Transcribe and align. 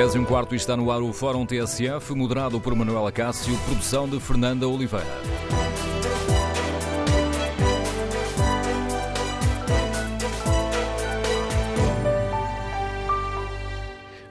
10 0.00 0.14
e 0.14 0.18
um 0.18 0.24
quarto 0.24 0.54
está 0.54 0.74
no 0.78 0.90
ar 0.90 1.02
o 1.02 1.12
Fórum 1.12 1.44
TSF, 1.44 2.14
moderado 2.14 2.58
por 2.58 2.74
Manuela 2.74 3.12
Cássio, 3.12 3.54
produção 3.66 4.08
de 4.08 4.18
Fernanda 4.18 4.66
Oliveira. 4.66 5.04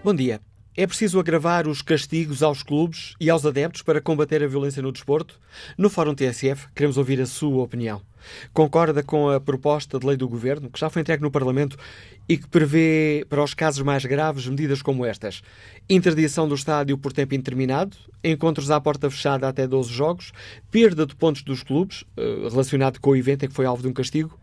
Bom 0.04 0.16
dia. 0.16 0.49
É 0.82 0.88
preciso 0.88 1.20
agravar 1.20 1.68
os 1.68 1.82
castigos 1.82 2.42
aos 2.42 2.64
clubes 2.64 3.14
e 3.20 3.30
aos 3.30 3.46
adeptos 3.46 3.82
para 3.82 4.00
combater 4.00 4.42
a 4.42 4.48
violência 4.48 4.82
no 4.82 4.94
desporto? 4.94 5.38
No 5.78 5.90
Fórum 5.90 6.16
TSF, 6.16 6.70
queremos 6.74 6.96
ouvir 6.96 7.20
a 7.20 7.26
sua 7.26 7.62
opinião. 7.62 8.02
Concorda 8.54 9.04
com 9.04 9.30
a 9.30 9.42
proposta 9.42 10.00
de 10.00 10.08
lei 10.08 10.16
do 10.16 10.30
Governo, 10.30 10.70
que 10.70 10.80
já 10.80 10.90
foi 10.90 11.02
entregue 11.02 11.22
no 11.22 11.30
Parlamento 11.30 11.76
e 12.30 12.38
que 12.38 12.48
prevê, 12.48 13.26
para 13.28 13.44
os 13.44 13.54
casos 13.54 13.82
mais 13.82 14.06
graves, 14.06 14.48
medidas 14.48 14.82
como 14.82 15.06
estas? 15.06 15.42
Interdição 15.90 16.48
do 16.48 16.56
estádio 16.56 16.98
por 16.98 17.12
tempo 17.12 17.36
indeterminado, 17.36 17.98
encontros 18.24 18.72
à 18.72 18.80
porta 18.80 19.10
fechada 19.10 19.50
até 19.50 19.68
12 19.68 19.92
jogos, 19.92 20.32
perda 20.72 21.06
de 21.06 21.14
pontos 21.14 21.42
dos 21.44 21.62
clubes, 21.62 22.06
eh, 22.16 22.48
relacionado 22.50 23.02
com 23.02 23.10
o 23.10 23.18
evento 23.18 23.44
em 23.44 23.50
que 23.50 23.54
foi 23.54 23.66
alvo 23.66 23.82
de 23.82 23.90
um 23.90 23.94
castigo? 23.94 24.40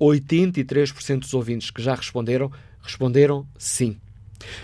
83% 0.00 1.20
dos 1.20 1.34
ouvintes 1.34 1.70
que 1.70 1.82
já 1.82 1.94
responderam, 1.94 2.50
responderam 2.82 3.46
sim. 3.58 3.98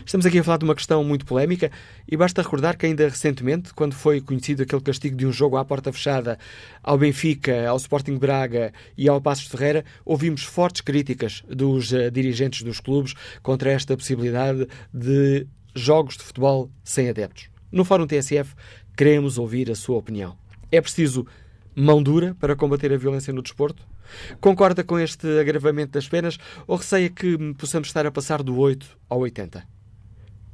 Estamos 0.05 0.25
aqui 0.27 0.39
a 0.39 0.45
falar 0.45 0.59
de 0.59 0.65
uma 0.65 0.75
questão 0.75 1.03
muito 1.03 1.25
polémica 1.25 1.71
e 2.07 2.17
basta 2.17 2.43
recordar 2.43 2.77
que 2.77 2.87
ainda 2.87 3.09
recentemente, 3.09 3.75
quando 3.75 3.95
foi 3.95 4.21
conhecido 4.21 4.63
aquele 4.63 4.83
castigo 4.83 5.17
de 5.17 5.27
um 5.27 5.33
jogo 5.33 5.57
à 5.57 5.65
porta 5.65 5.93
fechada 5.93 6.39
ao 6.83 6.97
Benfica, 6.97 7.69
ao 7.69 7.77
Sporting 7.77 8.17
Braga 8.17 8.73
e 8.97 9.09
ao 9.09 9.21
Passos 9.21 9.47
Ferreira, 9.47 9.85
ouvimos 10.05 10.43
fortes 10.43 10.81
críticas 10.81 11.43
dos 11.49 11.93
uh, 11.93 12.11
dirigentes 12.11 12.63
dos 12.63 12.81
clubes 12.81 13.15
contra 13.43 13.71
esta 13.71 13.97
possibilidade 13.97 14.67
de 14.93 15.47
jogos 15.75 16.17
de 16.17 16.23
futebol 16.23 16.71
sem 16.83 17.09
adeptos. 17.09 17.49
No 17.71 17.85
Fórum 17.85 18.07
TSF 18.07 18.55
queremos 18.97 19.39
ouvir 19.39 19.71
a 19.71 19.75
sua 19.75 19.97
opinião. 19.97 20.37
É 20.71 20.81
preciso 20.81 21.27
mão 21.75 22.03
dura 22.03 22.37
para 22.39 22.55
combater 22.55 22.93
a 22.93 22.97
violência 22.97 23.33
no 23.33 23.43
desporto? 23.43 23.94
Concorda 24.41 24.85
com 24.85 24.99
este 24.99 25.39
agravamento 25.39 25.93
das 25.93 26.09
penas 26.09 26.39
ou 26.67 26.77
receia 26.77 27.09
que 27.11 27.37
possamos 27.55 27.89
estar 27.89 28.07
a 28.07 28.11
passar 28.11 28.43
do 28.43 28.59
8 28.59 28.87
ao 29.09 29.21
80? 29.21 29.74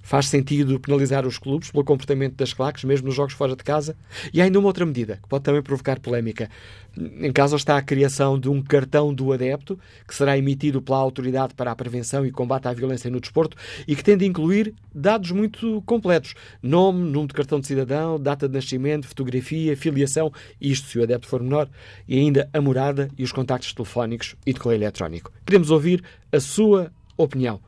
Faz 0.02 0.26
sentido 0.26 0.80
penalizar 0.80 1.26
os 1.26 1.38
clubes 1.38 1.70
pelo 1.70 1.84
comportamento 1.84 2.34
das 2.34 2.52
claques, 2.52 2.84
mesmo 2.84 3.06
nos 3.06 3.14
jogos 3.14 3.34
fora 3.34 3.54
de 3.54 3.62
casa? 3.62 3.96
E 4.32 4.40
há 4.40 4.44
ainda 4.44 4.58
uma 4.58 4.68
outra 4.68 4.84
medida 4.84 5.18
que 5.22 5.28
pode 5.28 5.44
também 5.44 5.62
provocar 5.62 6.00
polémica. 6.00 6.48
Em 6.96 7.32
caso 7.32 7.54
está 7.56 7.76
a 7.76 7.82
criação 7.82 8.38
de 8.38 8.48
um 8.48 8.60
cartão 8.62 9.14
do 9.14 9.32
adepto, 9.32 9.78
que 10.06 10.14
será 10.14 10.36
emitido 10.36 10.82
pela 10.82 10.98
Autoridade 10.98 11.54
para 11.54 11.70
a 11.70 11.76
Prevenção 11.76 12.26
e 12.26 12.30
Combate 12.30 12.66
à 12.66 12.72
Violência 12.72 13.10
no 13.10 13.20
Desporto 13.20 13.56
e 13.86 13.94
que 13.94 14.02
tende 14.02 14.24
a 14.24 14.28
incluir 14.28 14.74
dados 14.94 15.30
muito 15.30 15.82
completos: 15.82 16.34
nome, 16.62 17.00
número 17.00 17.28
de 17.28 17.34
cartão 17.34 17.60
de 17.60 17.66
cidadão, 17.66 18.18
data 18.18 18.48
de 18.48 18.54
nascimento, 18.54 19.06
fotografia, 19.06 19.76
filiação, 19.76 20.32
isto 20.60 20.88
se 20.88 20.98
o 20.98 21.02
adepto 21.02 21.28
for 21.28 21.42
menor, 21.42 21.68
e 22.08 22.18
ainda 22.18 22.48
a 22.52 22.60
morada 22.60 23.08
e 23.16 23.22
os 23.22 23.32
contactos 23.32 23.72
telefónicos 23.72 24.34
e 24.44 24.52
de 24.52 24.58
correio 24.60 24.82
eletrónico. 24.82 25.32
Queremos 25.46 25.70
ouvir 25.70 26.02
a 26.32 26.40
sua 26.40 26.92
opinião. 27.16 27.60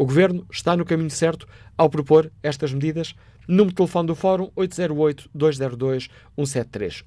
O 0.00 0.06
Governo 0.06 0.46
está 0.50 0.74
no 0.74 0.86
caminho 0.86 1.10
certo 1.10 1.46
ao 1.76 1.90
propor 1.90 2.32
estas 2.42 2.72
medidas? 2.72 3.14
Número 3.46 3.68
de 3.68 3.74
telefone 3.74 4.06
do 4.06 4.14
Fórum 4.14 4.50
808-202-173. 4.56 7.04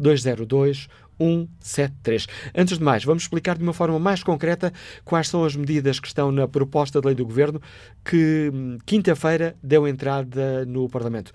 808-202-173. 0.00 2.26
Antes 2.54 2.78
de 2.78 2.84
mais, 2.84 3.04
vamos 3.04 3.24
explicar 3.24 3.58
de 3.58 3.62
uma 3.62 3.74
forma 3.74 3.98
mais 3.98 4.22
concreta 4.22 4.72
quais 5.04 5.28
são 5.28 5.44
as 5.44 5.54
medidas 5.54 6.00
que 6.00 6.08
estão 6.08 6.32
na 6.32 6.48
proposta 6.48 7.02
de 7.02 7.06
lei 7.06 7.14
do 7.14 7.26
Governo 7.26 7.60
que 8.02 8.50
hum, 8.50 8.78
quinta-feira 8.86 9.54
deu 9.62 9.86
entrada 9.86 10.64
no 10.64 10.88
Parlamento. 10.88 11.32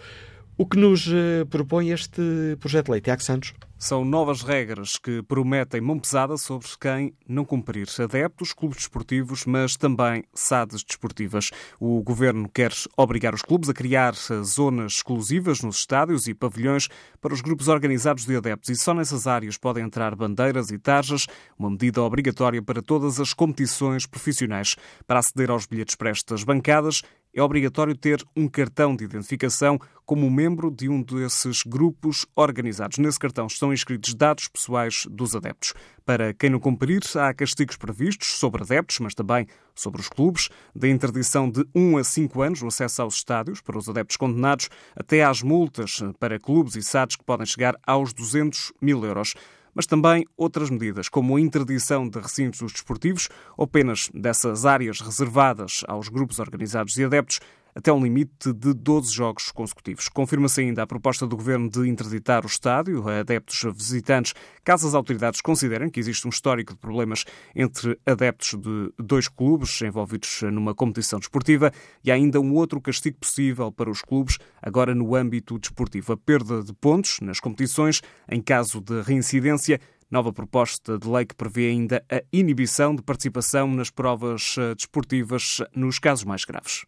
O 0.57 0.65
que 0.65 0.79
nos 0.79 1.07
eh, 1.07 1.45
propõe 1.47 1.91
este 1.91 2.57
projeto 2.59 2.87
de 2.87 2.93
lei, 2.93 3.01
Tiago 3.01 3.21
Santos? 3.21 3.53
São 3.81 4.03
novas 4.03 4.41
regras 4.41 4.97
que 4.97 5.23
prometem 5.23 5.79
mão 5.79 5.97
pesada 5.97 6.35
sobre 6.35 6.67
quem 6.77 7.13
não 7.25 7.45
cumprir. 7.45 7.87
Adeptos, 7.97 8.51
clubes 8.51 8.79
desportivos, 8.79 9.45
mas 9.45 9.77
também 9.77 10.21
SADs 10.33 10.83
desportivas. 10.83 11.49
O 11.79 12.03
governo 12.03 12.49
quer 12.49 12.73
obrigar 12.97 13.33
os 13.33 13.41
clubes 13.41 13.69
a 13.69 13.73
criar 13.73 14.13
zonas 14.43 14.95
exclusivas 14.95 15.61
nos 15.61 15.77
estádios 15.77 16.27
e 16.27 16.33
pavilhões 16.33 16.89
para 17.21 17.33
os 17.33 17.39
grupos 17.39 17.69
organizados 17.69 18.25
de 18.25 18.35
adeptos 18.35 18.69
e 18.69 18.75
só 18.75 18.93
nessas 18.93 19.25
áreas 19.25 19.57
podem 19.57 19.85
entrar 19.85 20.13
bandeiras 20.13 20.71
e 20.71 20.77
tarjas, 20.77 21.25
uma 21.57 21.69
medida 21.69 22.01
obrigatória 22.01 22.61
para 22.61 22.81
todas 22.81 23.17
as 23.17 23.33
competições 23.33 24.05
profissionais. 24.05 24.75
Para 25.07 25.19
aceder 25.19 25.49
aos 25.49 25.65
bilhetes 25.65 25.95
para 25.95 26.09
estas 26.09 26.43
bancadas, 26.43 27.01
é 27.33 27.41
obrigatório 27.41 27.95
ter 27.95 28.23
um 28.35 28.47
cartão 28.47 28.95
de 28.95 29.03
identificação 29.03 29.79
como 30.05 30.29
membro 30.29 30.71
de 30.71 30.89
um 30.89 31.03
desses 31.03 31.61
grupos 31.63 32.25
organizados. 32.35 32.97
Nesse 32.97 33.19
cartão 33.19 33.45
estão 33.45 33.71
inscritos 33.71 34.15
dados 34.15 34.47
pessoais 34.47 35.05
dos 35.09 35.35
adeptos. 35.35 35.73
Para 36.05 36.33
quem 36.33 36.49
não 36.49 36.59
cumprir, 36.59 37.01
há 37.15 37.31
castigos 37.33 37.77
previstos 37.77 38.39
sobre 38.39 38.63
adeptos, 38.63 38.99
mas 38.99 39.13
também 39.13 39.45
sobre 39.75 40.01
os 40.01 40.09
clubes, 40.09 40.49
da 40.75 40.87
interdição 40.87 41.49
de 41.49 41.65
1 41.75 41.97
a 41.97 42.03
5 42.03 42.41
anos 42.41 42.61
o 42.63 42.67
acesso 42.67 43.03
aos 43.03 43.15
estádios 43.15 43.61
para 43.61 43.77
os 43.77 43.87
adeptos 43.87 44.17
condenados, 44.17 44.69
até 44.95 45.23
às 45.23 45.43
multas 45.43 46.01
para 46.19 46.39
clubes 46.39 46.75
e 46.75 46.81
SADs 46.81 47.15
que 47.15 47.23
podem 47.23 47.45
chegar 47.45 47.75
aos 47.85 48.11
200 48.11 48.73
mil 48.81 49.05
euros 49.05 49.35
mas 49.73 49.85
também 49.85 50.25
outras 50.37 50.69
medidas, 50.69 51.09
como 51.09 51.35
a 51.35 51.41
interdição 51.41 52.07
de 52.07 52.19
recintos 52.19 52.71
desportivos 52.71 53.29
ou 53.57 53.67
penas 53.67 54.09
dessas 54.13 54.65
áreas 54.65 55.01
reservadas 55.01 55.83
aos 55.87 56.09
grupos 56.09 56.39
organizados 56.39 56.97
e 56.97 57.03
adeptos 57.03 57.39
até 57.79 57.93
um 57.93 58.03
limite 58.03 58.51
de 58.53 58.73
12 58.73 59.13
jogos 59.13 59.51
consecutivos. 59.51 60.09
Confirma-se 60.09 60.59
ainda 60.59 60.83
a 60.83 60.87
proposta 60.87 61.25
do 61.25 61.37
Governo 61.37 61.69
de 61.69 61.87
interditar 61.87 62.43
o 62.43 62.47
estádio 62.47 63.07
a 63.07 63.21
adeptos 63.21 63.63
visitantes, 63.73 64.33
caso 64.65 64.85
as 64.85 64.93
autoridades 64.93 65.39
considerem 65.39 65.89
que 65.89 65.97
existe 65.97 66.27
um 66.27 66.29
histórico 66.29 66.73
de 66.73 66.79
problemas 66.79 67.23
entre 67.55 67.97
adeptos 68.05 68.59
de 68.59 68.93
dois 68.99 69.29
clubes 69.29 69.81
envolvidos 69.81 70.41
numa 70.51 70.75
competição 70.75 71.19
desportiva 71.19 71.71
e 72.03 72.11
há 72.11 72.15
ainda 72.15 72.41
um 72.41 72.53
outro 72.53 72.81
castigo 72.81 73.17
possível 73.17 73.71
para 73.71 73.89
os 73.89 74.01
clubes, 74.01 74.37
agora 74.61 74.93
no 74.93 75.15
âmbito 75.15 75.57
desportivo. 75.57 76.11
A 76.11 76.17
perda 76.17 76.61
de 76.61 76.73
pontos 76.73 77.21
nas 77.21 77.39
competições, 77.39 78.01
em 78.29 78.41
caso 78.41 78.81
de 78.81 79.01
reincidência, 79.01 79.79
Nova 80.11 80.33
proposta 80.33 80.97
de 80.97 81.07
lei 81.07 81.23
que 81.23 81.35
prevê 81.35 81.69
ainda 81.69 82.03
a 82.11 82.23
inibição 82.33 82.95
de 82.95 83.03
participação 83.03 83.67
nas 83.67 83.91
provas 83.91 84.55
eh, 84.57 84.73
desportivas 84.73 85.61
nos 85.75 85.99
casos 85.99 86.25
mais 86.25 86.43
graves. 86.45 86.83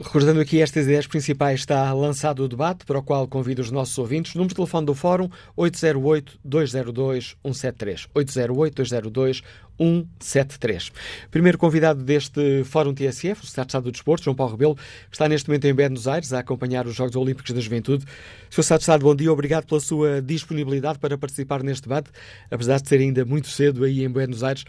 Recordando 0.00 0.40
aqui 0.40 0.62
estas 0.62 0.84
ideias 0.84 1.08
principais, 1.08 1.58
está 1.58 1.92
lançado 1.92 2.44
o 2.44 2.48
debate 2.48 2.86
para 2.86 3.00
o 3.00 3.02
qual 3.02 3.26
convido 3.26 3.60
os 3.60 3.72
nossos 3.72 3.98
ouvintes. 3.98 4.36
Número 4.36 4.50
de 4.50 4.54
telefone 4.54 4.86
do 4.86 4.94
Fórum 4.94 5.28
808-202-173. 5.56 8.06
808-202-173. 8.14 10.92
Primeiro 11.32 11.58
convidado 11.58 12.04
deste 12.04 12.62
Fórum 12.62 12.94
TSF, 12.94 13.42
o 13.42 13.46
Secretário 13.46 13.66
de 13.66 13.70
Estado 13.70 13.82
do 13.82 13.90
Desporto, 13.90 14.24
João 14.24 14.36
Paulo 14.36 14.52
Rebelo, 14.52 14.78
está 15.10 15.28
neste 15.28 15.48
momento 15.48 15.64
em 15.64 15.74
Buenos 15.74 16.06
Aires 16.06 16.32
a 16.32 16.38
acompanhar 16.38 16.86
os 16.86 16.94
Jogos 16.94 17.16
Olímpicos 17.16 17.50
da 17.50 17.60
Juventude. 17.60 18.04
Sr. 18.50 18.62
Secretário 18.62 18.78
de 18.78 18.84
Estado, 18.84 19.02
bom 19.02 19.16
dia. 19.16 19.32
Obrigado 19.32 19.66
pela 19.66 19.80
sua 19.80 20.22
disponibilidade 20.22 21.00
para 21.00 21.18
participar 21.18 21.64
neste 21.64 21.88
debate, 21.88 22.08
apesar 22.48 22.80
de 22.80 22.88
ser 22.88 23.00
ainda 23.00 23.24
muito 23.24 23.48
cedo 23.48 23.82
aí 23.82 24.04
em 24.04 24.08
Buenos 24.08 24.44
Aires. 24.44 24.62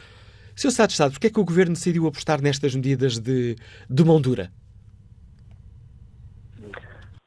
Sr. 0.55 0.71
Secretário 0.71 0.87
de 0.87 0.93
Estado, 0.93 1.11
porquê 1.11 1.27
é 1.27 1.29
que 1.29 1.39
o 1.39 1.45
Governo 1.45 1.75
decidiu 1.75 2.07
apostar 2.07 2.41
nestas 2.41 2.73
medidas 2.73 3.19
de, 3.19 3.55
de 3.87 4.03
mão 4.03 4.19
dura? 4.19 4.51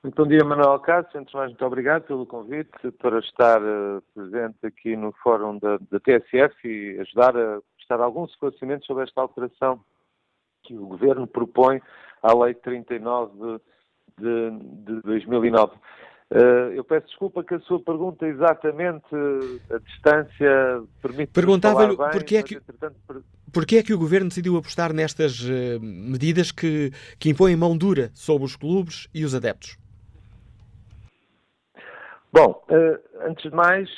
Muito 0.02 0.20
bom 0.20 0.28
dia, 0.28 0.44
Manuel 0.44 0.80
Cássio. 0.80 1.20
Antes 1.20 1.30
de 1.30 1.36
mais, 1.36 1.50
muito 1.50 1.64
obrigado 1.64 2.02
pelo 2.02 2.26
convite 2.26 2.90
para 2.98 3.20
estar 3.20 3.62
uh, 3.62 4.02
presente 4.12 4.58
aqui 4.64 4.96
no 4.96 5.12
fórum 5.22 5.58
da, 5.58 5.78
da, 5.78 6.00
TSF 6.00 6.56
e 6.66 6.98
ajudar 6.98 7.36
a 7.36 7.60
prestar 7.76 8.00
alguns 8.00 8.30
esclarecimentos 8.32 8.84
sobre 8.84 9.04
esta 9.04 9.20
alteração 9.20 9.80
que 10.64 10.76
o 10.76 10.86
Governo 10.86 11.24
propõe 11.28 11.80
à 12.20 12.34
Lei 12.34 12.52
39 12.52 13.60
de, 14.18 14.50
de, 14.50 14.96
de 14.96 15.02
2009. 15.02 15.76
Uh, 16.32 16.72
eu 16.74 16.82
peço 16.82 17.06
desculpa 17.06 17.44
que 17.44 17.54
a 17.54 17.60
sua 17.60 17.78
pergunta 17.78 18.26
exatamente 18.26 19.06
a 19.70 19.78
distância 19.78 20.82
permite 21.00 21.30
Perguntava-lhe 21.32 21.96
porquê 21.96 22.36
é 22.38 22.42
que... 22.42 22.60
Porquê 23.52 23.76
é 23.76 23.82
que 23.84 23.92
o 23.92 23.98
Governo 23.98 24.30
decidiu 24.30 24.56
apostar 24.56 24.92
nestas 24.92 25.38
uh, 25.42 25.78
medidas 25.80 26.50
que, 26.50 26.90
que 27.20 27.30
impõem 27.30 27.54
mão 27.54 27.76
dura 27.76 28.10
sobre 28.14 28.46
os 28.46 28.56
clubes 28.56 29.08
e 29.14 29.24
os 29.24 29.32
adeptos? 29.32 29.80
Bom, 32.32 32.64
antes 33.20 33.50
de 33.50 33.54
mais, 33.54 33.90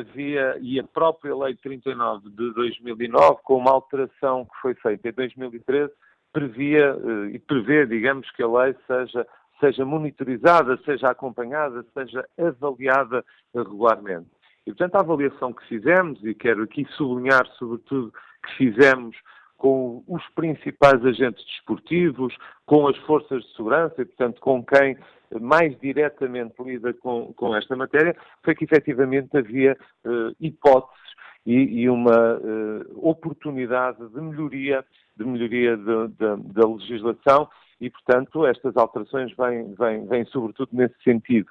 havia, 0.00 0.56
e 0.60 0.78
a 0.78 0.84
própria 0.84 1.34
Lei 1.34 1.56
39 1.56 2.30
de 2.30 2.54
2009, 2.54 3.40
com 3.42 3.56
uma 3.56 3.72
alteração 3.72 4.44
que 4.44 4.60
foi 4.62 4.74
feita 4.74 5.08
em 5.08 5.12
2013, 5.12 5.92
previa 6.32 6.96
e 7.32 7.38
prevê, 7.38 7.84
digamos, 7.84 8.30
que 8.30 8.42
a 8.42 8.48
lei 8.48 8.76
seja 8.86 9.26
seja 9.60 9.84
monitorizada, 9.84 10.78
seja 10.84 11.10
acompanhada, 11.10 11.84
seja 11.92 12.24
avaliada 12.38 13.24
regularmente. 13.54 14.28
E, 14.66 14.70
portanto, 14.70 14.96
a 14.96 15.00
avaliação 15.00 15.52
que 15.52 15.66
fizemos, 15.66 16.22
e 16.24 16.34
quero 16.34 16.62
aqui 16.62 16.86
sublinhar, 16.96 17.46
sobretudo, 17.58 18.12
que 18.44 18.54
fizemos 18.56 19.16
com 19.58 20.04
os 20.06 20.22
principais 20.30 21.04
agentes 21.04 21.44
desportivos, 21.44 22.34
com 22.64 22.86
as 22.86 22.96
forças 22.98 23.42
de 23.42 23.56
segurança 23.56 24.00
e, 24.00 24.04
portanto, 24.04 24.40
com 24.40 24.64
quem 24.64 24.96
mais 25.40 25.78
diretamente 25.80 26.54
lida 26.62 26.94
com, 26.94 27.34
com 27.34 27.54
esta 27.54 27.76
matéria, 27.76 28.16
foi 28.42 28.54
que 28.54 28.64
efetivamente 28.64 29.36
havia 29.36 29.76
uh, 30.06 30.34
hipóteses 30.40 31.08
e, 31.44 31.82
e 31.82 31.90
uma 31.90 32.36
uh, 32.38 33.08
oportunidade 33.08 33.98
de 34.08 34.20
melhoria, 34.20 34.84
de 35.16 35.24
melhoria 35.24 35.76
de, 35.76 36.08
de, 36.08 36.52
da 36.52 36.66
legislação 36.66 37.48
e, 37.80 37.90
portanto, 37.90 38.46
estas 38.46 38.76
alterações 38.76 39.34
vêm, 39.36 39.74
vêm, 39.74 40.06
vêm 40.06 40.24
sobretudo 40.26 40.70
nesse 40.72 40.94
sentido. 41.02 41.48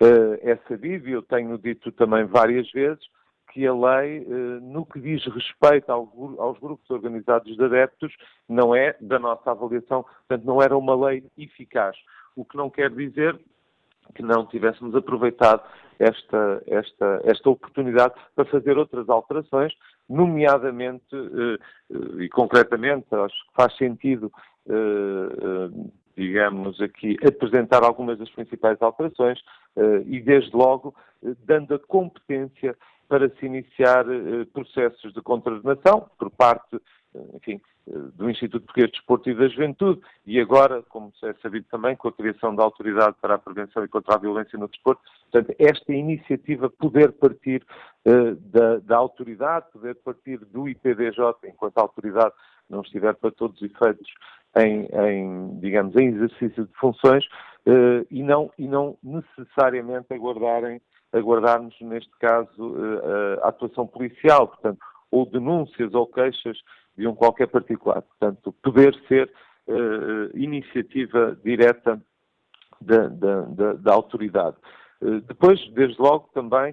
Uh, 0.00 0.38
é 0.42 0.56
sabido, 0.68 1.08
e 1.08 1.12
eu 1.12 1.22
tenho 1.22 1.58
dito 1.58 1.90
também 1.92 2.24
várias 2.24 2.70
vezes, 2.70 3.04
que 3.52 3.66
a 3.66 3.72
lei, 3.72 4.20
uh, 4.20 4.60
no 4.60 4.84
que 4.84 5.00
diz 5.00 5.24
respeito 5.26 5.90
ao, 5.90 6.08
aos 6.38 6.58
grupos 6.58 6.88
organizados 6.90 7.56
de 7.56 7.64
adeptos, 7.64 8.14
não 8.48 8.74
é, 8.74 8.96
da 9.00 9.18
nossa 9.18 9.50
avaliação, 9.50 10.02
portanto, 10.02 10.44
não 10.44 10.62
era 10.62 10.76
uma 10.76 10.94
lei 11.08 11.24
eficaz. 11.36 11.96
O 12.36 12.44
que 12.44 12.56
não 12.56 12.70
quer 12.70 12.90
dizer 12.90 13.38
que 14.14 14.22
não 14.22 14.46
tivéssemos 14.46 14.94
aproveitado 14.94 15.62
esta, 15.98 16.62
esta, 16.66 17.20
esta 17.24 17.50
oportunidade 17.50 18.14
para 18.34 18.46
fazer 18.46 18.78
outras 18.78 19.08
alterações, 19.08 19.72
nomeadamente 20.08 21.14
uh, 21.14 22.20
e 22.20 22.28
concretamente, 22.28 23.06
acho 23.14 23.34
que 23.34 23.54
faz 23.54 23.76
sentido 23.76 24.32
eh, 24.68 24.72
eh, 24.74 25.90
digamos 26.14 26.80
aqui, 26.80 27.16
apresentar 27.26 27.84
algumas 27.84 28.18
das 28.18 28.28
principais 28.30 28.76
alterações 28.82 29.38
eh, 29.76 30.02
e, 30.04 30.20
desde 30.20 30.54
logo, 30.54 30.94
dando 31.46 31.74
a 31.74 31.78
competência 31.78 32.76
para 33.08 33.28
se 33.30 33.46
iniciar 33.46 34.04
processos 34.52 35.12
de 35.14 35.22
contraordenação 35.22 36.10
por 36.18 36.30
parte, 36.30 36.78
enfim, 37.34 37.60
do 38.14 38.28
Instituto 38.28 38.64
Português 38.64 38.90
de 38.90 38.96
Desporto 38.98 39.30
e 39.30 39.34
da 39.34 39.48
Juventude 39.48 40.00
e 40.26 40.38
agora, 40.38 40.82
como 40.88 41.12
é 41.24 41.32
sabido 41.42 41.66
também, 41.70 41.96
com 41.96 42.08
a 42.08 42.12
criação 42.12 42.54
da 42.54 42.62
Autoridade 42.62 43.16
para 43.20 43.34
a 43.34 43.38
Prevenção 43.38 43.84
e 43.84 43.88
contra 43.88 44.14
a 44.14 44.18
Violência 44.18 44.58
no 44.58 44.68
Desporto. 44.68 45.02
Portanto, 45.30 45.54
esta 45.58 45.92
iniciativa 45.92 46.68
poder 46.68 47.12
partir 47.12 47.64
uh, 48.06 48.34
da, 48.34 48.78
da, 48.78 48.96
autoridade, 48.96 49.66
poder 49.72 49.94
partir 49.96 50.38
do 50.38 50.68
IPDJ, 50.68 51.18
enquanto 51.44 51.78
a 51.78 51.82
autoridade 51.82 52.34
não 52.68 52.82
estiver 52.82 53.14
para 53.14 53.30
todos 53.30 53.60
os 53.60 53.70
efeitos 53.70 54.12
em, 54.56 54.88
em 54.92 55.58
digamos, 55.60 55.96
em 55.96 56.08
exercício 56.08 56.66
de 56.66 56.72
funções 56.74 57.24
uh, 57.66 58.06
e, 58.10 58.22
não, 58.22 58.50
e 58.58 58.66
não 58.66 58.96
necessariamente 59.02 60.12
aguardarem, 60.12 60.80
aguardarmos, 61.12 61.74
neste 61.80 62.10
caso, 62.18 62.50
uh, 62.58 63.42
a 63.42 63.48
atuação 63.48 63.86
policial, 63.86 64.48
portanto, 64.48 64.78
ou 65.10 65.26
denúncias 65.26 65.94
ou 65.94 66.06
queixas 66.06 66.58
de 66.96 67.06
um 67.06 67.14
qualquer 67.14 67.46
particular. 67.46 68.02
Portanto, 68.02 68.52
poder 68.62 68.94
ser 69.06 69.30
uh, 69.66 70.36
iniciativa 70.36 71.38
direta 71.44 72.00
da, 72.80 73.08
da, 73.08 73.40
da, 73.42 73.72
da 73.72 73.92
autoridade. 73.92 74.56
depois, 75.26 75.58
desde 75.72 76.00
logo, 76.00 76.30
também 76.32 76.72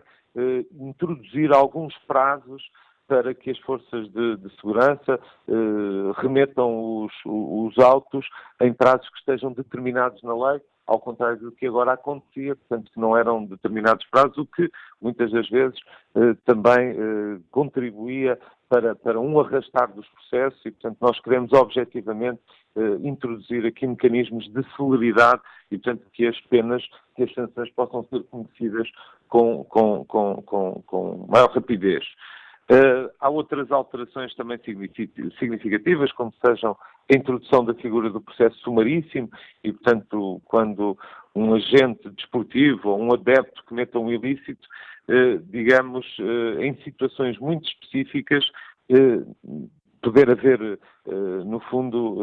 introduzir 0.80 1.52
alguns 1.52 1.98
prazos 2.08 2.62
para 3.08 3.34
que 3.34 3.52
as 3.52 3.60
forças 3.60 4.12
de, 4.12 4.38
de 4.38 4.56
segurança 4.56 5.20
eh, 5.48 6.12
remetam 6.18 7.04
os, 7.04 7.14
os 7.26 7.78
autos 7.78 8.28
em 8.62 8.74
prazos 8.74 9.08
que 9.10 9.20
estejam 9.20 9.52
determinados 9.52 10.22
na 10.24 10.34
lei, 10.34 10.62
ao 10.88 11.00
contrário 11.00 11.40
do 11.40 11.52
que 11.52 11.68
agora 11.68 11.94
acontecia, 11.94 12.56
portanto, 12.56 12.92
que 12.92 13.00
não 13.00 13.18
eram 13.18 13.46
determinados 13.46 14.06
prazos, 14.08 14.38
o 14.38 14.46
que 14.46 14.70
muitas 15.02 15.32
das 15.32 15.50
vezes 15.50 15.78
eh, 16.16 16.36
também 16.46 16.92
eh, 16.92 17.40
contribuía 17.52 18.40
para, 18.70 18.96
para 18.96 19.20
um 19.20 19.40
arrastar 19.40 19.92
dos 19.94 20.08
processos 20.10 20.60
e, 20.66 20.72
portanto, 20.72 20.98
nós 21.02 21.20
queremos 21.22 21.54
objetivamente 21.54 22.40
eh, 22.76 22.98
introduzir 23.04 23.66
aqui 23.66 23.88
mecanismos 23.88 24.52
de 24.52 24.64
celeridade 24.76 25.42
e, 25.72 25.78
portanto, 25.78 26.06
que 26.14 26.28
as 26.28 26.40
penas, 26.42 26.84
que 27.16 27.24
as 27.24 27.34
sanções 27.34 27.72
possam 27.72 28.04
ser 28.06 28.24
conhecidas 28.24 28.88
com, 29.28 29.64
com, 29.66 30.06
com, 30.06 30.42
com, 30.44 30.84
com 30.86 31.26
maior 31.30 31.50
rapidez. 31.52 32.04
Uh, 32.72 33.12
há 33.20 33.30
outras 33.30 33.72
alterações 33.72 34.34
também 34.34 34.60
significativas, 35.38 36.12
como 36.14 36.34
sejam 36.44 36.76
a 37.12 37.16
introdução 37.16 37.64
da 37.64 37.76
figura 37.76 38.10
do 38.10 38.20
processo 38.20 38.58
sumaríssimo 38.62 39.30
e, 39.64 39.72
portanto, 39.72 40.42
quando 40.46 40.98
um 41.36 41.54
agente 41.54 42.10
desportivo 42.10 42.90
ou 42.90 43.00
um 43.00 43.14
adepto 43.14 43.64
cometa 43.66 44.00
um 44.00 44.12
ilícito, 44.12 44.68
uh, 45.10 45.38
digamos, 45.52 46.08
uh, 46.18 46.60
em 46.60 46.76
situações 46.84 47.38
muito 47.38 47.68
específicas, 47.68 48.44
poder 50.02 50.30
haver, 50.30 50.80
no 51.44 51.60
fundo, 51.62 52.22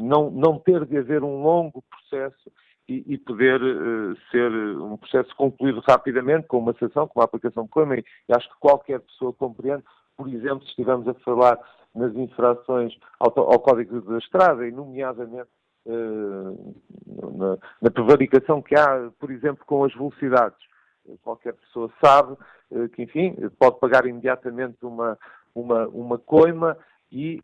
não, 0.00 0.30
não 0.30 0.60
ter 0.60 0.84
de 0.84 0.98
haver 0.98 1.24
um 1.24 1.42
longo 1.42 1.82
processo 1.90 2.48
e, 2.88 3.04
e 3.06 3.18
poder 3.18 3.60
uh, 3.60 4.16
ser 4.30 4.50
um 4.50 4.96
processo 4.96 5.34
concluído 5.36 5.82
rapidamente 5.86 6.46
com 6.46 6.58
uma 6.58 6.74
sanção, 6.78 7.08
com 7.08 7.18
uma 7.18 7.24
aplicação 7.24 7.64
de 7.64 7.70
claim. 7.70 8.02
E 8.28 8.32
acho 8.32 8.48
que 8.48 8.60
qualquer 8.60 9.00
pessoa 9.00 9.32
compreende, 9.32 9.82
por 10.16 10.28
exemplo, 10.28 10.62
se 10.62 10.70
estivermos 10.70 11.06
a 11.08 11.14
falar 11.14 11.58
nas 11.94 12.14
infrações 12.14 12.96
ao, 13.18 13.28
ao 13.38 13.58
Código 13.58 14.00
da 14.02 14.18
Estrada, 14.18 14.66
e 14.66 14.70
nomeadamente 14.70 15.48
uh, 15.86 16.74
na, 17.36 17.58
na, 17.82 17.90
prevaricação 17.90 18.62
que 18.62 18.76
há, 18.76 19.10
por 19.18 19.30
exemplo, 19.30 19.64
com 19.66 19.84
as 19.84 19.92
velocidades. 19.94 20.58
Qualquer 21.22 21.54
pessoa 21.54 21.90
sabe 22.04 22.36
uh, 22.70 22.88
que, 22.90 23.02
enfim, 23.02 23.34
pode 23.58 23.80
pagar 23.80 24.06
imediatamente 24.06 24.78
uma, 24.82 25.18
uma, 25.54 25.88
uma 25.88 26.18
coima 26.18 26.76
e 27.10 27.40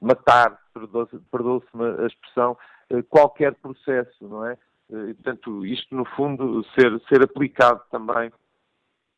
matar, 0.00 0.58
perdoa-se-me 1.30 1.84
a 2.02 2.06
expressão, 2.06 2.56
eh, 2.90 3.02
qualquer 3.02 3.54
processo, 3.54 4.26
não 4.26 4.46
é? 4.46 4.56
Eh, 4.92 5.10
e, 5.10 5.14
portanto, 5.14 5.64
isto, 5.64 5.94
no 5.94 6.04
fundo, 6.04 6.64
ser, 6.74 7.00
ser 7.08 7.22
aplicado 7.22 7.80
também, 7.90 8.32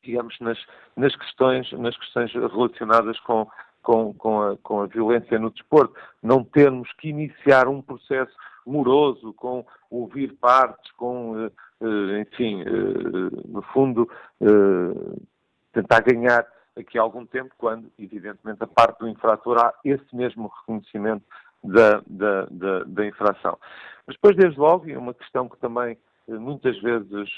digamos, 0.03 0.39
nas, 0.41 0.59
nas, 0.97 1.15
questões, 1.15 1.71
nas 1.73 1.97
questões 1.97 2.33
relacionadas 2.33 3.19
com, 3.21 3.49
com, 3.83 4.13
com, 4.15 4.43
a, 4.43 4.57
com 4.59 4.81
a 4.83 4.87
violência 4.87 5.39
no 5.39 5.51
desporto. 5.51 5.95
Não 6.23 6.43
termos 6.45 6.93
que 6.95 7.09
iniciar 7.09 7.69
um 7.69 7.81
processo 7.81 8.35
moroso, 8.67 9.33
com 9.35 9.65
ouvir 9.91 10.33
partes, 10.35 10.91
com, 10.93 11.47
eh, 11.47 12.21
enfim, 12.21 12.65
no 13.49 13.63
fundo, 13.63 14.09
tentar 15.73 16.01
ganhar 16.01 16.47
aqui 16.77 16.99
algum 16.99 17.27
tempo, 17.27 17.55
quando, 17.59 17.91
evidentemente, 17.99 18.63
a 18.63 18.67
parte 18.67 18.99
do 19.01 19.09
infrator 19.09 19.59
há 19.59 19.75
esse 19.85 20.15
mesmo 20.15 20.53
reconhecimento 20.61 21.25
da, 21.63 22.03
da, 22.07 22.47
da, 22.51 22.85
da 22.85 23.07
infração. 23.07 23.59
Mas 24.07 24.17
depois, 24.17 24.37
desde 24.37 24.59
logo, 24.59 24.89
e 24.89 24.93
é 24.93 24.99
uma 24.99 25.15
questão 25.15 25.49
que 25.49 25.59
também 25.59 25.97
eh, 26.29 26.35
muitas 26.35 26.79
vezes 26.81 27.31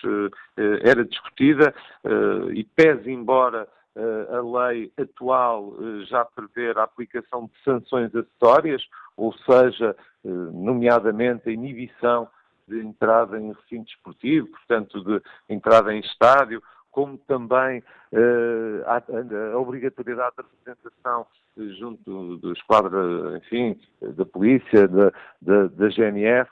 eh, 0.56 0.80
era 0.82 1.04
discutida, 1.04 1.74
eh, 2.04 2.52
e 2.54 2.64
pese 2.64 3.10
embora 3.10 3.68
a 3.96 4.40
lei 4.40 4.92
atual 4.98 5.72
já 6.06 6.24
prever 6.24 6.76
a 6.76 6.82
aplicação 6.82 7.46
de 7.46 7.52
sanções 7.62 8.12
acessórias, 8.12 8.82
ou 9.16 9.32
seja, 9.32 9.94
nomeadamente 10.24 11.48
a 11.48 11.52
inibição 11.52 12.28
de 12.66 12.80
entrada 12.80 13.38
em 13.38 13.52
recinto 13.52 13.88
esportivo, 13.92 14.48
portanto, 14.48 15.00
de 15.04 15.22
entrada 15.48 15.94
em 15.94 16.00
estádio, 16.00 16.60
como 16.94 17.18
também 17.18 17.80
uh, 18.12 18.84
a, 18.86 18.98
a, 18.98 19.58
obrigatoriedade 19.58 20.36
da 20.36 20.44
representação 20.44 21.26
junto 21.56 22.38
da 22.38 22.52
esquadra, 22.52 23.36
enfim, 23.36 23.76
da 24.00 24.24
polícia, 24.24 24.86
da, 24.86 25.12
da, 25.42 25.66
da 25.66 25.88
GNR, 25.88 26.48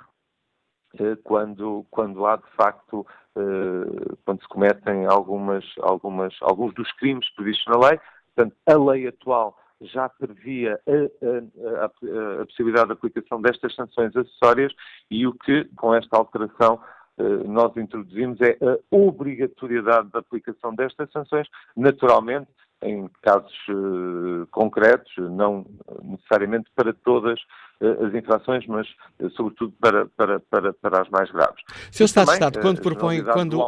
uh, 1.00 1.16
quando, 1.22 1.86
quando 1.92 2.26
há 2.26 2.34
de 2.36 2.50
facto, 2.56 3.06
uh, 3.36 4.16
quando 4.24 4.42
se 4.42 4.48
cometem 4.48 5.06
algumas, 5.06 5.64
algumas, 5.80 6.34
alguns 6.42 6.74
dos 6.74 6.90
crimes 6.94 7.32
previstos 7.36 7.64
na 7.72 7.88
lei. 7.88 8.00
Portanto, 8.34 8.56
a 8.66 8.92
lei 8.92 9.06
atual 9.06 9.56
já 9.80 10.08
previa 10.08 10.80
a, 10.86 11.84
a, 11.84 11.84
a, 11.84 12.46
possibilidade 12.46 12.86
de 12.86 12.92
aplicação 12.94 13.40
destas 13.40 13.74
sanções 13.76 14.14
acessórias 14.16 14.72
e 15.08 15.24
o 15.24 15.32
que, 15.34 15.64
com 15.76 15.94
esta 15.94 16.16
alteração, 16.16 16.80
eh, 16.80 17.01
nós 17.46 17.76
introduzimos 17.76 18.40
é 18.40 18.56
a 18.64 18.78
obrigatoriedade 18.90 20.10
da 20.10 20.20
aplicação 20.20 20.74
destas 20.74 21.10
sanções, 21.12 21.46
naturalmente, 21.76 22.48
em 22.82 23.08
casos 23.22 23.52
uh, 23.68 24.46
concretos, 24.50 25.12
não 25.18 25.64
necessariamente 26.02 26.68
para 26.74 26.92
todas, 26.92 27.40
as 27.82 28.14
infrações, 28.14 28.66
mas 28.66 28.86
sobretudo 29.34 29.72
para, 29.80 30.06
para, 30.16 30.40
para, 30.40 30.72
para 30.72 31.02
as 31.02 31.08
mais 31.08 31.30
graves. 31.30 31.62
Sr. 31.90 32.04
Estado 32.04 32.26
de 32.28 32.32
Estado, 32.34 32.60
quando 32.60 32.80
propõe... 32.80 33.22
Quando... 33.22 33.58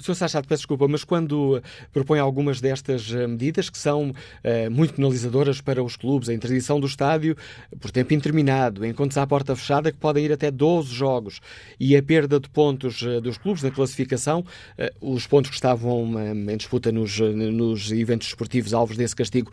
Sr. 0.00 0.14
Sachado, 0.14 0.48
peço 0.48 0.60
desculpa, 0.60 0.88
mas 0.88 1.04
quando 1.04 1.62
propõe 1.92 2.18
algumas 2.18 2.60
destas 2.60 3.10
medidas 3.12 3.68
que 3.68 3.76
são 3.76 4.10
uh, 4.10 4.70
muito 4.70 4.94
penalizadoras 4.94 5.60
para 5.60 5.82
os 5.82 5.94
clubes, 5.94 6.30
a 6.30 6.34
interdição 6.34 6.80
do 6.80 6.86
estádio 6.86 7.36
por 7.78 7.90
tempo 7.90 8.14
interminado, 8.14 8.84
encontros 8.86 9.18
à 9.18 9.26
porta 9.26 9.54
fechada 9.54 9.92
que 9.92 9.98
podem 9.98 10.24
ir 10.24 10.32
até 10.32 10.50
12 10.50 10.92
jogos 10.94 11.40
e 11.78 11.94
a 11.96 12.02
perda 12.02 12.40
de 12.40 12.48
pontos 12.48 13.02
dos 13.22 13.36
clubes 13.36 13.62
na 13.62 13.70
classificação, 13.70 14.40
uh, 14.40 15.14
os 15.14 15.26
pontos 15.26 15.50
que 15.50 15.56
estavam 15.56 16.14
em 16.18 16.56
disputa 16.56 16.90
nos, 16.90 17.18
nos 17.20 17.92
eventos 17.92 18.28
esportivos 18.28 18.72
alvos 18.72 18.96
desse 18.96 19.14
castigo, 19.14 19.52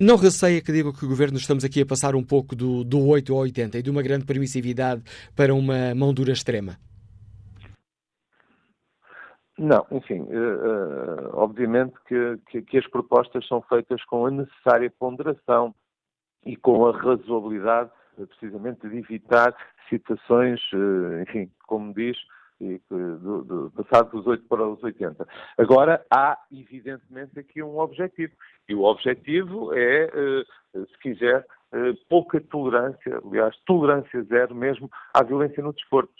não 0.00 0.16
receia 0.16 0.62
que 0.62 0.72
diga 0.72 0.92
que 0.92 1.04
o 1.04 1.08
Governo 1.08 1.36
estamos 1.36 1.62
aqui 1.62 1.82
a 1.82 1.86
passar 1.86 2.14
um 2.14 2.24
pouco 2.24 2.56
do, 2.56 2.82
do 2.82 3.06
8 3.06 3.32
ao 3.34 3.40
80 3.40 3.78
e 3.78 3.82
de 3.82 3.90
uma 3.90 4.02
grande 4.02 4.24
permissividade 4.24 5.02
para 5.36 5.54
uma 5.54 5.94
mão 5.94 6.14
dura 6.14 6.32
extrema? 6.32 6.78
Não, 9.58 9.86
enfim, 9.90 10.20
uh, 10.20 10.24
uh, 10.24 11.30
obviamente 11.34 11.92
que, 12.08 12.38
que, 12.48 12.62
que, 12.62 12.78
as 12.78 12.86
propostas 12.88 13.46
são 13.46 13.60
feitas 13.60 14.02
com 14.06 14.24
a 14.24 14.30
necessária 14.30 14.90
ponderação 14.98 15.74
e 16.46 16.56
com 16.56 16.86
a 16.86 16.92
razoabilidade, 16.96 17.90
precisamente, 18.16 18.88
de 18.88 18.96
evitar 18.96 19.54
situações, 19.90 20.60
enfim, 21.20 21.50
como 21.66 21.92
diz, 21.92 22.16
do, 22.60 23.42
do, 23.44 23.70
passado 23.70 24.10
dos 24.10 24.26
8 24.26 24.44
para 24.48 24.68
os 24.68 24.82
80. 24.82 25.26
Agora, 25.56 26.04
há, 26.10 26.38
evidentemente, 26.52 27.38
aqui 27.38 27.62
um 27.62 27.78
objetivo. 27.78 28.32
E 28.68 28.74
o 28.74 28.82
objetivo 28.82 29.72
é, 29.74 30.08
se 30.74 30.98
quiser, 31.00 31.44
pouca 32.08 32.40
tolerância, 32.40 33.20
aliás, 33.24 33.56
tolerância 33.66 34.22
zero 34.24 34.54
mesmo 34.54 34.90
à 35.14 35.22
violência 35.24 35.62
no 35.62 35.72
desporto. 35.72 36.12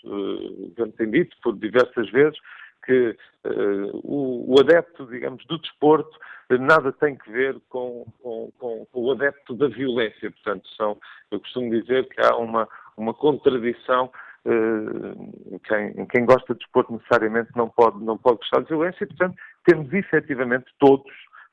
Já 0.76 0.87
me 0.87 0.92
tem 0.92 1.11
dito 1.11 1.37
por 1.42 1.56
diversas 1.56 2.11
vezes 2.11 2.38
que 2.85 3.16
uh, 3.44 4.00
o, 4.02 4.54
o, 4.54 4.61
adepto, 4.61 5.06
digamos, 5.06 5.44
do 5.47 5.59
desporto 5.59 6.18
nada 6.59 6.92
tem 6.92 7.16
que 7.16 7.30
ver 7.30 7.61
com, 7.68 8.04
com, 8.20 8.50
com, 8.59 8.87
com, 8.87 9.00
o 9.00 9.12
adepto 9.12 9.54
da 9.54 9.68
violência. 9.68 10.30
Portanto, 10.30 10.68
são, 10.76 10.99
eu 11.30 11.38
costumo 11.38 11.70
dizer 11.70 12.09
que 12.09 12.20
há 12.20 12.37
uma, 12.37 12.68
uma 12.97 13.14
contradição. 13.14 14.11
Uh, 14.44 15.61
quem, 15.64 16.06
quem 16.06 16.25
gosta 16.25 16.54
de 16.54 16.61
desporto 16.61 16.92
necessariamente 16.92 17.50
não 17.54 17.68
pode, 17.68 18.02
não 18.02 18.16
pode 18.16 18.38
gostar 18.38 18.61
de 18.61 18.68
violência, 18.68 19.04
e, 19.04 19.06
portanto, 19.06 19.37
temos 19.64 19.92
efetivamente 19.92 20.66
todos 20.78 21.12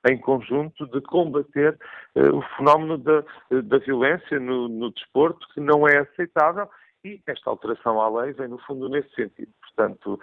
em 0.10 0.18
conjunto 0.18 0.88
de 0.88 1.02
combater 1.02 1.78
uh, 2.16 2.38
o 2.38 2.42
fenómeno 2.56 2.98
da, 2.98 3.24
da 3.64 3.78
violência 3.80 4.40
no, 4.40 4.70
no 4.70 4.92
desporto, 4.92 5.46
que 5.54 5.60
não 5.60 5.88
é 5.88 5.98
aceitável, 6.00 6.70
e 7.04 7.22
esta 7.28 7.50
alteração 7.50 8.02
à 8.02 8.10
lei 8.22 8.34
vem, 8.34 8.48
no 8.48 8.58
fundo, 8.60 8.90
nesse 8.90 9.14
sentido. 9.16 9.52
Portanto, 9.62 10.20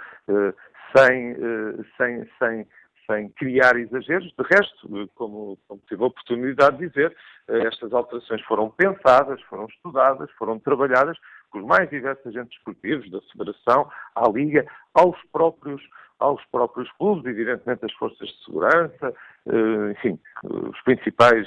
sem, 0.97 1.33
eh, 1.33 1.85
sem, 1.97 2.29
sem, 2.39 2.67
sem 3.11 3.29
criar 3.31 3.77
exageros. 3.77 4.33
De 4.39 4.45
resto, 4.55 5.09
como, 5.15 5.59
como 5.67 5.81
tive 5.89 6.03
a 6.03 6.07
oportunidade 6.07 6.79
de 6.79 6.89
dizer, 6.89 7.17
eh, 7.49 7.67
estas 7.67 7.93
alterações 7.93 8.41
foram 8.43 8.71
pensadas, 8.71 9.41
foram 9.43 9.67
estudadas, 9.67 10.31
foram 10.33 10.59
trabalhadas 10.59 11.19
por 11.55 11.63
mais 11.63 11.89
diversos 11.89 12.27
agentes 12.27 12.59
esportivos, 12.59 13.09
da 13.13 13.21
Federação, 13.31 13.89
à 14.17 14.29
Liga, 14.29 14.67
aos 14.93 15.17
próprios, 15.33 15.81
aos 16.19 16.45
próprios 16.47 16.91
clubes, 16.99 17.25
evidentemente 17.27 17.85
as 17.85 17.93
forças 17.93 18.29
de 18.29 18.45
segurança, 18.45 19.15
eh, 19.47 19.93
enfim, 19.93 20.19
os 20.43 20.81
principais 20.83 21.47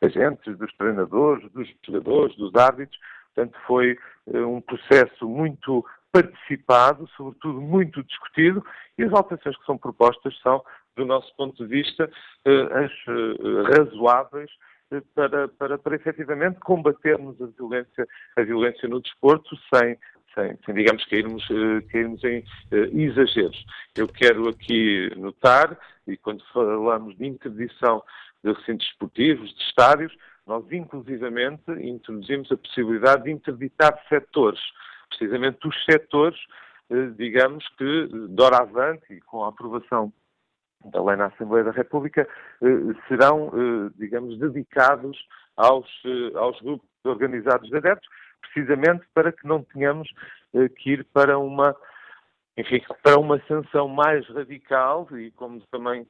agentes 0.00 0.56
dos 0.56 0.72
treinadores, 0.78 1.52
dos 1.52 1.68
jogadores, 1.86 2.34
dos 2.36 2.54
árbitros. 2.54 2.98
Portanto, 3.34 3.58
foi 3.66 3.98
um 4.26 4.62
processo 4.62 5.28
muito 5.28 5.84
participado, 6.10 7.06
sobretudo 7.16 7.60
muito 7.60 8.02
discutido, 8.04 8.64
e 8.96 9.02
as 9.02 9.12
alterações 9.12 9.58
que 9.58 9.66
são 9.66 9.76
propostas 9.76 10.32
são, 10.40 10.64
do 10.96 11.04
nosso 11.04 11.34
ponto 11.36 11.66
de 11.66 11.68
vista, 11.68 12.08
eh, 12.44 12.68
as 12.72 12.92
eh, 13.08 13.76
razoáveis 13.76 14.48
eh, 14.48 14.73
para, 15.14 15.48
para, 15.48 15.78
para 15.78 15.96
efetivamente 15.96 16.58
combatermos 16.60 17.40
a 17.40 17.46
violência, 17.46 18.06
a 18.36 18.42
violência 18.42 18.88
no 18.88 19.00
desporto 19.00 19.56
sem, 19.72 19.98
sem, 20.34 20.58
sem 20.64 20.74
digamos, 20.74 21.04
cairmos, 21.06 21.46
cairmos 21.90 22.22
em 22.24 22.44
exageros. 22.92 23.64
Eu 23.96 24.08
quero 24.08 24.48
aqui 24.48 25.10
notar, 25.16 25.78
e 26.06 26.16
quando 26.16 26.44
falamos 26.52 27.16
de 27.16 27.26
interdição 27.26 28.02
de 28.42 28.52
recintos 28.52 28.86
esportivos, 28.86 29.54
de 29.54 29.62
estádios, 29.62 30.14
nós 30.46 30.64
inclusivamente 30.70 31.70
introduzimos 31.80 32.52
a 32.52 32.56
possibilidade 32.56 33.24
de 33.24 33.32
interditar 33.32 33.98
setores 34.08 34.60
precisamente 35.16 35.66
os 35.66 35.84
setores, 35.84 36.38
eh, 36.90 37.10
digamos 37.16 37.66
que, 37.76 38.08
doravante, 38.28 39.12
e 39.12 39.20
com 39.20 39.44
a 39.44 39.48
aprovação 39.48 40.12
da 40.84 41.02
lei 41.02 41.16
na 41.16 41.26
Assembleia 41.26 41.64
da 41.64 41.70
República, 41.70 42.28
eh, 42.62 42.66
serão, 43.08 43.48
eh, 43.48 43.90
digamos, 43.96 44.38
dedicados 44.38 45.18
aos, 45.56 45.88
aos 46.34 46.60
grupos 46.60 46.88
organizados 47.04 47.68
de 47.68 47.76
adeptos, 47.76 48.08
precisamente 48.40 49.04
para 49.14 49.30
que 49.32 49.46
não 49.46 49.62
tenhamos 49.62 50.08
que 50.76 50.90
ir 50.90 51.04
para 51.12 51.38
uma 51.38 51.76
enfim, 52.56 52.80
para 53.02 53.18
uma 53.18 53.40
sanção 53.46 53.88
mais 53.88 54.26
radical 54.28 55.08
e 55.12 55.30
como 55.32 55.60
também 55.72 56.06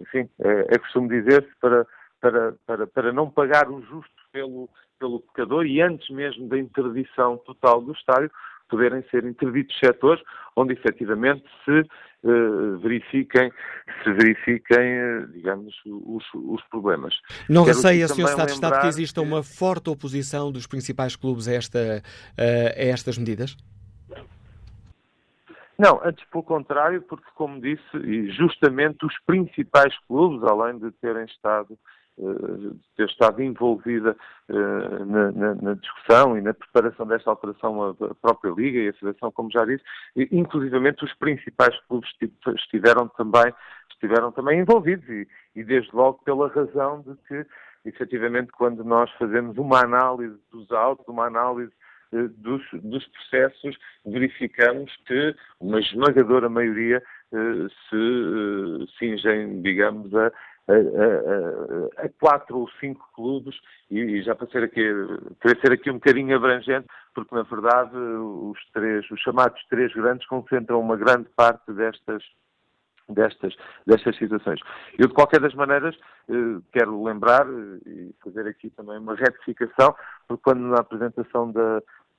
enfim, 0.00 0.28
é, 0.40 0.74
é 0.74 0.78
costume 0.78 1.08
dizer-se, 1.08 1.50
para, 1.60 1.86
para, 2.20 2.54
para, 2.66 2.86
para 2.86 3.12
não 3.12 3.30
pagar 3.30 3.70
o 3.70 3.82
justo 3.82 4.10
pelo, 4.32 4.68
pelo 4.98 5.20
pecador 5.20 5.66
e 5.66 5.80
antes 5.80 6.08
mesmo 6.10 6.48
da 6.48 6.58
interdição 6.58 7.36
total 7.38 7.82
do 7.82 7.92
estádio, 7.92 8.30
poderem 8.68 9.02
ser 9.10 9.24
interditos 9.24 9.76
setores 9.78 10.22
onde 10.56 10.72
efetivamente 10.72 11.44
se 11.64 11.84
verifiquem, 12.82 13.50
se 14.02 14.12
verifiquem 14.12 15.00
uh, 15.00 15.28
digamos, 15.32 15.74
os, 15.86 16.24
os, 16.34 16.62
problemas. 16.64 17.14
Não 17.48 17.64
Quero 17.64 17.76
receia, 17.76 18.08
Sr. 18.08 18.24
Estado 18.24 18.46
de 18.46 18.52
Estado, 18.52 18.80
que 18.80 18.86
exista 18.86 19.20
uma 19.20 19.42
forte 19.42 19.88
oposição 19.90 20.52
dos 20.52 20.66
principais 20.66 21.16
clubes 21.16 21.48
a, 21.48 21.52
esta, 21.52 22.02
a 22.38 22.82
estas 22.82 23.16
medidas? 23.16 23.56
Não, 25.80 25.98
antes 26.04 26.22
pelo 26.26 26.44
contrário, 26.44 27.00
porque, 27.00 27.24
como 27.34 27.58
disse, 27.58 27.96
e 28.04 28.30
justamente 28.32 29.06
os 29.06 29.14
principais 29.24 29.94
clubes, 30.06 30.46
além 30.46 30.78
de 30.78 30.90
terem 31.00 31.24
estado 31.24 31.72
eh, 31.72 31.76
ter 32.96 33.08
estado 33.08 33.42
envolvida 33.42 34.16
uh, 34.48 35.04
na, 35.06 35.32
na, 35.32 35.54
na, 35.54 35.74
discussão 35.74 36.36
e 36.36 36.42
na 36.42 36.52
preparação 36.52 37.06
desta 37.06 37.30
alteração 37.30 37.82
a, 37.82 38.14
própria 38.14 38.50
Liga 38.50 38.78
e 38.78 38.88
a 38.88 38.92
Federação, 38.92 39.32
como 39.32 39.50
já 39.50 39.64
disse, 39.64 39.82
e, 40.14 40.28
inclusivamente 40.30 41.04
os 41.04 41.14
principais 41.14 41.74
clubes 41.88 42.10
estiveram 42.56 43.08
também, 43.08 43.52
estiveram 43.90 44.30
também 44.32 44.60
envolvidos 44.60 45.08
e, 45.08 45.26
e 45.56 45.64
desde 45.64 45.94
logo 45.94 46.22
pela 46.24 46.48
razão 46.48 47.02
de 47.02 47.14
que, 47.26 47.46
efetivamente, 47.86 48.52
quando 48.52 48.84
nós 48.84 49.10
fazemos 49.12 49.56
uma 49.56 49.80
análise 49.80 50.38
dos 50.52 50.70
autos, 50.72 51.06
uma 51.08 51.26
análise 51.26 51.72
uh, 52.12 52.28
dos, 52.28 52.62
dos, 52.82 53.06
processos, 53.08 53.78
verificamos 54.04 54.94
que 55.06 55.34
uma 55.58 55.80
esmagadora 55.80 56.48
maioria 56.48 57.02
se 57.88 58.98
cingem, 58.98 59.62
digamos, 59.62 60.12
a 60.14 60.32
a, 60.72 62.04
a, 62.04 62.08
quatro 62.20 62.58
ou 62.58 62.70
cinco 62.80 63.08
clubes, 63.14 63.54
e, 63.90 63.98
e 63.98 64.22
já 64.22 64.34
para 64.34 64.46
ser 64.48 64.64
aqui, 64.64 64.82
para 65.40 65.60
ser 65.60 65.72
aqui 65.72 65.90
um 65.90 65.94
bocadinho 65.94 66.36
abrangente, 66.36 66.86
porque 67.14 67.34
na 67.34 67.42
verdade 67.42 67.96
os 67.96 68.58
três, 68.72 69.10
os 69.10 69.20
chamados 69.20 69.60
três 69.68 69.92
grandes 69.92 70.26
concentram 70.26 70.80
uma 70.80 70.96
grande 70.96 71.28
parte 71.36 71.72
destas, 71.72 72.22
destas, 73.08 73.54
destas 73.86 74.16
situações. 74.16 74.60
Eu, 74.98 75.08
de 75.08 75.14
qualquer 75.14 75.40
das 75.40 75.54
maneiras, 75.54 75.96
eh, 76.28 76.60
quero 76.72 77.02
lembrar 77.02 77.46
eh, 77.46 77.88
e 77.88 78.14
fazer 78.22 78.46
aqui 78.46 78.70
também 78.70 78.98
uma 78.98 79.14
retificação, 79.14 79.94
porque 80.28 80.42
quando 80.42 80.60
na 80.60 80.80
apresentação 80.80 81.52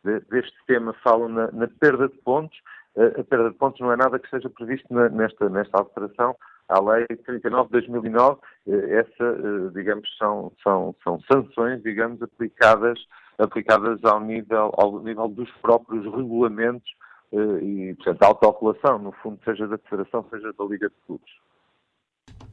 deste 0.04 0.58
tema 0.66 0.94
falam 1.04 1.30
na, 1.30 1.52
na, 1.52 1.68
perda 1.68 2.10
de 2.10 2.18
pontos, 2.20 2.58
eh, 2.96 3.20
a 3.20 3.24
perda 3.24 3.50
de 3.50 3.56
pontos 3.56 3.80
não 3.80 3.92
é 3.92 3.96
nada 3.96 4.20
que 4.20 4.26
esteja 4.26 4.50
previsto 4.50 4.94
nesta, 4.94 5.50
nesta 5.50 5.78
alteração 5.78 6.36
à 6.72 6.80
Lei 6.80 7.06
39 7.26 7.66
de 7.66 7.72
2009, 7.72 8.40
eh, 8.68 9.00
essa, 9.00 9.24
eh, 9.24 9.72
digamos, 9.74 10.08
são, 10.18 10.52
são, 10.64 10.96
são 11.04 11.20
sanções, 11.32 11.84
digamos, 11.84 12.22
aplicadas, 12.22 12.98
aplicadas 13.38 14.04
ao 14.04 14.22
nível, 14.22 14.72
ao 14.78 15.04
nível 15.04 15.28
dos 15.28 15.50
próprios 15.62 16.04
regulamentos 16.06 16.90
eh, 17.34 17.64
e, 17.64 17.96
portanto, 17.96 18.24
a 18.24 18.28
autocolação, 18.28 19.00
no 19.00 19.12
fundo, 19.22 19.40
seja 19.44 19.68
da 19.68 19.78
Federação, 19.78 20.26
seja 20.30 20.54
da 20.58 20.66
Liga 20.66 20.88
de 20.88 20.96
Clubes. 21.06 21.32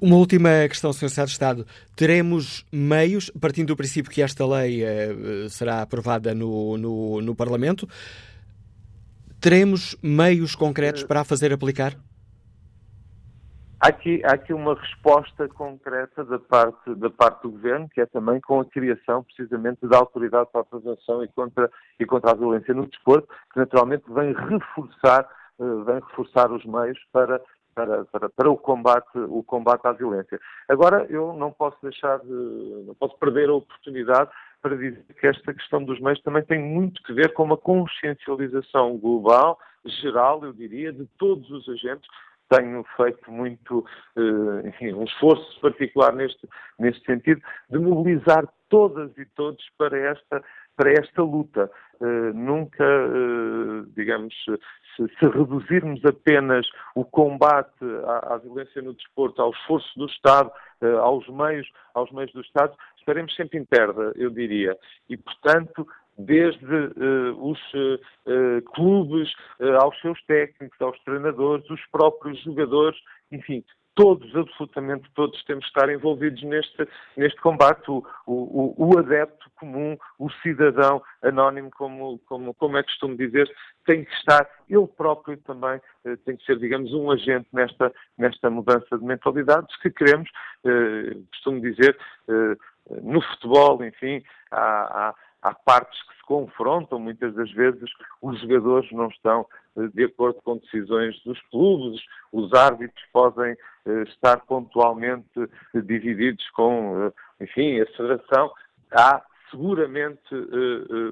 Uma 0.00 0.16
última 0.16 0.50
questão, 0.68 0.92
Sr. 0.92 1.08
Secretário 1.08 1.26
de 1.26 1.32
Estado. 1.32 1.66
Teremos 1.96 2.64
meios, 2.72 3.30
partindo 3.40 3.68
do 3.68 3.76
princípio 3.76 4.10
que 4.10 4.22
esta 4.22 4.46
lei 4.46 4.82
uh, 4.84 5.50
será 5.50 5.82
aprovada 5.82 6.34
no, 6.34 6.76
no, 6.76 7.20
no 7.20 7.34
Parlamento, 7.34 7.88
teremos 9.40 9.96
meios 10.02 10.54
concretos 10.54 11.02
para 11.02 11.20
a 11.20 11.24
fazer 11.24 11.52
aplicar? 11.52 11.96
Há 13.80 13.88
aqui, 13.88 14.20
há 14.24 14.32
aqui 14.32 14.52
uma 14.52 14.74
resposta 14.74 15.46
concreta 15.48 16.24
da 16.24 16.38
parte, 16.40 16.94
da 16.96 17.08
parte 17.10 17.42
do 17.42 17.52
Governo, 17.52 17.88
que 17.88 18.00
é 18.00 18.06
também 18.06 18.40
com 18.40 18.58
a 18.58 18.64
criação, 18.64 19.22
precisamente, 19.22 19.86
da 19.86 19.98
Autoridade 19.98 20.48
para 20.50 20.62
a 20.62 20.64
Prevenção 20.64 21.22
e 21.22 21.28
contra, 21.28 21.70
e 22.00 22.04
contra 22.04 22.32
a 22.32 22.34
Violência 22.34 22.74
no 22.74 22.88
Desporto, 22.88 23.28
que 23.52 23.58
naturalmente 23.60 24.02
vem 24.08 24.32
reforçar, 24.32 25.28
uh, 25.60 25.84
vem 25.84 26.00
reforçar 26.00 26.50
os 26.50 26.64
meios 26.64 26.98
para, 27.12 27.40
para, 27.72 28.04
para, 28.06 28.28
para, 28.28 28.50
o, 28.50 28.56
combate, 28.56 29.16
o 29.16 29.44
combate 29.44 29.86
à 29.86 29.92
violência. 29.92 30.40
Agora, 30.68 31.06
eu 31.08 31.32
não 31.34 31.52
posso 31.52 31.76
deixar, 31.80 32.18
de, 32.18 32.84
não 32.84 32.96
posso 32.98 33.16
perder 33.18 33.48
a 33.48 33.54
oportunidade 33.54 34.28
para 34.60 34.76
dizer 34.76 35.04
que 35.20 35.26
esta 35.28 35.54
questão 35.54 35.84
dos 35.84 36.00
meios 36.00 36.20
também 36.22 36.42
tem 36.42 36.60
muito 36.60 37.00
que 37.04 37.12
ver 37.12 37.32
com 37.32 37.44
uma 37.44 37.56
consciencialização 37.56 38.98
global, 38.98 39.56
geral, 39.84 40.44
eu 40.44 40.52
diria, 40.52 40.92
de 40.92 41.06
todos 41.16 41.48
os 41.48 41.68
agentes, 41.68 42.08
tenho 42.48 42.84
feito 42.96 43.30
muito, 43.30 43.84
eh, 44.16 44.94
um 44.94 45.04
esforço 45.04 45.60
particular 45.60 46.14
neste, 46.14 46.48
neste 46.78 47.04
sentido, 47.04 47.40
de 47.70 47.78
mobilizar 47.78 48.46
todas 48.68 49.16
e 49.18 49.24
todos 49.26 49.64
para 49.76 49.98
esta, 49.98 50.42
para 50.76 50.92
esta 50.92 51.22
luta. 51.22 51.70
Uh, 52.00 52.32
nunca, 52.32 52.84
uh, 52.84 53.84
digamos, 53.96 54.32
se, 54.44 55.08
se, 55.18 55.26
reduzirmos 55.26 56.04
apenas 56.04 56.64
o 56.94 57.04
combate 57.04 57.84
à, 58.06 58.34
à, 58.34 58.38
violência 58.38 58.80
no 58.80 58.94
desporto, 58.94 59.42
ao 59.42 59.50
esforço 59.50 59.98
do 59.98 60.06
Estado, 60.06 60.48
uh, 60.80 60.98
aos 60.98 61.28
meios, 61.28 61.68
aos 61.94 62.12
meios 62.12 62.32
do 62.32 62.40
Estado, 62.40 62.72
estaremos 62.98 63.34
sempre 63.34 63.58
em 63.58 63.64
perda, 63.64 64.12
eu 64.14 64.30
diria. 64.30 64.76
E, 65.08 65.16
portanto, 65.16 65.84
desde 66.18 66.66
uh, 66.66 67.50
os 67.50 67.58
uh, 67.74 68.62
clubes, 68.74 69.32
uh, 69.60 69.76
aos 69.80 69.98
seus 70.00 70.20
técnicos, 70.24 70.80
aos 70.80 70.98
treinadores, 71.04 71.68
os 71.70 71.80
próprios 71.92 72.42
jogadores, 72.42 72.98
enfim, 73.30 73.64
todos, 73.94 74.34
absolutamente 74.34 75.08
todos, 75.14 75.42
temos 75.44 75.62
de 75.62 75.68
estar 75.68 75.88
envolvidos 75.88 76.42
neste, 76.42 76.88
neste 77.16 77.40
combate. 77.40 77.88
O, 77.90 78.04
o, 78.26 78.74
o 78.76 78.98
adepto 78.98 79.50
comum, 79.56 79.96
o 80.18 80.30
cidadão 80.42 81.02
anónimo, 81.22 81.70
como, 81.70 82.18
como, 82.26 82.54
como 82.54 82.76
é 82.76 82.82
costume 82.82 83.16
dizer, 83.16 83.50
tem 83.86 84.04
que 84.04 84.12
estar, 84.14 84.48
ele 84.68 84.86
próprio 84.86 85.36
também, 85.38 85.80
tem 86.24 86.36
que 86.36 86.44
ser, 86.44 86.58
digamos, 86.58 86.92
um 86.92 87.10
agente 87.10 87.48
nesta, 87.52 87.92
nesta 88.16 88.48
mudança 88.48 88.96
de 88.96 89.04
mentalidades 89.04 89.74
que 89.78 89.90
queremos, 89.90 90.30
costumo 91.32 91.60
dizer, 91.60 91.98
no 93.02 93.20
futebol, 93.20 93.84
enfim, 93.84 94.22
há, 94.52 95.08
há 95.08 95.14
há 95.48 95.54
partes 95.54 96.00
que 96.02 96.14
se 96.16 96.22
confrontam, 96.24 96.98
muitas 96.98 97.34
das 97.34 97.50
vezes 97.52 97.90
os 98.20 98.38
jogadores 98.40 98.90
não 98.92 99.08
estão 99.08 99.46
eh, 99.76 99.88
de 99.94 100.04
acordo 100.04 100.40
com 100.42 100.58
decisões 100.58 101.18
dos 101.24 101.40
clubes, 101.50 102.00
os 102.32 102.52
árbitros 102.52 103.02
podem 103.12 103.56
eh, 103.86 104.02
estar 104.02 104.38
pontualmente 104.46 105.26
eh, 105.38 105.80
divididos 105.80 106.48
com, 106.50 107.10
enfim, 107.40 107.80
a 107.80 107.86
federação. 107.86 108.52
Há 108.92 109.22
seguramente 109.50 110.20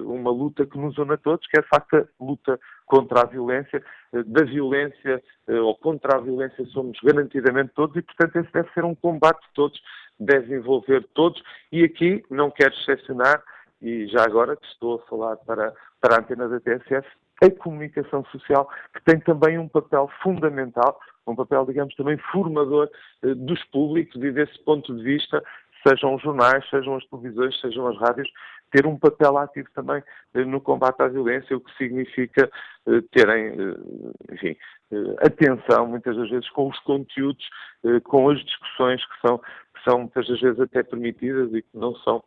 uma 0.05 0.29
luta 0.29 0.63
que 0.63 0.77
nos 0.77 0.95
une 0.99 1.13
a 1.13 1.17
todos, 1.17 1.47
que 1.47 1.57
é 1.57 1.61
de 1.63 1.67
facto 1.67 1.95
a 1.95 2.05
luta 2.23 2.59
contra 2.85 3.21
a 3.21 3.25
violência. 3.25 3.83
Da 4.13 4.43
violência 4.43 5.23
ou 5.47 5.75
contra 5.75 6.17
a 6.17 6.21
violência 6.21 6.63
somos 6.67 6.99
garantidamente 7.03 7.71
todos 7.73 7.95
e, 7.95 8.01
portanto, 8.03 8.35
esse 8.35 8.53
deve 8.53 8.71
ser 8.73 8.85
um 8.85 8.93
combate 8.93 9.41
de 9.41 9.53
todos, 9.55 9.81
deve 10.19 10.55
envolver 10.55 11.03
todos 11.15 11.41
e 11.71 11.83
aqui 11.83 12.23
não 12.29 12.51
quero 12.51 12.75
excepcionar 12.75 13.41
e 13.81 14.07
já 14.07 14.23
agora 14.23 14.55
que 14.55 14.65
estou 14.67 14.95
a 14.95 15.07
falar 15.07 15.37
para, 15.37 15.73
para 16.01 16.15
a 16.15 16.19
antena 16.19 16.47
da 16.47 16.59
TSF, 16.59 17.07
a 17.41 17.51
comunicação 17.51 18.25
social, 18.25 18.67
que 18.93 19.03
tem 19.03 19.19
também 19.19 19.57
um 19.59 19.67
papel 19.67 20.09
fundamental, 20.23 20.99
um 21.27 21.35
papel, 21.35 21.65
digamos, 21.65 21.93
também 21.95 22.17
formador 22.31 22.89
eh, 23.23 23.33
dos 23.35 23.63
públicos 23.65 24.15
e 24.15 24.31
desse 24.31 24.57
ponto 24.63 24.95
de 24.95 25.03
vista, 25.03 25.43
sejam 25.87 26.15
os 26.15 26.21
jornais, 26.21 26.67
sejam 26.69 26.95
as 26.95 27.05
televisões, 27.05 27.59
sejam 27.61 27.87
as 27.87 27.97
rádios, 27.99 28.29
ter 28.71 28.85
um 28.85 28.97
papel 28.97 29.37
ativo 29.37 29.67
também 29.75 30.01
eh, 30.33 30.45
no 30.45 30.59
combate 30.59 31.01
à 31.01 31.07
violência, 31.07 31.55
o 31.55 31.61
que 31.61 31.75
significa 31.77 32.49
eh, 32.87 33.01
terem, 33.11 33.47
eh, 33.49 34.33
enfim, 34.33 34.57
eh, 34.91 35.15
atenção 35.25 35.87
muitas 35.87 36.15
das 36.17 36.29
vezes 36.29 36.49
com 36.49 36.69
os 36.69 36.79
conteúdos, 36.79 37.47
eh, 37.85 37.99
com 38.01 38.29
as 38.29 38.43
discussões 38.43 39.05
que 39.05 39.27
são, 39.27 39.37
que 39.37 39.83
são 39.87 39.99
muitas 39.99 40.27
das 40.27 40.39
vezes 40.41 40.59
até 40.59 40.81
permitidas 40.81 41.53
e 41.53 41.61
que 41.61 41.77
não 41.77 41.95
são 41.97 42.23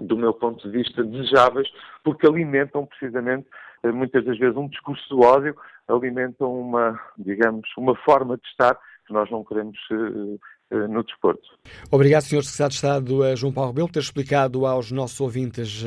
do 0.00 0.16
meu 0.16 0.32
ponto 0.34 0.68
de 0.68 0.76
vista, 0.76 1.02
desejáveis, 1.02 1.68
porque 2.04 2.26
alimentam 2.26 2.86
precisamente, 2.86 3.46
eh, 3.82 3.90
muitas 3.90 4.24
das 4.24 4.38
vezes, 4.38 4.56
um 4.56 4.68
discurso 4.68 5.08
do 5.08 5.20
ódio, 5.20 5.56
alimentam 5.88 6.52
uma, 6.52 7.00
digamos, 7.16 7.68
uma 7.76 7.94
forma 7.96 8.36
de 8.36 8.46
estar 8.48 8.78
que 9.06 9.12
nós 9.12 9.30
não 9.30 9.44
queremos 9.44 9.78
uh, 9.92 10.38
uh, 10.72 10.88
no 10.88 11.04
desporto. 11.04 11.48
Obrigado, 11.92 12.22
Sr. 12.22 12.42
Secretário 12.42 12.70
de 12.70 12.74
Estado 12.74 13.36
João 13.36 13.52
Paulo 13.52 13.70
Rebelo, 13.70 13.86
por 13.86 13.94
ter 13.94 14.00
explicado 14.00 14.66
aos 14.66 14.90
nossos 14.90 15.20
ouvintes 15.20 15.84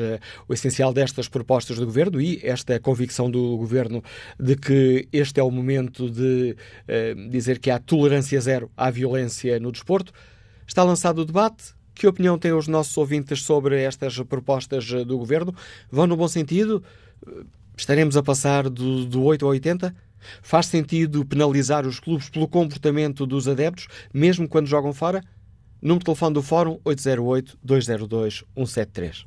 o 0.48 0.54
essencial 0.54 0.92
destas 0.92 1.28
propostas 1.28 1.78
do 1.78 1.84
Governo 1.84 2.18
e 2.18 2.40
esta 2.42 2.80
convicção 2.80 3.30
do 3.30 3.58
Governo 3.58 4.02
de 4.38 4.56
que 4.56 5.06
este 5.12 5.38
é 5.38 5.42
o 5.42 5.50
momento 5.50 6.10
de 6.10 6.56
dizer 7.28 7.58
que 7.58 7.70
há 7.70 7.78
tolerância 7.78 8.40
zero 8.40 8.70
à 8.74 8.90
violência 8.90 9.60
no 9.60 9.70
desporto. 9.70 10.12
Está 10.66 10.82
lançado 10.82 11.18
o 11.18 11.24
debate, 11.26 11.74
que 11.94 12.06
opinião 12.06 12.38
têm 12.38 12.52
os 12.52 12.68
nossos 12.68 12.96
ouvintes 12.96 13.42
sobre 13.42 13.82
estas 13.82 14.18
propostas 14.20 14.86
do 15.04 15.18
Governo? 15.18 15.54
Vão 15.90 16.06
no 16.06 16.16
bom 16.16 16.28
sentido? 16.28 16.82
Estaremos 17.76 18.16
a 18.16 18.22
passar 18.22 18.68
do, 18.68 19.04
do 19.04 19.22
8 19.22 19.44
ao 19.44 19.52
80? 19.52 19.94
Faz 20.42 20.66
sentido 20.66 21.24
penalizar 21.24 21.86
os 21.86 21.98
clubes 21.98 22.28
pelo 22.28 22.46
comportamento 22.46 23.24
dos 23.26 23.48
adeptos, 23.48 23.88
mesmo 24.12 24.46
quando 24.48 24.66
jogam 24.66 24.92
fora? 24.92 25.22
Número 25.80 26.00
de 26.00 26.04
telefone 26.04 26.34
do 26.34 26.42
Fórum 26.42 26.78
808-202-173. 26.84 29.24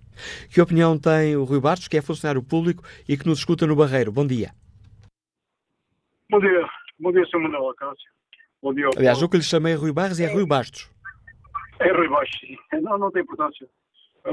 Que 0.50 0.62
opinião 0.62 1.00
tem 1.00 1.36
o 1.36 1.44
Rui 1.44 1.60
Bastos, 1.60 1.88
que 1.88 1.98
é 1.98 2.02
funcionário 2.02 2.44
público 2.44 2.84
e 3.10 3.18
que 3.18 3.26
nos 3.26 3.40
escuta 3.40 3.66
no 3.66 3.76
Barreiro? 3.76 4.12
Bom 4.12 4.28
dia. 4.28 4.52
Bom 6.30 6.40
dia. 6.40 6.70
Bom 7.00 7.12
dia, 7.12 7.26
Sr. 7.26 7.40
Manuel 7.40 7.70
Acácio. 7.70 8.14
Bom 8.62 8.72
dia. 8.74 8.88
Aliás, 8.96 9.22
o 9.22 9.28
que 9.28 9.38
lhe 9.38 9.44
chamei 9.44 9.74
Rui 9.74 9.92
Barros 9.92 10.20
é 10.20 10.32
Rui 10.32 10.46
Bastos. 10.46 10.93
É 11.84 11.92
Rui 11.92 12.08
Baixo, 12.08 12.40
não, 12.82 12.98
não 12.98 13.12
tem 13.12 13.24
importância. 13.24 13.68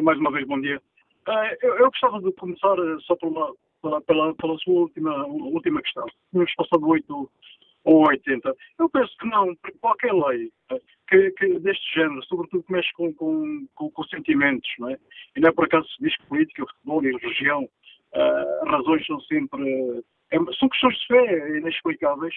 Mais 0.02 0.16
uma 0.18 0.30
vez, 0.30 0.46
bom 0.46 0.60
dia. 0.60 0.80
Eh, 1.28 1.58
eu, 1.62 1.90
gostava 1.90 2.20
de 2.20 2.32
começar 2.34 2.78
eh, 2.78 2.96
só 3.00 3.16
pela, 3.16 3.52
pela, 3.82 4.00
pela, 4.02 4.34
pela 4.36 4.58
sua 4.58 4.82
última, 4.82 5.26
última 5.26 5.82
questão. 5.82 6.06
Tínhamos 6.30 6.54
passado 6.54 6.86
8 6.86 7.30
ou 7.84 8.08
80. 8.08 8.54
Eu 8.78 8.88
penso 8.88 9.12
que 9.18 9.26
não, 9.26 9.52
porque 9.56 9.78
qualquer 9.78 10.12
lei 10.12 10.52
eh, 10.70 10.80
que, 11.08 11.32
que 11.32 11.58
deste 11.58 11.92
género, 11.92 12.22
sobretudo 12.26 12.62
que 12.62 12.72
mexe 12.72 12.92
com, 12.92 13.12
com, 13.14 13.66
com, 13.74 13.90
com, 13.90 14.04
sentimentos, 14.04 14.70
não 14.78 14.90
é? 14.90 14.96
E 15.36 15.40
não 15.40 15.48
é 15.48 15.52
por 15.52 15.64
acaso 15.64 15.88
se 15.88 16.04
diz 16.04 16.16
que 16.18 16.26
política, 16.26 16.64
futebol 16.66 17.04
e 17.04 17.16
religião, 17.16 17.64
uh, 17.64 18.68
razões 18.68 19.04
são 19.06 19.20
sempre. 19.22 19.60
Uh, 19.62 20.54
são 20.54 20.68
questões 20.68 20.96
de 20.98 21.06
fé 21.08 21.58
inexplicáveis, 21.58 22.34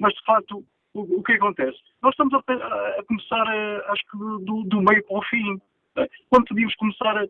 mas 0.00 0.14
de 0.14 0.24
facto 0.24 0.64
o, 0.94 1.18
o 1.18 1.22
que 1.22 1.32
acontece? 1.32 1.78
Nós 2.02 2.12
estamos 2.12 2.34
a, 2.34 2.38
a 2.38 3.04
começar, 3.04 3.46
a, 3.46 3.92
acho 3.92 4.02
que 4.10 4.18
do, 4.18 4.64
do, 4.64 4.82
meio 4.82 5.04
para 5.06 5.18
o 5.18 5.22
fim. 5.24 5.60
Né? 5.96 6.08
Quando 6.28 6.46
podíamos 6.46 6.74
começar 6.76 7.16
a. 7.16 7.26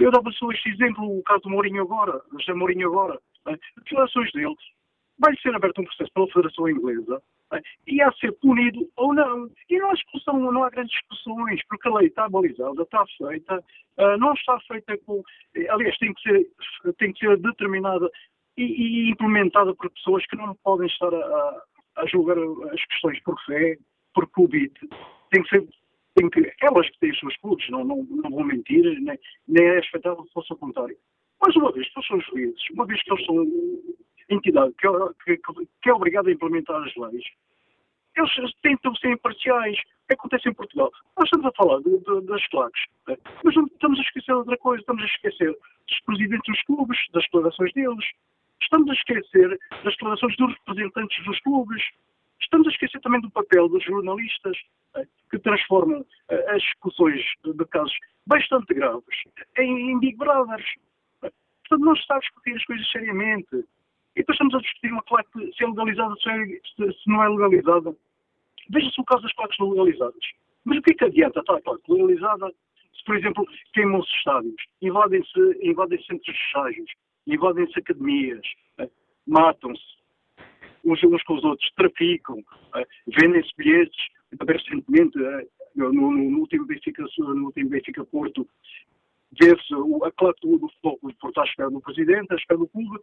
Eu 0.00 0.10
dava 0.10 0.30
só 0.32 0.50
este 0.50 0.70
exemplo, 0.70 1.18
o 1.18 1.22
caso 1.22 1.42
do 1.42 1.50
Mourinho 1.50 1.82
agora, 1.82 2.20
José 2.38 2.54
Mourinho 2.54 2.88
agora. 2.88 3.20
Né? 3.46 3.52
As 3.52 3.84
declarações 3.84 4.32
deles, 4.32 4.56
vai 5.18 5.36
ser 5.36 5.54
aberto 5.54 5.80
um 5.80 5.84
processo 5.84 6.10
pela 6.12 6.26
Federação 6.28 6.68
Inglesa 6.68 7.22
né? 7.52 7.60
e 7.86 8.00
há 8.00 8.08
de 8.08 8.18
ser 8.18 8.32
punido 8.32 8.88
ou 8.96 9.14
não. 9.14 9.50
E 9.68 9.78
não 9.78 9.90
há 9.90 9.94
discussão, 9.94 10.38
não 10.38 10.64
há 10.64 10.70
grandes 10.70 10.92
discussões, 10.92 11.60
porque 11.68 11.88
a 11.88 11.94
lei 11.94 12.08
está 12.08 12.28
balizada, 12.28 12.82
está 12.82 13.04
feita, 13.18 13.62
não 14.18 14.32
está 14.32 14.58
feita 14.60 14.96
com. 14.98 15.22
Aliás, 15.68 15.96
tem 15.98 16.14
que 16.14 16.22
ser, 16.22 16.46
tem 16.98 17.12
que 17.12 17.26
ser 17.26 17.36
determinada 17.36 18.10
e, 18.56 18.62
e 18.62 19.10
implementada 19.10 19.74
por 19.74 19.90
pessoas 19.90 20.24
que 20.26 20.36
não 20.36 20.54
podem 20.64 20.86
estar 20.86 21.12
a, 21.12 21.62
a 21.96 22.06
julgar 22.06 22.36
as 22.72 22.84
questões 22.86 23.20
por 23.22 23.38
fé, 23.44 23.76
por 24.14 24.26
clubite. 24.28 24.88
Tem 25.30 25.42
que 25.42 25.48
ser, 25.48 25.68
tem 26.14 26.30
que, 26.30 26.52
elas 26.60 26.88
que 26.90 26.98
têm 27.00 27.10
os 27.10 27.18
seus 27.18 27.36
clubes, 27.38 27.68
não, 27.70 27.84
não, 27.84 28.04
não 28.04 28.30
vão 28.30 28.44
mentir, 28.44 28.82
nem, 29.00 29.18
nem 29.48 29.64
é 29.64 29.80
expectável 29.80 30.24
que 30.24 30.32
fosse 30.32 30.52
o 30.52 30.56
contrário. 30.56 30.96
Mas 31.40 31.54
uma 31.56 31.72
vez 31.72 31.88
que 31.88 31.98
eles 31.98 32.06
são 32.06 32.20
juízes, 32.20 32.62
uma 32.72 32.86
vez 32.86 33.02
que 33.02 33.12
eles 33.12 33.26
são 33.26 33.46
entidade 34.30 34.72
que, 35.24 35.36
que, 35.36 35.68
que 35.82 35.90
é 35.90 35.92
obrigada 35.92 36.28
a 36.28 36.32
implementar 36.32 36.82
as 36.82 36.94
leis, 36.96 37.24
eles 38.16 38.52
tentam 38.62 38.94
ser 38.96 39.12
imparciais. 39.12 39.76
O 39.76 40.06
que 40.06 40.14
acontece 40.14 40.48
em 40.48 40.54
Portugal? 40.54 40.90
Nós 41.16 41.24
estamos 41.26 41.46
a 41.46 41.52
falar 41.52 41.80
de, 41.80 41.98
de, 41.98 42.26
das 42.26 42.46
claques, 42.48 42.82
né? 43.08 43.16
mas 43.42 43.54
não 43.54 43.64
estamos 43.64 43.98
a 43.98 44.02
esquecer 44.02 44.32
outra 44.32 44.56
coisa, 44.58 44.80
estamos 44.80 45.02
a 45.02 45.06
esquecer 45.06 45.50
dos 45.50 46.00
presidentes 46.06 46.54
dos 46.54 46.62
clubes, 46.64 46.98
das 47.12 47.24
declarações 47.24 47.72
deles, 47.72 48.04
Estamos 48.64 48.90
a 48.90 48.94
esquecer 48.94 49.60
das 49.84 49.92
declarações 49.94 50.36
dos 50.36 50.52
representantes 50.54 51.24
dos 51.24 51.38
clubes. 51.40 51.82
Estamos 52.40 52.66
a 52.66 52.70
esquecer 52.70 53.00
também 53.00 53.20
do 53.20 53.30
papel 53.30 53.68
dos 53.68 53.84
jornalistas 53.84 54.56
eh, 54.96 55.06
que 55.30 55.38
transformam 55.38 56.04
eh, 56.30 56.50
as 56.50 56.62
discussões 56.62 57.22
de 57.44 57.64
casos 57.66 57.96
bastante 58.26 58.72
graves 58.74 59.16
em 59.58 59.98
Big 60.00 60.16
Brothers. 60.16 60.64
Portanto, 61.20 61.84
não 61.84 61.94
se 61.94 62.02
está 62.02 62.16
a 62.16 62.20
discutir 62.20 62.54
as 62.56 62.64
coisas 62.64 62.90
seriamente. 62.90 63.56
E 64.16 64.20
depois 64.20 64.36
estamos 64.36 64.54
a 64.54 64.58
discutir 64.58 64.92
uma 64.92 65.02
claque 65.02 65.52
se 65.54 65.64
é 65.64 65.66
legalizada, 65.66 66.14
é, 66.26 66.92
se 66.92 67.08
não 67.08 67.22
é 67.22 67.28
legalizada. 67.28 67.94
Veja-se 68.70 69.00
o 69.00 69.04
caso 69.04 69.22
das 69.22 69.32
claques 69.34 69.58
legalizadas. 69.58 70.24
Mas 70.64 70.78
o 70.78 70.82
que 70.82 70.92
é 70.92 70.94
que 70.94 71.04
adianta 71.04 71.40
estar 71.40 71.56
a 71.56 71.62
claque 71.62 71.92
legalizada 71.92 72.50
se, 72.94 73.04
por 73.04 73.16
exemplo, 73.16 73.46
queimam-se 73.74 74.10
estádios, 74.16 74.62
invadem-se 74.80 75.58
invadem 75.62 76.02
centros 76.04 76.34
de 76.34 76.42
estágios, 76.44 76.90
invadem-se 77.26 77.78
academias, 77.78 78.46
eh, 78.78 78.88
matam-se 79.26 79.82
uns, 80.84 81.02
uns 81.02 81.22
com 81.24 81.34
os 81.34 81.44
outros, 81.44 81.70
traficam, 81.76 82.42
eh, 82.76 82.86
vendem-se 83.06 83.50
bilhetes. 83.56 83.96
Recentemente, 84.46 85.16
eh, 85.24 85.46
no, 85.76 85.92
no, 85.92 86.10
no, 86.10 86.38
último 86.40 86.66
Benfica, 86.66 87.04
no 87.18 87.46
último 87.46 87.70
Benfica 87.70 88.04
Porto, 88.04 88.46
vê-se 89.40 89.74
a 90.04 90.10
claque 90.12 90.40
do, 90.42 90.58
do 90.58 90.68
futebol 90.68 90.98
do 91.02 91.14
Porto 91.14 91.40
à 91.40 91.44
espera 91.44 91.70
do 91.70 91.80
presidente, 91.80 92.32
à 92.32 92.36
espera 92.36 92.58
do 92.58 92.68
clube, 92.68 93.00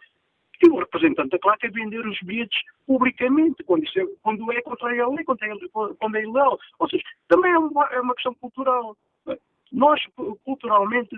e 0.63 0.69
o 0.69 0.77
representante 0.77 1.29
da 1.29 1.39
claque 1.39 1.67
é 1.67 1.69
vender 1.71 2.05
os 2.05 2.19
bilhetes 2.21 2.60
publicamente, 2.86 3.63
quando, 3.63 3.84
é, 3.84 4.05
quando 4.21 4.51
é 4.51 4.62
contra 4.62 4.89
a 4.89 5.10
lei, 5.10 5.23
quando 5.25 5.43
é, 5.43 5.49
quando 5.97 6.15
é 6.15 6.21
ilegal. 6.21 6.60
Ou 6.79 6.89
seja, 6.89 7.03
também 7.27 7.51
é 7.51 7.57
uma, 7.57 7.86
é 7.88 7.99
uma 7.99 8.13
questão 8.13 8.34
cultural. 8.36 8.95
Nós, 9.71 9.99
culturalmente, 10.43 11.15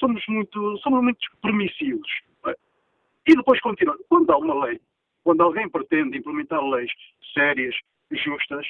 somos 0.00 0.24
muito, 0.26 0.78
somos 0.78 1.02
muito 1.02 1.20
permissivos. 1.42 2.10
E 3.26 3.36
depois 3.36 3.60
continua. 3.60 3.96
Quando 4.08 4.30
há 4.30 4.36
uma 4.36 4.64
lei, 4.66 4.80
quando 5.24 5.40
alguém 5.42 5.68
pretende 5.68 6.18
implementar 6.18 6.62
leis 6.64 6.90
sérias, 7.34 7.74
justas, 8.10 8.66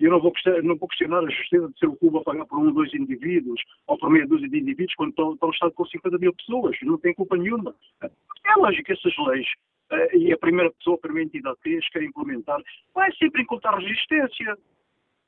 eu 0.00 0.10
não 0.10 0.20
vou, 0.20 0.32
não 0.62 0.76
vou 0.76 0.88
questionar 0.88 1.18
a 1.18 1.30
justiça 1.30 1.68
de 1.68 1.78
ser 1.78 1.86
o 1.86 1.96
clube 1.96 2.18
a 2.18 2.22
pagar 2.22 2.46
por 2.46 2.58
um 2.58 2.66
ou 2.66 2.72
dois 2.72 2.92
indivíduos, 2.94 3.60
ou 3.86 3.98
por 3.98 4.10
meia 4.10 4.26
dúzia 4.26 4.48
de 4.48 4.58
indivíduos, 4.58 4.94
quando 4.94 5.10
estão, 5.10 5.34
estão 5.34 5.50
Estado 5.50 5.72
com 5.72 5.84
50 5.84 6.18
mil 6.18 6.32
pessoas. 6.34 6.76
Não 6.82 6.98
tem 6.98 7.14
culpa 7.14 7.36
nenhuma. 7.36 7.74
É 8.00 8.54
lógico 8.56 8.84
que 8.84 8.92
essas 8.92 9.12
leis, 9.26 9.46
eh, 9.90 10.16
e 10.16 10.32
a 10.32 10.38
primeira 10.38 10.70
pessoa, 10.70 10.96
a 10.96 11.00
primeira 11.00 11.26
entidade 11.26 11.56
que 11.62 11.76
as 11.76 11.88
quer 11.88 12.02
implementar, 12.04 12.60
vai 12.94 13.12
sempre 13.16 13.42
encontrar 13.42 13.76
resistência. 13.76 14.56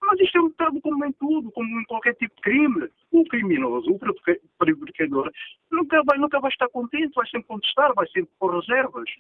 Mas 0.03 0.19
isto 0.21 0.39
é 0.39 0.41
um 0.41 0.49
bocado 0.49 0.81
como 0.81 1.05
em 1.05 1.13
tudo, 1.13 1.51
como 1.53 1.81
em 1.81 1.85
qualquer 1.85 2.15
tipo 2.15 2.35
de 2.37 2.43
crime. 2.43 2.89
O 3.13 3.25
criminoso, 3.25 3.91
o 3.91 3.99
prevaricador, 4.59 5.31
nunca 5.71 6.03
vai, 6.05 6.19
nunca 6.19 6.41
vai 6.41 6.51
estar 6.51 6.69
contente, 6.69 7.15
vai 7.15 7.27
sempre 7.29 7.49
contestar, 7.49 7.93
vai 7.95 8.07
sempre 8.09 8.31
pôr 8.39 8.59
reservas. 8.59 9.11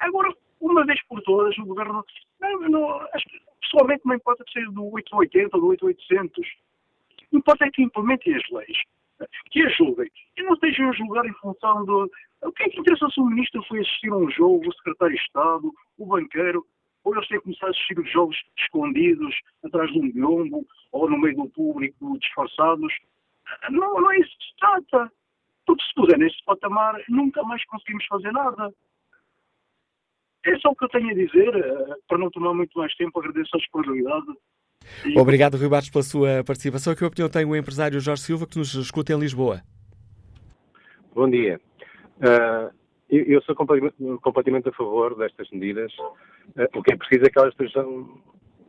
Agora, 0.00 0.34
uma 0.60 0.84
vez 0.84 1.02
por 1.06 1.22
todas, 1.22 1.56
o 1.58 1.64
governo, 1.64 2.04
não, 2.40 2.60
não, 2.68 3.00
pessoalmente 3.60 4.02
não 4.04 4.14
importa 4.14 4.44
que 4.44 4.52
seja 4.52 4.70
do 4.70 4.92
880 4.92 5.56
ou 5.56 5.62
do 5.62 5.68
8800, 5.68 6.48
importa 7.32 7.66
é 7.66 7.70
que 7.70 7.82
implementem 7.82 8.34
as 8.34 8.42
leis, 8.50 8.78
que 9.50 9.62
as 9.62 9.76
julguem, 9.76 10.10
e 10.36 10.42
não 10.42 10.54
estejam 10.54 10.90
a 10.90 10.92
julgar 10.92 11.24
em 11.26 11.34
função 11.34 11.84
do... 11.84 12.10
O 12.42 12.52
que 12.52 12.64
é 12.64 12.68
que 12.68 12.80
interessa 12.80 13.08
se 13.08 13.20
o 13.20 13.26
ministro 13.26 13.62
foi 13.66 13.80
assistir 13.80 14.10
a 14.10 14.16
um 14.16 14.30
jogo, 14.30 14.68
o 14.68 14.74
secretário 14.74 15.14
de 15.14 15.22
Estado, 15.22 15.72
o 15.98 16.06
banqueiro, 16.06 16.66
ou 17.04 17.14
eles 17.14 17.28
têm 17.28 17.40
começado 17.40 17.68
a 17.68 17.70
assistir 17.70 17.98
os 17.98 18.10
jogos 18.10 18.36
escondidos, 18.58 19.34
atrás 19.62 19.92
de 19.92 19.98
um 19.98 20.10
biombo, 20.10 20.66
ou 20.90 21.08
no 21.08 21.18
meio 21.18 21.36
do 21.36 21.48
público, 21.50 22.18
disfarçados. 22.18 22.92
Não, 23.70 24.00
não 24.00 24.10
é 24.10 24.18
isso 24.18 24.36
que 24.38 24.44
se 24.44 24.56
trata. 24.58 25.12
Porque 25.66 25.82
se 25.82 25.94
puser 25.94 26.18
nesse 26.18 26.44
patamar, 26.44 27.00
nunca 27.08 27.42
mais 27.42 27.64
conseguimos 27.66 28.04
fazer 28.06 28.32
nada. 28.32 28.72
É 30.44 30.58
só 30.58 30.70
o 30.70 30.76
que 30.76 30.84
eu 30.84 30.88
tenho 30.90 31.08
a 31.08 31.14
dizer, 31.14 31.54
eh, 31.54 31.94
para 32.06 32.18
não 32.18 32.30
tomar 32.30 32.52
muito 32.52 32.76
mais 32.78 32.94
tempo, 32.96 33.18
agradeço 33.18 33.50
a 33.54 33.58
disponibilidade. 33.58 34.26
E... 35.06 35.18
Obrigado, 35.18 35.56
Rui 35.56 35.68
Bastos, 35.68 35.90
pela 35.90 36.02
sua 36.02 36.44
participação. 36.44 36.94
Que 36.94 37.04
opinião 37.04 37.30
tem 37.30 37.46
o 37.46 37.56
empresário 37.56 37.98
Jorge 37.98 38.22
Silva, 38.22 38.46
que 38.46 38.58
nos 38.58 38.74
escuta 38.74 39.14
em 39.14 39.18
Lisboa? 39.18 39.62
Bom 41.14 41.30
dia. 41.30 41.58
Uh, 42.18 42.83
eu 43.16 43.42
sou 43.42 43.54
completamente, 43.54 44.68
a 44.68 44.72
favor 44.72 45.16
destas 45.16 45.50
medidas. 45.50 45.92
Uh, 45.98 46.78
o 46.78 46.82
que 46.82 46.92
é 46.92 46.96
preciso 46.96 47.26
é 47.26 47.30
que 47.30 47.38
elas 47.38 47.54
sejam 47.56 48.22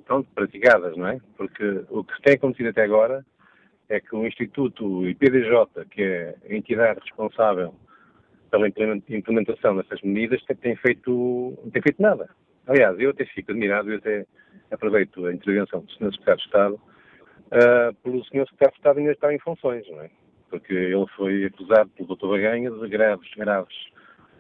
pronto, 0.05 0.29
praticadas, 0.34 0.95
não 0.95 1.08
é? 1.08 1.19
Porque 1.38 1.84
o 1.89 2.03
que 2.03 2.21
tem 2.21 2.36
acontecido 2.36 2.69
até 2.69 2.84
agora 2.84 3.25
é 3.89 3.99
que 3.99 4.15
o 4.15 4.25
Instituto 4.25 5.08
IPDJ, 5.08 5.86
que 5.91 6.01
é 6.01 6.36
a 6.49 6.53
entidade 6.53 6.99
responsável 6.99 7.73
pela 8.49 8.67
implementação 8.67 9.77
dessas 9.77 10.01
medidas, 10.01 10.43
tem 10.62 10.75
feito, 10.77 11.58
não 11.63 11.71
tem 11.71 11.81
feito 11.81 12.01
nada. 12.01 12.29
Aliás, 12.67 12.97
eu 12.99 13.12
até 13.12 13.25
fico 13.25 13.51
admirado, 13.51 13.91
eu 13.91 13.97
até 13.97 14.25
aproveito 14.71 15.25
a 15.25 15.34
intervenção 15.34 15.81
do 15.81 15.91
Sr. 15.91 16.12
Secretário 16.12 16.39
de 16.39 16.45
Estado, 16.45 16.75
uh, 16.75 17.93
pelo 18.01 18.23
Sr. 18.25 18.47
Secretário 18.49 18.71
de 18.71 18.77
Estado 18.77 18.99
ainda 18.99 19.12
estar 19.12 19.34
em 19.34 19.39
funções, 19.39 19.88
não 19.89 20.01
é? 20.01 20.10
Porque 20.49 20.73
ele 20.73 21.05
foi 21.15 21.45
acusado 21.45 21.89
pelo 21.89 22.15
Dr. 22.15 22.27
Baganha 22.27 22.71
de 22.71 22.88
graves, 22.88 23.29
graves 23.36 23.75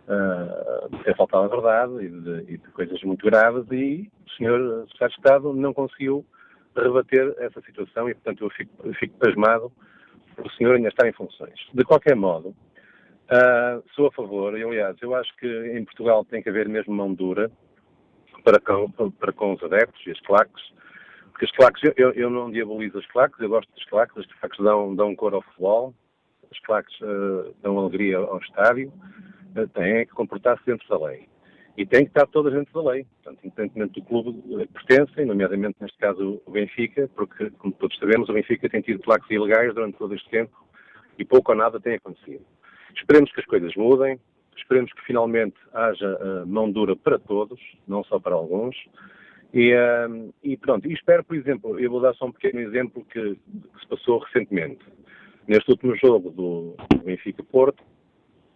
uh, 0.07 0.89
de 0.89 1.03
ter 1.03 1.15
faltado 1.15 1.45
a 1.45 1.47
verdade 1.47 2.05
e 2.05 2.09
de, 2.09 2.53
e 2.53 2.57
de, 2.57 2.67
coisas 2.71 3.01
muito 3.03 3.25
graves 3.25 3.65
e 3.71 4.09
o 4.25 4.29
Sr. 4.31 4.87
Secretário 4.87 5.09
de 5.09 5.17
Estado 5.17 5.53
não 5.53 5.73
conseguiu 5.73 6.25
rebater 6.75 7.35
essa 7.39 7.61
situação 7.61 8.09
e, 8.09 8.13
portanto, 8.13 8.43
eu 8.43 8.49
fico, 8.49 8.87
eu 8.87 8.93
fico 8.95 9.17
pasmado 9.17 9.71
por 10.35 10.45
o 10.45 10.51
senhor 10.51 10.75
ainda 10.75 10.89
estar 10.89 11.07
em 11.07 11.13
funções. 11.13 11.55
De 11.73 11.83
qualquer 11.83 12.15
modo, 12.15 12.49
uh, 12.49 13.83
sou 13.95 14.07
a 14.07 14.11
favor, 14.11 14.57
e 14.57 14.63
aliás, 14.63 14.97
eu 15.01 15.15
acho 15.15 15.35
que 15.37 15.47
em 15.47 15.85
Portugal 15.85 16.25
tem 16.25 16.41
que 16.43 16.49
haver 16.49 16.67
mesmo 16.67 16.93
mão 16.93 17.13
dura 17.13 17.49
para 18.43 18.59
com, 18.59 19.11
para 19.11 19.31
com 19.31 19.53
os 19.53 19.63
adeptos 19.63 20.05
e 20.05 20.11
as 20.11 20.19
claques, 20.21 20.63
porque 21.31 21.45
as 21.45 21.51
claques, 21.51 21.81
eu, 21.97 22.11
eu 22.11 22.29
não 22.29 22.51
diabolizo 22.51 22.97
as 22.99 23.05
claques, 23.07 23.39
eu 23.39 23.49
gosto 23.49 23.69
das 23.73 23.83
claques, 23.85 24.17
as 24.17 24.25
claques 24.39 24.63
dão, 24.63 24.95
dão 24.95 25.15
cor 25.15 25.33
ao 25.33 25.41
futebol, 25.41 25.93
as 26.51 26.59
claques 26.59 26.95
uh, 27.01 27.53
dão 27.61 27.77
alegria 27.79 28.17
ao 28.17 28.37
estádio, 28.37 28.93
têm 29.73 30.05
que 30.05 30.13
comportar-se 30.13 30.65
dentro 30.65 30.87
da 30.89 31.05
lei. 31.07 31.27
E 31.77 31.85
têm 31.85 32.05
que 32.05 32.09
estar 32.09 32.25
todas 32.27 32.53
dentro 32.53 32.73
da 32.73 32.91
lei, 32.91 33.05
portanto, 33.21 33.39
independentemente 33.43 33.99
do 33.99 34.05
clube 34.05 34.41
que 34.41 34.67
pertencem, 34.67 35.25
nomeadamente 35.25 35.75
neste 35.81 35.97
caso 35.97 36.41
o 36.45 36.51
Benfica, 36.51 37.09
porque, 37.15 37.49
como 37.51 37.73
todos 37.73 37.97
sabemos, 37.97 38.29
o 38.29 38.33
Benfica 38.33 38.69
tem 38.69 38.81
tido 38.81 39.01
claques 39.01 39.29
ilegais 39.29 39.73
durante 39.73 39.97
todo 39.97 40.15
este 40.15 40.29
tempo 40.29 40.55
e 41.17 41.25
pouco 41.25 41.51
ou 41.51 41.57
nada 41.57 41.79
tem 41.79 41.95
acontecido. 41.95 42.45
Esperemos 42.95 43.31
que 43.31 43.41
as 43.41 43.45
coisas 43.45 43.75
mudem, 43.75 44.17
esperemos 44.55 44.91
que 44.93 45.01
finalmente 45.05 45.57
haja 45.73 46.17
uh, 46.17 46.47
mão 46.47 46.71
dura 46.71 46.95
para 46.95 47.19
todos, 47.19 47.59
não 47.85 48.03
só 48.05 48.19
para 48.19 48.35
alguns. 48.35 48.75
E, 49.53 49.73
uh, 49.73 50.33
e, 50.43 50.57
pronto, 50.57 50.87
e 50.87 50.93
espero, 50.93 51.23
por 51.23 51.35
exemplo, 51.35 51.79
eu 51.79 51.91
vou 51.91 52.01
dar 52.01 52.13
só 52.15 52.25
um 52.25 52.31
pequeno 52.31 52.61
exemplo 52.61 53.05
que, 53.05 53.35
que 53.35 53.79
se 53.81 53.87
passou 53.87 54.19
recentemente. 54.19 54.83
Neste 55.47 55.69
último 55.69 55.95
jogo 55.97 56.31
do 56.31 56.75
Benfica 57.03 57.43
Porto, 57.43 57.83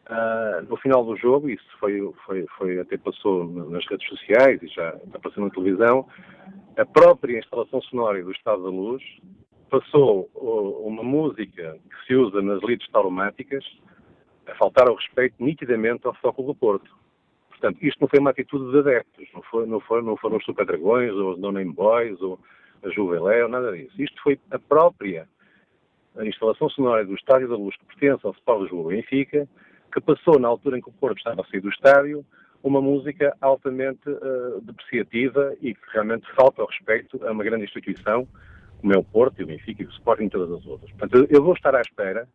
Uh, 0.09 0.65
no 0.67 0.75
final 0.77 1.05
do 1.05 1.15
jogo, 1.15 1.49
isso 1.49 1.77
foi, 1.79 2.01
foi, 2.25 2.45
foi 2.57 2.79
até 2.79 2.97
passou 2.97 3.45
nas 3.45 3.85
redes 3.85 4.07
sociais 4.07 4.59
e 4.63 4.67
já 4.67 4.97
passando 5.21 5.45
na 5.45 5.49
televisão, 5.51 6.07
a 6.75 6.83
própria 6.83 7.37
instalação 7.37 7.79
sonora 7.83 8.23
do 8.23 8.31
Estado 8.31 8.63
da 8.63 8.69
Luz 8.69 9.03
passou 9.69 10.27
uma 10.33 11.03
música 11.03 11.77
que 11.89 12.07
se 12.07 12.15
usa 12.15 12.41
nas 12.41 12.59
lides 12.63 12.89
tauromáticas 12.89 13.63
a 14.47 14.55
faltar 14.55 14.89
ao 14.89 14.95
respeito 14.95 15.35
nitidamente 15.37 16.07
ao 16.07 16.13
Futebol 16.15 16.47
do 16.47 16.55
Porto. 16.55 16.89
Portanto, 17.49 17.77
isto 17.81 17.99
não 18.01 18.07
foi 18.07 18.19
uma 18.19 18.31
atitude 18.31 18.71
de 18.71 18.79
adeptos, 18.79 19.27
não, 19.33 19.43
foi, 19.43 19.67
não, 19.67 19.79
foi, 19.79 20.01
não 20.01 20.17
foram 20.17 20.37
os 20.37 20.45
Super 20.45 20.65
Dragões 20.65 21.11
ou 21.13 21.33
os 21.33 21.39
No 21.39 21.51
Name 21.51 21.73
Boys 21.73 22.19
ou 22.21 22.39
a 22.81 22.89
Juvelé 22.89 23.43
ou 23.43 23.49
nada 23.49 23.71
disso. 23.73 24.01
Isto 24.01 24.19
foi 24.23 24.39
a 24.49 24.57
própria 24.57 25.27
a 26.17 26.25
instalação 26.25 26.67
sonora 26.69 27.05
do 27.05 27.13
Estádio 27.13 27.47
da 27.47 27.55
Luz 27.55 27.75
que 27.77 27.85
pertence 27.85 28.25
ao 28.25 28.33
Futebol 28.33 28.63
Lisboa 28.63 28.89
Benfica, 28.89 29.47
que 29.89 30.01
passou, 30.01 30.39
na 30.39 30.47
altura 30.47 30.77
em 30.77 30.81
que 30.81 30.89
o 30.89 30.93
Porto 30.93 31.17
estava 31.17 31.41
a 31.41 31.45
sair 31.45 31.61
do 31.61 31.69
estádio, 31.69 32.25
uma 32.63 32.81
música 32.81 33.35
altamente 33.41 34.09
uh, 34.09 34.61
depreciativa 34.61 35.55
e 35.61 35.73
que 35.73 35.81
realmente 35.93 36.27
falta 36.35 36.61
ao 36.61 36.67
respeito 36.67 37.25
a 37.25 37.31
uma 37.31 37.43
grande 37.43 37.65
instituição, 37.65 38.27
como 38.79 38.93
é 38.93 38.97
o 38.97 39.03
Porto 39.03 39.39
e 39.39 39.43
o 39.43 39.47
Benfica 39.47 39.83
e 39.83 39.85
o 39.85 39.89
Sporting 39.89 40.25
e 40.25 40.29
todas 40.29 40.59
as 40.59 40.65
outras. 40.65 40.91
Portanto, 40.91 41.27
eu 41.29 41.43
vou 41.43 41.53
estar 41.53 41.75
à 41.75 41.81
espera 41.81 42.27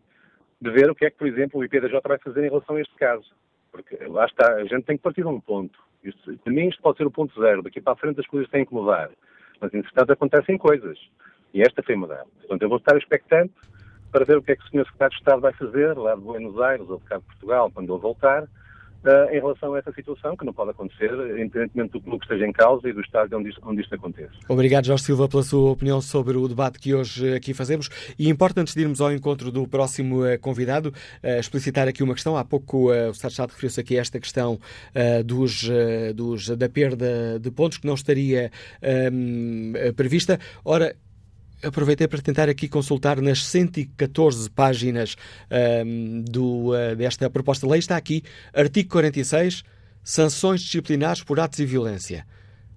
de 0.61 0.71
ver 0.71 0.90
o 0.90 0.95
que 0.95 1.05
é 1.05 1.11
que, 1.11 1.19
por 1.19 1.27
exemplo, 1.27 1.61
o 1.61 1.64
IPDJ 1.64 2.01
vai 2.07 2.19
fazer 2.19 2.40
em 2.45 2.49
relação 2.49 2.77
a 2.77 2.81
este 2.81 2.95
caso. 2.95 3.27
Porque 3.71 3.97
lá 4.07 4.25
está, 4.25 4.55
a 4.55 4.64
gente 4.64 4.85
tem 4.85 4.97
que 4.97 5.03
partir 5.03 5.23
de 5.23 5.29
um 5.29 5.40
ponto. 5.40 5.79
Isto, 6.03 6.37
para 6.38 6.53
mim 6.53 6.69
isto 6.69 6.81
pode 6.81 6.99
ser 6.99 7.07
o 7.07 7.11
ponto 7.11 7.38
zero. 7.40 7.62
Daqui 7.62 7.81
para 7.81 7.93
a 7.95 7.97
frente 7.97 8.21
as 8.21 8.27
coisas 8.27 8.49
têm 8.51 8.64
que 8.64 8.73
mudar. 8.73 9.11
Mas, 9.61 9.75
entretanto, 9.75 10.12
acontecem 10.12 10.57
coisas. 10.57 10.99
E 11.53 11.61
esta 11.61 11.83
foi 11.83 11.97
mudar. 11.97 12.25
Portanto, 12.38 12.62
eu 12.62 12.69
vou 12.69 12.79
estar 12.79 12.97
expectante 12.97 13.53
para 14.14 14.24
ver 14.24 14.38
o 14.38 14.42
que 14.42 14.53
é 14.53 14.57
que 14.57 14.62
o 14.62 14.66
Sr. 14.66 14.85
Secretário 14.85 15.11
de 15.11 15.18
Estado 15.18 15.40
vai 15.40 15.53
fazer 15.55 15.98
lá 15.98 16.14
de 16.14 16.20
Buenos 16.20 16.61
Aires 16.61 16.88
ou 16.88 16.98
de 16.98 17.05
cá 17.05 17.16
de 17.16 17.24
Portugal, 17.24 17.68
quando 17.74 17.92
ele 17.92 18.00
voltar, 18.00 18.44
uh, 18.44 19.29
em 19.33 19.40
relação 19.40 19.74
a 19.74 19.79
essa 19.81 19.92
situação, 19.92 20.37
que 20.37 20.44
não 20.44 20.53
pode 20.53 20.70
acontecer, 20.70 21.11
independentemente 21.37 21.94
do 21.94 22.00
clube 22.00 22.20
que 22.20 22.27
esteja 22.27 22.46
em 22.46 22.53
causa 22.53 22.88
e 22.88 22.92
do 22.92 23.00
Estado 23.00 23.37
onde 23.37 23.48
isto, 23.48 23.61
onde 23.64 23.83
isto 23.83 23.92
acontece. 23.92 24.31
Obrigado, 24.48 24.87
Jorge 24.87 25.03
Silva, 25.03 25.29
pela 25.29 25.42
sua 25.42 25.68
opinião 25.72 26.00
sobre 26.00 26.37
o 26.37 26.46
debate 26.46 26.79
que 26.79 26.94
hoje 26.94 27.35
aqui 27.35 27.53
fazemos. 27.53 27.88
E 28.16 28.29
importa, 28.29 28.61
antes 28.61 28.72
de 28.72 28.83
irmos 28.83 29.00
ao 29.00 29.12
encontro 29.12 29.50
do 29.50 29.66
próximo 29.66 30.24
uh, 30.24 30.38
convidado, 30.38 30.90
uh, 30.90 31.40
explicitar 31.40 31.88
aqui 31.88 32.05
uma 32.05 32.14
questão. 32.14 32.37
Há 32.37 32.44
pouco 32.44 32.92
o 32.92 33.11
Estado 33.11 33.50
referiu-se 33.50 33.81
aqui 33.81 33.98
a 33.98 34.00
esta 34.00 34.20
questão 34.20 34.61
dos, 35.24 35.68
dos, 36.14 36.48
da 36.57 36.68
perda 36.68 37.38
de 37.40 37.50
pontos 37.50 37.79
que 37.79 37.87
não 37.87 37.94
estaria 37.94 38.53
um, 39.12 39.72
prevista. 39.96 40.38
Ora, 40.64 40.94
aproveitei 41.62 42.07
para 42.07 42.21
tentar 42.21 42.49
aqui 42.49 42.69
consultar 42.69 43.21
nas 43.21 43.45
114 43.47 44.51
páginas 44.51 45.17
um, 45.87 46.23
do, 46.23 46.71
uh, 46.71 46.97
desta 46.97 47.29
proposta 47.31 47.67
de 47.67 47.73
lei. 47.73 47.79
Está 47.79 47.97
aqui, 47.97 48.23
artigo 48.53 48.90
46, 48.90 49.62
sanções 50.03 50.61
disciplinares 50.62 51.23
por 51.23 51.40
atos 51.40 51.57
de 51.57 51.67
violência. 51.67 52.27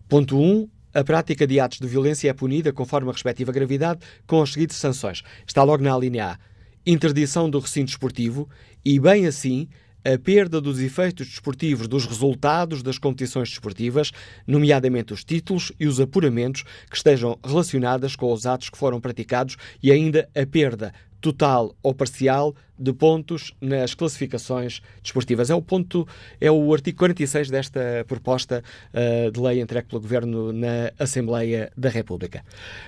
Ponto 0.08 0.40
1, 0.40 0.70
a 0.94 1.04
prática 1.04 1.46
de 1.46 1.60
atos 1.60 1.80
de 1.80 1.88
violência 1.88 2.30
é 2.30 2.34
punida 2.34 2.72
conforme 2.72 3.10
a 3.10 3.14
respectiva 3.14 3.52
gravidade, 3.52 4.00
com 4.26 4.42
as 4.42 4.54
seguintes 4.54 4.78
sanções. 4.78 5.22
Está 5.46 5.64
logo 5.64 5.84
na 5.84 5.98
linha 5.98 6.32
A. 6.32 6.40
Interdição 6.86 7.50
do 7.50 7.60
recinto 7.60 7.92
esportivo 7.92 8.50
e, 8.84 9.00
bem 9.00 9.28
assim, 9.28 9.68
a 10.08 10.18
perda 10.18 10.62
dos 10.62 10.80
efeitos 10.80 11.28
desportivos 11.28 11.86
dos 11.86 12.06
resultados 12.06 12.82
das 12.82 12.98
competições 12.98 13.50
desportivas, 13.50 14.14
nomeadamente 14.48 15.12
os 15.12 15.22
títulos 15.22 15.74
e 15.78 15.86
os 15.86 16.00
apuramentos 16.00 16.64
que 16.90 16.96
estejam 16.96 17.38
relacionadas 17.46 18.16
com 18.16 18.32
os 18.32 18.46
atos 18.46 18.70
que 18.70 18.78
foram 18.78 19.02
praticados 19.02 19.58
e 19.84 19.92
ainda 19.92 20.30
a 20.34 20.46
perda 20.46 20.94
total 21.22 21.76
ou 21.82 21.94
parcial 21.94 22.56
de 22.80 22.94
pontos 22.94 23.54
nas 23.60 23.94
classificações 23.96 24.82
desportivas. 25.02 25.50
É 25.50 25.56
o 25.56 25.62
ponto, 25.62 26.08
é 26.40 26.52
o 26.52 26.74
artigo 26.74 26.98
46 27.00 27.50
desta 27.50 28.06
proposta 28.08 28.64
uh, 28.94 29.32
de 29.32 29.40
lei 29.40 29.60
entregue 29.60 29.88
pelo 29.88 30.02
Governo 30.02 30.54
na 30.54 30.92
Assembleia 31.00 31.72
da 31.76 31.90
República. 31.90 32.44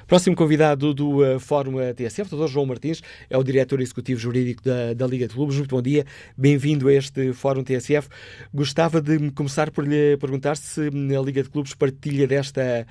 Próximo 0.07 0.35
convidado 0.35 0.93
do 0.93 1.35
uh, 1.35 1.39
Fórum 1.39 1.77
TSF, 1.93 2.35
o 2.35 2.37
Dr. 2.37 2.47
João 2.47 2.65
Martins, 2.67 3.01
é 3.29 3.37
o 3.37 3.43
Diretor 3.43 3.81
Executivo 3.81 4.19
Jurídico 4.19 4.63
da, 4.63 4.93
da 4.93 5.07
Liga 5.07 5.27
de 5.27 5.33
Clubes. 5.33 5.57
Muito 5.57 5.75
bom 5.75 5.81
dia, 5.81 6.05
bem-vindo 6.37 6.87
a 6.87 6.93
este 6.93 7.33
Fórum 7.33 7.63
TSF. 7.63 8.09
Gostava 8.53 9.01
de 9.01 9.31
começar 9.31 9.71
por 9.71 9.87
lhe 9.87 10.17
perguntar 10.17 10.55
se 10.55 10.81
a 10.81 11.21
Liga 11.21 11.41
de 11.41 11.49
Clubes 11.49 11.73
partilha 11.73 12.27
desta, 12.27 12.85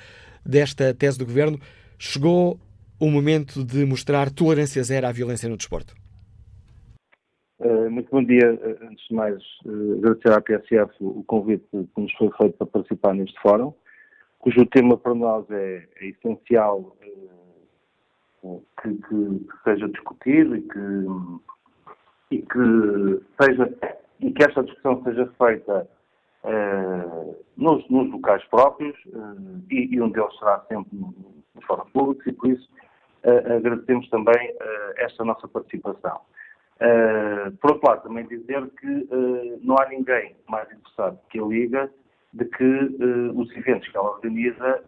desta 0.45 0.93
tese 0.93 1.19
do 1.19 1.27
Governo. 1.27 1.61
Chegou 1.97 2.61
o 3.01 3.11
momento 3.11 3.65
de 3.65 3.85
mostrar 3.85 4.31
tolerância 4.31 4.83
zero 4.83 5.07
à 5.07 5.13
violência 5.13 5.49
no 5.49 5.57
desporto? 5.57 5.95
Uh, 7.61 7.91
muito 7.91 8.11
bom 8.11 8.23
dia. 8.23 8.55
Uh, 8.55 8.87
antes 8.87 9.07
de 9.09 9.15
mais, 9.15 9.43
uh, 9.65 9.99
agradecer 9.99 10.33
à 10.33 10.41
PSF 10.41 10.93
o 11.01 11.25
convite 11.25 11.67
que 11.71 12.01
nos 12.01 12.13
foi 12.15 12.31
feito 12.37 12.57
para 12.57 12.67
participar 12.67 13.15
neste 13.15 13.39
fórum, 13.41 13.73
cujo 14.39 14.65
tema 14.67 14.97
para 14.97 15.15
nós 15.15 15.49
é, 15.51 15.89
é 16.01 16.07
essencial 16.07 16.97
que, 18.81 18.95
que, 18.95 19.47
seja 19.65 19.89
discutido 19.89 20.57
e 20.57 20.63
que, 20.63 20.79
e 22.31 22.43
que, 22.43 23.43
seja, 23.43 23.75
e 24.21 24.31
que 24.31 24.45
esta 24.45 24.63
discussão 24.63 25.03
seja 25.03 25.27
feita 25.37 25.89
nos, 27.57 27.89
nos, 27.91 28.11
locais 28.13 28.45
próprios 28.45 28.97
e, 29.69 29.97
e 29.97 30.01
um 30.01 30.09
deles 30.11 30.39
será 30.39 30.65
sempre 30.69 30.97
nos 30.97 31.65
fóruns 31.67 31.91
públicos 31.91 32.25
e 32.29 32.33
por 32.33 32.51
isso 32.51 32.69
agradecemos 33.57 34.09
também 34.11 34.51
uh, 34.51 34.93
esta 34.97 35.25
nossa 35.25 35.47
participação. 35.49 36.21
Uh, 36.77 37.51
por 37.59 37.73
outro 37.73 37.89
lado, 37.89 38.03
também 38.05 38.27
dizer 38.27 38.69
que 38.81 39.09
não 39.63 39.77
há 39.79 39.89
ninguém 39.89 40.37
mais 40.49 40.71
interessado 40.73 41.19
que 41.31 41.41
a 41.41 41.45
Liga 41.45 41.91
de 42.33 42.45
que 42.45 42.65
os 43.35 43.51
eventos 43.57 43.89
que 43.89 43.97
ela 43.97 44.11
organiza, 44.11 44.85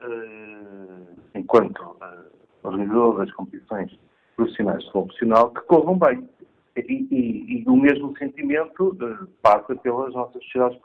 enquanto 1.35 1.97
organizador 2.63 3.19
das 3.19 3.33
competições 3.33 3.99
profissionais 4.37 4.79
de 4.81 4.85
futebol 4.87 5.07
profissional, 5.07 5.51
que 5.51 5.61
corram 5.63 5.99
bem. 5.99 6.29
E, 6.77 7.07
e, 7.11 7.63
e, 7.63 7.65
o 7.69 7.77
mesmo 7.77 8.17
sentimento 8.17 8.89
uh, 8.89 9.27
passa 9.43 9.75
pelas 9.77 10.15
nossas 10.15 10.43
sociedades 10.45 10.79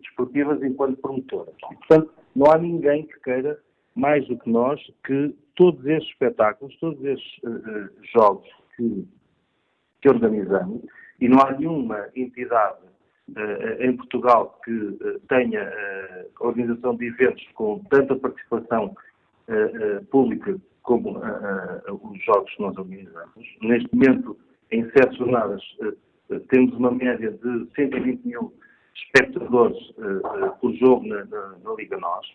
desportivas 0.00 0.62
enquanto 0.62 0.96
promotoras. 0.98 1.54
E, 1.70 1.74
portanto, 1.76 2.12
não 2.34 2.50
há 2.50 2.56
ninguém 2.56 3.06
que 3.06 3.20
queira, 3.20 3.58
mais 3.94 4.26
do 4.28 4.38
que 4.38 4.48
nós, 4.48 4.80
que 5.04 5.34
todos 5.54 5.84
estes 5.86 6.10
espetáculos, 6.10 6.76
todos 6.78 7.02
estes 7.04 7.38
uh, 7.44 7.90
jogos 8.14 8.48
que, 8.76 9.06
que, 10.00 10.08
organizamos, 10.08 10.82
e 11.20 11.28
não 11.28 11.40
há 11.40 11.52
nenhuma 11.52 12.08
entidade 12.16 12.84
uh, 13.30 13.82
em 13.82 13.96
Portugal 13.96 14.58
que 14.64 14.72
uh, 14.72 15.20
tenha 15.28 15.70
organização 16.40 16.96
de 16.96 17.06
eventos 17.06 17.46
com 17.54 17.78
tanta 17.90 18.16
participação 18.16 18.94
pública 20.10 20.56
como 20.82 21.18
os 21.18 22.24
jogos 22.24 22.50
que 22.54 22.62
nós 22.62 22.76
organizamos. 22.78 23.56
Neste 23.60 23.88
momento, 23.92 24.38
em 24.70 24.88
sete 24.90 25.18
jornadas, 25.18 25.62
temos 26.48 26.72
uma 26.74 26.92
média 26.92 27.30
de 27.30 27.68
120 27.74 28.24
mil 28.24 28.54
espectadores 28.94 29.78
por 30.60 30.72
jogo 30.76 31.06
na, 31.06 31.24
na, 31.24 31.58
na 31.62 31.74
Liga 31.74 31.98
Nós. 31.98 32.26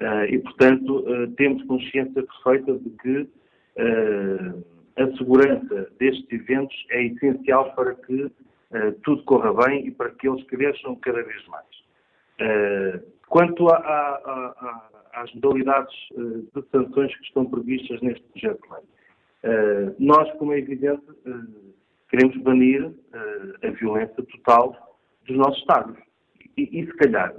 Uh, 0.00 0.24
e, 0.30 0.38
portanto, 0.38 1.00
uh, 1.00 1.30
temos 1.32 1.62
consciência 1.64 2.22
perfeita 2.22 2.78
de 2.78 2.90
que 2.90 3.18
uh, 3.20 4.64
a 4.96 5.16
segurança 5.18 5.90
destes 5.98 6.26
eventos 6.30 6.74
é 6.90 7.04
essencial 7.04 7.74
para 7.74 7.94
que 7.94 8.30
tudo 9.02 9.24
corra 9.24 9.52
bem 9.66 9.88
e 9.88 9.90
para 9.90 10.10
que 10.10 10.28
eles 10.28 10.44
cresçam 10.44 10.94
cada 10.96 11.20
vez 11.24 11.44
mais. 11.48 11.66
quanto 13.26 13.68
a, 13.68 13.76
a, 13.76 14.14
a, 15.14 15.22
às 15.22 15.34
modalidades 15.34 15.92
de 16.16 16.62
sanções 16.70 17.12
que 17.16 17.24
estão 17.24 17.46
previstas 17.46 18.00
neste 18.00 18.22
projeto 18.28 18.60
de 18.62 18.68
lei, 18.72 19.94
nós, 19.98 20.30
como 20.34 20.52
é 20.52 20.58
evidente, 20.58 21.02
queremos 22.10 22.36
banir 22.44 22.92
a 23.64 23.70
violência 23.70 24.22
total 24.22 25.00
dos 25.26 25.36
nossos 25.36 25.58
Estados. 25.58 25.96
E, 26.56 26.80
e 26.80 26.86
se 26.86 26.92
calhar, 26.92 27.34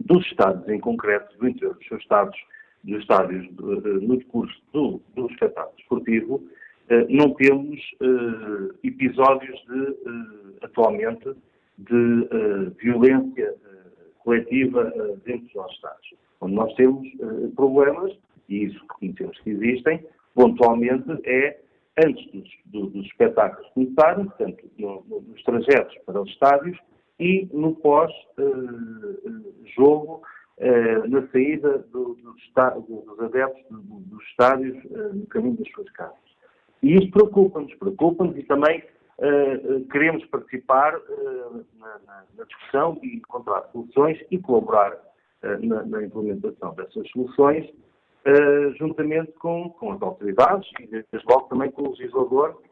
dos 0.00 0.24
Estados 0.26 0.68
em 0.68 0.80
concreto, 0.80 1.36
do 1.38 1.48
interior 1.48 1.74
dos 1.74 1.86
seus 1.86 2.02
Estados, 2.02 2.36
dos 2.84 3.00
estádios 3.00 3.44
eh, 3.46 4.06
no 4.06 4.16
decurso 4.16 4.56
do, 4.72 5.00
do 5.14 5.26
espetáculo 5.26 5.74
esportivo, 5.78 6.42
eh, 6.88 7.06
não 7.08 7.34
temos 7.34 7.80
eh, 8.00 8.74
episódios 8.84 9.58
de, 9.66 9.96
atualmente 10.62 11.34
de 11.78 12.28
violência 12.80 13.54
coletiva 14.18 14.92
dentro 15.24 15.48
dos 15.54 15.72
Estados. 15.72 16.14
Onde 16.40 16.54
nós 16.54 16.74
temos 16.74 17.06
problemas, 17.54 18.12
e 18.48 18.64
isso 18.64 18.84
conhecemos 18.88 19.38
que 19.40 19.50
existem, 19.50 20.04
pontualmente 20.34 21.08
é 21.24 21.60
antes 22.04 22.26
dos, 22.32 22.92
dos, 22.92 23.06
espetáculos 23.06 23.70
começarem, 23.74 24.24
portanto, 24.26 24.64
no, 24.78 25.04
nos 25.08 25.42
trajetos 25.44 25.96
para 26.04 26.20
os 26.20 26.28
estádios, 26.30 26.78
e 27.18 27.48
no 27.52 27.74
pós-jogo, 27.76 28.22
eh, 30.58 31.06
na 31.06 31.26
saída 31.28 31.78
do, 31.92 32.14
do, 32.16 32.32
dos 32.32 33.20
adeptos 33.20 33.64
dos 33.70 34.22
estádios 34.24 34.76
eh, 34.86 35.12
no 35.12 35.24
caminho 35.26 35.56
das 35.56 35.70
suas 35.70 35.88
casas. 35.90 36.18
E 36.82 36.94
isso 36.94 37.10
preocupa-nos, 37.12 37.72
preocupa-nos 37.74 38.36
e 38.36 38.42
também 38.44 38.82
uh, 39.18 39.84
queremos 39.90 40.24
participar 40.26 41.00
na, 41.78 42.24
discussão 42.44 42.98
e 43.02 43.16
encontrar 43.16 43.68
soluções 43.72 44.16
e 44.30 44.38
colaborar 44.38 44.96
na, 45.60 45.84
na, 45.84 46.04
implementação 46.04 46.72
dessas 46.74 47.08
soluções, 47.10 47.68
juntamente 48.78 49.32
com, 49.32 49.70
com 49.70 49.90
as 49.92 50.00
autoridades 50.02 50.70
e, 50.78 50.86
desde 50.86 51.28
logo, 51.28 51.48
também 51.48 51.68
com 51.72 51.82
o 51.82 51.90
legislador, 51.90 52.62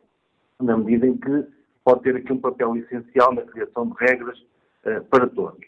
na 0.60 0.76
medida 0.76 1.08
em 1.08 1.16
que 1.16 1.46
pode 1.86 2.02
ter 2.02 2.16
aqui 2.16 2.32
um 2.32 2.40
papel 2.40 2.76
essencial 2.76 3.32
na 3.32 3.42
criação 3.42 3.88
de 3.88 3.94
regras 4.04 4.36
uh, 4.84 5.04
para 5.08 5.28
todos. 5.28 5.64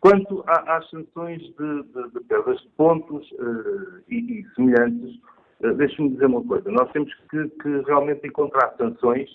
Quanto 0.00 0.42
a, 0.48 0.76
às 0.76 0.90
sanções 0.90 1.40
de, 1.40 1.82
de, 1.84 2.10
de, 2.10 2.20
perdas 2.24 2.60
de 2.60 2.68
pontos 2.70 3.30
uh, 3.30 4.02
e, 4.08 4.40
e, 4.40 4.54
semelhantes, 4.56 5.14
uh, 5.60 5.72
deixe-me 5.74 6.10
dizer 6.10 6.26
uma 6.26 6.42
coisa. 6.42 6.68
Nós 6.68 6.90
temos 6.90 7.14
que, 7.30 7.48
que, 7.48 7.68
realmente 7.86 8.26
encontrar 8.26 8.74
sanções 8.76 9.30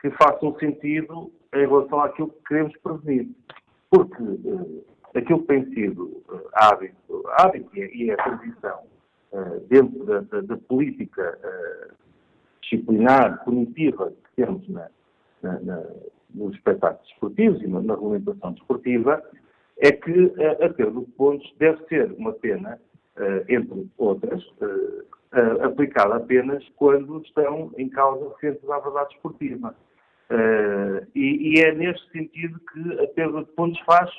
que 0.00 0.10
façam 0.12 0.58
sentido 0.58 1.30
em 1.54 1.66
relação 1.66 2.00
àquilo 2.00 2.28
que 2.28 2.42
queremos 2.48 2.74
prevenir. 2.78 3.28
Porque 3.90 4.22
aquilo 5.14 5.40
que 5.40 5.46
tem 5.46 5.74
sido 5.74 6.24
hábito, 6.54 7.22
hábito 7.32 7.76
e 7.76 8.10
é 8.10 8.14
a 8.14 8.16
tradição 8.16 8.80
dentro 9.68 10.04
da, 10.06 10.20
da, 10.20 10.40
da 10.40 10.56
política 10.56 11.38
disciplinar, 12.62 13.44
punitiva 13.44 14.10
que 14.10 14.42
temos 14.42 14.68
na, 14.68 14.88
na, 15.42 15.60
na, 15.60 15.82
nos 16.34 16.54
espetáculos 16.54 17.08
esportivos 17.10 17.62
e 17.62 17.66
na, 17.66 17.80
na 17.80 17.94
regulamentação 17.94 18.52
desportiva, 18.52 19.22
é 19.78 19.92
que 19.92 20.32
a, 20.42 20.66
a 20.66 20.68
perda 20.70 21.00
de 21.00 21.06
pontos 21.12 21.52
deve 21.58 21.84
ser 21.86 22.12
uma 22.12 22.32
pena, 22.32 22.80
uh, 23.16 23.44
entre 23.48 23.88
outras, 23.98 24.42
uh, 24.60 25.02
uh, 25.32 25.64
aplicada 25.64 26.16
apenas 26.16 26.66
quando 26.76 27.22
estão 27.22 27.70
em 27.76 27.88
causa 27.88 28.28
referentes 28.28 28.68
à 28.70 28.78
verdade 28.78 29.14
esportiva. 29.14 29.74
E, 31.14 31.54
e, 31.54 31.60
é 31.60 31.72
neste 31.72 32.10
sentido 32.10 32.58
que 32.72 33.00
a 33.00 33.06
perda 33.06 33.44
de 33.44 33.52
pontos 33.52 33.78
faz 33.82 34.10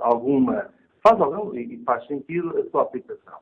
alguma 0.00 0.70
faz 1.02 1.20
algum, 1.20 1.54
e 1.54 1.80
faz 1.84 2.06
sentido 2.06 2.56
a 2.58 2.70
sua 2.70 2.82
aplicação. 2.82 3.38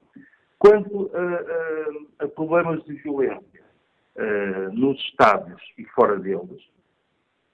Quanto 0.59 1.11
a, 1.15 2.23
a, 2.23 2.25
a 2.25 2.29
problemas 2.29 2.85
de 2.85 2.95
violência, 2.95 3.60
uh, 4.21 4.73
nos 4.73 4.99
estádios 5.01 5.61
e 5.79 5.85
fora 5.87 6.19
deles, 6.19 6.63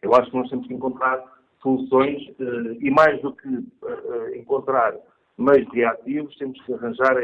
eu 0.02 0.14
acho 0.14 0.30
que 0.30 0.36
nós 0.36 0.50
temos 0.50 0.66
que 0.66 0.74
encontrar 0.74 1.22
soluções 1.62 2.22
uh, 2.40 2.76
e 2.80 2.90
mais 2.90 3.20
do 3.22 3.32
que 3.32 3.48
uh, 3.48 4.34
encontrar 4.34 4.94
meios 5.38 5.68
reativos, 5.72 6.36
temos 6.36 6.60
que 6.64 6.72
arranjar 6.72 7.14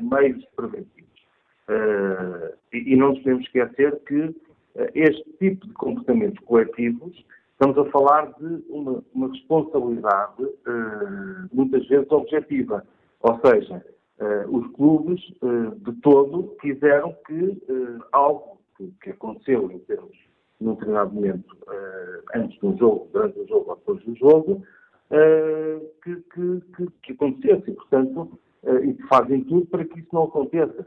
meios 0.00 0.44
preventivos. 0.56 1.08
E, 2.72 2.94
e, 2.94 2.96
não 2.96 3.10
nos 3.10 3.18
podemos 3.18 3.44
esquecer 3.44 3.94
que 4.06 4.34
este 4.94 5.30
tipo 5.38 5.66
de 5.66 5.74
comportamentos 5.74 6.42
coletivos, 6.46 7.22
estamos 7.52 7.76
a 7.76 7.84
falar 7.90 8.32
de 8.38 8.64
uma, 8.70 9.04
uma 9.12 9.28
responsabilidade 9.28 10.48
muitas 11.52 11.86
vezes 11.88 12.10
objetiva. 12.10 12.86
Ou 13.20 13.38
seja, 13.44 13.84
os 14.48 14.66
clubes, 14.76 15.20
de 15.20 15.92
todo, 16.00 16.56
quiseram 16.62 17.14
que 17.26 17.62
algo 18.12 18.57
que, 18.78 18.92
que, 19.02 19.10
aconteceu 19.10 19.70
em 19.70 19.78
termos, 19.80 20.16
num 20.60 20.72
determinado 20.72 21.12
momento, 21.12 21.56
antes 22.34 22.58
de 22.58 22.66
um 22.66 22.78
jogo, 22.78 23.08
durante 23.12 23.38
o 23.38 23.46
jogo 23.46 23.70
ou 23.70 23.76
depois 23.76 24.02
do 24.04 24.16
jogo, 24.16 24.62
que, 26.02 26.16
que, 26.16 26.86
que, 27.02 27.12
acontecesse. 27.12 27.70
E, 27.70 27.74
portanto, 27.74 28.38
e 28.82 28.94
fazem 29.08 29.44
tudo 29.44 29.66
para 29.66 29.84
que 29.84 30.00
isso 30.00 30.08
não 30.12 30.24
aconteça. 30.24 30.86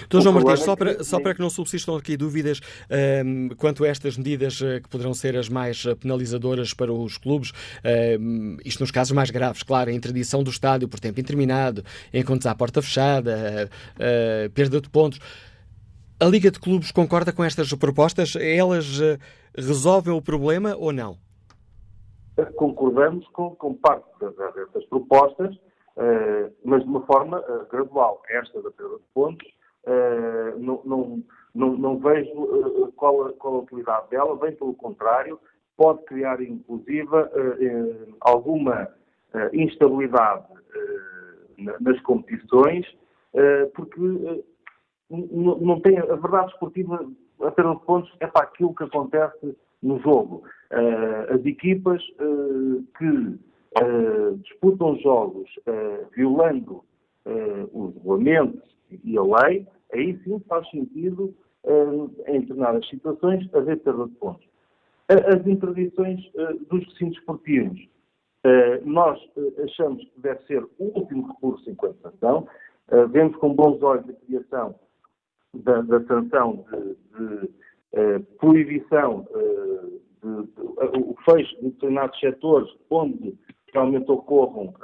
Doutor 0.00 0.22
João 0.22 0.34
Martins, 0.34 0.64
só 0.64 0.74
para, 0.74 1.04
só 1.04 1.20
para 1.20 1.34
que 1.34 1.40
não 1.40 1.50
subsistam 1.50 1.96
aqui 1.96 2.16
dúvidas 2.16 2.60
um, 2.90 2.94
ehm, 2.94 3.48
quanto 3.56 3.84
a 3.84 3.88
estas 3.88 4.16
medidas 4.16 4.58
uh, 4.60 4.80
que 4.82 4.88
poderão 4.88 5.12
ser 5.12 5.36
as 5.36 5.48
mais 5.48 5.84
uh, 5.84 5.94
penalizadoras 5.94 6.72
para 6.72 6.90
os 6.90 7.18
clubes, 7.18 7.50
uh, 7.50 8.56
isto 8.64 8.80
nos 8.80 8.90
casos 8.90 9.12
mais 9.12 9.30
graves, 9.30 9.62
claro, 9.62 9.90
a 9.90 9.92
interdição 9.92 10.42
do 10.42 10.50
estádio 10.50 10.88
por 10.88 10.98
tempo 10.98 11.20
interminado, 11.20 11.84
encontros 12.14 12.46
à 12.46 12.54
porta 12.54 12.80
fechada, 12.80 13.70
eh, 13.98 14.50
perda 14.54 14.80
de 14.80 14.88
pontos. 14.88 15.18
A 16.20 16.26
Liga 16.26 16.48
de 16.48 16.60
Clubes 16.60 16.92
concorda 16.92 17.32
com 17.32 17.42
estas 17.42 17.74
propostas? 17.74 18.36
Elas 18.36 19.00
resolvem 19.56 20.14
o 20.14 20.22
problema 20.22 20.76
ou 20.76 20.92
não? 20.92 21.16
Concordamos 22.54 23.26
com, 23.28 23.54
com 23.56 23.74
parte 23.74 24.06
dessas 24.20 24.84
propostas, 24.86 25.56
mas 26.64 26.82
de 26.82 26.88
uma 26.88 27.04
forma 27.04 27.42
gradual. 27.70 28.22
Esta 28.30 28.62
da 28.62 28.70
perda 28.70 28.96
de 28.96 29.02
pontos 29.12 29.48
não, 30.58 30.80
não, 30.84 31.22
não, 31.52 31.76
não, 31.76 31.98
vejo 31.98 32.92
qual, 32.96 33.26
a, 33.26 33.32
qual, 33.32 33.56
a, 33.56 33.58
utilidade 33.58 34.10
dela, 34.10 34.36
bem 34.36 34.52
pelo 34.52 34.74
contrário, 34.74 35.38
pode 35.76 36.04
criar, 36.04 36.40
inclusive, 36.40 37.08
alguma 38.20 38.88
instabilidade 39.52 40.44
nas 41.80 42.00
competições, 42.02 42.86
porque 43.74 44.44
não 45.10 45.80
tem 45.80 45.98
a 45.98 46.16
verdade 46.16 46.52
esportiva, 46.52 47.06
a 47.40 47.50
perda 47.50 47.74
de 47.74 47.84
pontos, 47.84 48.12
é 48.20 48.26
para 48.26 48.44
aquilo 48.44 48.74
que 48.74 48.84
acontece 48.84 49.56
no 49.82 50.00
jogo. 50.00 50.44
as 51.28 51.44
equipas 51.44 52.02
que 52.98 53.38
disputam 54.42 54.96
jogos 54.98 55.50
violando 56.14 56.82
os 57.72 57.94
regulamentos 57.94 58.74
e 59.04 59.16
a 59.18 59.22
lei, 59.22 59.66
aí 59.92 60.18
sim 60.24 60.40
faz 60.48 60.68
sentido, 60.70 61.34
uh, 61.64 62.10
em 62.26 62.40
determinadas 62.40 62.86
situações, 62.88 63.48
haver 63.54 63.80
perda 63.80 64.06
de 64.06 64.14
pontos. 64.14 64.46
As 65.08 65.46
interdições 65.46 66.20
uh, 66.34 66.64
dos 66.70 66.84
recintos 66.86 67.18
esportivos, 67.18 67.80
uh, 67.80 68.84
nós 68.84 69.18
achamos 69.62 70.02
que 70.02 70.20
deve 70.20 70.42
ser 70.46 70.62
o 70.62 70.98
último 70.98 71.28
recurso 71.28 71.68
enquanto 71.68 72.00
sanção. 72.00 72.46
vemos 73.10 73.36
com 73.36 73.54
bons 73.54 73.82
olhos 73.82 74.08
a 74.08 74.12
criação 74.12 74.74
da, 75.62 75.82
da 75.82 76.04
sanção 76.04 76.64
de, 76.72 77.48
de 78.18 78.24
proibição 78.38 79.26
de, 80.22 80.42
de, 80.42 80.60
o 80.98 81.14
fecho 81.24 81.54
de 81.56 81.70
determinados 81.70 82.18
setores 82.18 82.68
onde 82.90 83.38
realmente 83.72 84.10
ocorram 84.10 84.74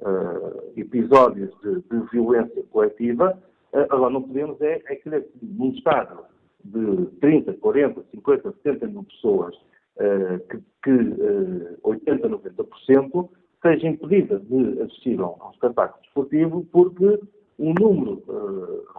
uh, 0.00 0.72
episódios 0.76 1.50
de, 1.60 1.82
de, 1.82 2.10
violência 2.10 2.62
coletiva. 2.70 3.38
Uh, 3.72 3.80
agora, 3.90 4.10
não 4.10 4.22
podemos 4.22 4.60
é, 4.60 4.80
é 4.86 4.94
querer 4.96 5.24
que 5.24 5.38
num 5.42 5.70
Estado 5.70 6.24
de 6.64 7.06
30, 7.20 7.54
40, 7.54 8.02
50, 8.12 8.54
70 8.62 8.86
mil 8.86 9.04
pessoas, 9.04 9.54
uh, 9.96 10.38
que, 10.48 10.58
que 10.84 11.78
80, 11.82 12.28
90% 12.28 13.28
seja 13.60 13.88
impedida 13.88 14.38
de 14.38 14.82
assistir 14.82 15.20
a 15.20 15.26
um 15.26 15.50
espetáculo 15.52 16.00
desportivo 16.02 16.64
porque 16.72 17.20
um 17.58 17.74
número 17.74 18.22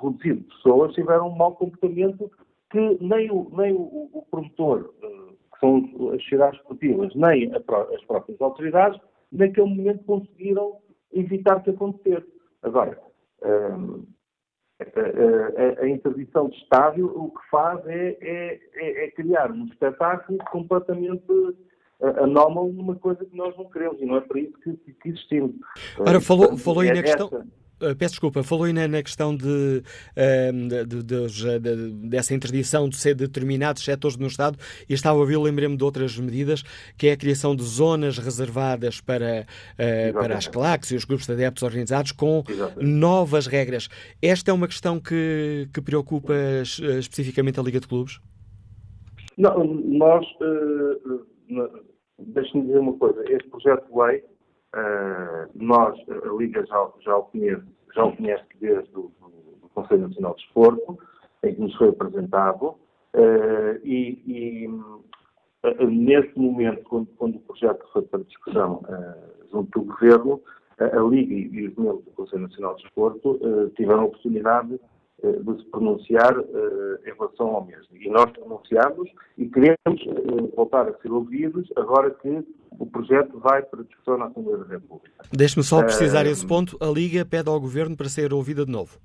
reduzido 0.02 0.42
de 0.42 0.56
pessoas 0.56 0.94
tiveram 0.94 1.30
um 1.30 1.36
mau 1.36 1.56
comportamento 1.56 2.30
que 2.70 2.98
nem 3.02 3.32
o, 3.32 3.50
nem 3.56 3.74
o, 3.74 4.10
o 4.14 4.26
promotor, 4.30 4.94
que 5.00 5.60
são 5.60 5.78
as 6.14 6.22
sociedades 6.22 6.60
esportivas, 6.60 7.14
nem 7.16 7.52
a, 7.54 7.58
as 7.58 8.04
próprias 8.06 8.40
autoridades, 8.40 9.00
naquele 9.32 9.68
momento 9.68 10.04
conseguiram 10.04 10.78
evitar 11.12 11.64
que 11.64 11.72
acontecesse. 11.72 12.28
Agora, 12.62 13.00
hum, 13.44 14.06
a, 14.80 15.82
a, 15.82 15.84
a, 15.84 15.90
interdição 15.90 16.50
de 16.50 16.58
estádio 16.58 17.08
o 17.08 17.32
que 17.32 17.50
faz 17.50 17.86
é, 17.88 18.18
é, 18.22 18.60
é, 18.76 19.06
é 19.06 19.12
criar 19.12 19.52
um 19.52 19.66
espetáculo 19.66 20.38
completamente 20.52 21.26
anómalo 22.02 22.72
numa 22.72 22.96
coisa 22.96 23.26
que 23.26 23.36
nós 23.36 23.56
não 23.58 23.66
queremos 23.66 24.02
e 24.02 24.06
não 24.06 24.18
é 24.18 24.22
para 24.22 24.40
isso 24.40 24.54
que, 24.60 24.74
que 24.74 25.10
existimos. 25.10 25.56
Ora, 26.00 26.22
falou, 26.22 26.58
falou 26.58 26.82
aí 26.82 26.90
é 26.90 26.94
na 26.94 27.04
questão. 27.04 27.28
Uh, 27.28 27.44
peço 27.98 28.14
desculpa, 28.14 28.44
falou 28.44 28.66
aí 28.66 28.74
na, 28.74 29.02
questão 29.02 29.36
de, 29.36 29.46
uh, 29.46 30.86
de, 30.86 31.04
de, 31.04 31.60
de, 31.60 31.92
dessa 32.10 32.34
interdição 32.34 32.90
de 32.90 32.98
ser 32.98 33.16
determinados 33.16 33.84
setores 33.84 34.18
no 34.18 34.28
Estado 34.28 34.58
e 34.88 34.94
estava 34.94 35.18
a 35.18 35.22
ouvir, 35.22 35.38
lembrei-me 35.38 35.78
de 35.78 35.84
outras 35.84 36.18
medidas, 36.18 36.64
que 36.98 37.08
é 37.08 37.14
a 37.14 37.18
criação 37.18 37.56
de 37.56 37.64
zonas 37.64 38.18
reservadas 38.18 39.00
para, 39.02 39.46
uh, 39.74 40.14
para 40.14 40.38
as 40.38 40.48
claques 40.48 40.92
e 40.92 40.96
os 40.96 41.06
grupos 41.06 41.26
de 41.26 41.34
adeptos 41.34 41.64
organizados 41.64 42.12
com 42.12 42.44
Exatamente. 42.48 42.86
novas 42.86 43.48
regras. 43.48 43.90
Esta 44.22 44.52
é 44.52 44.54
uma 44.54 44.68
questão 44.68 45.00
que, 45.00 45.68
que 45.74 45.82
preocupa 45.82 46.34
especificamente 47.00 47.60
a 47.60 47.64
Liga 47.64 47.80
de 47.80 47.88
Clubes? 47.88 48.20
Não, 49.38 49.64
nós, 49.64 50.26
uh, 50.42 51.70
deixe-me 52.20 52.66
dizer 52.66 52.80
uma 52.80 52.94
coisa, 52.98 53.24
este 53.32 53.48
projeto 53.50 53.86
de 53.90 53.98
lei 53.98 54.24
Uh, 54.76 55.50
nós, 55.56 55.98
a 56.10 56.38
Liga 56.38 56.64
já, 56.66 56.92
já, 57.00 57.18
o 57.18 57.24
conhece, 57.24 57.64
já 57.96 58.06
o 58.06 58.16
conhece 58.16 58.46
desde 58.62 58.90
o 58.92 59.12
do, 59.20 59.70
Conselho 59.74 60.08
Nacional 60.08 60.36
de 60.36 60.44
Desporto, 60.44 61.00
em 61.44 61.56
que 61.56 61.62
nos 61.62 61.76
foi 61.76 61.90
apresentado, 61.90 62.66
uh, 62.66 63.80
e, 63.84 64.22
e 64.28 64.68
uh, 64.68 65.86
nesse 65.88 66.38
momento, 66.38 66.84
quando, 66.84 67.08
quando, 67.18 67.36
o 67.38 67.40
projeto 67.40 67.84
foi 67.92 68.04
para 68.04 68.24
discussão 68.24 68.84
junto 69.52 69.80
do 69.80 69.86
Governo, 69.86 70.42
a 70.78 71.00
Liga 71.00 71.34
e 71.34 71.68
os 71.68 71.76
membros 71.76 72.06
do 72.06 72.12
Conselho 72.12 72.44
Nacional 72.44 72.76
de 72.76 72.84
Desporto 72.84 73.40
tiveram 73.76 74.02
a 74.02 74.06
oportunidade 74.06 74.80
de 75.22 75.58
se 75.58 75.70
pronunciar 75.70 76.38
uh, 76.38 77.00
em 77.06 77.14
relação 77.14 77.48
ao 77.48 77.66
mesmo. 77.66 77.98
E 77.98 78.10
nós 78.10 78.32
pronunciamos 78.32 79.10
e 79.38 79.48
queremos 79.48 79.78
uh, 79.88 80.56
voltar 80.56 80.88
a 80.88 80.94
ser 81.02 81.12
ouvidos 81.12 81.68
agora 81.76 82.12
que 82.12 82.44
o 82.72 82.86
projeto 82.86 83.38
vai 83.40 83.62
para 83.62 83.84
discussão 83.84 84.18
na 84.18 84.26
Assembleia 84.26 84.60
da 84.60 84.66
República. 84.66 85.12
Deixe-me 85.32 85.64
só 85.64 85.84
precisar 85.84 86.26
uh, 86.26 86.30
esse 86.30 86.46
ponto. 86.46 86.78
A 86.80 86.88
Liga 86.88 87.26
pede 87.26 87.50
ao 87.50 87.60
Governo 87.60 87.98
para 87.98 88.08
ser 88.08 88.34
ouvida 88.34 88.66
de 88.66 88.72
novo. 88.72 88.98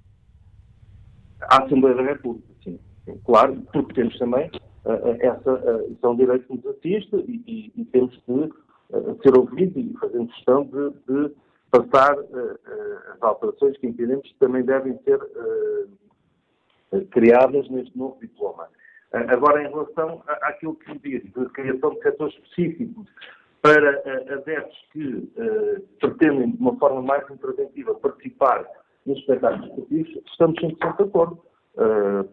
A 1.42 1.64
Assembleia 1.64 1.96
da 1.96 2.02
República, 2.02 2.48
sim. 2.62 2.78
Claro, 3.24 3.60
porque 3.72 3.94
temos 3.94 4.16
também 4.18 4.50
essa, 5.20 5.84
são 6.00 6.12
é 6.12 6.16
direitos 6.16 6.46
que 6.46 6.56
nos 6.56 6.66
assiste 6.66 7.16
e, 7.16 7.42
e, 7.46 7.80
e 7.80 7.84
temos 7.86 8.16
que 8.16 8.50
ser 9.22 9.36
ouvidos 9.36 9.76
e 9.76 9.94
fazer 9.98 10.26
questão 10.26 10.64
de, 10.64 10.90
de 11.08 11.34
passar 11.70 12.16
as 12.18 13.22
alterações 13.22 13.76
que 13.78 13.86
entendemos 13.86 14.26
que 14.26 14.38
também 14.38 14.62
devem 14.62 14.98
ser 15.04 15.18
criadas 17.10 17.68
neste 17.68 17.96
novo 17.96 18.18
diploma. 18.20 18.68
Eh, 19.12 19.26
agora, 19.28 19.62
em 19.62 19.68
relação 19.68 20.22
àquilo 20.26 20.74
que 20.76 20.98
diz, 20.98 21.22
de 21.22 21.48
criação 21.50 21.94
de 21.94 22.02
setores 22.02 22.34
específicos 22.34 23.06
para 23.62 23.98
uh, 23.98 24.32
adeptos 24.34 24.76
que 24.92 25.32
pretendem, 25.98 26.50
de 26.50 26.58
uma 26.58 26.76
forma 26.76 27.00
mais 27.00 27.28
interventiva, 27.30 27.94
participar 27.94 28.66
nos 29.06 29.18
espetáculos 29.18 29.68
esportivos, 29.68 30.22
estamos 30.30 30.60
100% 30.60 30.96
de 30.96 31.02
acordo, 31.02 31.42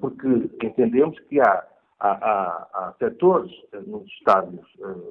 porque 0.02 0.28
entendemos 0.66 1.18
que 1.22 1.40
há, 1.40 1.66
há, 2.00 2.10
há, 2.10 2.68
há 2.74 2.94
setores 3.00 3.52
nos 3.88 4.06
estádios 4.08 4.66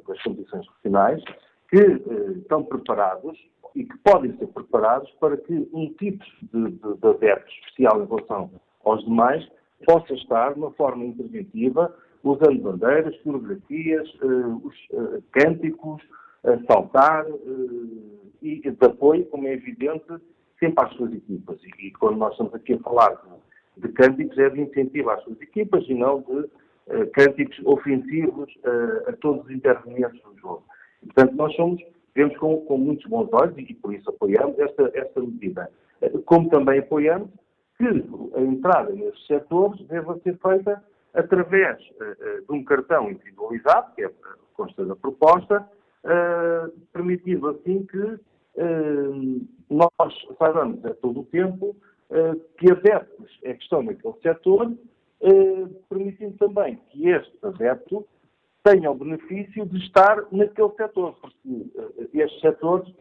das 0.07 0.23
competições 0.23 0.67
profissionais 0.67 1.25
que 1.71 2.03
estão 2.39 2.65
preparados 2.65 3.39
e 3.75 3.85
que 3.85 3.97
podem 3.99 4.37
ser 4.37 4.49
preparados 4.49 5.11
para 5.13 5.37
que 5.37 5.69
um 5.73 5.93
tipo 5.95 6.25
de, 6.53 6.71
de, 6.71 6.97
de 6.97 7.09
adeptos 7.09 7.55
especial 7.65 8.03
em 8.03 8.07
relação 8.07 8.51
aos 8.85 9.05
demais, 9.05 9.47
possa 9.85 10.13
estar 10.15 10.55
de 10.55 10.61
uma 10.61 10.71
forma 10.73 11.05
interventiva, 11.05 11.95
usando 12.23 12.61
bandeiras, 12.61 13.17
coreografias, 13.23 14.09
uh, 14.23 14.63
os 14.65 14.75
uh, 14.93 15.23
cânticos, 15.33 16.03
uh, 16.45 16.65
saltar 16.67 17.27
e 18.43 18.61
de 18.61 18.87
apoio, 18.87 19.27
como 19.27 19.47
é 19.47 19.53
evidente, 19.53 20.05
sempre 20.59 20.85
às 20.85 20.93
suas 20.95 21.13
equipas. 21.13 21.59
E, 21.63 21.87
e, 21.87 21.91
quando 21.93 22.19
nós 22.19 22.33
estamos 22.33 22.55
aqui 22.55 22.75
a 22.75 22.79
falar 22.79 23.15
de, 23.77 23.87
de 23.87 23.93
cânticos, 23.93 24.39
é 24.39 24.49
de 24.51 24.61
incentivo 24.61 25.11
às 25.11 25.23
suas 25.25 25.41
equipas 25.41 25.85
e 25.89 25.95
não 25.95 26.21
de 26.21 26.49
cânticos 27.13 27.59
ofensivos 27.65 28.53
a 29.07 29.13
todos 29.13 29.45
os 29.45 29.51
intervenientes 29.51 30.21
do 30.23 30.37
jogo. 30.39 30.65
E, 31.03 31.07
portanto, 31.07 31.37
nós 31.37 31.55
somos, 31.55 31.81
vemos 32.15 32.37
com, 32.39 32.63
com 32.63 32.79
muitos 32.79 33.07
bons 33.07 33.29
olhos 33.33 33.57
e, 33.57 33.61
e 33.61 33.75
por 33.75 33.95
isso 33.95 34.09
apoiamos 34.11 34.59
esta, 34.59 34.91
esta 34.95 35.21
medida. 35.21 35.71
Como 36.25 36.49
também 36.49 36.81
apoiamos 36.81 37.31
que 37.81 38.39
a 38.39 38.41
entrada 38.43 38.93
nesses 38.93 39.27
setores 39.27 39.81
deva 39.87 40.19
ser 40.19 40.37
feita 40.37 40.85
através 41.15 41.81
uh, 41.81 42.47
de 42.47 42.53
um 42.53 42.63
cartão 42.63 43.11
individualizado, 43.11 43.95
que 43.95 44.05
é 44.05 44.11
consta 44.53 44.85
da 44.85 44.95
proposta, 44.95 45.67
uh, 46.05 46.71
permitindo 46.93 47.49
assim 47.49 47.87
que 47.87 47.99
uh, 47.99 49.49
nós 49.71 50.27
sabemos 50.39 50.85
a 50.85 50.93
todo 50.95 51.21
o 51.21 51.25
tempo 51.25 51.75
que 52.59 52.69
adeptos 52.73 53.39
é 53.45 53.55
que 53.55 53.63
estão 53.63 53.85
naquele 53.85 54.15
setor, 54.21 54.77
permitindo 55.89 56.37
também 56.39 56.75
que 56.91 57.09
este 57.09 57.39
adepto 57.41 58.05
tenha 58.65 58.91
o 58.91 58.97
benefício 58.97 59.65
de 59.65 59.79
estar 59.79 60.17
naquele 60.33 60.71
setor, 60.71 61.15
porque 61.21 61.71
estes 62.13 62.41
setores, 62.41 62.93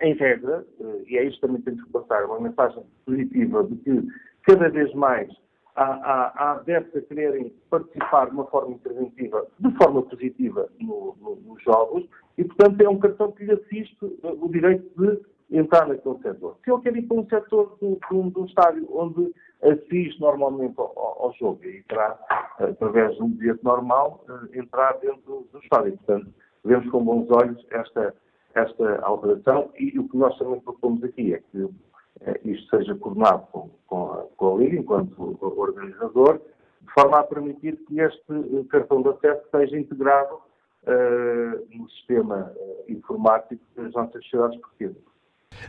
em 0.00 0.14
regra, 0.14 0.64
e 1.06 1.18
é 1.18 1.24
isto 1.24 1.40
também 1.40 1.60
temos 1.62 1.82
que 1.84 1.90
passar, 1.90 2.24
uma 2.24 2.40
mensagem 2.40 2.82
positiva 3.04 3.64
de 3.64 3.76
que 3.76 4.08
cada 4.42 4.68
vez 4.68 4.92
mais 4.94 5.30
há, 5.76 5.84
há, 5.84 6.32
há 6.34 6.52
adeptos 6.52 7.02
a 7.02 7.06
quererem 7.06 7.52
participar 7.68 8.26
de 8.26 8.32
uma 8.32 8.46
forma 8.46 8.74
interventiva, 8.74 9.46
de 9.58 9.76
forma 9.76 10.02
positiva, 10.02 10.68
no, 10.80 11.16
no, 11.20 11.36
nos 11.36 11.62
jogos, 11.62 12.06
e, 12.38 12.44
portanto, 12.44 12.80
é 12.80 12.88
um 12.88 12.98
cartão 12.98 13.32
que 13.32 13.44
lhe 13.44 13.52
assiste 13.52 13.98
o 14.00 14.48
direito 14.48 14.90
de 14.96 15.20
entrar 15.58 15.86
naquele 15.86 16.18
setor. 16.18 16.56
Se 16.64 16.72
ele 16.72 16.82
quer 16.82 16.96
ir 16.96 17.02
para 17.02 17.16
um 17.16 17.28
setor 17.28 17.76
de, 17.80 18.14
um 18.14 18.44
estádio 18.46 18.88
onde 18.90 19.34
assiste 19.62 20.20
normalmente 20.20 20.74
ao, 20.78 20.92
ao, 20.96 21.34
jogo 21.38 21.62
e 21.64 21.82
terá, 21.82 22.18
através 22.58 23.14
de 23.16 23.22
um 23.22 23.28
bilhete 23.28 23.62
normal, 23.64 24.24
entrar 24.54 24.92
dentro 24.98 25.46
do 25.52 25.58
estádio. 25.58 25.98
Portanto, 25.98 26.32
vemos 26.64 26.90
com 26.90 27.04
bons 27.04 27.30
olhos 27.30 27.66
esta, 27.70 28.14
esta 28.54 29.00
alteração 29.02 29.70
e 29.78 29.98
o 29.98 30.08
que 30.08 30.16
nós 30.16 30.36
também 30.38 30.60
propomos 30.60 31.02
aqui 31.04 31.34
é 31.34 31.38
que 31.38 31.68
eh, 32.22 32.40
isto 32.44 32.76
seja 32.76 32.94
coordenado 32.96 33.46
com, 33.52 33.70
com, 33.86 34.12
a, 34.12 34.22
com 34.36 34.54
a 34.54 34.58
Liga, 34.58 34.76
enquanto 34.76 35.38
organizador, 35.40 36.40
de 36.80 36.92
forma 36.92 37.18
a 37.18 37.22
permitir 37.22 37.76
que 37.86 38.00
este 38.00 38.32
eh, 38.32 38.64
cartão 38.68 39.02
de 39.02 39.10
acesso 39.10 39.42
seja 39.50 39.78
integrado 39.78 40.34
uh, 40.34 41.76
no 41.76 41.88
sistema 41.90 42.52
informático 42.88 43.62
das 43.76 43.92
nossas 43.92 44.22
sociedades 44.24 44.58
portuguesas. 44.60 45.09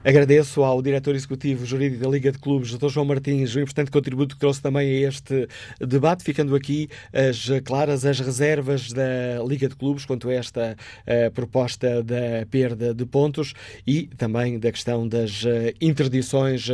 Agradeço 0.03 0.63
ao 0.63 0.82
diretor 0.82 1.13
executivo 1.13 1.63
jurídico 1.63 2.03
da 2.03 2.09
Liga 2.09 2.32
de 2.32 2.39
Clubes, 2.39 2.75
Dr. 2.75 2.89
João 2.89 3.05
Martins, 3.05 3.53
o 3.53 3.59
importante 3.59 3.91
contributo 3.91 4.34
que 4.34 4.39
trouxe 4.39 4.59
também 4.59 4.89
a 4.89 5.07
este 5.07 5.47
debate, 5.79 6.23
ficando 6.23 6.55
aqui 6.55 6.89
as 7.13 7.47
claras 7.63 8.03
as 8.03 8.19
reservas 8.19 8.91
da 8.91 9.43
Liga 9.47 9.69
de 9.69 9.75
Clubes 9.75 10.03
quanto 10.03 10.27
a 10.27 10.34
esta 10.34 10.75
a 11.05 11.29
proposta 11.29 12.01
da 12.01 12.47
perda 12.49 12.95
de 12.95 13.05
pontos 13.05 13.53
e 13.86 14.07
também 14.17 14.57
da 14.57 14.71
questão 14.71 15.07
das 15.07 15.43
interdições 15.79 16.67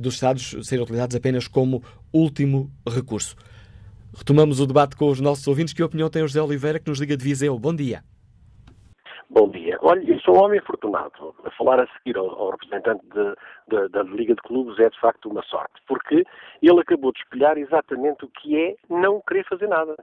dos 0.00 0.14
Estados 0.14 0.56
serem 0.62 0.84
utilizados 0.84 1.14
apenas 1.14 1.46
como 1.46 1.82
último 2.10 2.70
recurso. 2.88 3.36
Retomamos 4.16 4.58
o 4.58 4.66
debate 4.66 4.96
com 4.96 5.10
os 5.10 5.20
nossos 5.20 5.46
ouvintes. 5.46 5.74
Que 5.74 5.82
opinião 5.82 6.08
tem 6.08 6.22
o 6.22 6.26
José 6.26 6.40
Oliveira, 6.40 6.78
que 6.78 6.88
nos 6.88 6.98
liga 6.98 7.14
de 7.14 7.22
Viseu? 7.22 7.58
Bom 7.58 7.74
dia. 7.74 8.02
Bom 9.30 9.50
dia. 9.50 9.78
Olha, 9.82 10.02
eu 10.10 10.18
sou 10.20 10.36
um 10.36 10.42
homem 10.42 10.58
afortunado. 10.58 11.34
A 11.44 11.50
falar 11.50 11.78
a 11.80 11.86
seguir 11.98 12.16
ao, 12.16 12.30
ao 12.30 12.50
representante 12.50 13.04
de, 13.08 13.34
de, 13.68 13.88
da 13.90 14.02
Liga 14.02 14.34
de 14.34 14.40
Clubes 14.40 14.78
é 14.78 14.88
de 14.88 14.98
facto 14.98 15.28
uma 15.28 15.42
sorte, 15.42 15.74
porque 15.86 16.24
ele 16.62 16.80
acabou 16.80 17.12
de 17.12 17.18
espelhar 17.20 17.58
exatamente 17.58 18.24
o 18.24 18.28
que 18.28 18.56
é 18.58 18.74
não 18.88 19.20
querer 19.20 19.44
fazer 19.44 19.68
nada. 19.68 19.94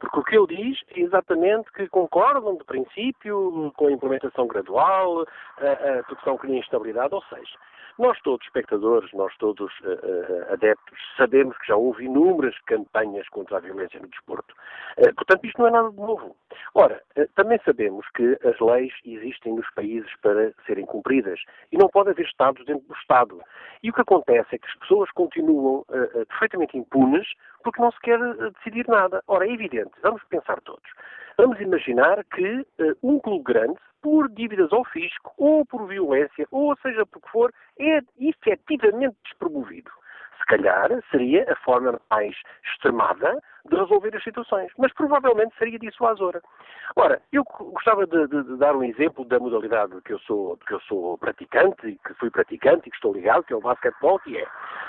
Porque 0.00 0.18
o 0.18 0.24
que 0.24 0.34
ele 0.34 0.46
diz 0.46 0.78
é 0.96 1.00
exatamente 1.00 1.70
que 1.72 1.88
concordam, 1.88 2.56
de 2.56 2.64
princípio, 2.64 3.70
com 3.76 3.88
a 3.88 3.92
implementação 3.92 4.46
gradual, 4.46 5.26
a, 5.58 6.12
a, 6.12 6.24
são 6.24 6.38
cria 6.38 6.58
instabilidade, 6.58 7.14
ou 7.14 7.22
seja, 7.24 7.58
nós 8.00 8.18
todos, 8.22 8.46
espectadores, 8.46 9.12
nós 9.12 9.36
todos 9.36 9.72
uh, 9.80 9.90
uh, 9.90 10.52
adeptos, 10.52 10.98
sabemos 11.16 11.56
que 11.58 11.68
já 11.68 11.76
houve 11.76 12.04
inúmeras 12.04 12.58
campanhas 12.66 13.28
contra 13.28 13.58
a 13.58 13.60
violência 13.60 14.00
no 14.00 14.08
desporto. 14.08 14.54
Uh, 14.98 15.14
portanto, 15.14 15.44
isto 15.44 15.60
não 15.60 15.68
é 15.68 15.70
nada 15.70 15.90
de 15.90 15.96
novo. 15.96 16.34
Ora, 16.74 17.02
também 17.34 17.60
sabemos 17.64 18.06
que 18.14 18.38
as 18.44 18.58
leis 18.60 18.92
existem 19.04 19.54
nos 19.54 19.68
países 19.70 20.10
para 20.22 20.52
serem 20.66 20.86
cumpridas 20.86 21.40
e 21.70 21.76
não 21.76 21.88
pode 21.88 22.10
haver 22.10 22.26
Estados 22.26 22.64
dentro 22.64 22.86
do 22.86 22.94
Estado. 22.94 23.40
E 23.82 23.90
o 23.90 23.92
que 23.92 24.00
acontece 24.00 24.54
é 24.54 24.58
que 24.58 24.66
as 24.66 24.74
pessoas 24.76 25.10
continuam 25.10 25.84
perfeitamente 26.28 26.78
impunes 26.78 27.26
porque 27.62 27.82
não 27.82 27.90
se 27.90 28.00
quer 28.00 28.18
decidir 28.52 28.86
nada. 28.88 29.22
Ora, 29.26 29.46
é 29.46 29.52
evidente, 29.52 29.90
vamos 30.02 30.22
pensar 30.24 30.60
todos. 30.60 30.88
Vamos 31.36 31.60
imaginar 31.60 32.24
que 32.24 32.66
um 33.02 33.18
clube 33.18 33.44
grande 33.44 33.78
por 34.02 34.28
dívidas 34.30 34.72
ao 34.72 34.84
fisco, 34.84 35.32
ou 35.36 35.64
por 35.64 35.86
violência, 35.86 36.46
ou 36.50 36.76
seja 36.78 37.04
por 37.06 37.20
que 37.20 37.30
for, 37.30 37.52
é 37.78 38.00
efetivamente 38.18 39.16
despromovido. 39.24 39.90
Se 40.38 40.46
calhar 40.46 40.88
seria 41.10 41.44
a 41.52 41.56
forma 41.56 42.00
mais 42.10 42.34
extremada 42.64 43.40
de 43.66 43.76
resolver 43.76 44.16
as 44.16 44.24
situações, 44.24 44.72
mas 44.78 44.92
provavelmente 44.94 45.54
seria 45.58 45.78
dissuasora. 45.78 46.40
Ora, 46.96 47.20
eu 47.30 47.44
gostava 47.44 48.06
de, 48.06 48.26
de, 48.26 48.42
de, 48.42 48.56
dar 48.56 48.74
um 48.74 48.82
exemplo 48.82 49.24
da 49.26 49.38
modalidade 49.38 50.00
que 50.02 50.14
eu 50.14 50.18
sou, 50.20 50.56
que 50.66 50.72
eu 50.72 50.80
sou 50.80 51.18
praticante, 51.18 51.86
e 51.86 51.98
que 51.98 52.14
fui 52.14 52.30
praticante 52.30 52.88
e 52.88 52.90
que 52.90 52.96
estou 52.96 53.12
ligado, 53.12 53.44
que 53.44 53.52
é 53.52 53.56
o 53.56 53.60
basquetebol, 53.60 54.18
que 54.20 54.36
é, 54.38 54.46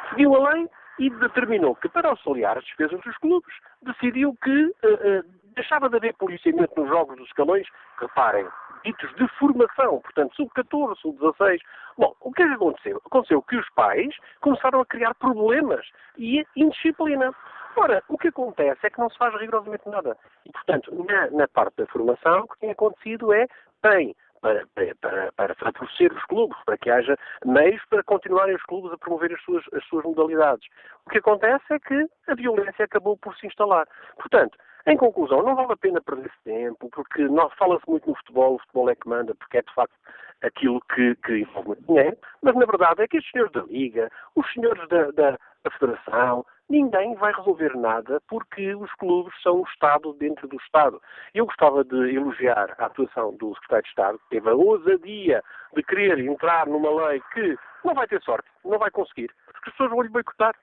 seguiu 0.09 0.35
a 0.35 0.53
lei 0.53 0.69
e 0.99 1.09
determinou 1.09 1.75
que 1.75 1.89
para 1.89 2.09
auxiliar 2.09 2.57
as 2.57 2.63
despesas 2.63 2.99
dos 3.01 3.17
clubes, 3.17 3.53
decidiu 3.81 4.37
que 4.41 4.65
uh, 4.65 5.19
uh, 5.19 5.40
deixava 5.55 5.89
de 5.89 5.97
haver 5.97 6.13
policiamento 6.15 6.79
nos 6.79 6.89
jogos 6.89 7.17
dos 7.17 7.27
escalões, 7.27 7.67
reparem, 7.99 8.47
ditos 8.83 9.13
de 9.15 9.27
formação, 9.37 9.99
portanto, 10.01 10.35
sub-14, 10.35 10.95
sub-16. 10.97 11.59
Bom, 11.97 12.15
o 12.21 12.31
que 12.31 12.41
é 12.41 12.47
que 12.47 12.53
aconteceu? 12.53 13.01
Aconteceu 13.05 13.41
que 13.41 13.57
os 13.57 13.69
pais 13.71 14.15
começaram 14.41 14.81
a 14.81 14.85
criar 14.85 15.13
problemas 15.15 15.85
e 16.17 16.45
indisciplina. 16.55 17.33
Ora, 17.75 18.03
o 18.09 18.17
que 18.17 18.29
acontece 18.29 18.85
é 18.85 18.89
que 18.89 18.99
não 18.99 19.09
se 19.09 19.17
faz 19.17 19.33
rigorosamente 19.39 19.87
nada. 19.87 20.17
E, 20.45 20.51
portanto, 20.51 20.93
na, 21.07 21.29
na 21.31 21.47
parte 21.47 21.77
da 21.77 21.87
formação, 21.87 22.41
o 22.41 22.47
que 22.47 22.59
tem 22.59 22.71
acontecido 22.71 23.33
é, 23.33 23.47
bem, 23.81 24.15
para, 24.41 24.65
para, 24.99 25.31
para, 25.33 25.55
favorecer 25.55 26.11
os 26.11 26.23
clubes, 26.25 26.57
para 26.65 26.77
que 26.77 26.89
haja 26.89 27.15
meios 27.45 27.81
para 27.89 28.03
continuarem 28.03 28.55
os 28.55 28.63
clubes 28.63 28.91
a 28.91 28.97
promover 28.97 29.31
as 29.31 29.41
suas, 29.43 29.63
as 29.73 29.85
suas 29.85 30.03
modalidades. 30.03 30.67
O 31.05 31.09
que 31.11 31.19
acontece 31.19 31.63
é 31.69 31.79
que 31.79 32.07
a 32.27 32.33
violência 32.33 32.85
acabou 32.85 33.15
por 33.17 33.35
se 33.37 33.47
instalar. 33.47 33.87
Portanto, 34.15 34.57
em 34.87 34.97
conclusão, 34.97 35.43
não 35.43 35.55
vale 35.55 35.73
a 35.73 35.77
pena 35.77 36.01
perder 36.01 36.31
tempo, 36.43 36.89
porque 36.91 37.27
fala-se 37.57 37.89
muito 37.89 38.09
no 38.09 38.15
futebol, 38.15 38.55
o 38.55 38.59
futebol 38.59 38.89
é 38.89 38.95
que 38.95 39.07
manda, 39.07 39.35
porque 39.35 39.57
é 39.57 39.61
de 39.61 39.73
facto 39.73 39.95
aquilo 40.41 40.81
que, 40.93 41.15
que 41.17 41.37
envolve 41.39 41.67
muito 41.69 41.85
dinheiro, 41.85 42.17
mas 42.41 42.55
na 42.55 42.65
verdade 42.65 43.03
é 43.03 43.07
que 43.07 43.17
os 43.17 43.29
senhores 43.29 43.51
da 43.51 43.61
Liga, 43.61 44.09
os 44.35 44.51
senhores 44.53 44.87
da, 44.89 45.11
da, 45.11 45.31
da 45.31 45.71
Federação, 45.77 46.45
ninguém 46.67 47.15
vai 47.15 47.33
resolver 47.33 47.75
nada 47.77 48.21
porque 48.27 48.73
os 48.73 48.91
clubes 48.93 49.33
são 49.43 49.61
o 49.61 49.65
Estado 49.65 50.13
dentro 50.13 50.47
do 50.47 50.55
Estado. 50.57 51.01
Eu 51.33 51.45
gostava 51.45 51.83
de 51.83 52.15
elogiar 52.15 52.73
a 52.77 52.85
atuação 52.85 53.35
do 53.35 53.53
Secretário 53.55 53.83
de 53.83 53.89
Estado, 53.89 54.19
que 54.19 54.29
teve 54.29 54.49
a 54.49 54.55
ousadia 54.55 55.43
de 55.75 55.83
querer 55.83 56.17
entrar 56.19 56.65
numa 56.65 57.07
lei 57.07 57.21
que 57.33 57.57
não 57.83 57.93
vai 57.93 58.07
ter 58.07 58.21
sorte, 58.21 58.47
não 58.63 58.79
vai 58.79 58.89
conseguir, 58.89 59.29
porque 59.45 59.69
as 59.69 59.75
pessoas 59.75 59.91
vão 59.91 60.01
lhe 60.01 60.09
boicotar. 60.09 60.55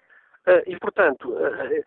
Uh, 0.46 0.62
e, 0.66 0.78
portanto, 0.78 1.36
é, 1.38 1.84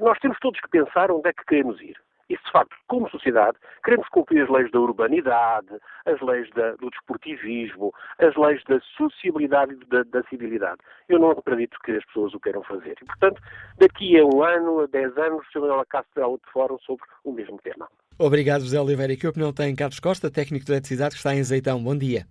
nós 0.00 0.18
temos 0.18 0.38
todos 0.40 0.60
que 0.60 0.68
pensar 0.68 1.10
onde 1.10 1.28
é 1.28 1.32
que 1.32 1.44
queremos 1.44 1.80
ir. 1.80 1.96
E, 2.28 2.36
de 2.36 2.52
facto, 2.52 2.76
como 2.86 3.08
sociedade, 3.08 3.56
queremos 3.82 4.06
cumprir 4.08 4.42
as 4.42 4.50
leis 4.50 4.70
da 4.70 4.78
urbanidade, 4.78 5.68
as 6.04 6.20
leis 6.20 6.48
da, 6.50 6.72
do 6.72 6.90
desportivismo, 6.90 7.90
as 8.18 8.36
leis 8.36 8.62
da 8.64 8.78
sociabilidade 8.98 9.72
e 9.72 9.86
da, 9.86 10.02
da, 10.02 10.22
civilidade. 10.28 10.78
Eu 11.08 11.18
não 11.18 11.30
acredito 11.30 11.78
que 11.82 11.92
as 11.92 12.04
pessoas 12.04 12.34
o 12.34 12.40
queiram 12.40 12.62
fazer. 12.64 12.96
E, 13.00 13.04
portanto, 13.06 13.40
daqui 13.78 14.18
a 14.18 14.26
um 14.26 14.42
ano, 14.42 14.80
a 14.80 14.86
dez 14.86 15.16
anos, 15.16 15.40
o 15.46 15.50
Sr. 15.50 15.60
Manuel 15.60 15.80
Acácio 15.80 16.10
terá 16.14 16.26
outro 16.26 16.50
fórum 16.52 16.78
sobre 16.80 17.06
o 17.24 17.32
mesmo 17.32 17.58
tema. 17.62 17.88
Obrigado, 18.18 18.60
José 18.60 18.78
Oliveira. 18.78 19.14
E 19.14 19.16
que 19.16 19.26
opinião 19.26 19.52
tem 19.52 19.74
Carlos 19.74 19.98
Costa, 19.98 20.30
técnico 20.30 20.66
de 20.66 20.72
eletricidade, 20.72 21.12
que 21.12 21.18
está 21.18 21.34
em 21.34 21.40
Azeitão? 21.40 21.82
Bom 21.82 21.96
dia. 21.96 22.26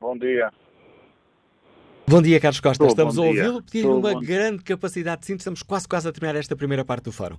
Bom 0.00 0.16
dia. 0.16 0.50
Bom 2.10 2.22
dia, 2.22 2.40
Carlos 2.40 2.58
Costa. 2.58 2.86
Estou, 2.86 2.88
Estamos 2.88 3.18
a 3.18 3.22
ouvi-lo 3.22 3.62
pedir 3.62 3.84
uma 3.84 4.14
bom... 4.14 4.20
grande 4.20 4.64
capacidade 4.64 5.20
de 5.20 5.26
síntese. 5.26 5.42
Estamos 5.42 5.62
quase, 5.62 5.86
quase 5.86 6.08
a 6.08 6.12
terminar 6.12 6.38
esta 6.38 6.56
primeira 6.56 6.82
parte 6.82 7.04
do 7.04 7.12
fórum. 7.12 7.36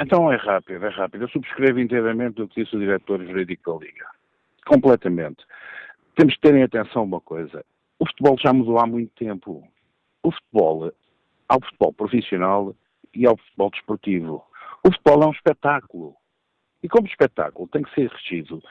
Então 0.00 0.32
é 0.32 0.36
rápido, 0.36 0.86
é 0.86 0.90
rápido. 0.90 1.24
Eu 1.24 1.28
subscrevo 1.28 1.80
inteiramente 1.80 2.40
o 2.40 2.46
que 2.46 2.62
disse 2.62 2.76
o 2.76 2.78
diretor 2.78 3.20
jurídico 3.20 3.72
da 3.72 3.84
Liga. 3.84 4.06
Completamente. 4.64 5.44
Temos 6.14 6.34
que 6.34 6.40
terem 6.40 6.62
atenção 6.62 7.02
a 7.02 7.04
uma 7.04 7.20
coisa. 7.20 7.64
O 7.98 8.06
futebol 8.06 8.36
já 8.38 8.52
mudou 8.52 8.78
há 8.78 8.86
muito 8.86 9.10
tempo. 9.16 9.66
O 10.22 10.30
futebol, 10.30 10.92
há 11.48 11.56
o 11.56 11.60
futebol 11.60 11.92
profissional 11.92 12.76
e 13.12 13.26
há 13.26 13.32
o 13.32 13.36
futebol 13.36 13.70
desportivo. 13.70 14.44
O 14.86 14.92
futebol 14.92 15.24
é 15.24 15.26
um 15.26 15.32
espetáculo. 15.32 16.14
E 16.80 16.88
como 16.88 17.08
espetáculo 17.08 17.66
tem 17.66 17.82
que 17.82 17.92
ser 17.92 18.08
regido 18.08 18.62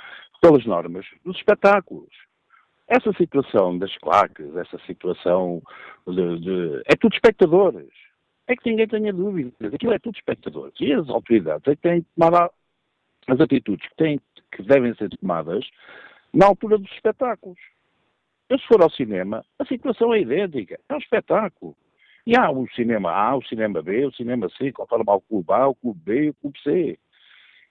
pelas 0.41 0.65
normas 0.65 1.05
dos 1.25 1.35
espetáculos. 1.35 2.30
Essa 2.91 3.13
situação 3.13 3.77
das 3.77 3.97
claques, 3.99 4.53
essa 4.53 4.77
situação 4.79 5.61
de, 6.05 6.39
de, 6.39 6.81
É 6.85 6.93
tudo 6.97 7.13
espectadores. 7.13 7.89
É 8.47 8.53
que 8.53 8.69
ninguém 8.69 8.85
tenha 8.85 9.13
dúvidas. 9.13 9.73
Aquilo 9.73 9.93
é 9.93 9.99
tudo 9.99 10.17
espectadores. 10.17 10.73
E 10.77 10.91
as 10.91 11.07
autoridades 11.07 11.65
é 11.69 11.75
que 11.77 11.81
têm 11.81 12.01
que 12.01 12.07
tomar 12.19 12.51
as 13.29 13.39
atitudes 13.39 13.87
que, 13.87 13.95
têm, 13.95 14.19
que 14.51 14.63
devem 14.63 14.93
ser 14.95 15.09
tomadas 15.09 15.65
na 16.33 16.47
altura 16.47 16.77
dos 16.77 16.91
espetáculos. 16.91 17.57
Eu, 18.49 18.59
se 18.59 18.67
for 18.67 18.81
ao 18.81 18.91
cinema, 18.91 19.41
a 19.57 19.63
situação 19.63 20.13
é 20.13 20.19
idêntica. 20.19 20.77
É 20.89 20.93
um 20.93 20.97
espetáculo. 20.97 21.77
E 22.27 22.35
há 22.35 22.51
o 22.51 22.67
cinema 22.71 23.09
A, 23.09 23.37
o 23.37 23.45
cinema 23.45 23.81
B, 23.81 24.05
o 24.05 24.11
cinema 24.11 24.49
C, 24.57 24.73
conforme 24.73 25.05
há 25.07 25.15
o 25.15 25.21
clube 25.21 25.53
A, 25.53 25.69
o 25.69 25.75
clube 25.75 26.01
B 26.03 26.29
o 26.31 26.33
clube 26.33 26.59
C. 26.61 26.99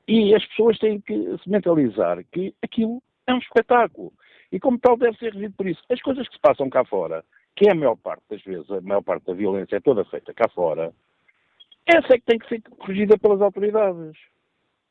E 0.08 0.34
as 0.34 0.46
pessoas 0.46 0.78
têm 0.78 0.98
que 0.98 1.14
se 1.42 1.50
mentalizar 1.50 2.24
que 2.32 2.54
aquilo 2.62 3.02
é 3.26 3.34
um 3.34 3.38
espetáculo. 3.38 4.14
E 4.52 4.58
como 4.58 4.78
tal 4.78 4.96
deve 4.96 5.16
ser 5.18 5.32
regido 5.32 5.54
por 5.54 5.66
isso. 5.66 5.82
As 5.90 6.00
coisas 6.00 6.26
que 6.28 6.34
se 6.34 6.40
passam 6.40 6.68
cá 6.68 6.84
fora, 6.84 7.24
que 7.54 7.68
é 7.68 7.72
a 7.72 7.74
maior 7.74 7.96
parte 7.96 8.22
das 8.30 8.42
vezes, 8.42 8.70
a 8.70 8.80
maior 8.80 9.02
parte 9.02 9.24
da 9.26 9.34
violência 9.34 9.76
é 9.76 9.80
toda 9.80 10.04
feita 10.04 10.34
cá 10.34 10.48
fora, 10.48 10.92
essa 11.86 12.14
é 12.14 12.18
que 12.18 12.26
tem 12.26 12.38
que 12.38 12.48
ser 12.48 12.62
corrigida 12.62 13.18
pelas 13.18 13.40
autoridades. 13.40 14.16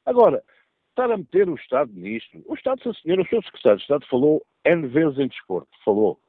Agora, 0.06 0.44
estar 0.90 1.12
a 1.12 1.18
meter 1.18 1.50
o 1.50 1.56
Estado 1.56 1.92
nisto, 1.94 2.44
o 2.46 2.56
Estado, 2.56 2.82
sim 2.84 2.94
senhor, 3.02 3.20
o 3.20 3.28
seu 3.28 3.42
secretário 3.44 3.78
de 3.78 3.84
Estado 3.84 4.06
falou 4.08 4.46
N 4.66 4.88
vezes 4.88 5.18
em 5.18 5.28
desporto, 5.28 5.70
falou. 5.86 6.20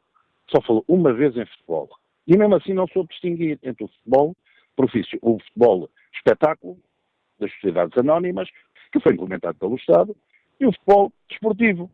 Só 0.49 0.61
falou 0.63 0.85
uma 0.87 1.13
vez 1.13 1.37
em 1.37 1.47
futebol. 1.47 1.89
E 2.27 2.37
mesmo 2.37 2.55
assim 2.55 2.73
não 2.73 2.87
soube 2.89 3.09
distinguir 3.11 3.59
entre 3.63 3.85
o 3.85 3.89
futebol, 3.89 4.37
o 5.23 5.39
futebol 5.41 5.91
espetáculo, 6.15 6.79
das 7.39 7.53
sociedades 7.55 7.97
anónimas, 7.99 8.49
que 8.93 9.01
foi 9.01 9.15
implementado 9.15 9.59
pelo 9.59 9.77
Estado, 9.77 10.17
e 10.61 10.67
o 10.67 10.73
futebol 10.73 11.13
desportivo. 11.29 11.91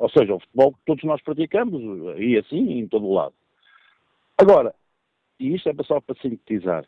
Ou 0.00 0.08
seja, 0.08 0.34
o 0.34 0.40
futebol 0.40 0.72
que 0.72 0.78
todos 0.86 1.04
nós 1.04 1.22
praticamos, 1.22 1.80
e 2.18 2.38
assim, 2.38 2.78
em 2.78 2.88
todo 2.88 3.06
o 3.06 3.12
lado. 3.12 3.34
Agora, 4.36 4.74
e 5.38 5.54
isto 5.54 5.68
é 5.68 5.74
só 5.84 6.00
para 6.00 6.16
sintetizar, 6.20 6.84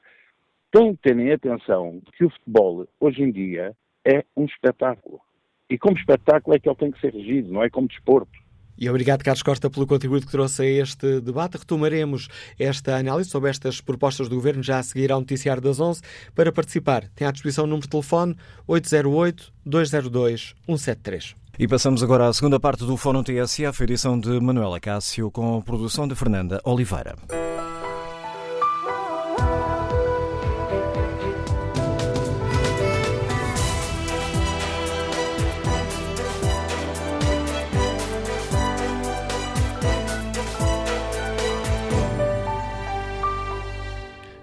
tem 0.72 0.96
que 0.96 1.02
terem 1.02 1.30
atenção 1.30 2.00
que 2.16 2.24
o 2.24 2.30
futebol, 2.30 2.88
hoje 2.98 3.22
em 3.22 3.30
dia, 3.30 3.76
é 4.02 4.24
um 4.34 4.46
espetáculo. 4.46 5.20
E 5.68 5.76
como 5.76 5.98
espetáculo 5.98 6.56
é 6.56 6.58
que 6.58 6.66
ele 6.66 6.76
tem 6.76 6.90
que 6.90 6.98
ser 7.00 7.12
regido, 7.12 7.52
não 7.52 7.62
é 7.62 7.68
como 7.68 7.86
desporto. 7.86 8.32
E 8.78 8.88
obrigado, 8.88 9.22
Carlos 9.22 9.42
Costa, 9.42 9.68
pelo 9.68 9.86
contributo 9.86 10.24
que 10.24 10.32
trouxe 10.32 10.62
a 10.62 10.66
este 10.66 11.20
debate. 11.20 11.58
Retomaremos 11.58 12.28
esta 12.58 12.96
análise 12.96 13.28
sobre 13.28 13.50
estas 13.50 13.82
propostas 13.82 14.30
do 14.30 14.36
Governo 14.36 14.62
já 14.62 14.78
a 14.78 14.82
seguir 14.82 15.12
ao 15.12 15.20
Noticiário 15.20 15.62
das 15.62 15.78
11. 15.78 16.00
Para 16.34 16.50
participar, 16.50 17.06
tem 17.14 17.26
à 17.26 17.30
disposição 17.30 17.64
o 17.64 17.66
número 17.66 17.86
de 17.86 17.90
telefone 17.90 18.34
808-202-173. 18.66 21.41
E 21.58 21.68
passamos 21.68 22.02
agora 22.02 22.28
à 22.28 22.32
segunda 22.32 22.58
parte 22.58 22.84
do 22.84 22.96
Fórum 22.96 23.22
TSF, 23.22 23.84
edição 23.84 24.18
de 24.18 24.40
Manuela 24.40 24.80
Cássio, 24.80 25.30
com 25.30 25.60
produção 25.60 26.08
de 26.08 26.14
Fernanda 26.14 26.60
Oliveira. 26.64 27.14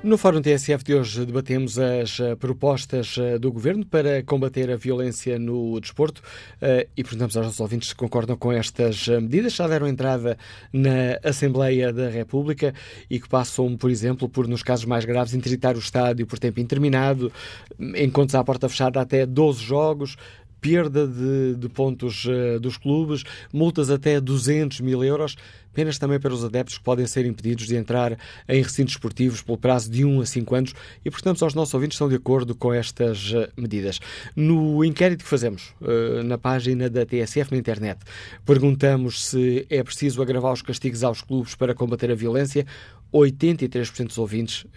No 0.10 0.18
Fórum 0.18 0.42
TSF 0.42 0.84
de 0.84 0.96
hoje 0.96 1.24
debatemos 1.24 1.78
as 1.78 2.20
eh, 2.20 2.36
propostas 2.36 3.16
eh, 3.20 3.38
do 3.38 3.52
Governo 3.52 3.86
para 3.86 4.24
combater 4.24 4.72
a 4.72 4.76
violência 4.76 5.38
no 5.38 5.80
desporto 5.80 6.24
eh, 6.60 6.88
e 6.98 7.04
perguntamos 7.04 7.38
aos 7.38 7.46
nossos 7.46 7.60
ouvintes 7.60 7.90
se 7.90 7.96
concordam 7.96 8.36
com 8.36 8.52
estas 8.52 9.08
medidas. 9.08 9.54
Já 9.54 9.68
deram 9.68 9.88
entrada 9.88 10.36
na 10.74 11.20
Assembleia 11.24 11.94
da 11.94 12.10
República 12.10 12.74
e 13.08 13.20
que 13.20 13.30
passam, 13.30 13.78
por 13.78 13.92
exemplo, 13.92 14.28
por, 14.28 14.48
nos 14.48 14.64
casos 14.64 14.86
mais 14.86 15.06
graves, 15.06 15.36
interditar 15.36 15.76
o 15.76 15.80
estádio 15.80 16.26
por 16.26 16.40
tempo 16.40 16.60
interminado, 16.60 17.32
encontros 17.80 18.34
à 18.34 18.44
porta 18.44 18.68
fechada 18.68 19.00
até 19.00 19.28
12 19.28 19.64
jogos, 19.64 20.18
perda 20.62 21.08
de, 21.08 21.56
de 21.56 21.70
pontos 21.70 22.26
uh, 22.26 22.60
dos 22.60 22.78
clubes, 22.78 23.24
multas 23.54 23.90
até 23.90 24.20
200 24.20 24.82
mil 24.82 25.04
euros, 25.04 25.36
penas 25.74 25.98
também 25.98 26.20
para 26.20 26.34
os 26.34 26.44
adeptos 26.44 26.78
que 26.78 26.84
podem 26.84 27.06
ser 27.06 27.26
impedidos 27.26 27.68
de 27.68 27.76
entrar 27.76 28.18
em 28.48 28.62
recintos 28.62 28.94
esportivos 28.94 29.42
pelo 29.42 29.58
prazo 29.58 29.90
de 29.90 30.04
1 30.04 30.22
a 30.22 30.26
5 30.26 30.56
anos 30.56 30.74
e, 31.06 31.10
portanto, 31.10 31.46
os 31.46 31.54
nossos 31.54 31.74
ouvintes 31.74 31.96
estão 31.96 32.10
de 32.10 32.16
acordo 32.16 32.56
com 32.56 32.74
estas 32.74 33.32
uh, 33.32 33.48
medidas. 33.56 34.00
No 34.36 34.84
inquérito 34.84 35.24
que 35.24 35.30
fazemos 35.30 35.74
uh, 35.82 36.24
na 36.24 36.38
página 36.38 36.90
da 36.90 37.06
TSF 37.06 37.52
na 37.52 37.58
internet, 37.58 38.00
perguntamos 38.46 39.28
se 39.28 39.66
é 39.70 39.84
preciso 39.84 40.22
agravar 40.22 40.54
os 40.54 40.62
castigos 40.62 41.04
aos 41.04 41.22
clubes 41.22 41.56
para 41.56 41.74
combater 41.74 42.12
a 42.12 42.16
violência. 42.16 42.66
83% 43.14 44.08
dos 44.08 44.18
ouvintes 44.20 44.68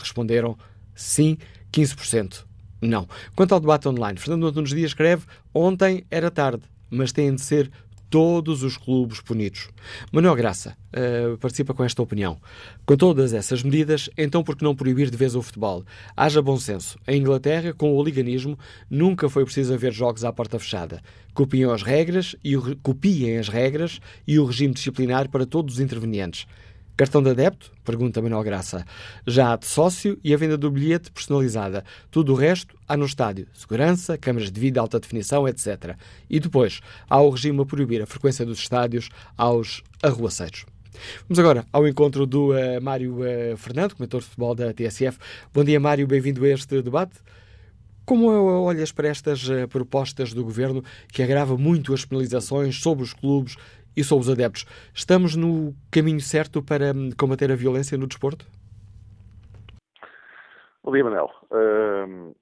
responderam 0.00 0.58
sim, 0.92 1.38
15% 1.72 2.45
não. 2.80 3.08
Quanto 3.34 3.52
ao 3.52 3.60
debate 3.60 3.88
online, 3.88 4.18
Fernando 4.18 4.46
Antunes 4.46 4.70
Dias 4.70 4.90
escreve: 4.90 5.24
Ontem 5.54 6.04
era 6.10 6.30
tarde, 6.30 6.62
mas 6.90 7.12
têm 7.12 7.34
de 7.34 7.40
ser 7.40 7.70
todos 8.08 8.62
os 8.62 8.76
clubes 8.76 9.20
punidos. 9.20 9.68
Manuel 10.12 10.36
Graça 10.36 10.76
uh, 10.94 11.36
participa 11.38 11.74
com 11.74 11.84
esta 11.84 12.02
opinião. 12.02 12.38
Com 12.84 12.96
todas 12.96 13.32
essas 13.32 13.62
medidas, 13.62 14.08
então 14.16 14.42
por 14.42 14.56
que 14.56 14.64
não 14.64 14.76
proibir 14.76 15.10
de 15.10 15.16
vez 15.16 15.34
o 15.34 15.42
futebol? 15.42 15.84
Haja 16.16 16.40
bom 16.40 16.56
senso. 16.56 16.98
Em 17.06 17.20
Inglaterra, 17.20 17.72
com 17.72 17.92
o 17.92 17.96
oliganismo, 17.96 18.58
nunca 18.88 19.28
foi 19.28 19.44
preciso 19.44 19.74
haver 19.74 19.92
jogos 19.92 20.24
à 20.24 20.32
porta 20.32 20.58
fechada. 20.58 21.02
Copiem 21.34 21.70
as 21.70 21.82
regras 21.82 22.36
e 22.42 22.56
o, 22.56 22.76
copiem 22.76 23.38
as 23.38 23.48
regras 23.48 24.00
e 24.26 24.38
o 24.38 24.44
regime 24.44 24.72
disciplinar 24.72 25.28
para 25.28 25.44
todos 25.44 25.74
os 25.74 25.80
intervenientes. 25.80 26.46
Cartão 26.96 27.22
de 27.22 27.28
adepto? 27.28 27.70
Pergunta 27.84 28.22
Manuel 28.22 28.42
Graça. 28.42 28.82
Já 29.26 29.52
há 29.52 29.56
de 29.56 29.66
sócio 29.66 30.18
e 30.24 30.32
a 30.32 30.36
venda 30.38 30.56
do 30.56 30.70
bilhete 30.70 31.10
personalizada. 31.10 31.84
Tudo 32.10 32.32
o 32.32 32.34
resto 32.34 32.74
há 32.88 32.96
no 32.96 33.04
estádio. 33.04 33.46
Segurança, 33.52 34.16
câmaras 34.16 34.50
de 34.50 34.58
vídeo, 34.58 34.80
alta 34.80 34.98
definição, 34.98 35.46
etc. 35.46 35.94
E 36.30 36.40
depois 36.40 36.80
há 37.06 37.20
o 37.20 37.28
regime 37.28 37.60
a 37.60 37.66
proibir 37.66 38.00
a 38.00 38.06
frequência 38.06 38.46
dos 38.46 38.60
estádios 38.60 39.10
aos 39.36 39.82
arruaceiros. 40.02 40.64
Vamos 41.28 41.38
agora 41.38 41.66
ao 41.70 41.86
encontro 41.86 42.24
do 42.24 42.52
uh, 42.52 42.80
Mário 42.80 43.18
uh, 43.18 43.58
Fernando, 43.58 43.94
comentador 43.94 44.22
de 44.22 44.28
futebol 44.28 44.54
da 44.54 44.72
TSF. 44.72 45.18
Bom 45.52 45.64
dia, 45.64 45.78
Mário, 45.78 46.06
bem-vindo 46.06 46.42
a 46.46 46.48
este 46.48 46.80
debate. 46.80 47.18
Como 48.06 48.26
olhas 48.26 48.90
para 48.90 49.08
estas 49.08 49.46
uh, 49.50 49.68
propostas 49.68 50.32
do 50.32 50.42
Governo 50.42 50.82
que 51.12 51.22
agrava 51.22 51.58
muito 51.58 51.92
as 51.92 52.06
penalizações 52.06 52.80
sobre 52.80 53.04
os 53.04 53.12
clubes 53.12 53.56
e 53.96 54.04
sobre 54.04 54.24
os 54.24 54.30
adeptos. 54.30 54.66
Estamos 54.94 55.34
no 55.34 55.74
caminho 55.90 56.20
certo 56.20 56.62
para 56.62 56.92
hum, 56.92 57.10
combater 57.18 57.50
a 57.50 57.56
violência 57.56 57.96
no 57.96 58.06
desporto? 58.06 58.46
Bom 60.84 60.92
dia, 60.92 61.02
Manel. 61.02 61.30
Uh, 61.50 62.34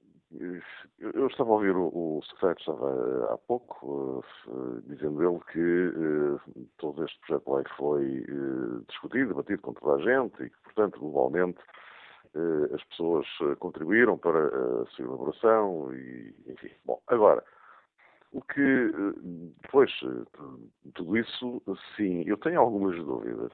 eu 1.00 1.26
estava 1.28 1.50
a 1.50 1.52
ouvir 1.54 1.74
o, 1.76 2.20
secretário 2.24 2.58
estava 2.58 3.32
há 3.32 3.38
pouco, 3.38 4.24
uh, 4.48 4.82
dizendo 4.86 5.22
ele 5.22 5.40
que 5.52 6.68
todo 6.78 7.04
este 7.04 7.18
projeto 7.20 7.44
de 7.46 7.54
lei 7.54 7.64
foi 7.78 8.84
discutido, 8.88 9.28
debatido 9.28 9.62
com 9.62 9.72
toda 9.74 10.02
a 10.02 10.04
gente 10.04 10.42
e 10.42 10.50
que, 10.50 10.56
portanto, 10.64 10.98
globalmente 10.98 11.58
as 12.74 12.82
pessoas 12.84 13.26
contribuíram 13.60 14.18
para 14.18 14.48
a 14.48 14.86
sua 14.86 15.04
elaboração 15.04 15.94
e, 15.94 16.34
enfim. 16.48 16.70
Bom, 16.84 17.00
agora, 17.06 17.44
o 18.34 18.42
que, 18.42 18.92
depois, 19.62 19.90
tudo 20.94 21.16
isso, 21.16 21.62
sim, 21.96 22.24
eu 22.26 22.36
tenho 22.36 22.60
algumas 22.60 22.96
dúvidas. 22.96 23.52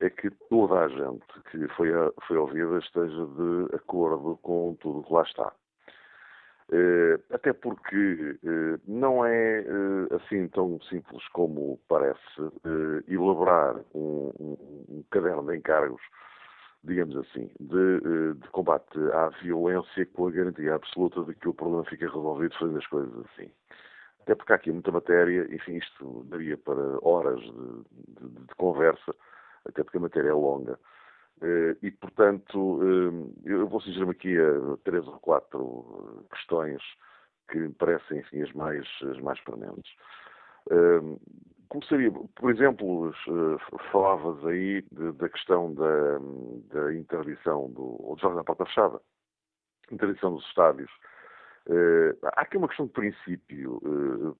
É 0.00 0.10
que 0.10 0.30
toda 0.48 0.80
a 0.80 0.88
gente 0.88 1.24
que 1.50 1.68
foi, 1.68 1.88
foi 2.26 2.36
ouvida 2.36 2.78
esteja 2.78 3.26
de 3.26 3.76
acordo 3.76 4.36
com 4.42 4.76
tudo 4.80 5.00
o 5.00 5.04
que 5.04 5.12
lá 5.12 5.22
está. 5.22 5.52
Eh, 6.72 7.20
até 7.30 7.52
porque 7.52 8.38
eh, 8.42 8.80
não 8.88 9.24
é 9.24 9.60
eh, 9.60 10.14
assim 10.16 10.48
tão 10.48 10.80
simples 10.88 11.26
como 11.28 11.78
parece 11.86 12.18
elaborar 13.06 13.76
um, 13.94 14.32
um, 14.40 14.56
um 14.88 15.04
caderno 15.10 15.44
de 15.46 15.58
encargos 15.58 16.00
digamos 16.82 17.16
assim, 17.16 17.50
de, 17.60 18.34
de, 18.34 18.48
combate 18.50 18.98
à 19.12 19.28
violência 19.42 20.04
com 20.06 20.28
a 20.28 20.30
garantia 20.30 20.74
absoluta 20.74 21.22
de 21.24 21.34
que 21.34 21.48
o 21.48 21.54
problema 21.54 21.84
fica 21.84 22.06
resolvido 22.06 22.54
fazendo 22.58 22.78
as 22.78 22.86
coisas 22.86 23.24
assim. 23.26 23.50
Até 24.24 24.34
porque 24.34 24.52
há 24.54 24.56
aqui 24.56 24.72
muita 24.72 24.90
matéria, 24.90 25.46
enfim, 25.54 25.76
isto 25.76 26.24
daria 26.30 26.56
para 26.56 26.98
horas 27.06 27.40
de, 27.40 28.22
de, 28.22 28.46
de 28.46 28.54
conversa, 28.56 29.14
até 29.66 29.84
porque 29.84 29.98
a 29.98 30.00
matéria 30.00 30.30
é 30.30 30.32
longa. 30.32 30.78
Eh, 31.42 31.76
e, 31.82 31.90
portanto, 31.90 32.80
eh, 32.82 33.50
eu 33.52 33.68
vou 33.68 33.82
sugerir-me 33.82 34.12
aqui 34.12 34.34
a 34.38 34.78
três 34.82 35.06
ou 35.06 35.18
quatro 35.20 36.24
questões 36.30 36.80
que 37.50 37.58
me 37.58 37.74
parecem, 37.74 38.20
enfim, 38.20 38.40
as 38.40 38.52
mais, 38.54 38.88
as 39.10 39.20
mais 39.20 39.38
permanentes. 39.42 39.92
Eh, 40.70 41.00
começaria, 41.68 42.10
por 42.10 42.50
exemplo, 42.50 43.12
falavas 43.92 44.42
aí 44.46 44.86
da 45.18 45.28
questão 45.28 45.74
da, 45.74 46.18
da 46.72 46.94
interdição 46.94 47.70
do, 47.70 48.02
ou 48.02 48.14
dos 48.14 48.22
jogos 48.22 48.38
à 48.38 48.44
porta 48.44 48.64
fechada, 48.64 48.98
interdição 49.92 50.34
dos 50.34 50.46
estádios 50.46 50.90
há 52.36 52.42
aqui 52.42 52.56
uma 52.56 52.68
questão 52.68 52.86
de 52.86 52.92
princípio, 52.92 53.80
uh, 53.84 54.36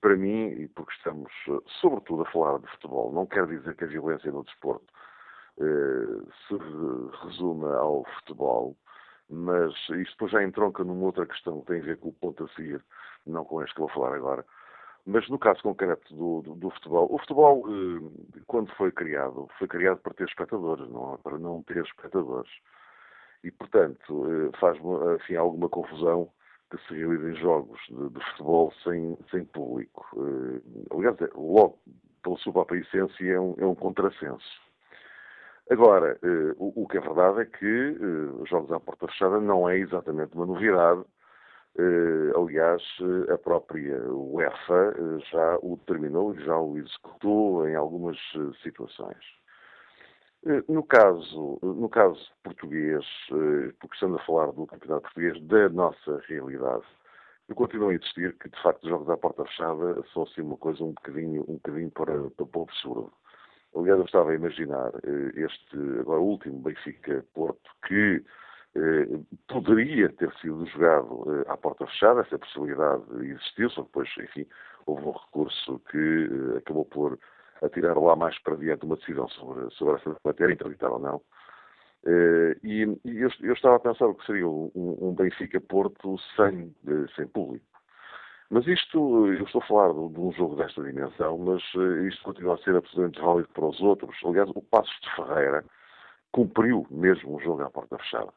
para 0.00 0.16
mim, 0.16 0.48
e 0.48 0.68
porque 0.68 0.92
estamos 0.94 1.32
sobretudo 1.80 2.22
a 2.22 2.30
falar 2.30 2.58
de 2.58 2.70
futebol, 2.72 3.12
não 3.12 3.26
quer 3.26 3.46
dizer 3.46 3.76
que 3.76 3.84
a 3.84 3.88
violência 3.88 4.32
no 4.32 4.44
desporto 4.44 4.92
se 6.48 6.56
resuma 7.24 7.76
ao 7.76 8.04
futebol, 8.16 8.76
mas 9.28 9.72
isto 9.90 10.12
depois 10.12 10.32
já 10.32 10.42
entronca 10.42 10.82
numa 10.82 11.04
outra 11.04 11.26
questão 11.26 11.60
que 11.60 11.66
tem 11.68 11.80
a 11.80 11.84
ver 11.84 11.98
com 11.98 12.08
o 12.08 12.12
ponto 12.12 12.44
a 12.44 12.48
seguir, 12.48 12.82
não 13.26 13.44
com 13.44 13.62
este 13.62 13.74
que 13.74 13.80
vou 13.80 13.88
falar 13.90 14.14
agora. 14.16 14.44
Mas 15.04 15.28
no 15.28 15.38
caso 15.38 15.62
concreto 15.62 16.14
do, 16.14 16.42
do, 16.42 16.54
do 16.54 16.70
futebol, 16.70 17.08
o 17.12 17.18
futebol, 17.18 17.64
quando 18.46 18.72
foi 18.74 18.92
criado, 18.92 19.48
foi 19.58 19.66
criado 19.66 19.98
para 19.98 20.14
ter 20.14 20.28
espectadores, 20.28 20.88
não 20.88 21.18
para 21.18 21.38
não 21.38 21.62
ter 21.62 21.84
espectadores. 21.84 22.50
E, 23.42 23.50
portanto, 23.50 24.52
faz 24.60 24.78
enfim, 25.16 25.34
alguma 25.34 25.68
confusão 25.68 26.30
que 26.72 26.86
se 26.86 26.94
realizem 26.94 27.34
jogos 27.36 27.78
de, 27.88 28.08
de, 28.08 28.24
futebol 28.30 28.72
sem, 28.82 29.16
sem 29.30 29.44
público. 29.44 30.06
Uh, 30.14 30.60
aliás, 30.90 31.20
é, 31.20 31.28
logo 31.34 31.78
pela 32.22 32.36
sua 32.38 32.52
própria 32.52 32.80
essência, 32.80 33.24
é 33.30 33.38
um, 33.38 33.54
é 33.58 33.66
um 33.66 33.74
contrassenso. 33.74 34.62
Agora, 35.70 36.18
eh, 36.22 36.54
o, 36.56 36.82
o, 36.82 36.88
que 36.88 36.98
é 36.98 37.00
verdade 37.00 37.40
é 37.40 37.44
que 37.46 37.96
os 38.40 38.48
jogos 38.48 38.70
à 38.72 38.78
porta 38.78 39.06
fechada 39.08 39.40
não 39.40 39.68
é 39.68 39.78
exatamente 39.78 40.34
uma 40.34 40.46
novidade. 40.46 41.02
Aliás, 42.36 42.82
a 43.32 43.38
própria 43.38 43.96
UEFA 44.12 44.94
já 45.30 45.58
o 45.62 45.76
determinou 45.78 46.34
e 46.34 46.44
já 46.44 46.58
o 46.58 46.76
executou 46.76 47.66
em 47.66 47.74
algumas 47.74 48.18
situações. 48.62 49.24
No 50.68 50.82
caso, 50.82 51.60
no 51.62 51.88
caso 51.88 52.20
português, 52.42 53.04
porque 53.28 53.94
estamos 53.94 54.20
a 54.20 54.24
falar 54.24 54.46
do 54.52 54.66
campeonato 54.66 55.02
português, 55.02 55.40
da 55.46 55.68
nossa 55.68 56.20
realidade, 56.26 56.82
eu 57.48 57.54
continuo 57.54 57.90
a 57.90 57.94
insistir 57.94 58.36
que, 58.38 58.48
de 58.48 58.62
facto, 58.62 58.82
os 58.82 58.90
jogos 58.90 59.08
à 59.08 59.16
porta 59.16 59.44
fechada 59.44 60.02
são 60.12 60.24
assim 60.24 60.40
uma 60.40 60.56
coisa 60.56 60.82
um 60.82 60.94
bocadinho, 60.94 61.42
um 61.42 61.54
bocadinho 61.54 61.90
para, 61.92 62.14
para 62.30 62.60
o 62.60 62.66
surdo. 62.72 63.12
Aliás, 63.76 63.98
eu 63.98 64.04
estava 64.04 64.30
a 64.30 64.34
imaginar 64.34 64.90
eh, 65.04 65.32
este, 65.36 65.76
agora 66.00 66.20
último 66.20 66.58
Benfica-Porto, 66.60 67.70
que 67.86 68.24
eh, 68.74 69.06
poderia 69.48 70.08
ter 70.10 70.32
sido 70.40 70.66
jogado 70.66 71.24
eh, 71.28 71.50
à 71.50 71.56
porta 71.56 71.86
fechada, 71.86 72.20
essa 72.22 72.38
possibilidade 72.38 73.02
existiu, 73.20 73.70
só 73.70 73.82
depois, 73.82 74.08
enfim, 74.18 74.46
houve 74.86 75.06
um 75.06 75.12
recurso 75.12 75.78
que 75.90 75.98
eh, 75.98 76.58
acabou 76.58 76.84
por 76.86 77.18
atirar 77.62 77.98
lá 77.98 78.16
mais 78.16 78.38
para 78.42 78.56
diante 78.56 78.84
uma 78.84 78.96
decisão 78.96 79.28
sobre, 79.28 79.70
sobre 79.70 79.94
essa 79.94 80.16
matéria, 80.24 80.52
interditar 80.52 80.92
ou 80.92 80.98
não. 80.98 81.20
Eh, 82.04 82.56
e, 82.62 82.82
e 83.04 83.20
eu, 83.20 83.30
eu, 83.40 83.52
estava 83.52 83.76
a 83.76 83.80
pensar 83.80 84.06
o 84.06 84.14
que 84.14 84.26
seria 84.26 84.46
um, 84.46 84.70
um 84.74 85.14
Benfica-Porto 85.14 86.18
sem, 86.36 86.74
eh, 86.86 87.06
sem 87.14 87.26
público. 87.28 87.64
Mas 88.50 88.66
isto, 88.66 89.28
eu 89.28 89.44
estou 89.44 89.62
a 89.62 89.66
falar 89.66 89.92
de, 89.94 90.08
de 90.12 90.20
um 90.20 90.32
jogo 90.32 90.56
desta 90.56 90.82
dimensão, 90.82 91.38
mas 91.38 91.62
uh, 91.74 92.06
isto 92.06 92.22
continua 92.22 92.54
a 92.54 92.58
ser 92.58 92.76
absolutamente 92.76 93.20
válido 93.20 93.48
para 93.48 93.64
os 93.64 93.80
outros. 93.80 94.14
Aliás, 94.24 94.50
o 94.50 94.60
Passos 94.60 94.94
de 95.00 95.16
Ferreira 95.16 95.64
cumpriu 96.32 96.86
mesmo 96.90 97.36
um 97.36 97.40
jogo 97.40 97.62
à 97.62 97.70
porta 97.70 97.96
fechada. 97.98 98.30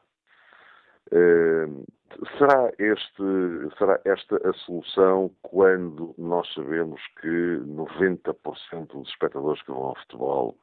Uh, 1.12 1.84
será, 2.38 2.72
este, 2.78 3.76
será 3.78 4.00
esta 4.04 4.36
a 4.48 4.52
solução 4.54 5.30
quando 5.42 6.14
nós 6.18 6.52
sabemos 6.54 7.00
que 7.20 7.28
90% 7.28 8.86
dos 8.88 9.08
espectadores 9.08 9.62
que 9.62 9.70
vão 9.70 9.84
ao 9.84 9.96
futebol 9.96 10.58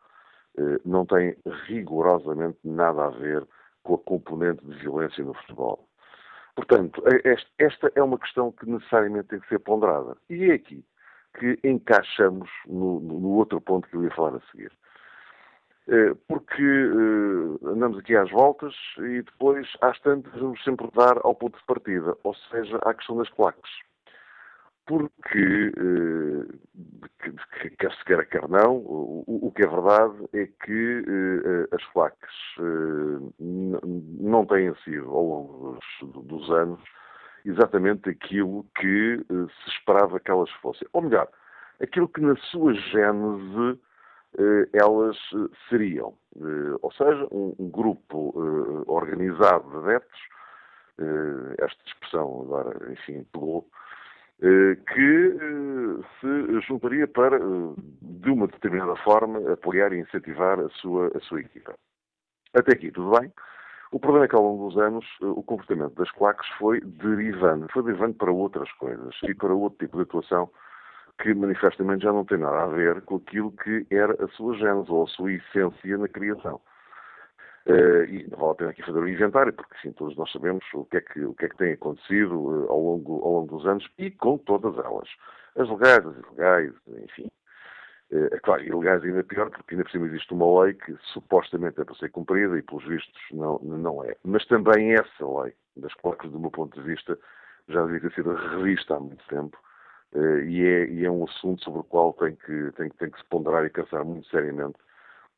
uh, 0.58 0.80
não 0.86 1.06
têm 1.06 1.36
rigorosamente 1.68 2.60
nada 2.64 3.06
a 3.06 3.10
ver 3.10 3.48
com 3.84 3.96
a 3.96 4.00
componente 4.00 4.66
de 4.66 4.76
violência 4.80 5.24
no 5.24 5.34
futebol? 5.34 5.88
Portanto, 6.56 7.02
é, 7.08 7.36
esta 7.58 7.92
é 7.96 8.04
uma 8.04 8.20
questão 8.20 8.52
que 8.52 8.70
necessariamente 8.70 9.30
tem 9.30 9.40
que 9.40 9.48
ser 9.48 9.60
ponderada. 9.60 10.16
E 10.30 10.52
é 10.52 10.54
aqui 10.54 10.86
que 11.40 11.60
encaixamos 11.64 12.50
no, 12.68 13.00
no 13.00 13.30
outro 13.30 13.60
ponto 13.60 13.88
que 13.88 13.96
eu 13.96 14.04
ia 14.04 14.12
falar 14.12 14.36
a 14.36 14.52
seguir. 14.52 14.72
É, 15.86 16.14
porque 16.30 16.62
eh, 16.64 17.68
andamos 17.68 18.00
aqui 18.00 18.16
às 18.16 18.32
voltas 18.32 18.74
e 19.00 19.22
depois, 19.22 19.68
às 19.82 20.00
tantas, 20.00 20.34
vamos 20.40 20.64
sempre 20.64 20.90
dar 20.96 21.20
ao 21.24 21.36
ponto 21.36 21.58
de 21.58 21.66
partida, 21.66 22.16
ou 22.24 22.34
seja, 22.34 22.78
à 22.84 22.94
questão 22.94 23.18
das 23.18 23.30
claques 23.30 23.70
porque, 24.86 25.72
eh, 25.78 27.30
quer 27.80 27.92
se 27.94 28.06
queira, 28.06 28.26
quer 28.26 28.48
não, 28.50 28.78
o, 28.78 29.52
que 29.56 29.64
é 29.64 29.68
verdade 29.68 30.28
é 30.34 30.46
que 30.46 31.06
eh, 31.08 31.68
as 31.72 31.84
eh, 32.60 33.20
não 33.40 34.46
têm 34.46 34.76
sido, 34.84 35.10
ao 35.10 35.26
longo 35.26 35.80
dos, 36.02 36.52
anos, 36.52 36.82
exatamente 37.46 38.10
aquilo 38.10 38.66
que 38.76 39.26
eh, 39.30 39.54
se 39.64 39.70
esperava 39.70 40.20
que 40.20 40.32
elas 40.32 40.50
fossem. 40.62 40.88
Ou 40.92 41.02
melhor, 41.04 41.30
aquilo 41.82 42.10
que 42.10 42.22
na 42.22 42.36
sua 42.36 42.74
gênese 42.74 43.80
eh, 43.80 43.93
elas 44.74 45.18
eh, 45.34 45.56
seriam. 45.70 46.14
ou 46.82 46.92
seja, 46.92 47.28
um, 47.32 47.56
um 47.60 47.70
grupo 47.70 48.34
organizado 48.88 49.70
de 49.70 49.78
adeptos, 49.78 50.20
esta 51.58 51.84
expressão 51.86 52.42
agora, 52.42 52.92
enfim, 52.92 53.26
pegou, 53.32 53.68
eh, 54.44 54.76
que 54.94 55.38
eh, 55.40 56.04
se 56.20 56.60
juntaria 56.68 57.08
para, 57.08 57.38
eh, 57.38 57.74
de 58.02 58.30
uma 58.30 58.48
determinada 58.48 58.96
forma, 58.98 59.40
apoiar 59.54 59.94
e 59.94 60.00
incentivar 60.00 60.60
a 60.60 60.68
sua, 60.70 61.12
a 61.16 61.20
sua 61.22 61.40
equipa. 61.40 61.74
Até 62.54 62.74
aqui, 62.74 62.92
tudo 62.92 63.18
bem. 63.18 63.32
O 63.94 64.00
problema 64.00 64.26
é 64.26 64.28
que 64.28 64.36
ao 64.36 64.44
longo 64.44 64.68
dos 64.68 64.78
anos 64.78 65.06
o 65.22 65.42
comportamento 65.44 65.94
das 65.96 66.12
claques 66.12 66.48
foi 66.58 66.82
derivando, 66.82 67.68
foi 67.72 67.84
derivando 67.84 68.16
para 68.16 68.32
outras 68.32 68.70
coisas 68.74 69.16
e 69.24 69.34
para 69.34 69.54
outro 69.54 69.80
tipo 69.80 69.96
de 69.98 70.04
atuação 70.04 70.50
que 71.22 71.34
manifestamente 71.34 72.04
já 72.04 72.12
não 72.12 72.26
tem 72.26 72.38
nada 72.38 72.64
a 72.64 72.68
ver 72.68 73.02
com 73.02 73.18
aquilo 73.18 73.52
que 73.52 73.86
era 73.90 74.14
a 74.24 74.28
sua 74.30 74.56
gênese 74.56 74.92
ou 74.92 75.04
a 75.04 75.08
sua 75.08 75.32
essência 75.34 75.98
na 75.98 76.08
criação. 76.08 76.60
Uh, 77.66 78.04
e 78.10 78.28
não 78.30 78.38
vale 78.40 78.52
a 78.52 78.56
pena 78.56 78.70
aqui 78.72 78.84
fazer 78.84 79.00
um 79.00 79.08
inventário, 79.08 79.54
porque 79.54 79.74
sim, 79.82 79.94
todos 79.94 80.18
nós 80.18 80.30
sabemos 80.34 80.66
o 80.74 80.84
que 80.84 80.98
é 80.98 81.02
que, 81.02 81.24
o 81.24 81.34
que, 81.34 81.46
é 81.46 81.50
que 81.50 81.56
tem 81.58 81.74
acontecido 81.74 82.38
uh, 82.38 82.70
ao, 82.70 82.80
longo, 82.80 83.24
ao 83.24 83.32
longo 83.32 83.58
dos 83.58 83.66
anos 83.66 83.88
e 83.98 84.12
com 84.12 84.38
todas 84.38 84.78
elas. 84.84 85.08
As 85.56 85.70
legais, 85.70 86.06
as 86.06 86.18
ilegais, 86.18 86.74
enfim. 87.04 87.32
Uh, 88.12 88.28
é 88.34 88.40
claro, 88.40 88.64
ilegais 88.64 89.02
ainda 89.04 89.24
pior, 89.24 89.50
porque 89.50 89.76
ainda 89.76 89.86
por 89.86 89.92
cima 89.92 90.08
existe 90.08 90.34
uma 90.34 90.64
lei 90.64 90.74
que 90.74 90.94
supostamente 91.14 91.80
é 91.80 91.86
para 91.86 91.96
ser 91.96 92.10
cumprida 92.10 92.58
e, 92.58 92.62
pelos 92.62 92.86
vistos, 92.86 93.22
não, 93.32 93.58
não 93.60 94.04
é. 94.04 94.14
Mas 94.26 94.46
também 94.48 94.94
essa 94.94 95.26
lei, 95.26 95.54
das 95.78 95.94
placas, 96.02 96.32
do 96.32 96.40
meu 96.42 96.52
ponto 96.52 96.78
de 96.78 96.86
vista, 96.86 97.18
já 97.70 97.86
devia 97.86 98.02
ter 98.02 98.14
sido 98.14 98.34
revista 98.34 98.96
há 98.96 99.00
muito 99.00 99.26
tempo. 99.28 99.58
E, 100.48 100.66
é, 100.66 100.90
e 100.90 101.06
é 101.06 101.12
um 101.12 101.24
assunto 101.24 101.64
sobre 101.64 101.80
o 101.80 101.84
qual 101.84 102.14
tem 102.14 102.36
que, 102.36 102.72
tem, 102.78 102.90
tem 102.90 103.10
que 103.10 103.18
se 103.18 103.26
ponderar 103.26 103.66
e 103.66 103.70
pensar 103.70 104.04
muito 104.04 104.28
seriamente 104.30 104.78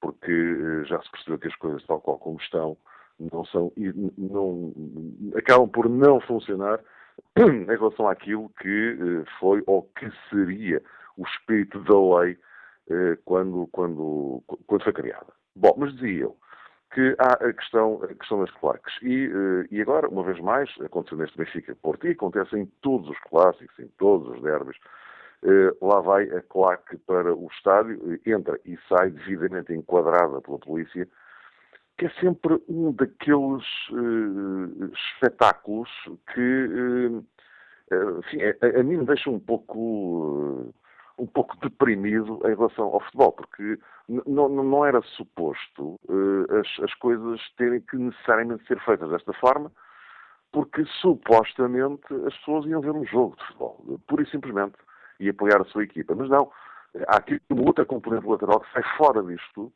porque 0.06 0.32
eh, 0.32 0.86
já 0.86 1.02
se 1.02 1.10
percebeu 1.10 1.40
que 1.40 1.48
as 1.48 1.56
coisas 1.56 1.84
tal 1.86 2.00
qual 2.00 2.20
como 2.20 2.38
estão 2.38 2.78
não 3.20 3.46
são 3.46 3.72
não 4.18 4.74
acabam 5.36 5.68
por 5.68 5.90
não 5.90 6.20
funcionar 6.22 6.80
em 7.38 7.66
relação 7.66 8.08
àquilo 8.08 8.52
que 8.62 8.98
eh, 9.00 9.30
foi 9.40 9.64
ou 9.66 9.84
que 9.98 10.12
seria 10.30 10.82
o 11.18 11.24
espírito 11.24 11.80
da 11.84 12.20
lei 12.20 12.38
eh, 12.90 13.18
quando, 13.26 13.68
quando, 13.72 14.44
quando 14.68 14.84
foi 14.84 14.94
criada. 14.94 15.34
Bom, 15.56 15.74
mas 15.78 15.94
dizia 15.96 16.24
eu 16.24 16.38
que 16.94 17.16
há 17.20 17.34
a 17.34 17.54
questão, 17.54 18.02
a 18.04 18.08
questão 18.08 18.40
das 18.40 18.52
claques. 18.52 18.94
E, 19.02 19.30
e 19.72 19.82
agora, 19.82 20.08
uma 20.08 20.24
vez 20.24 20.40
mais, 20.40 20.70
aconteceu 20.82 21.18
neste 21.18 21.38
Benfica 21.38 21.76
Porto 21.76 22.08
e 22.08 22.12
acontece 22.12 22.58
em 22.58 22.66
todos 22.82 23.10
os 23.10 23.20
clássicos, 23.22 23.78
em 23.80 23.88
todos 23.98 24.30
os 24.30 24.42
derbys, 24.42 24.78
eh, 25.44 25.76
lá 25.80 26.00
vai 26.02 26.24
a 26.32 26.42
claque 26.42 26.98
para 26.98 27.36
o 27.36 27.48
estádio, 27.52 28.20
entra 28.26 28.60
e 28.66 28.78
sai 28.90 29.12
devidamente 29.12 29.74
enquadrada 29.74 30.42
pela 30.42 30.58
polícia, 30.58 31.08
que 32.00 32.08
é 32.08 32.10
sempre 32.20 32.60
um 32.68 32.92
daqueles 32.92 33.64
uh, 33.92 34.92
espetáculos 34.94 35.90
que, 36.34 36.68
uh, 36.68 38.20
enfim, 38.20 38.40
a, 38.42 38.80
a, 38.80 38.84
mim 38.84 38.98
me 38.98 39.06
deixa 39.06 39.30
um 39.30 39.40
pouco, 39.40 39.78
uh, 39.78 40.74
um 41.18 41.26
pouco 41.26 41.58
deprimido 41.58 42.40
em 42.46 42.56
relação 42.56 42.86
ao 42.86 43.00
futebol, 43.02 43.32
porque 43.32 43.80
não 44.08 44.86
era 44.86 45.02
suposto 45.02 46.00
as, 46.60 46.84
as 46.84 46.94
coisas 46.96 47.42
terem 47.58 47.82
que 47.82 47.98
necessariamente 47.98 48.66
ser 48.68 48.80
feitas 48.84 49.10
desta 49.10 49.34
forma, 49.34 49.72
porque 50.52 50.86
supostamente 51.02 52.14
as 52.28 52.38
pessoas 52.38 52.66
iam 52.66 52.82
ver 52.82 52.92
um 52.92 53.06
jogo 53.06 53.36
de 53.36 53.46
futebol, 53.48 54.00
pura 54.08 54.24
e 54.24 54.30
simplesmente 54.30 54.76
e 55.20 55.30
apoiar 55.30 55.62
a 55.62 55.66
sua 55.66 55.84
equipa. 55.84 56.16
Mas 56.16 56.30
não, 56.30 56.52
há 57.08 57.18
aqui 57.18 57.42
uma 57.50 57.64
outra 57.64 57.86
componente 57.86 58.28
lateral 58.28 58.60
que 58.60 58.72
sai 58.72 58.84
fora 58.98 59.24
disto 59.24 59.72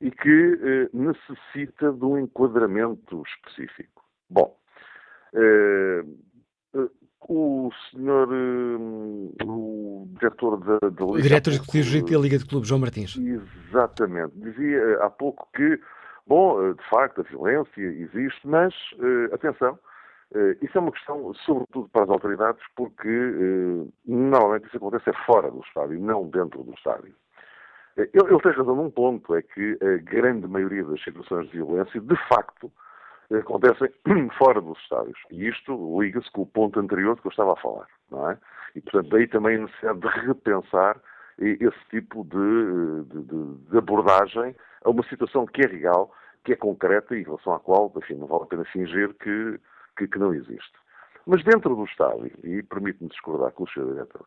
e 0.00 0.10
que 0.10 0.60
eh, 0.62 0.88
necessita 0.92 1.92
de 1.92 2.04
um 2.04 2.18
enquadramento 2.18 3.22
específico. 3.22 4.04
Bom, 4.28 4.56
eh, 5.34 6.04
eh 6.74 7.03
o 7.28 7.70
senhor, 7.90 8.28
eh, 8.32 9.44
o 9.44 10.08
diretor 10.18 10.58
da, 10.58 10.78
da 10.90 11.04
Liga... 11.04 11.22
Diretor 11.22 11.50
executivo 11.50 12.10
da 12.10 12.18
Liga 12.18 12.38
de 12.38 12.46
Clubes, 12.46 12.68
João 12.68 12.80
Martins. 12.80 13.16
Exatamente. 13.16 14.32
Dizia 14.36 14.78
eh, 14.78 14.98
há 15.00 15.10
pouco 15.10 15.48
que, 15.54 15.80
bom, 16.26 16.62
eh, 16.62 16.74
de 16.74 16.88
facto, 16.88 17.20
a 17.20 17.24
violência 17.24 17.80
existe, 17.80 18.46
mas, 18.46 18.74
atenção, 19.32 19.78
isso 20.60 20.76
é 20.76 20.80
uma 20.80 20.90
questão, 20.90 21.32
sobretudo 21.46 21.88
para 21.90 22.04
as 22.04 22.10
autoridades, 22.10 22.62
porque 22.74 23.08
normalmente 24.04 24.66
isso 24.66 24.76
acontece 24.78 25.12
fora 25.24 25.48
do 25.48 25.60
estádio, 25.60 26.00
não 26.00 26.28
dentro 26.28 26.64
do 26.64 26.72
estádio. 26.72 27.14
Ele, 27.96 28.10
ele, 28.12 28.40
tem 28.40 28.50
razão 28.50 28.74
num 28.74 28.90
ponto, 28.90 29.32
é 29.36 29.42
que 29.42 29.78
a 29.80 30.02
grande 30.02 30.48
maioria 30.48 30.82
das 30.82 31.00
situações 31.04 31.48
de 31.50 31.58
violência, 31.58 32.00
de 32.00 32.16
facto, 32.28 32.72
acontecem 33.32 33.90
fora 34.38 34.60
dos 34.60 34.78
estádios. 34.80 35.18
E 35.30 35.48
isto 35.48 36.00
liga-se 36.00 36.30
com 36.32 36.42
o 36.42 36.46
ponto 36.46 36.78
anterior 36.80 37.20
que 37.20 37.26
eu 37.26 37.30
estava 37.30 37.52
a 37.52 37.56
falar, 37.56 37.86
não 38.10 38.30
é? 38.30 38.38
E, 38.74 38.80
portanto, 38.80 39.08
daí 39.10 39.26
também 39.28 39.56
a 39.56 39.60
necessidade 39.60 40.00
de 40.00 40.08
repensar 40.26 41.00
esse 41.38 41.84
tipo 41.90 42.24
de, 42.24 43.04
de, 43.04 43.70
de, 43.70 43.78
abordagem 43.78 44.54
a 44.84 44.90
uma 44.90 45.02
situação 45.04 45.46
que 45.46 45.62
é 45.62 45.66
real, 45.66 46.12
que 46.44 46.52
é 46.52 46.56
concreta 46.56 47.16
e 47.16 47.20
em 47.20 47.24
relação 47.24 47.54
à 47.54 47.58
qual, 47.58 47.92
enfim, 47.96 48.14
não 48.14 48.26
vale 48.26 48.44
a 48.44 48.46
pena 48.46 48.64
fingir 48.66 49.12
que 49.14 49.58
que, 49.96 50.08
que 50.08 50.18
não 50.18 50.34
existe. 50.34 50.72
Mas 51.26 51.42
dentro 51.44 51.74
do 51.74 51.84
estádio, 51.84 52.32
e 52.42 52.62
permite-me 52.62 53.08
discordar 53.08 53.52
com 53.52 53.64
o 53.64 53.68
Sr. 53.68 53.86
Diretor, 53.86 54.26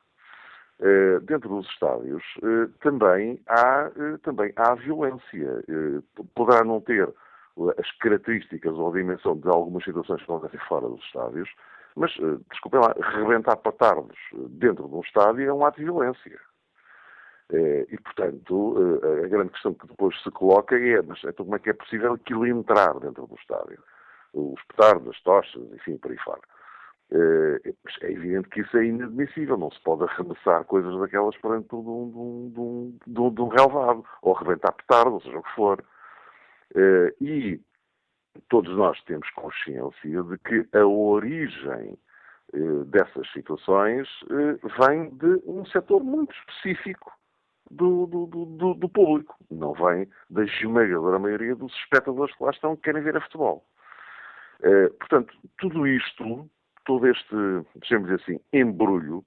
Uh, 0.80 1.20
dentro 1.22 1.50
dos 1.50 1.68
estádios 1.70 2.22
uh, 2.44 2.68
também, 2.82 3.42
há, 3.48 3.90
uh, 3.96 4.20
também 4.20 4.54
há 4.56 4.76
violência. 4.76 5.64
poderá 6.36 6.64
não 6.64 6.80
ter 6.80 7.12
as 7.78 7.92
características 7.98 8.74
ou 8.74 8.90
a 8.90 8.94
dimensão 8.94 9.38
de 9.38 9.48
algumas 9.50 9.84
situações 9.84 10.24
que 10.24 10.32
acontecem 10.32 10.60
fora 10.68 10.88
dos 10.88 11.04
estádios, 11.04 11.50
mas, 11.96 12.12
desculpem 12.52 12.80
lá, 12.80 12.94
rebentar 13.18 13.58
patardos 13.58 14.18
dentro 14.50 14.88
de 14.88 14.96
um 14.96 15.02
estádio 15.02 15.50
é 15.50 15.54
um 15.54 15.66
ato 15.66 15.80
de 15.80 15.86
violência. 15.86 16.40
E, 17.52 17.98
portanto, 18.04 19.00
a 19.24 19.28
grande 19.28 19.50
questão 19.50 19.74
que 19.74 19.88
depois 19.88 20.16
se 20.22 20.30
coloca 20.30 20.78
é, 20.78 21.02
mas 21.02 21.18
então 21.24 21.46
como 21.46 21.56
é 21.56 21.60
que 21.60 21.72
é 21.72 21.74
possível 21.74 22.14
aquilo 22.14 22.46
entrar 22.46 23.00
dentro 23.00 23.26
do 23.26 23.36
estádio? 23.36 23.82
Os 24.34 24.62
petardos, 24.66 25.16
as 25.16 25.22
tochas, 25.24 25.64
enfim, 25.74 25.98
por 25.98 26.12
aí 26.12 26.18
fora. 26.20 26.42
Uh, 27.10 27.58
é 28.02 28.12
evidente 28.12 28.50
que 28.50 28.60
isso 28.60 28.78
é 28.78 28.84
inadmissível, 28.84 29.58
não 29.58 29.72
se 29.72 29.82
pode 29.82 30.04
arremessar 30.04 30.66
coisas 30.66 30.94
daquelas 31.00 31.38
para 31.38 31.58
dentro 31.58 31.82
de 31.82 31.90
um, 31.90 32.12
de 32.12 32.60
um, 32.60 32.98
de 33.08 33.22
um, 33.22 33.34
de 33.34 33.42
um 33.42 33.48
relevado, 33.48 34.04
ou 34.22 34.36
arrebentar 34.36 34.74
petardo, 34.74 35.14
ou 35.14 35.22
seja 35.22 35.38
o 35.38 35.44
que 35.44 35.56
for. 35.56 35.82
Uh, 36.76 37.24
e 37.24 37.62
todos 38.50 38.76
nós 38.76 39.02
temos 39.04 39.30
consciência 39.32 40.24
de 40.24 40.38
que 40.40 40.68
a 40.78 40.86
origem 40.86 41.98
uh, 42.54 42.86
dessas 42.86 43.32
situações 43.32 44.08
vem 44.80 45.10
de 45.12 45.42
um 45.46 45.66
setor 45.66 46.04
muito 46.04 46.36
específico 46.36 47.12
do, 47.72 48.06
do, 48.06 48.26
do, 48.28 48.74
do, 48.76 48.90
público, 48.90 49.36
não 49.52 49.74
vem 49.74 50.08
da 50.30 50.44
esmagadora 50.44 51.20
maioria 51.20 51.56
dos 51.56 51.74
espectadores 51.76 52.34
que 52.36 52.44
lá 52.44 52.52
estão 52.52 52.76
que 52.76 52.84
querem 52.84 53.04
ver 53.04 53.18
a 53.18 53.22
futebol. 53.22 53.66
portanto, 55.00 55.34
tudo 55.58 55.86
isto 55.86 56.50
todo 56.88 57.06
este, 57.06 57.36
deixemos 57.76 58.10
assim, 58.10 58.40
embrulho, 58.54 59.24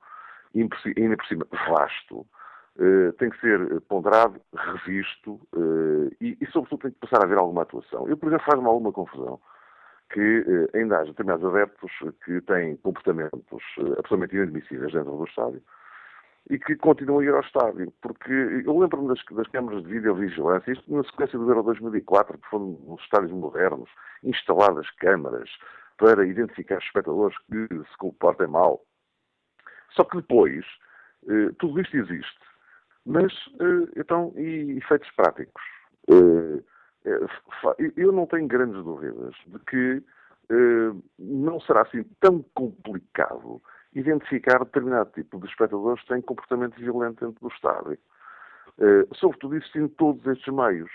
ainda 0.56 1.16
por 1.16 1.26
cima 1.26 1.46
vasto, 1.68 2.26
uh, 2.76 3.12
tem 3.14 3.30
que 3.30 3.40
ser 3.40 3.80
ponderado, 3.82 4.40
revisto 4.54 5.40
uh, 5.54 6.10
e, 6.20 6.36
e, 6.40 6.46
sobretudo, 6.50 6.82
tem 6.82 6.90
que 6.92 6.98
passar 6.98 7.22
a 7.22 7.26
haver 7.26 7.38
alguma 7.38 7.62
atuação. 7.62 8.08
Eu, 8.08 8.16
por 8.16 8.28
exemplo, 8.28 8.46
faz-me 8.46 8.66
alguma 8.66 8.92
confusão 8.92 9.40
que 10.12 10.40
uh, 10.40 10.76
ainda 10.76 10.98
haja 10.98 11.10
determinados 11.10 11.44
adeptos 11.44 11.92
que 12.24 12.40
têm 12.42 12.76
comportamentos 12.78 13.62
absolutamente 13.98 14.36
inadmissíveis 14.36 14.92
dentro 14.92 15.16
do 15.16 15.24
estádio 15.24 15.62
e 16.48 16.58
que 16.58 16.76
continuam 16.76 17.20
a 17.20 17.24
ir 17.24 17.34
ao 17.34 17.40
estádio. 17.40 17.92
Porque 18.00 18.32
eu 18.32 18.78
lembro-me 18.78 19.08
das, 19.08 19.22
das, 19.30 19.48
câmaras 19.48 19.82
de 19.82 19.88
videovigilância, 19.88 20.72
isto 20.72 20.92
na 20.94 21.04
sequência 21.04 21.38
do 21.38 21.48
Euro 21.48 21.62
2004, 21.62 22.38
que 22.38 22.48
foram 22.48 22.78
nos 22.86 23.00
estádios 23.02 23.32
modernos, 23.32 23.90
instaladas 24.24 24.88
câmaras, 24.92 25.50
para 25.96 26.26
identificar 26.26 26.78
espectadores 26.78 27.36
que 27.50 27.68
se 27.68 27.96
comportem 27.98 28.46
mal. 28.46 28.80
Só 29.90 30.04
que 30.04 30.16
depois, 30.16 30.64
eh, 31.28 31.50
tudo 31.58 31.80
isto 31.80 31.96
existe. 31.96 32.40
Mas, 33.10 33.32
eh, 33.60 34.00
então, 34.00 34.32
e 34.36 34.78
efeitos 34.78 35.10
práticos? 35.12 35.62
Eh, 36.08 36.62
eu 37.96 38.12
não 38.12 38.26
tenho 38.26 38.46
grandes 38.46 38.82
dúvidas 38.84 39.34
de 39.46 39.58
que 39.60 40.02
não 41.18 41.60
será 41.60 41.82
assim 41.82 42.04
tão 42.20 42.44
complicado 42.54 43.62
identificar 43.94 44.58
determinado 44.58 45.10
tipo 45.12 45.38
de 45.38 45.46
espectadores 45.46 46.02
que 46.02 46.08
têm 46.08 46.20
comportamento 46.20 46.74
violento 46.76 47.24
dentro 47.24 47.40
do 47.40 47.54
estádio. 47.54 47.98
Sobretudo 49.14 49.56
existindo 49.56 49.88
todos 49.90 50.26
estes 50.26 50.52
meios. 50.52 50.90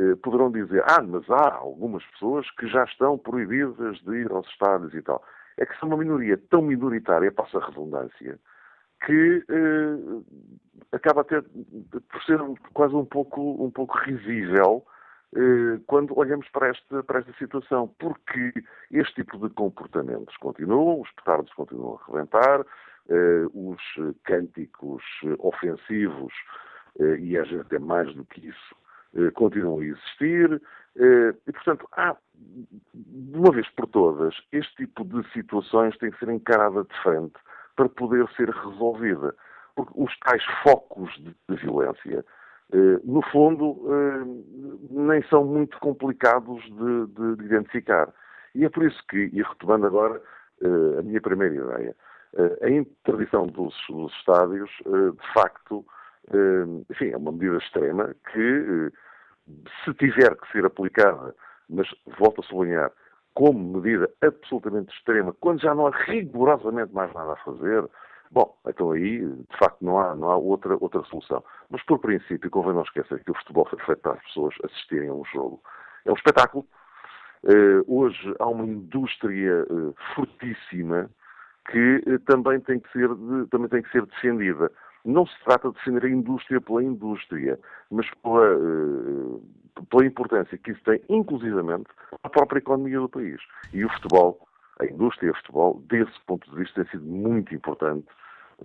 Eh, 0.00 0.14
poderão 0.22 0.50
dizer, 0.50 0.82
ah, 0.86 1.02
mas 1.02 1.28
há 1.28 1.54
algumas 1.56 2.02
pessoas 2.06 2.50
que 2.52 2.66
já 2.68 2.84
estão 2.84 3.18
proibidas 3.18 3.98
de 3.98 4.16
ir 4.16 4.30
aos 4.32 4.48
estádios 4.48 4.94
e 4.94 5.02
tal. 5.02 5.22
É 5.58 5.66
que 5.66 5.78
são 5.78 5.90
uma 5.90 5.98
minoria 5.98 6.38
tão 6.48 6.62
minoritária, 6.62 7.30
passa 7.30 7.58
a 7.58 7.66
redundância, 7.66 8.38
que 9.04 9.44
eh, 9.48 10.22
acaba 10.92 11.24
ter, 11.24 11.42
por 11.42 12.22
ser 12.24 12.38
quase 12.72 12.94
um 12.94 13.04
pouco, 13.04 13.64
um 13.64 13.70
pouco 13.70 13.96
risível 13.98 14.84
eh, 15.34 15.80
quando 15.86 16.18
olhamos 16.18 16.48
para 16.50 16.68
esta, 16.68 17.02
para 17.02 17.20
esta 17.20 17.32
situação, 17.34 17.88
porque 17.98 18.52
este 18.90 19.16
tipo 19.16 19.38
de 19.38 19.54
comportamentos 19.54 20.36
continuam, 20.38 21.00
os 21.00 21.10
petardos 21.12 21.52
continuam 21.54 21.98
a 22.00 22.12
rebentar, 22.12 22.66
eh, 23.08 23.46
os 23.54 23.80
cânticos 24.24 25.02
ofensivos, 25.38 26.32
eh, 26.98 27.18
e 27.20 27.38
até 27.38 27.78
mais 27.78 28.12
do 28.14 28.24
que 28.24 28.48
isso, 28.48 28.76
eh, 29.14 29.30
continuam 29.32 29.80
a 29.80 29.84
existir. 29.84 30.60
Eh, 30.96 31.34
e, 31.46 31.52
portanto, 31.52 31.88
há, 31.92 32.16
de 32.34 33.38
uma 33.38 33.52
vez 33.52 33.68
por 33.70 33.86
todas, 33.86 34.34
este 34.52 34.74
tipo 34.76 35.04
de 35.04 35.26
situações 35.32 35.96
tem 35.98 36.10
que 36.10 36.18
ser 36.18 36.28
encarada 36.30 36.84
de 36.84 37.02
frente 37.02 37.38
para 37.80 37.88
poder 37.88 38.28
ser 38.36 38.50
resolvida. 38.50 39.34
Porque 39.74 39.92
os 39.94 40.14
tais 40.18 40.44
focos 40.62 41.10
de, 41.14 41.34
de 41.48 41.56
violência, 41.62 42.24
eh, 42.72 43.00
no 43.04 43.22
fundo, 43.30 43.88
nem 44.90 45.22
são 45.30 45.44
muito 45.44 45.78
complicados 45.78 46.62
de, 46.64 47.36
de, 47.36 47.44
identificar. 47.44 48.12
E 48.54 48.66
é 48.66 48.68
por 48.68 48.84
isso 48.84 49.02
que, 49.08 49.30
e 49.32 49.42
retomando 49.42 49.86
agora 49.86 50.20
a 50.98 51.02
minha 51.02 51.20
primeira 51.22 51.54
ideia, 51.54 51.96
a 52.60 52.68
interdição 52.68 53.46
dos, 53.46 53.74
dos 53.88 54.12
estádios, 54.16 54.70
de 54.84 55.32
facto, 55.32 55.86
enfim, 56.90 57.10
é 57.12 57.16
uma 57.16 57.32
medida 57.32 57.56
extrema 57.56 58.14
que, 58.30 58.92
se 59.84 59.94
tiver 59.94 60.36
que 60.36 60.52
ser 60.52 60.66
aplicada, 60.66 61.34
mas 61.70 61.88
volto 62.18 62.42
a 62.42 62.44
sublinhar, 62.44 62.92
como 63.34 63.80
medida 63.80 64.10
absolutamente 64.22 64.92
extrema, 64.94 65.34
quando 65.40 65.60
já 65.60 65.74
não 65.74 65.86
há 65.86 65.90
rigorosamente 65.90 66.92
mais 66.92 67.12
nada 67.12 67.32
a 67.32 67.36
fazer, 67.36 67.88
bom, 68.30 68.56
então 68.66 68.92
aí, 68.92 69.20
de 69.20 69.58
facto, 69.58 69.78
não 69.80 69.98
há, 69.98 70.14
não 70.14 70.30
há 70.30 70.36
outra, 70.36 70.76
outra 70.80 71.02
solução. 71.04 71.42
Mas, 71.68 71.82
por 71.84 71.98
princípio, 71.98 72.50
convém 72.50 72.74
não 72.74 72.82
esquecer 72.82 73.22
que 73.24 73.30
o 73.30 73.34
futebol 73.34 73.66
foi 73.66 73.78
feito 73.80 74.00
para 74.00 74.12
as 74.12 74.22
pessoas 74.24 74.54
assistirem 74.64 75.08
a 75.08 75.14
um 75.14 75.24
jogo. 75.24 75.60
É 76.04 76.10
um 76.10 76.14
espetáculo. 76.14 76.66
Uh, 77.42 77.82
hoje 77.86 78.34
há 78.38 78.46
uma 78.46 78.64
indústria 78.64 79.64
uh, 79.70 79.94
fortíssima 80.14 81.08
que 81.70 82.02
uh, 82.06 82.18
também, 82.20 82.60
tem 82.60 82.78
que 82.78 82.92
ser 82.92 83.08
de, 83.08 83.46
também 83.48 83.68
tem 83.68 83.82
que 83.82 83.90
ser 83.90 84.04
defendida. 84.04 84.70
Não 85.04 85.26
se 85.26 85.32
trata 85.44 85.68
de 85.68 85.74
defender 85.74 86.04
a 86.04 86.10
indústria 86.10 86.60
pela 86.60 86.82
indústria, 86.82 87.58
mas 87.90 88.06
pela, 88.22 88.54
uh, 88.56 89.42
pela 89.88 90.06
importância 90.06 90.58
que 90.58 90.72
isso 90.72 90.80
tem, 90.84 91.00
inclusivamente, 91.08 91.88
à 92.22 92.28
própria 92.28 92.58
economia 92.58 93.00
do 93.00 93.08
país. 93.08 93.40
E 93.72 93.84
o 93.84 93.90
futebol, 93.90 94.46
a 94.78 94.84
indústria 94.84 95.32
do 95.32 95.38
futebol, 95.38 95.82
desse 95.88 96.12
ponto 96.26 96.50
de 96.50 96.56
vista, 96.56 96.84
tem 96.84 96.90
sido 96.92 97.04
muito 97.04 97.54
importante 97.54 98.06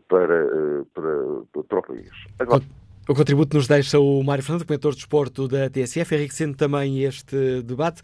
para, 0.07 0.45
uh, 0.45 0.86
para, 0.93 1.63
para 1.63 1.79
o 1.79 1.83
país. 1.83 2.11
Agora, 2.39 2.63
o 3.07 3.13
contributo 3.13 3.55
nos 3.55 3.67
deixa 3.67 3.99
o 3.99 4.23
Mário 4.23 4.43
Fernando, 4.43 4.65
comentador 4.65 4.91
de 4.91 4.97
desporto 4.97 5.47
da 5.47 5.69
TSF, 5.69 6.15
enriquecendo 6.15 6.57
também 6.57 7.03
este 7.03 7.61
debate. 7.61 8.01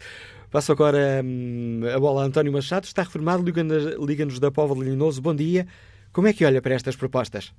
Passo 0.48 0.70
agora 0.70 1.22
hum, 1.24 1.80
a 1.92 1.98
bola 1.98 2.22
a 2.22 2.24
António 2.26 2.52
Machado, 2.52 2.84
está 2.84 3.02
reformado, 3.02 3.42
liga-nos 3.42 4.38
da 4.38 4.50
Póvoa 4.50 4.84
de 4.84 4.90
Linhoso. 4.90 5.20
Bom 5.20 5.34
dia. 5.34 5.66
Como 6.12 6.28
é 6.28 6.32
que 6.32 6.44
olha 6.44 6.62
para 6.62 6.74
estas 6.74 6.94
propostas? 6.94 7.52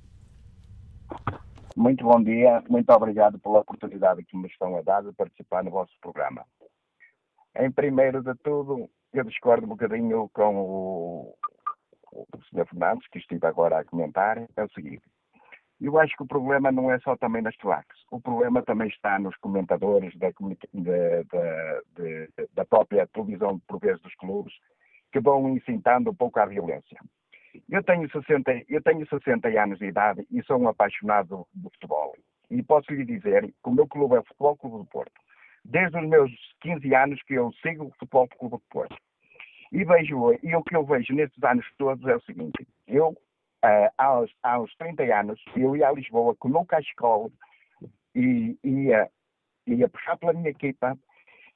Muito 1.76 2.04
bom 2.04 2.22
dia, 2.22 2.64
muito 2.70 2.90
obrigado 2.92 3.40
pela 3.40 3.60
oportunidade 3.60 4.24
que 4.24 4.38
me 4.38 4.48
estão 4.48 4.78
a 4.78 4.82
dar 4.82 5.02
de 5.02 5.12
participar 5.14 5.64
no 5.64 5.72
vosso 5.72 5.92
programa. 6.00 6.46
Em 7.56 7.72
primeiro 7.72 8.22
de 8.22 8.36
tudo, 8.36 8.90
eu 9.12 9.24
discordo 9.24 9.66
um 9.66 9.70
bocadinho 9.70 10.30
com 10.34 10.56
o, 10.56 11.36
o 12.12 12.28
Sr. 12.50 12.68
Fernandes, 12.68 13.08
que 13.10 13.20
estive 13.20 13.46
agora 13.46 13.80
a 13.80 13.86
comentar, 13.86 14.38
é 14.56 14.64
o 14.64 14.70
seguinte. 14.72 15.04
Eu 15.82 16.00
acho 16.00 16.16
que 16.16 16.24
o 16.24 16.28
problema 16.28 16.72
não 16.72 16.92
é 16.92 17.00
só 17.00 17.18
também 17.18 17.42
nas 17.42 17.58
claques. 17.58 18.00
O 18.10 18.22
problema 18.22 18.62
também 18.64 18.88
está 18.88 19.20
nos 19.20 19.36
comentadores 19.38 20.14
da, 20.18 20.30
da 22.54 22.66
própria 22.66 23.08
televisão, 23.08 23.60
por 23.68 23.80
vezes, 23.80 24.02
dos 24.02 24.16
clubes, 24.16 24.54
que 25.12 25.20
vão 25.20 25.50
incitando 25.50 26.12
um 26.12 26.16
pouco 26.16 26.40
à 26.40 26.46
violência. 26.46 27.00
Eu 27.70 27.84
tenho 27.84 28.10
60, 28.10 28.64
eu 28.70 28.82
tenho 28.82 29.08
60 29.08 29.48
anos 29.50 29.80
de 29.80 29.86
idade 29.86 30.26
e 30.32 30.44
sou 30.44 30.58
um 30.58 30.68
apaixonado 30.68 31.48
do 31.54 31.70
futebol. 31.72 32.16
E 32.50 32.62
posso 32.64 32.92
lhe 32.94 33.06
dizer 33.06 33.44
que 33.44 33.70
o 33.70 33.72
meu 33.72 33.88
clube 33.88 34.16
é 34.16 34.20
o 34.20 34.24
Futebol 34.24 34.58
Clube 34.58 34.78
do 34.78 34.86
Porto. 34.86 35.14
Desde 35.66 35.98
os 35.98 36.08
meus 36.08 36.32
15 36.62 36.96
anos 36.96 37.22
que 37.24 37.34
eu 37.34 37.52
sigo 37.62 37.86
o 37.86 37.92
Futebol 37.92 38.28
Clube 38.28 38.58
do 38.58 38.64
Porto. 38.70 38.96
E 39.72 39.84
vejo, 39.84 40.34
e 40.44 40.56
o 40.56 40.64
que 40.64 40.76
eu 40.76 40.86
vejo 40.86 41.14
nestes 41.16 41.44
anos 41.44 41.66
todos 41.78 42.06
é 42.08 42.16
o 42.16 42.22
seguinte, 42.22 42.68
eu, 42.88 43.10
uh, 43.10 43.90
aos, 43.98 44.32
aos 44.44 44.74
30 44.76 45.04
anos, 45.04 45.44
eu 45.56 45.76
ia 45.76 45.90
a 45.90 45.92
Lisboa 45.92 46.36
com 46.36 46.48
o 46.48 46.52
meu 46.52 46.66
cachecol 46.66 47.32
e 48.14 48.56
ia, 48.64 49.10
ia 49.66 49.90
puxar 49.90 50.18
pela 50.18 50.34
minha 50.34 50.50
equipa 50.50 50.96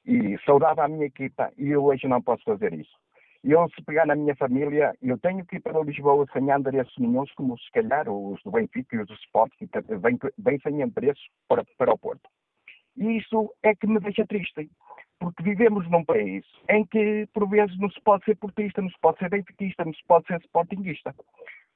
e 0.04 0.36
saudava 0.44 0.84
a 0.84 0.88
minha 0.88 1.06
equipa 1.06 1.52
e 1.56 1.68
eu 1.68 1.84
hoje 1.84 2.08
não 2.08 2.20
posso 2.20 2.42
fazer 2.42 2.72
isso. 2.72 2.96
Eu, 3.44 3.68
se 3.70 3.82
pegar 3.84 4.04
na 4.04 4.16
minha 4.16 4.34
família, 4.34 4.92
eu 5.00 5.16
tenho 5.18 5.44
que 5.46 5.56
ir 5.56 5.60
para 5.60 5.80
Lisboa 5.80 6.26
sem 6.32 6.50
endereços 6.50 6.94
nenhum, 6.98 7.24
como 7.36 7.56
se 7.58 7.70
calhar 7.70 8.08
os 8.08 8.42
do 8.42 8.50
Benfica 8.50 8.96
e 8.96 9.00
os 9.00 9.06
do 9.06 9.14
Sport, 9.14 9.52
que 9.56 9.68
vêm, 9.96 10.18
vêm 10.38 10.58
sem 10.60 10.82
endereço 10.82 11.22
para, 11.46 11.64
para 11.76 11.94
o 11.94 11.98
Porto. 11.98 12.28
E 12.96 13.18
isso 13.18 13.54
é 13.62 13.76
que 13.76 13.86
me 13.86 14.00
deixa 14.00 14.26
triste, 14.26 14.68
porque 15.20 15.42
vivemos 15.44 15.88
num 15.88 16.04
país 16.04 16.44
em 16.68 16.84
que, 16.84 17.28
por 17.32 17.48
vezes, 17.48 17.78
não 17.78 17.88
se 17.90 18.00
pode 18.00 18.24
ser 18.24 18.36
portista, 18.36 18.82
não 18.82 18.90
se 18.90 18.98
pode 19.00 19.18
ser 19.18 19.30
benfiquista, 19.30 19.84
não 19.84 19.94
se 19.94 20.04
pode 20.06 20.26
ser 20.26 20.40
sportinguista. 20.40 21.14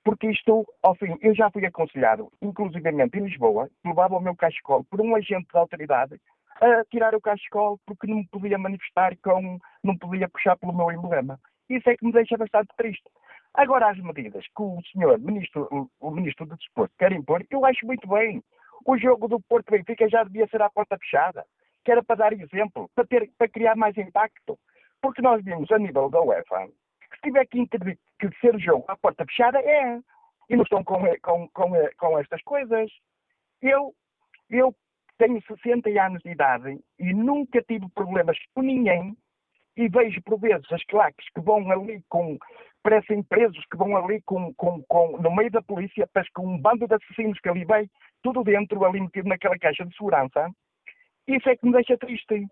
Porque 0.04 0.30
isto, 0.30 0.66
ao 0.82 0.96
fim, 0.96 1.16
eu 1.20 1.32
já 1.32 1.48
fui 1.48 1.64
aconselhado, 1.64 2.32
inclusivamente 2.42 3.16
em 3.18 3.24
Lisboa, 3.24 3.70
levava 3.84 4.16
o 4.16 4.20
meu 4.20 4.34
cachecol 4.34 4.84
por 4.84 5.00
um 5.00 5.14
agente 5.14 5.46
da 5.52 5.60
autoridade 5.60 6.20
a 6.60 6.84
tirar 6.90 7.14
o 7.14 7.20
cachecol 7.20 7.78
porque 7.86 8.06
não 8.06 8.16
me 8.16 8.28
podia 8.28 8.58
manifestar 8.58 9.16
com, 9.22 9.58
não 9.82 9.96
podia 9.96 10.28
puxar 10.28 10.56
pelo 10.56 10.76
meu 10.76 10.90
emblema. 10.90 11.38
Isso 11.68 11.88
é 11.88 11.96
que 11.96 12.04
me 12.04 12.12
deixa 12.12 12.36
bastante 12.36 12.68
triste. 12.76 13.08
Agora, 13.54 13.90
as 13.90 13.98
medidas 13.98 14.44
que 14.46 14.62
o 14.62 14.80
senhor 14.92 15.18
ministro, 15.18 15.90
o, 16.00 16.10
ministro 16.10 16.46
do 16.46 16.56
Desporto 16.56 16.94
quer 16.98 17.12
impor, 17.12 17.44
eu 17.50 17.64
acho 17.66 17.86
muito 17.86 18.08
bem. 18.08 18.42
O 18.86 18.96
jogo 18.96 19.28
do 19.28 19.40
Porto 19.40 19.70
Benfica 19.70 20.08
já 20.08 20.24
devia 20.24 20.46
ser 20.48 20.62
à 20.62 20.70
porta 20.70 20.98
fechada, 20.98 21.44
que 21.84 21.92
era 21.92 22.02
para 22.02 22.16
dar 22.16 22.32
exemplo, 22.32 22.90
para, 22.94 23.06
ter, 23.06 23.30
para 23.36 23.48
criar 23.48 23.76
mais 23.76 23.96
impacto. 23.96 24.58
Porque 25.00 25.20
nós 25.20 25.44
vimos 25.44 25.70
a 25.70 25.78
nível 25.78 26.08
da 26.08 26.20
UEFA 26.20 26.68
que 27.10 27.16
se 27.16 27.22
tiver 27.22 27.46
que, 27.46 27.66
que 27.66 28.40
ser 28.40 28.54
o 28.54 28.58
jogo 28.58 28.84
à 28.88 28.96
porta 28.96 29.24
fechada, 29.26 29.60
é. 29.60 30.00
E 30.48 30.56
não 30.56 30.62
estão 30.62 30.82
com, 30.82 31.02
com, 31.20 31.48
com, 31.48 31.72
com 31.98 32.18
estas 32.18 32.42
coisas. 32.42 32.90
Eu, 33.60 33.94
eu 34.50 34.74
tenho 35.18 35.40
60 35.42 35.88
anos 36.00 36.22
de 36.22 36.30
idade 36.30 36.78
e 36.98 37.12
nunca 37.12 37.62
tive 37.62 37.88
problemas 37.90 38.36
com 38.54 38.62
ninguém 38.62 39.16
e 39.76 39.88
vejo 39.88 40.20
por 40.22 40.38
vezes 40.38 40.70
as 40.70 40.84
claques 40.84 41.26
que 41.34 41.40
vão 41.40 41.70
ali 41.70 42.02
com, 42.08 42.38
parecem 42.82 43.22
presos, 43.22 43.64
que 43.70 43.76
vão 43.76 43.96
ali 43.96 44.20
com, 44.22 44.52
com, 44.54 44.82
com, 44.82 45.18
no 45.18 45.34
meio 45.34 45.50
da 45.50 45.62
polícia, 45.62 46.08
parece 46.12 46.30
com 46.32 46.46
um 46.46 46.58
bando 46.58 46.86
de 46.86 46.94
assassinos 46.94 47.38
que 47.40 47.48
ali 47.48 47.64
vem, 47.64 47.88
tudo 48.22 48.44
dentro, 48.44 48.84
ali 48.84 49.00
metido 49.00 49.28
naquela 49.28 49.58
caixa 49.58 49.84
de 49.84 49.96
segurança. 49.96 50.50
Isso 51.26 51.48
é 51.48 51.56
que 51.56 51.66
me 51.66 51.72
deixa 51.72 51.96
triste. 51.96 52.46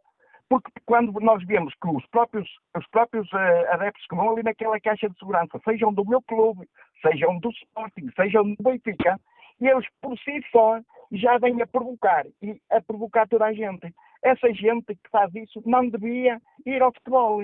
Porque 0.49 0.71
quando 0.85 1.13
nós 1.21 1.45
vemos 1.47 1.73
que 1.81 1.89
os 1.89 2.05
próprios, 2.07 2.49
os 2.77 2.87
próprios 2.89 3.31
uh, 3.33 3.73
adeptos 3.73 4.05
que 4.07 4.17
vão 4.17 4.33
ali 4.33 4.43
naquela 4.43 4.81
caixa 4.81 5.09
de 5.09 5.17
segurança, 5.17 5.61
sejam 5.65 5.93
do 5.93 6.05
meu 6.05 6.21
clube, 6.23 6.67
sejam 7.01 7.39
do 7.39 7.51
Sporting, 7.51 8.11
sejam 8.17 8.55
do 8.55 8.63
Benfica, 8.63 9.17
eles 9.61 9.87
por 10.01 10.19
si 10.19 10.41
só 10.51 10.81
já 11.13 11.39
vêm 11.39 11.61
a 11.63 11.67
provocar 11.67 12.27
e 12.43 12.61
a 12.71 12.81
provocar 12.81 13.29
toda 13.29 13.45
a 13.47 13.53
gente. 13.53 13.95
Essa 14.23 14.53
gente 14.53 14.95
que 14.95 15.11
faz 15.11 15.35
isso 15.35 15.63
não 15.65 15.89
devia 15.89 16.41
ir 16.67 16.83
ao 16.83 16.93
futebol. 16.93 17.43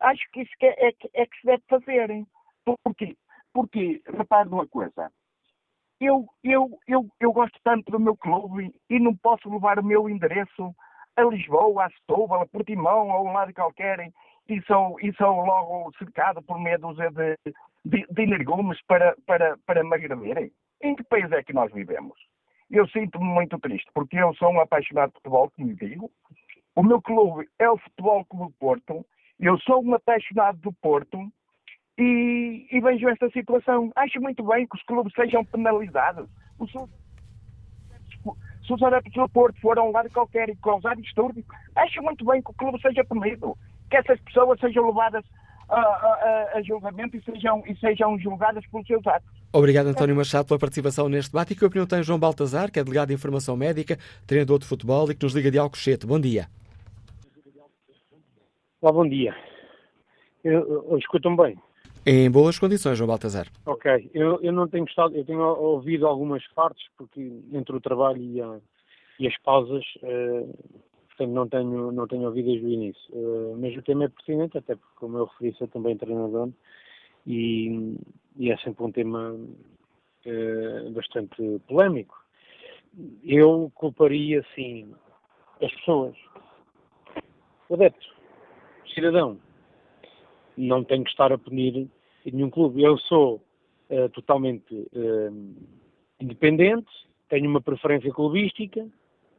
Acho 0.00 0.22
que 0.32 0.42
isso 0.42 0.52
é, 0.62 0.88
é, 0.88 0.92
é, 1.14 1.26
que 1.26 1.40
se 1.40 1.46
deve 1.46 1.62
fazer. 1.68 2.24
Porquê? 2.84 3.16
Porque, 3.52 4.00
repare 4.06 4.48
numa 4.48 4.66
coisa, 4.68 5.10
eu, 6.00 6.26
eu, 6.44 6.78
eu, 6.86 7.08
eu 7.18 7.32
gosto 7.32 7.58
tanto 7.64 7.90
do 7.90 7.98
meu 7.98 8.16
clube 8.16 8.72
e 8.88 9.00
não 9.00 9.16
posso 9.16 9.50
levar 9.50 9.78
o 9.78 9.84
meu 9.84 10.08
endereço 10.08 10.74
a 11.16 11.22
Lisboa, 11.24 11.86
a 11.86 11.90
Setúbal, 11.90 12.42
a 12.42 12.46
Portimão 12.46 13.08
ou 13.08 13.28
um 13.28 13.32
lado 13.32 13.52
qualquer 13.52 14.12
e 14.48 14.62
sou, 14.62 14.96
e 15.00 15.12
sou 15.14 15.44
logo 15.44 15.92
cercado 15.98 16.40
por 16.42 16.58
dúzia 16.78 17.10
de, 17.10 17.36
de, 17.84 18.06
de 18.08 18.22
energumes 18.22 18.80
para, 18.86 19.16
para, 19.26 19.58
para 19.66 19.82
me 19.82 19.94
agredirem. 19.94 20.52
Em 20.80 20.94
que 20.94 21.02
país 21.02 21.30
é 21.32 21.42
que 21.42 21.52
nós 21.52 21.72
vivemos? 21.72 22.16
Eu 22.70 22.86
sinto-me 22.88 23.24
muito 23.24 23.58
triste, 23.58 23.90
porque 23.94 24.16
eu 24.16 24.34
sou 24.34 24.52
um 24.52 24.60
apaixonado 24.60 25.08
de 25.08 25.14
futebol, 25.14 25.50
como 25.50 25.74
digo. 25.74 26.10
O 26.76 26.82
meu 26.82 27.00
clube 27.00 27.48
é 27.58 27.68
o 27.68 27.78
Futebol 27.78 28.24
Clube 28.26 28.54
Porto. 28.58 29.06
Eu 29.40 29.58
sou 29.60 29.82
um 29.82 29.94
apaixonado 29.94 30.58
do 30.58 30.72
Porto 30.74 31.18
e, 31.98 32.66
e 32.70 32.80
vejo 32.80 33.08
esta 33.08 33.30
situação. 33.30 33.90
Acho 33.96 34.20
muito 34.20 34.44
bem 34.44 34.66
que 34.66 34.76
os 34.76 34.82
clubes 34.82 35.12
sejam 35.14 35.44
penalizados. 35.44 36.28
Os, 36.58 36.70
se 36.70 38.72
os 38.72 38.82
adeptos 38.82 39.14
do 39.14 39.28
Porto 39.28 39.60
forem 39.60 39.82
a 39.82 39.86
um 39.86 39.92
lado 39.92 40.10
qualquer 40.10 40.50
e 40.50 40.56
causar 40.56 40.94
distúrbios, 40.96 41.46
acho 41.74 42.02
muito 42.02 42.24
bem 42.24 42.42
que 42.42 42.50
o 42.50 42.54
clube 42.54 42.80
seja 42.80 43.04
punido. 43.04 43.56
Que 43.90 43.96
essas 43.96 44.20
pessoas 44.20 44.60
sejam 44.60 44.86
levadas 44.86 45.24
a, 45.68 45.80
a, 45.80 46.50
a 46.54 46.62
julgamento 46.62 47.16
e 47.16 47.22
sejam, 47.22 47.62
e 47.66 47.76
sejam 47.76 48.18
julgadas 48.18 48.66
pelos 48.68 48.86
seus 48.86 49.06
atos. 49.06 49.28
Obrigado, 49.52 49.86
António 49.86 50.16
Machado, 50.16 50.46
pela 50.46 50.58
participação 50.58 51.08
neste 51.08 51.32
debate. 51.32 51.52
E 51.52 51.56
que 51.56 51.64
opinião 51.64 51.86
tem 51.86 52.02
João 52.02 52.18
Baltazar, 52.18 52.70
que 52.70 52.78
é 52.78 52.84
delegado 52.84 53.08
de 53.08 53.14
Informação 53.14 53.56
Médica, 53.56 53.98
treinador 54.26 54.58
de 54.58 54.66
futebol 54.66 55.10
e 55.10 55.14
que 55.14 55.24
nos 55.24 55.34
liga 55.34 55.50
de 55.50 55.58
Alcochete. 55.58 56.06
Bom 56.06 56.20
dia. 56.20 56.48
Olá, 58.80 58.92
bom 58.92 59.08
dia. 59.08 59.34
Escutam 60.98 61.34
bem? 61.34 61.58
Em 62.06 62.30
boas 62.30 62.58
condições, 62.58 62.96
João 62.96 63.08
Baltazar. 63.08 63.48
Ok. 63.66 64.10
Eu, 64.14 64.40
eu 64.40 64.52
não 64.52 64.68
tenho 64.68 64.84
gostado, 64.84 65.14
eu 65.14 65.24
tenho 65.24 65.40
ouvido 65.40 66.06
algumas 66.06 66.46
partes, 66.54 66.86
porque 66.96 67.42
entre 67.52 67.76
o 67.76 67.80
trabalho 67.80 68.22
e, 68.22 68.40
a, 68.40 68.58
e 69.18 69.26
as 69.26 69.36
pausas, 69.42 69.84
uh, 70.02 70.54
portanto 71.18 71.34
não 71.34 71.48
tenho, 71.48 71.92
não 71.92 72.06
tenho 72.06 72.26
ouvido 72.26 72.46
desde 72.46 72.66
o 72.66 72.70
início. 72.70 73.14
Uh, 73.14 73.58
mas 73.60 73.76
o 73.76 73.82
tema 73.82 74.04
é 74.04 74.08
pertinente, 74.08 74.56
até 74.56 74.76
porque, 74.76 74.94
como 74.96 75.18
eu 75.18 75.24
referi, 75.24 75.52
sou 75.54 75.66
também 75.68 75.96
treinador 75.96 76.50
e, 77.26 77.96
e 78.36 78.50
é 78.50 78.56
sempre 78.58 78.84
um 78.84 78.92
tema 78.92 79.32
uh, 79.32 80.90
bastante 80.92 81.60
polémico. 81.66 82.16
Eu 83.24 83.70
culparia, 83.74 84.44
sim, 84.54 84.92
as 85.60 85.72
pessoas, 85.72 86.16
o 87.68 87.74
adepto, 87.74 88.06
cidadão. 88.94 89.38
Não 90.56 90.82
tenho 90.84 91.04
que 91.04 91.10
estar 91.10 91.32
a 91.32 91.38
punir 91.38 91.88
nenhum 92.24 92.50
clube. 92.50 92.82
Eu 92.82 92.96
sou 92.98 93.42
uh, 93.90 94.08
totalmente 94.10 94.88
independente, 96.20 96.90
tenho 97.28 97.48
uma 97.48 97.60
preferência 97.60 98.12
clubística, 98.12 98.86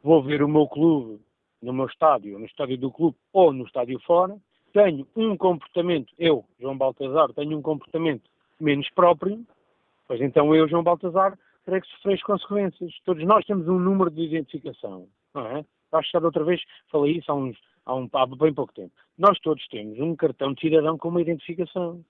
vou 0.01 0.23
ver 0.23 0.41
o 0.41 0.47
meu 0.47 0.67
clube 0.67 1.19
no 1.61 1.73
meu 1.73 1.85
estádio, 1.85 2.39
no 2.39 2.45
estádio 2.45 2.77
do 2.77 2.91
clube 2.91 3.17
ou 3.33 3.51
no 3.51 3.65
estádio 3.65 3.99
fora, 4.01 4.37
tenho 4.71 5.07
um 5.15 5.35
comportamento, 5.35 6.13
eu, 6.17 6.45
João 6.59 6.77
Baltazar, 6.77 7.33
tenho 7.33 7.57
um 7.57 7.61
comportamento 7.61 8.29
menos 8.59 8.89
próprio, 8.91 9.45
pois 10.07 10.21
então 10.21 10.53
eu, 10.55 10.67
João 10.67 10.83
Baltazar, 10.83 11.37
terei 11.65 11.81
que 11.81 11.87
sofrer 11.87 12.15
as 12.15 12.23
consequências. 12.23 12.93
Todos 13.05 13.23
nós 13.25 13.45
temos 13.45 13.67
um 13.67 13.79
número 13.79 14.09
de 14.09 14.21
identificação, 14.21 15.07
não 15.33 15.45
é? 15.47 15.65
Acho 15.91 16.11
que 16.11 16.17
outra 16.17 16.43
vez 16.43 16.61
falei 16.91 17.17
isso 17.17 17.31
há, 17.31 17.35
uns, 17.35 17.57
há, 17.85 17.95
um, 17.95 18.07
há 18.13 18.25
bem 18.27 18.53
pouco 18.53 18.73
tempo. 18.73 18.91
Nós 19.17 19.39
todos 19.39 19.67
temos 19.69 19.99
um 19.99 20.15
cartão 20.15 20.53
de 20.53 20.61
cidadão 20.61 20.97
com 20.97 21.09
uma 21.09 21.21
identificação, 21.21 22.03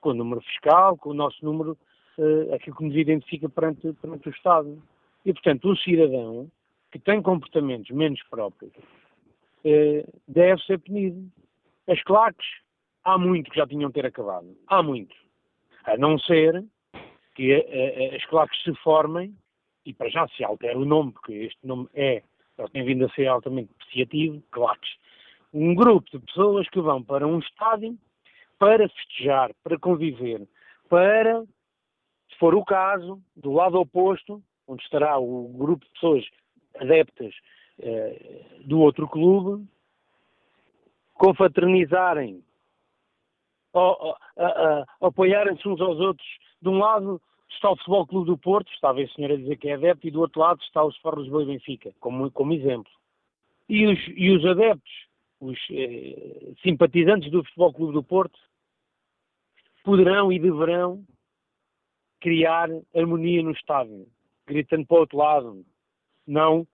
com 0.00 0.10
o 0.10 0.14
número 0.14 0.40
fiscal, 0.40 0.96
com 0.96 1.10
o 1.10 1.14
nosso 1.14 1.44
número, 1.44 1.78
uh, 2.18 2.54
aquilo 2.54 2.76
que 2.76 2.84
nos 2.84 2.96
identifica 2.96 3.48
perante, 3.48 3.92
perante 3.94 4.28
o 4.28 4.32
Estado. 4.32 4.82
E, 5.24 5.32
portanto, 5.32 5.70
um 5.70 5.76
cidadão 5.76 6.50
que 6.92 6.98
tem 6.98 7.22
comportamentos 7.22 7.90
menos 7.90 8.22
próprios 8.24 8.72
uh, 8.76 10.20
deve 10.28 10.62
ser 10.62 10.78
punido. 10.78 11.26
As 11.88 12.00
claques, 12.02 12.46
há 13.02 13.18
muito 13.18 13.50
que 13.50 13.56
já 13.56 13.66
tinham 13.66 13.88
de 13.88 13.94
ter 13.94 14.06
acabado. 14.06 14.54
Há 14.68 14.82
muito. 14.82 15.14
A 15.84 15.96
não 15.96 16.18
ser 16.18 16.64
que 17.34 17.56
uh, 17.56 18.14
as 18.14 18.24
claques 18.26 18.62
se 18.62 18.74
formem, 18.76 19.34
e 19.84 19.92
para 19.92 20.08
já 20.10 20.28
se 20.28 20.44
altera 20.44 20.78
o 20.78 20.84
nome, 20.84 21.12
porque 21.12 21.32
este 21.32 21.66
nome 21.66 21.88
é, 21.94 22.22
tem 22.72 22.84
vindo 22.84 23.06
a 23.06 23.10
ser 23.10 23.26
altamente 23.26 23.72
apreciativo, 23.72 24.42
claques. 24.50 24.90
Um 25.52 25.74
grupo 25.74 26.08
de 26.10 26.24
pessoas 26.24 26.68
que 26.68 26.80
vão 26.80 27.02
para 27.02 27.26
um 27.26 27.38
estádio 27.40 27.98
para 28.58 28.88
festejar, 28.88 29.50
para 29.64 29.78
conviver, 29.78 30.46
para, 30.88 31.42
se 31.42 32.38
for 32.38 32.54
o 32.54 32.64
caso, 32.64 33.20
do 33.34 33.50
lado 33.50 33.80
oposto, 33.80 34.40
onde 34.68 34.82
estará 34.84 35.18
o 35.18 35.48
grupo 35.48 35.84
de 35.84 35.90
pessoas 35.92 36.24
adeptas 36.78 37.34
eh, 37.80 38.44
do 38.64 38.80
outro 38.80 39.08
clube, 39.08 39.66
confraternizarem, 41.14 42.42
apoiarem-se 45.00 45.66
uns 45.68 45.80
aos 45.80 45.98
outros. 45.98 46.26
De 46.60 46.68
um 46.68 46.78
lado 46.78 47.20
está 47.48 47.70
o 47.70 47.76
Futebol 47.76 48.06
Clube 48.06 48.26
do 48.26 48.38
Porto, 48.38 48.72
estava 48.72 49.00
a 49.00 49.08
senhora 49.08 49.34
a 49.34 49.36
dizer 49.36 49.56
que 49.56 49.68
é 49.68 49.74
adepto, 49.74 50.06
e 50.06 50.10
do 50.10 50.20
outro 50.20 50.40
lado 50.40 50.60
está 50.62 50.82
o 50.82 50.90
Sport 50.90 51.18
Lisboa 51.18 51.42
e 51.42 51.46
Benfica, 51.46 51.92
como, 52.00 52.30
como 52.30 52.52
exemplo. 52.52 52.90
E 53.68 53.86
os, 53.86 53.98
e 54.08 54.30
os 54.30 54.44
adeptos, 54.44 54.92
os 55.40 55.58
eh, 55.70 56.52
simpatizantes 56.62 57.30
do 57.30 57.44
Futebol 57.44 57.72
Clube 57.72 57.92
do 57.94 58.02
Porto, 58.02 58.38
poderão 59.84 60.32
e 60.32 60.38
deverão 60.38 61.04
criar 62.20 62.68
harmonia 62.94 63.42
no 63.42 63.50
estádio, 63.50 64.06
gritando 64.46 64.86
para 64.86 64.96
o 64.96 65.00
outro 65.00 65.18
lado, 65.18 65.64
não 66.26 66.66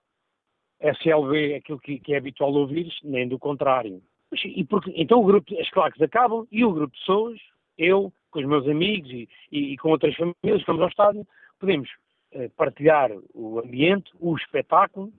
SLB, 0.79 1.55
aquilo 1.55 1.79
que, 1.79 1.99
que 1.99 2.13
é 2.13 2.17
habitual 2.17 2.53
ouvir, 2.53 2.91
nem 3.03 3.27
do 3.27 3.37
contrário. 3.37 4.01
E 4.45 4.63
porque, 4.63 4.93
então 4.95 5.19
o 5.19 5.25
grupo, 5.25 5.59
as 5.59 5.69
claques 5.69 6.01
acabam 6.01 6.47
e 6.51 6.63
o 6.63 6.71
grupo 6.71 6.93
de 6.93 6.99
pessoas, 6.99 7.39
eu, 7.77 8.13
com 8.31 8.39
os 8.39 8.45
meus 8.45 8.67
amigos 8.67 9.09
e, 9.09 9.27
e, 9.51 9.73
e 9.73 9.77
com 9.77 9.89
outras 9.89 10.15
famílias 10.15 10.63
vamos 10.65 10.81
ao 10.81 10.89
estádio, 10.89 11.27
podemos 11.59 11.89
eh, 12.31 12.49
partilhar 12.55 13.11
o 13.33 13.59
ambiente, 13.59 14.11
o 14.19 14.35
espetáculo. 14.37 15.11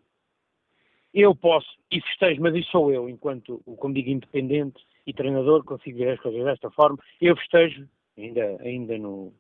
Eu 1.13 1.35
posso, 1.35 1.69
e 1.91 2.01
festejo, 2.01 2.41
mas 2.41 2.55
isso 2.55 2.71
sou 2.71 2.93
eu, 2.93 3.09
enquanto, 3.09 3.61
como 3.79 3.93
digo, 3.93 4.11
independente, 4.11 4.81
e 5.05 5.13
treinador, 5.13 5.65
consigo 5.65 5.99
ver 5.99 6.11
as 6.11 6.21
coisas 6.21 6.45
desta 6.45 6.71
forma. 6.71 6.99
Eu 7.21 7.37
festejo, 7.37 7.89
ainda, 8.17 8.57
ainda 8.63 8.97
no, 8.97 9.33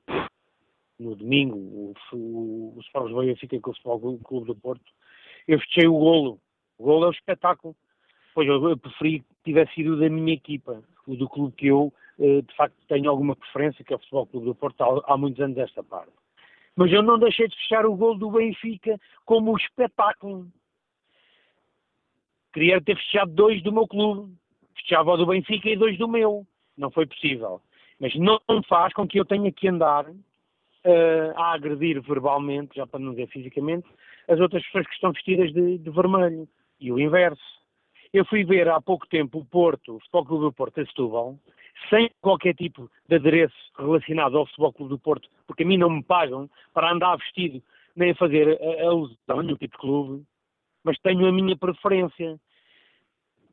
no 1.00 1.16
domingo, 1.16 1.56
o, 1.56 1.94
o, 2.12 2.74
o 2.76 2.80
Sport 2.80 3.06
Lisboa 3.06 3.36
fica 3.36 3.60
com 3.60 3.70
o 3.70 3.74
Futebol 3.74 4.18
Clube 4.18 4.46
do 4.46 4.54
Porto, 4.54 4.84
eu 5.48 5.58
festejei 5.58 5.88
o 5.88 5.98
golo. 5.98 6.38
O 6.78 6.84
golo 6.84 7.06
é 7.06 7.08
o 7.08 7.12
espetáculo. 7.12 7.74
Pois 8.34 8.46
eu, 8.46 8.68
eu 8.68 8.76
preferi 8.76 9.20
que 9.20 9.26
tivesse 9.44 9.74
sido 9.74 9.98
da 9.98 10.08
minha 10.08 10.34
equipa, 10.34 10.82
o 11.06 11.16
do 11.16 11.28
clube 11.28 11.54
que 11.56 11.66
eu 11.66 11.92
eh, 12.18 12.42
de 12.42 12.54
facto 12.54 12.76
tenho 12.86 13.10
alguma 13.10 13.34
preferência, 13.34 13.84
que 13.84 13.92
é 13.92 13.96
o 13.96 13.98
Futebol 13.98 14.26
Clube 14.26 14.46
do 14.46 14.54
Porto, 14.54 14.80
há, 14.82 15.14
há 15.14 15.16
muitos 15.16 15.40
anos 15.40 15.56
esta 15.58 15.82
parte. 15.82 16.12
Mas 16.76 16.92
eu 16.92 17.02
não 17.02 17.18
deixei 17.18 17.48
de 17.48 17.56
fechar 17.56 17.84
o 17.86 17.96
gol 17.96 18.16
do 18.16 18.30
Benfica 18.30 18.98
como 19.24 19.52
um 19.52 19.56
espetáculo. 19.56 20.46
Queria 22.52 22.80
ter 22.80 22.96
fechado 22.96 23.32
dois 23.32 23.62
do 23.62 23.72
meu 23.72 23.86
clube. 23.88 24.32
Fechava 24.76 25.12
o 25.12 25.16
do 25.16 25.26
Benfica 25.26 25.68
e 25.68 25.76
dois 25.76 25.98
do 25.98 26.08
meu. 26.08 26.46
Não 26.76 26.90
foi 26.90 27.06
possível. 27.06 27.60
Mas 27.98 28.14
não 28.16 28.40
faz 28.68 28.92
com 28.92 29.06
que 29.06 29.18
eu 29.18 29.24
tenha 29.24 29.50
que 29.52 29.68
andar 29.68 30.06
uh, 30.84 31.38
a 31.38 31.52
agredir 31.52 32.00
verbalmente, 32.02 32.76
já 32.76 32.86
para 32.86 33.00
não 33.00 33.12
dizer 33.12 33.28
fisicamente, 33.28 33.88
as 34.28 34.38
outras 34.40 34.64
pessoas 34.66 34.86
que 34.86 34.94
estão 34.94 35.12
vestidas 35.12 35.52
de, 35.52 35.78
de 35.78 35.90
vermelho. 35.90 36.48
E 36.80 36.90
o 36.90 36.98
inverso. 36.98 37.42
Eu 38.12 38.24
fui 38.24 38.44
ver 38.44 38.68
há 38.68 38.80
pouco 38.80 39.06
tempo 39.06 39.38
o 39.38 39.44
Porto, 39.44 39.96
o 39.96 40.00
Futebol 40.00 40.24
Clube 40.24 40.44
do 40.46 40.52
Porto, 40.52 40.80
a 40.80 40.86
Setúbal, 40.86 41.38
sem 41.88 42.10
qualquer 42.20 42.54
tipo 42.54 42.90
de 43.08 43.16
adereço 43.16 43.54
relacionado 43.78 44.36
ao 44.36 44.46
Futebol 44.46 44.72
Clube 44.72 44.90
do 44.90 44.98
Porto, 44.98 45.28
porque 45.46 45.62
a 45.62 45.66
mim 45.66 45.76
não 45.76 45.90
me 45.90 46.02
pagam 46.02 46.48
para 46.72 46.90
andar 46.90 47.16
vestido 47.16 47.62
nem 47.94 48.10
a 48.10 48.14
fazer 48.14 48.58
alusão 48.80 49.42
nenhum 49.42 49.56
tipo 49.56 49.76
de 49.76 49.80
clube, 49.80 50.24
mas 50.82 50.98
tenho 51.00 51.26
a 51.26 51.32
minha 51.32 51.56
preferência. 51.56 52.38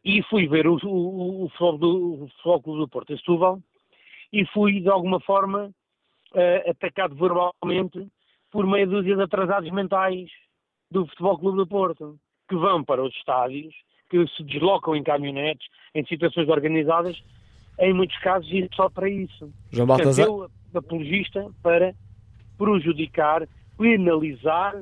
E 0.03 0.23
fui 0.23 0.47
ver 0.47 0.67
o, 0.67 0.78
o, 0.84 1.45
o, 1.45 1.49
Futebol, 1.49 1.78
do, 1.78 2.23
o 2.23 2.28
Futebol 2.30 2.61
Clube 2.61 2.80
do 2.80 2.88
Porto, 2.88 3.13
a 3.13 3.17
Setúbal, 3.17 3.59
e 4.32 4.45
fui, 4.47 4.80
de 4.80 4.89
alguma 4.89 5.19
forma, 5.19 5.71
uh, 6.34 6.69
atacado 6.69 7.15
verbalmente 7.15 8.07
por 8.51 8.65
meia 8.65 8.88
dúzia 8.88 9.15
de 9.15 9.21
atrasados 9.21 9.69
mentais 9.71 10.30
do 10.89 11.05
Futebol 11.07 11.38
Clube 11.38 11.57
do 11.57 11.67
Porto, 11.67 12.17
que 12.47 12.55
vão 12.55 12.84
para 12.84 13.03
os 13.03 13.13
estádios, 13.15 13.73
que 14.09 14.25
se 14.36 14.43
deslocam 14.43 14.95
em 14.95 15.03
caminhonetes, 15.03 15.67
em 15.93 16.05
situações 16.05 16.47
organizadas, 16.47 17.21
em 17.80 17.93
muitos 17.93 18.17
casos, 18.19 18.49
e 18.51 18.67
só 18.73 18.89
para 18.89 19.09
isso. 19.09 19.51
João 19.71 19.88
Baltazar... 19.88 20.25
Portanto, 20.25 20.51
eu, 20.73 20.80
apologista, 20.80 21.51
para 21.61 21.93
prejudicar, 22.57 23.47
penalizar 23.78 24.82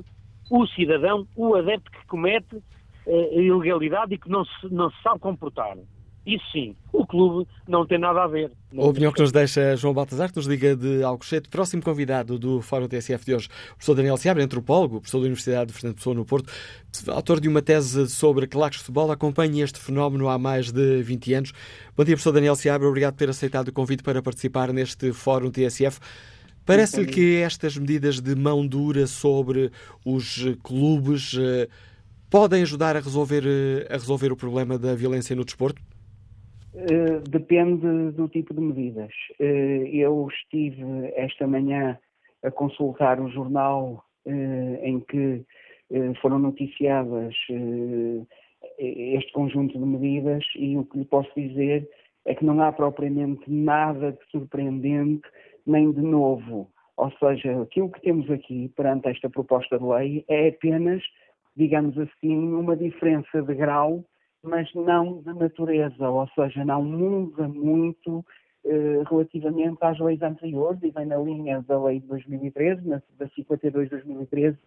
o 0.50 0.66
cidadão, 0.68 1.26
o 1.34 1.54
adepto 1.56 1.90
que 1.90 2.06
comete 2.06 2.56
uh, 2.56 3.40
ilegalidade 3.40 4.14
e 4.14 4.18
que 4.18 4.28
não 4.28 4.44
se, 4.44 4.72
não 4.72 4.90
se 4.90 5.02
sabe 5.02 5.18
comportar. 5.20 5.76
Isso 6.26 6.44
sim, 6.50 6.74
o 6.92 7.06
clube 7.06 7.46
não 7.68 7.86
tem 7.86 7.98
nada 7.98 8.24
a 8.24 8.26
ver. 8.26 8.50
A 8.76 8.84
opinião 8.84 9.12
que 9.12 9.20
nos 9.20 9.30
deixa 9.30 9.76
João 9.76 9.94
Baltazar, 9.94 10.28
que 10.28 10.36
nos 10.36 10.46
liga 10.46 10.74
de 10.74 11.00
Alcochete, 11.04 11.48
próximo 11.48 11.80
convidado 11.80 12.36
do 12.36 12.60
Fórum 12.60 12.88
TSF 12.88 13.24
de 13.24 13.32
hoje, 13.32 13.46
o 13.46 13.74
professor 13.74 13.94
Daniel 13.94 14.16
Seabra, 14.16 14.42
antropólogo, 14.42 15.00
professor 15.00 15.18
da 15.18 15.26
Universidade 15.26 15.68
de 15.68 15.74
Fernando 15.74 15.94
Pessoa 15.94 16.16
no 16.16 16.24
Porto, 16.24 16.52
autor 17.06 17.38
de 17.38 17.46
uma 17.46 17.62
tese 17.62 18.08
sobre 18.08 18.48
claques 18.48 18.80
de 18.80 18.86
futebol, 18.86 19.12
acompanha 19.12 19.62
este 19.62 19.78
fenómeno 19.78 20.28
há 20.28 20.36
mais 20.36 20.72
de 20.72 21.00
20 21.00 21.34
anos. 21.34 21.52
Bom 21.96 22.02
dia, 22.02 22.16
professor 22.16 22.32
Daniel 22.32 22.56
Seabra, 22.56 22.88
obrigado 22.88 23.12
por 23.12 23.18
ter 23.18 23.30
aceitado 23.30 23.68
o 23.68 23.72
convite 23.72 24.02
para 24.02 24.20
participar 24.20 24.72
neste 24.72 25.12
Fórum 25.12 25.48
TSF. 25.48 26.00
Parece-lhe 26.64 27.06
que 27.06 27.36
estas 27.36 27.78
medidas 27.78 28.20
de 28.20 28.34
mão 28.34 28.66
dura 28.66 29.06
sobre 29.06 29.70
os 30.04 30.44
clubes 30.64 31.36
eh, 31.38 31.68
podem 32.28 32.62
ajudar 32.62 32.96
a 32.96 33.00
resolver, 33.00 33.44
eh, 33.46 33.86
a 33.88 33.92
resolver 33.92 34.32
o 34.32 34.36
problema 34.36 34.76
da 34.76 34.92
violência 34.92 35.36
no 35.36 35.44
desporto? 35.44 35.80
Uh, 36.76 37.20
depende 37.30 38.10
do 38.12 38.28
tipo 38.28 38.52
de 38.52 38.60
medidas. 38.60 39.10
Uh, 39.40 39.86
eu 39.90 40.28
estive 40.28 41.10
esta 41.14 41.46
manhã 41.46 41.98
a 42.44 42.50
consultar 42.50 43.18
o 43.18 43.30
jornal 43.30 44.04
uh, 44.26 44.84
em 44.84 45.00
que 45.00 45.42
foram 46.20 46.40
noticiadas 46.40 47.32
este 48.76 49.32
conjunto 49.32 49.78
de 49.78 49.84
medidas 49.84 50.44
e 50.56 50.76
o 50.76 50.84
que 50.84 50.98
lhe 50.98 51.04
posso 51.04 51.30
dizer 51.36 51.88
é 52.24 52.34
que 52.34 52.44
não 52.44 52.60
há 52.60 52.72
propriamente 52.72 53.48
nada 53.48 54.10
de 54.10 54.18
surpreendente 54.32 55.22
nem 55.64 55.92
de 55.92 56.02
novo. 56.02 56.68
Ou 56.96 57.10
seja, 57.20 57.62
aquilo 57.62 57.90
que 57.90 58.02
temos 58.02 58.28
aqui 58.28 58.68
perante 58.76 59.08
esta 59.08 59.30
proposta 59.30 59.78
de 59.78 59.84
lei 59.84 60.24
é 60.28 60.48
apenas, 60.48 61.02
digamos 61.56 61.96
assim, 61.96 62.36
uma 62.36 62.76
diferença 62.76 63.40
de 63.40 63.54
grau 63.54 64.04
mas 64.46 64.72
não 64.74 65.20
de 65.22 65.32
natureza, 65.34 66.08
ou 66.08 66.28
seja, 66.28 66.64
não 66.64 66.82
muda 66.82 67.48
muito 67.48 68.24
eh, 68.64 69.02
relativamente 69.08 69.78
às 69.80 69.98
leis 69.98 70.20
anteriores 70.22 70.82
e 70.82 70.90
vem 70.90 71.06
na 71.06 71.16
linha 71.18 71.62
da 71.62 71.82
lei 71.82 72.00
de 72.00 72.06
2013, 72.06 72.88
na, 72.88 73.02
da 73.18 73.28
52 73.28 73.88
de 73.88 73.96
2013, 73.96 74.58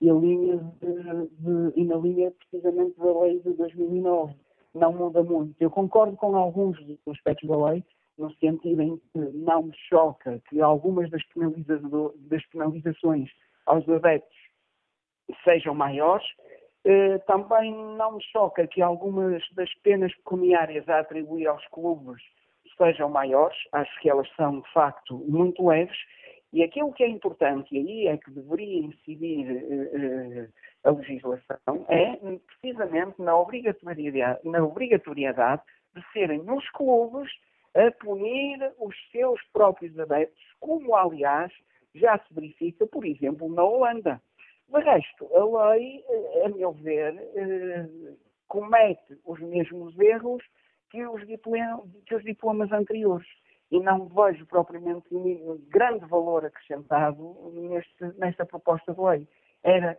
e, 0.00 0.10
a 0.10 0.14
linha 0.14 0.56
de, 0.80 1.28
de, 1.38 1.80
e 1.80 1.84
na 1.84 1.96
linha 1.96 2.30
precisamente 2.30 2.98
da 2.98 3.20
lei 3.20 3.40
de 3.40 3.52
2009. 3.54 4.34
Não 4.74 4.92
muda 4.92 5.22
muito. 5.24 5.54
Eu 5.60 5.70
concordo 5.70 6.16
com 6.16 6.36
alguns 6.36 6.78
dos 6.84 6.98
aspectos 7.08 7.48
da 7.48 7.70
lei, 7.70 7.82
no 8.16 8.32
sentido 8.34 8.82
em 8.82 8.96
que 8.96 9.18
não 9.18 9.64
me 9.64 9.72
choca 9.88 10.40
que 10.48 10.60
algumas 10.60 11.10
das, 11.10 11.24
penaliza 11.26 11.80
das 12.28 12.46
penalizações 12.46 13.30
aos 13.66 13.88
adeptos 13.88 14.38
sejam 15.44 15.74
maiores, 15.74 16.26
eh, 16.90 17.18
também 17.26 17.70
não 17.70 18.12
me 18.12 18.22
choca 18.32 18.66
que 18.66 18.80
algumas 18.80 19.42
das 19.52 19.72
penas 19.82 20.14
pecuniárias 20.16 20.88
a 20.88 21.00
atribuir 21.00 21.46
aos 21.46 21.62
clubes 21.66 22.22
sejam 22.78 23.10
maiores, 23.10 23.58
acho 23.72 24.00
que 24.00 24.08
elas 24.08 24.26
são 24.36 24.60
de 24.60 24.72
facto 24.72 25.18
muito 25.28 25.68
leves, 25.68 25.98
e 26.50 26.62
aquilo 26.62 26.94
que 26.94 27.04
é 27.04 27.08
importante, 27.08 27.74
e 27.74 27.78
aí 27.78 28.06
é 28.06 28.16
que 28.16 28.30
deveria 28.30 28.86
incidir 28.86 29.50
uh, 29.50 30.48
a 30.84 30.90
legislação, 30.92 31.84
é 31.90 32.16
precisamente 32.58 33.20
na 33.20 33.36
obrigatoriedade, 33.36 34.40
na 34.44 34.64
obrigatoriedade 34.64 35.60
de 35.94 36.02
serem 36.14 36.40
os 36.50 36.70
clubes 36.70 37.30
a 37.74 37.90
punir 38.02 38.72
os 38.78 38.96
seus 39.12 39.42
próprios 39.52 39.98
adeptos, 39.98 40.42
como 40.58 40.96
aliás 40.96 41.52
já 41.94 42.18
se 42.18 42.32
verifica, 42.32 42.86
por 42.86 43.04
exemplo, 43.04 43.52
na 43.52 43.62
Holanda. 43.62 44.22
De 44.68 44.80
resto, 44.80 45.28
a 45.34 45.70
lei, 45.72 46.04
eh, 46.08 46.46
a 46.46 46.48
meu 46.50 46.72
ver, 46.72 47.14
eh, 47.34 47.88
comete 48.46 49.18
os 49.24 49.40
mesmos 49.40 49.98
erros 49.98 50.44
que 50.90 51.06
os, 51.06 51.26
diplomas, 51.26 51.80
que 52.06 52.14
os 52.14 52.22
diplomas 52.22 52.70
anteriores. 52.72 53.26
E 53.70 53.80
não 53.80 54.06
vejo 54.08 54.46
propriamente 54.46 55.14
um 55.14 55.58
grande 55.68 56.06
valor 56.06 56.44
acrescentado 56.44 57.50
neste, 57.52 58.04
nesta 58.18 58.46
proposta 58.46 58.94
de 58.94 59.00
lei. 59.00 59.28
Era, 59.62 59.98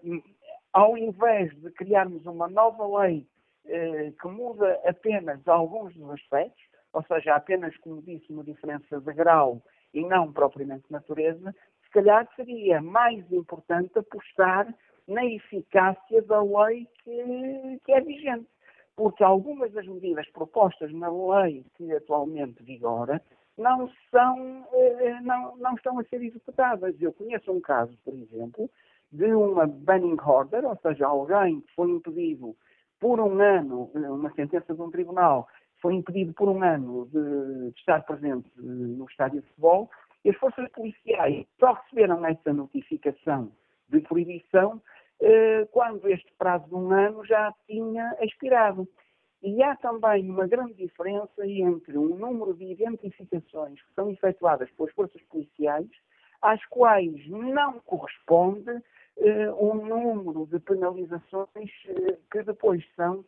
ao 0.74 0.97
invés 0.97 1.55
de 1.59 1.70
criarmos 1.72 2.26
uma 2.26 2.47
nova 2.47 3.03
lei 3.03 3.28
eh, 3.65 4.11
que 4.20 4.28
muda 4.28 4.80
apenas 4.86 5.47
alguns 5.47 5.95
dos 5.95 6.09
aspectos, 6.11 6.63
ou 6.93 7.03
seja, 7.03 7.36
apenas, 7.36 7.76
como 7.78 8.01
disse, 8.01 8.32
uma 8.32 8.43
diferença 8.43 8.99
de 8.99 9.13
grau 9.13 9.61
e 9.93 10.03
não 10.03 10.32
propriamente 10.32 10.86
natureza, 10.89 11.55
se 11.89 11.93
calhar 11.93 12.27
seria 12.35 12.81
mais 12.81 13.29
importante 13.31 13.97
apostar 13.97 14.71
na 15.07 15.25
eficácia 15.25 16.21
da 16.21 16.41
lei 16.41 16.87
que, 17.03 17.79
que 17.83 17.91
é 17.91 17.99
vigente. 17.99 18.47
Porque 18.95 19.23
algumas 19.23 19.71
das 19.71 19.87
medidas 19.87 20.29
propostas 20.29 20.93
na 20.93 21.09
lei 21.09 21.65
que 21.75 21.91
atualmente 21.91 22.61
vigora 22.61 23.21
não, 23.57 23.89
são, 24.11 24.67
eh, 24.71 25.19
não, 25.21 25.57
não 25.57 25.73
estão 25.73 25.97
a 25.97 26.03
ser 26.03 26.21
executadas. 26.21 26.95
Eu 27.01 27.11
conheço 27.13 27.51
um 27.51 27.59
caso, 27.59 27.97
por 28.05 28.13
exemplo, 28.13 28.69
de 29.11 29.33
uma 29.33 29.65
banning 29.65 30.17
order, 30.23 30.65
ou 30.65 30.77
seja, 30.77 31.07
alguém 31.07 31.61
que 31.61 31.73
foi 31.73 31.89
impedido 31.89 32.55
por 32.99 33.19
um 33.19 33.41
ano, 33.41 33.89
eh, 33.95 34.11
uma 34.11 34.31
sentença 34.33 34.75
de 34.75 34.81
um 34.81 34.91
tribunal, 34.91 35.47
foi 35.81 35.95
impedido 35.95 36.33
por 36.33 36.49
um 36.49 36.61
ano 36.61 37.07
de, 37.07 37.71
de 37.71 37.79
estar 37.79 38.05
presente 38.05 38.51
no 38.57 39.05
estádio 39.05 39.41
de 39.41 39.47
futebol, 39.47 39.89
e 40.24 40.30
as 40.30 40.36
forças 40.38 40.70
policiais 40.72 41.45
só 41.59 41.74
receberam 41.74 42.26
essa 42.26 42.53
notificação 42.53 43.51
de 43.89 43.99
proibição 44.01 44.82
eh, 45.22 45.67
quando 45.72 46.07
este 46.07 46.32
prazo 46.38 46.67
de 46.67 46.76
um 46.76 46.91
ano 46.91 47.26
já 47.26 47.53
tinha 47.67 48.15
expirado. 48.22 48.88
E 49.41 49.63
há 49.63 49.76
também 49.78 50.30
uma 50.30 50.47
grande 50.47 50.74
diferença 50.74 51.45
entre 51.45 51.97
um 51.97 52.15
número 52.15 52.53
de 52.53 52.65
identificações 52.65 53.82
que 53.82 53.93
são 53.93 54.09
efetuadas 54.09 54.70
pelas 54.72 54.93
forças 54.93 55.22
policiais, 55.24 55.89
às 56.41 56.63
quais 56.65 57.28
não 57.28 57.80
corresponde 57.80 58.70
eh, 59.17 59.51
um 59.53 59.86
número 59.86 60.45
de 60.45 60.59
penalizações 60.59 61.72
eh, 61.88 62.17
que 62.32 62.43
depois 62.43 62.86
são, 62.95 63.26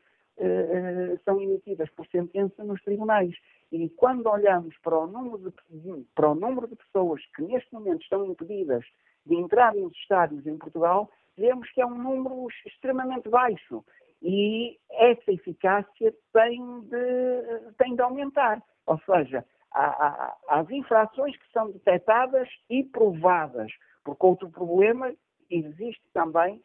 são 1.23 1.41
emitidas 1.41 1.89
por 1.91 2.07
sentença 2.07 2.63
nos 2.63 2.81
tribunais. 2.81 3.35
E 3.71 3.89
quando 3.89 4.27
olhamos 4.27 4.75
para 4.79 4.97
o, 4.97 5.07
número 5.07 5.51
de, 5.69 6.05
para 6.15 6.29
o 6.29 6.35
número 6.35 6.67
de 6.67 6.75
pessoas 6.75 7.21
que 7.35 7.41
neste 7.43 7.71
momento 7.73 8.01
estão 8.01 8.25
impedidas 8.25 8.83
de 9.25 9.35
entrar 9.35 9.73
nos 9.73 9.95
estádios 9.97 10.45
em 10.45 10.57
Portugal, 10.57 11.09
vemos 11.37 11.69
que 11.71 11.81
é 11.81 11.85
um 11.85 11.97
número 11.97 12.47
extremamente 12.65 13.29
baixo. 13.29 13.83
E 14.21 14.77
essa 14.91 15.31
eficácia 15.31 16.13
tem 16.33 16.81
de, 16.81 17.73
tem 17.77 17.95
de 17.95 18.01
aumentar. 18.01 18.61
Ou 18.85 18.99
seja, 18.99 19.45
há, 19.71 19.85
há, 19.85 20.59
as 20.59 20.69
infrações 20.69 21.35
que 21.37 21.51
são 21.51 21.71
detectadas 21.71 22.47
e 22.69 22.83
provadas. 22.83 23.71
Porque 24.03 24.25
outro 24.25 24.49
problema 24.49 25.13
existe 25.49 26.03
também 26.13 26.61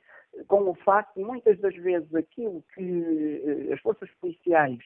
com 0.48 0.68
o 0.68 0.74
facto 0.74 1.14
de 1.16 1.24
muitas 1.24 1.58
das 1.60 1.74
vezes 1.76 2.14
aquilo 2.14 2.62
que 2.74 3.70
eh, 3.70 3.74
as 3.74 3.80
forças 3.80 4.10
policiais 4.20 4.78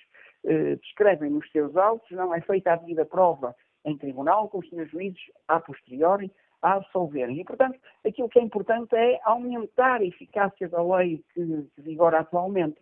eh, 0.44 0.76
descrevem 0.76 1.30
nos 1.30 1.50
seus 1.50 1.76
autos 1.76 2.10
não 2.12 2.34
é 2.34 2.40
feita 2.40 2.72
a 2.72 2.76
devida 2.76 3.04
prova 3.04 3.54
em 3.84 3.96
tribunal, 3.96 4.48
com 4.48 4.58
os 4.58 4.68
senhores 4.68 4.90
juízes 4.90 5.20
a 5.48 5.58
posteriori 5.60 6.30
a 6.62 6.74
absolverem. 6.74 7.40
E, 7.40 7.44
portanto, 7.44 7.78
aquilo 8.06 8.28
que 8.28 8.38
é 8.38 8.42
importante 8.42 8.94
é 8.94 9.18
aumentar 9.24 10.00
a 10.00 10.04
eficácia 10.04 10.68
da 10.68 10.82
lei 10.82 11.24
que, 11.32 11.66
que 11.74 11.82
vigora 11.82 12.20
atualmente. 12.20 12.78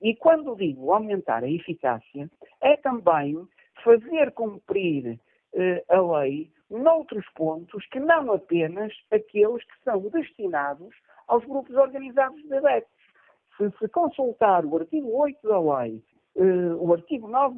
E 0.00 0.16
quando 0.16 0.56
digo 0.56 0.92
aumentar 0.92 1.44
a 1.44 1.50
eficácia, 1.50 2.30
é 2.62 2.76
também 2.78 3.46
fazer 3.84 4.32
cumprir 4.32 5.18
eh, 5.54 5.84
a 5.88 6.00
lei 6.00 6.50
noutros 6.70 7.26
pontos 7.34 7.84
que 7.86 7.98
não 7.98 8.32
apenas 8.32 8.92
aqueles 9.10 9.64
que 9.64 9.84
são 9.84 10.00
destinados 10.08 10.94
aos 11.30 11.44
grupos 11.44 11.74
organizados 11.76 12.42
de 12.42 12.54
adeptos. 12.54 13.00
Se 13.56 13.70
se 13.78 13.88
consultar 13.88 14.64
o 14.66 14.76
artigo 14.76 15.16
8 15.16 15.48
da 15.48 15.60
lei, 15.60 16.02
eh, 16.36 16.74
o 16.78 16.92
artigo 16.92 17.28
9 17.28 17.56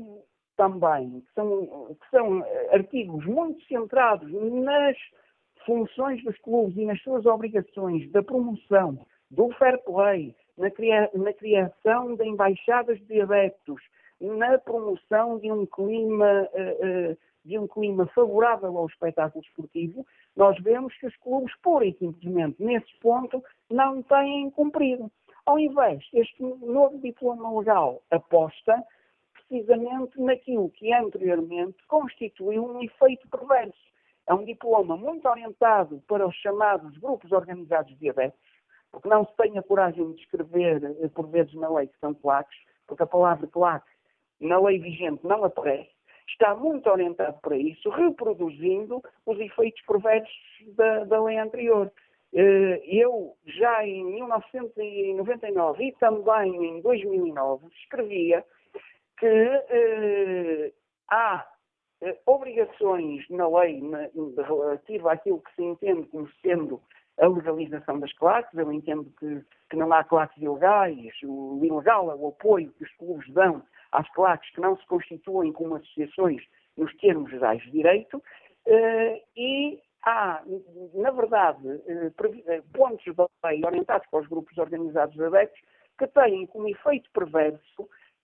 também, 0.57 1.20
que 1.20 1.33
são, 1.35 1.66
que 1.95 2.11
são 2.11 2.45
artigos 2.70 3.25
muito 3.25 3.64
centrados 3.64 4.31
nas 4.31 4.97
funções 5.64 6.23
dos 6.23 6.37
clubes 6.39 6.77
e 6.77 6.85
nas 6.85 7.01
suas 7.03 7.25
obrigações 7.25 8.11
da 8.11 8.23
promoção 8.23 8.99
do 9.31 9.51
fair 9.53 9.83
play, 9.85 10.35
na, 10.59 10.70
cria 10.70 11.11
na 11.14 11.33
criação 11.33 12.14
de 12.14 12.25
embaixadas 12.27 13.01
de 13.07 13.20
adeptos, 13.23 13.81
na 14.20 14.59
promoção 14.59 15.39
de 15.39 15.51
um 15.51 15.64
clima 15.64 16.49
uh, 16.53 17.12
uh, 17.12 17.16
de 17.45 17.59
um 17.59 17.66
clima 17.66 18.07
favorável 18.14 18.77
ao 18.77 18.87
espetáculo 18.87 19.45
esportivo, 19.45 20.07
nós 20.37 20.59
vemos 20.61 20.97
que 20.97 21.07
os 21.07 21.16
clubes, 21.16 21.53
pura 21.61 21.85
e 21.85 21.93
simplesmente, 21.95 22.62
nesse 22.62 22.99
ponto, 23.01 23.43
não 23.73 24.03
têm 24.03 24.51
cumprido. 24.51 25.11
Ao 25.45 25.59
invés, 25.59 26.05
este 26.12 26.43
novo 26.43 26.99
diploma 26.99 27.59
legal 27.59 28.03
aposta 28.11 28.83
precisamente 29.49 30.20
naquilo 30.20 30.70
que 30.70 30.93
anteriormente 30.93 31.77
constituiu 31.89 32.64
um 32.64 32.83
efeito 32.83 33.29
perverso. 33.29 33.93
É 34.27 34.35
um 34.35 34.45
diploma 34.45 34.97
muito 34.97 35.29
orientado 35.29 36.03
para 36.07 36.27
os 36.27 36.35
chamados 36.37 36.97
grupos 36.99 37.33
organizados 37.33 37.97
de 37.99 38.09
adeptos, 38.09 38.41
porque 38.91 39.09
não 39.09 39.27
se 39.27 39.37
tem 39.37 39.59
a 39.59 39.62
coragem 39.62 40.12
de 40.12 40.20
escrever, 40.20 40.85
eh, 40.85 41.09
por 41.09 41.27
vezes, 41.29 41.53
na 41.55 41.68
lei 41.68 41.89
que 41.89 41.99
são 41.99 42.14
claques, 42.14 42.57
porque 42.87 43.03
a 43.03 43.07
palavra 43.07 43.47
claque 43.49 43.91
na 44.41 44.61
lei 44.61 44.79
vigente 44.79 45.27
não 45.27 45.45
aparece, 45.45 45.91
está 46.29 46.55
muito 46.55 46.89
orientado 46.89 47.39
para 47.41 47.57
isso, 47.57 47.89
reproduzindo 47.91 49.03
os 49.27 49.39
efeitos 49.39 49.83
perversos 49.83 50.35
da, 50.77 51.05
da 51.05 51.23
lei 51.23 51.39
anterior. 51.39 51.93
Eh, 52.35 52.83
eu, 52.87 53.37
já 53.45 53.87
em 53.87 54.05
1999 54.07 55.85
e 55.85 55.93
também 55.93 56.78
em 56.78 56.80
2009, 56.80 57.66
escrevia 57.76 58.43
que 59.18 59.26
eh, 59.26 60.72
há 61.11 61.47
eh, 62.01 62.18
obrigações 62.24 63.28
na 63.28 63.47
lei 63.49 63.83
relativa 64.47 65.12
àquilo 65.12 65.43
que 65.43 65.55
se 65.55 65.62
entende 65.62 66.09
como 66.09 66.26
sendo 66.41 66.80
a 67.20 67.26
legalização 67.26 68.01
das 68.01 68.12
claques. 68.14 68.59
Eu 68.59 68.72
entendo 68.72 69.12
que, 69.18 69.45
que 69.68 69.76
não 69.76 69.93
há 69.93 70.03
claques 70.03 70.43
ilegais. 70.43 71.12
O 71.22 71.61
ilegal 71.62 72.11
é 72.11 72.14
o 72.14 72.28
apoio 72.28 72.72
que 72.72 72.85
os 72.85 72.93
clubes 72.97 73.30
dão 73.35 73.62
às 73.93 74.09
claques 74.14 74.51
que 74.55 74.61
não 74.61 74.74
se 74.78 74.87
constituem 74.87 75.53
como 75.53 75.74
associações 75.74 76.43
nos 76.78 76.97
termos 76.97 77.30
gerais 77.30 77.62
de 77.64 77.70
direito. 77.70 78.22
E 79.37 79.78
há, 80.05 80.42
na 80.94 81.11
verdade, 81.11 81.82
eh, 81.86 82.62
pontos 82.72 83.14
da 83.14 83.28
lei 83.44 83.64
orientados 83.64 84.07
para 84.11 84.20
os 84.20 84.28
grupos 84.28 84.57
organizados 84.59 85.14
de 85.14 85.24
adeptos 85.24 85.61
que 85.98 86.07
têm 86.09 86.46
como 86.46 86.68
efeito 86.68 87.11
perverso 87.12 87.82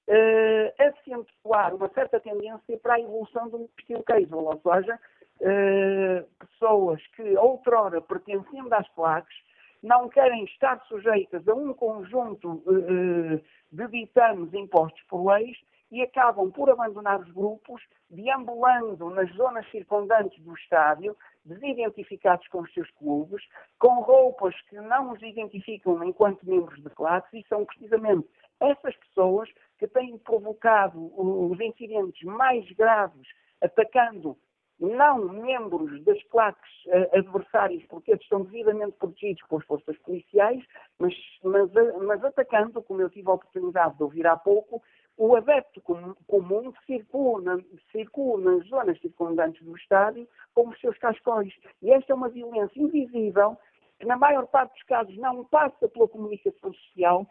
uh, 0.08 0.82
acentuar 0.82 1.74
uma 1.74 1.88
certa 1.90 2.18
tendência 2.18 2.78
para 2.82 2.94
a 2.94 3.00
evolução 3.00 3.48
do 3.48 3.68
estilo 3.78 4.02
casual, 4.02 4.60
ou 4.64 4.74
seja, 4.74 4.98
uh, 5.40 6.28
pessoas 6.38 7.06
que 7.08 7.36
outrora 7.36 8.00
pertencendo 8.00 8.72
às 8.72 8.88
claques 8.90 9.36
não 9.82 10.08
querem 10.08 10.44
estar 10.44 10.80
sujeitas 10.86 11.46
a 11.46 11.54
um 11.54 11.72
conjunto 11.72 12.62
uh, 12.66 13.40
de 13.70 13.88
ditames 13.88 14.52
impostos 14.54 15.02
por 15.08 15.24
leis 15.32 15.56
e 15.90 16.02
acabam 16.02 16.50
por 16.50 16.68
abandonar 16.70 17.20
os 17.20 17.30
grupos, 17.30 17.82
deambulando 18.10 19.10
nas 19.10 19.30
zonas 19.34 19.68
circundantes 19.70 20.42
do 20.42 20.54
estádio, 20.54 21.16
desidentificados 21.44 22.46
com 22.48 22.60
os 22.60 22.72
seus 22.72 22.90
clubes, 22.92 23.42
com 23.78 24.00
roupas 24.00 24.54
que 24.68 24.76
não 24.76 25.12
os 25.12 25.22
identificam 25.22 26.02
enquanto 26.04 26.46
membros 26.46 26.82
de 26.82 26.90
classe, 26.90 27.38
e 27.38 27.46
são 27.48 27.64
precisamente 27.64 28.28
essas 28.60 28.96
pessoas 28.96 29.48
que 29.78 29.86
têm 29.86 30.18
provocado 30.18 31.12
os 31.16 31.58
incidentes 31.60 32.22
mais 32.24 32.70
graves, 32.72 33.26
atacando 33.60 34.36
não 34.80 35.18
membros 35.18 36.02
das 36.04 36.22
claques 36.24 36.70
uh, 36.86 37.18
adversárias, 37.18 37.84
porque 37.88 38.12
eles 38.12 38.22
estão 38.22 38.44
devidamente 38.44 38.92
protegidos 38.92 39.42
pelas 39.48 39.64
forças 39.64 39.98
policiais, 39.98 40.64
mas, 40.98 41.14
mas, 41.42 41.70
mas, 42.06 42.24
atacando, 42.24 42.80
como 42.82 43.02
eu 43.02 43.10
tive 43.10 43.28
a 43.28 43.34
oportunidade 43.34 43.96
de 43.96 44.02
ouvir 44.04 44.26
há 44.26 44.36
pouco, 44.36 44.80
o 45.18 45.34
adepto 45.34 45.82
comum 46.28 46.72
circula, 46.86 47.60
circula 47.90 48.52
nas 48.52 48.68
zonas 48.68 49.00
circundantes 49.00 49.60
do 49.64 49.76
estádio 49.76 50.28
com 50.54 50.68
os 50.68 50.80
seus 50.80 50.96
cascóis. 50.98 51.52
E 51.82 51.90
esta 51.90 52.12
é 52.12 52.16
uma 52.16 52.28
violência 52.28 52.80
invisível 52.80 53.58
que, 53.98 54.06
na 54.06 54.16
maior 54.16 54.46
parte 54.46 54.74
dos 54.74 54.82
casos, 54.84 55.16
não 55.18 55.44
passa 55.44 55.88
pela 55.88 56.06
comunicação 56.06 56.72
social, 56.72 57.26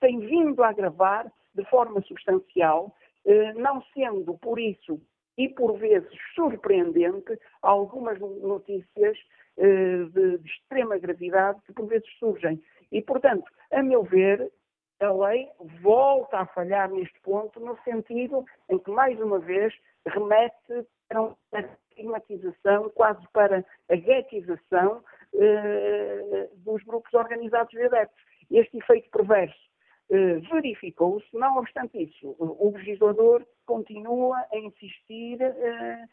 tem 0.00 0.18
vindo 0.18 0.62
a 0.64 0.70
agravar 0.70 1.32
de 1.54 1.64
forma 1.66 2.02
substancial, 2.02 2.92
eh, 3.24 3.52
não 3.54 3.82
sendo, 3.94 4.36
por 4.38 4.58
isso, 4.58 5.00
e 5.36 5.48
por 5.48 5.78
vezes 5.78 6.10
surpreendente, 6.34 7.38
algumas 7.62 8.18
notícias 8.18 9.16
eh, 9.56 10.04
de 10.12 10.40
extrema 10.44 10.98
gravidade 10.98 11.60
que 11.64 11.72
por 11.72 11.86
vezes 11.86 12.08
surgem. 12.18 12.60
E, 12.90 13.00
portanto, 13.00 13.48
a 13.70 13.80
meu 13.80 14.02
ver, 14.02 14.50
a 15.00 15.12
lei 15.12 15.48
volta 15.80 16.40
a 16.40 16.46
falhar 16.46 16.90
neste 16.90 17.18
ponto, 17.20 17.60
no 17.60 17.78
sentido 17.82 18.44
em 18.68 18.78
que, 18.78 18.90
mais 18.90 19.18
uma 19.20 19.38
vez, 19.38 19.74
remete 20.06 20.86
para 21.08 21.22
uma 21.22 21.36
estigmatização, 21.54 22.90
quase 22.90 23.26
para 23.32 23.64
a 23.88 23.96
guetização 23.96 25.02
eh, 25.34 26.48
dos 26.56 26.82
grupos 26.84 27.12
organizados 27.14 27.70
de 27.70 27.82
adeptos. 27.82 28.24
Este 28.50 28.78
efeito 28.78 29.10
perverso 29.10 29.58
eh, 30.10 30.38
verificou-se, 30.50 31.28
não 31.32 31.58
obstante 31.58 32.02
isso, 32.02 32.34
o 32.38 32.70
legislador 32.74 33.46
continua 33.66 34.44
a 34.52 34.58
insistir 34.58 35.40
eh, 35.40 36.08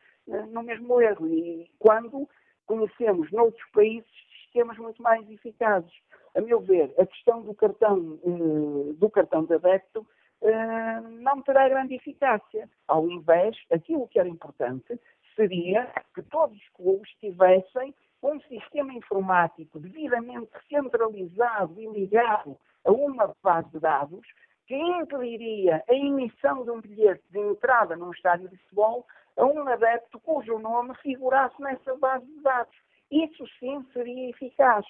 no 0.52 0.64
mesmo 0.64 1.02
erro. 1.02 1.28
E 1.28 1.70
quando 1.80 2.28
conhecemos 2.66 3.32
noutros 3.32 3.64
países 3.72 4.10
sistemas 4.44 4.78
muito 4.78 5.02
mais 5.02 5.30
eficazes. 5.30 5.92
A 6.36 6.42
meu 6.42 6.60
ver, 6.60 6.94
a 7.00 7.06
questão 7.06 7.42
do 7.42 7.54
cartão, 7.54 8.20
eh, 8.24 8.94
do 8.94 9.10
cartão 9.10 9.46
de 9.46 9.54
adepto 9.54 10.06
eh, 10.42 11.02
não 11.22 11.42
terá 11.42 11.68
grande 11.70 11.96
eficácia. 11.96 12.70
Ao 12.88 13.08
invés, 13.10 13.56
aquilo 13.72 14.08
que 14.08 14.20
era 14.20 14.28
importante 14.28 15.00
seria 15.36 15.90
que 16.14 16.22
todos 16.24 16.58
os 16.58 16.70
clubes 16.70 17.10
tivessem 17.20 17.96
um 18.22 18.40
sistema 18.42 18.94
informático 18.94 19.80
devidamente 19.80 20.52
centralizado 20.68 21.80
e 21.80 21.88
ligado 21.88 22.58
a 22.84 22.92
uma 22.92 23.36
base 23.42 23.70
de 23.70 23.80
dados 23.80 24.28
que 24.68 24.76
impediria 24.76 25.84
a 25.88 25.94
emissão 25.94 26.64
de 26.64 26.72
um 26.72 26.82
bilhete 26.82 27.24
de 27.30 27.40
entrada 27.40 27.96
num 27.96 28.12
estádio 28.12 28.50
de 28.50 28.58
futebol 28.58 29.06
a 29.38 29.46
um 29.46 29.68
adepto 29.68 30.20
cujo 30.20 30.58
nome 30.58 30.96
figurasse 30.96 31.62
nessa 31.62 31.96
base 31.98 32.26
de 32.26 32.42
dados. 32.42 32.76
Isso 33.12 33.46
sim 33.60 33.86
seria 33.94 34.30
eficaz. 34.30 34.86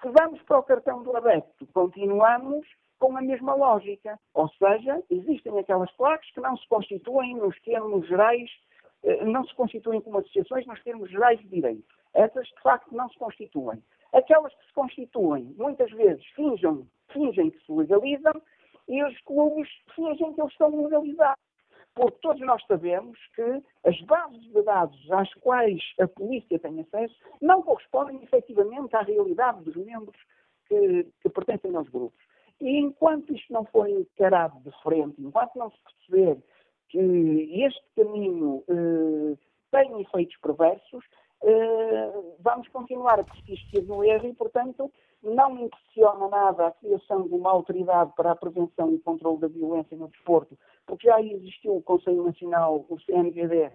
Se 0.00 0.08
vamos 0.10 0.42
para 0.42 0.58
o 0.58 0.62
cartão 0.62 1.02
do 1.02 1.16
adepto, 1.16 1.66
continuamos 1.72 2.66
com 2.98 3.16
a 3.16 3.22
mesma 3.22 3.54
lógica. 3.54 4.18
Ou 4.34 4.48
seja, 4.50 5.02
existem 5.10 5.58
aquelas 5.58 5.90
plaques 5.92 6.30
que 6.32 6.40
não 6.40 6.56
se 6.56 6.66
constituem 6.68 7.36
nos 7.36 7.58
termos 7.62 8.06
gerais, 8.06 8.50
eh, 9.02 9.24
não 9.24 9.44
se 9.44 9.54
constituem 9.54 10.00
como 10.00 10.18
associações 10.18 10.66
nos 10.66 10.82
termos 10.82 11.10
gerais 11.10 11.38
de 11.40 11.48
direito. 11.48 11.94
Essas, 12.14 12.46
de 12.46 12.60
facto, 12.62 12.94
não 12.94 13.08
se 13.08 13.18
constituem. 13.18 13.82
Aquelas 14.12 14.54
que 14.54 14.66
se 14.66 14.72
constituem, 14.72 15.54
muitas 15.58 15.90
vezes, 15.90 16.24
fingem, 16.36 16.88
fingem 17.12 17.50
que 17.50 17.64
se 17.64 17.72
legalizam 17.72 18.40
e 18.88 19.02
os 19.02 19.20
clubes 19.22 19.68
fingem 19.94 20.32
que 20.32 20.40
eles 20.40 20.52
estão 20.52 20.84
legalizados 20.84 21.43
porque 21.94 22.18
todos 22.20 22.40
nós 22.40 22.62
sabemos 22.66 23.18
que 23.34 23.62
as 23.84 24.00
bases 24.02 24.42
de 24.52 24.62
dados 24.62 25.10
às 25.12 25.32
quais 25.34 25.80
a 26.00 26.08
polícia 26.08 26.58
tem 26.58 26.80
acesso 26.80 27.14
não 27.40 27.62
correspondem 27.62 28.22
efetivamente 28.22 28.94
à 28.96 29.02
realidade 29.02 29.62
dos 29.62 29.76
membros 29.76 30.18
que, 30.66 31.06
que 31.22 31.28
pertencem 31.28 31.74
aos 31.76 31.88
grupos. 31.88 32.20
E 32.60 32.78
enquanto 32.78 33.34
isto 33.34 33.52
não 33.52 33.64
for 33.66 33.88
encarado 33.88 34.58
de 34.60 34.70
frente, 34.82 35.20
enquanto 35.20 35.54
não 35.56 35.70
se 35.70 35.78
perceber 35.82 36.42
que 36.88 37.64
este 37.64 37.84
caminho 37.96 38.62
eh, 38.68 39.36
tem 39.70 40.00
efeitos 40.00 40.36
perversos, 40.36 41.04
eh, 41.42 42.12
vamos 42.40 42.68
continuar 42.68 43.20
a 43.20 43.24
persistir 43.24 43.82
no 43.84 44.04
erro 44.04 44.26
e, 44.28 44.34
portanto, 44.34 44.90
não 45.24 45.58
impressiona 45.58 46.28
nada 46.28 46.66
a 46.66 46.70
criação 46.72 47.26
de 47.26 47.34
uma 47.34 47.50
autoridade 47.50 48.12
para 48.14 48.32
a 48.32 48.36
prevenção 48.36 48.92
e 48.92 48.98
controle 48.98 49.40
da 49.40 49.48
violência 49.48 49.96
no 49.96 50.08
desporto, 50.08 50.56
porque 50.86 51.08
já 51.08 51.20
existiu 51.20 51.76
o 51.76 51.82
Conselho 51.82 52.24
Nacional, 52.24 52.84
o 52.88 53.00
CNVD, 53.00 53.72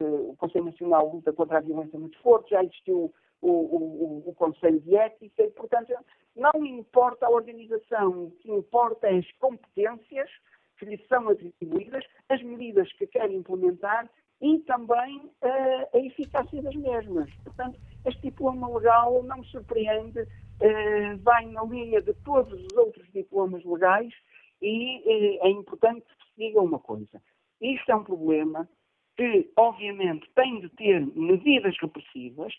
o 0.00 0.36
Conselho 0.36 0.66
Nacional 0.66 1.08
de 1.08 1.16
Luta 1.16 1.32
contra 1.32 1.58
a 1.58 1.60
Violência 1.60 1.98
no 1.98 2.08
Desporto, 2.10 2.50
já 2.50 2.62
existiu 2.62 3.12
o, 3.40 3.50
o, 3.50 4.22
o, 4.26 4.34
Conselho 4.34 4.80
de 4.80 4.94
Ética, 4.94 5.42
e, 5.42 5.50
portanto, 5.50 5.92
não 6.36 6.64
importa 6.64 7.26
a 7.26 7.30
organização, 7.30 8.10
o 8.10 8.30
que 8.32 8.50
importa 8.50 9.08
é 9.08 9.18
as 9.18 9.32
competências 9.32 10.30
que 10.78 10.84
lhe 10.84 10.98
são 11.08 11.28
atribuídas, 11.28 12.04
as 12.28 12.42
medidas 12.42 12.92
que 12.94 13.06
quer 13.06 13.30
implementar 13.30 14.08
e 14.42 14.58
também 14.60 15.18
uh, 15.18 15.96
a 15.96 15.98
eficácia 15.98 16.60
das 16.60 16.74
mesmas. 16.74 17.32
Portanto, 17.44 17.78
este 18.04 18.22
diploma 18.22 18.68
legal 18.68 19.22
não 19.22 19.38
me 19.38 19.46
surpreende, 19.46 20.20
uh, 20.20 21.18
vai 21.22 21.46
na 21.46 21.62
linha 21.62 22.02
de 22.02 22.12
todos 22.24 22.52
os 22.52 22.76
outros 22.76 23.06
diplomas 23.12 23.64
legais 23.64 24.12
e 24.60 24.98
uh, 24.98 25.46
é 25.46 25.48
importante 25.48 26.04
que 26.04 26.24
se 26.26 26.48
diga 26.48 26.60
uma 26.60 26.80
coisa. 26.80 27.22
Isto 27.60 27.92
é 27.92 27.94
um 27.94 28.02
problema 28.02 28.68
que, 29.16 29.48
obviamente, 29.56 30.28
tem 30.34 30.60
de 30.60 30.68
ter 30.70 31.06
medidas 31.14 31.76
repressivas, 31.80 32.52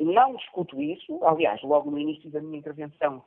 não 0.00 0.36
discuto 0.36 0.80
isso, 0.80 1.22
aliás, 1.22 1.62
logo 1.62 1.90
no 1.90 1.98
início 1.98 2.30
da 2.30 2.40
minha 2.40 2.58
intervenção 2.58 3.22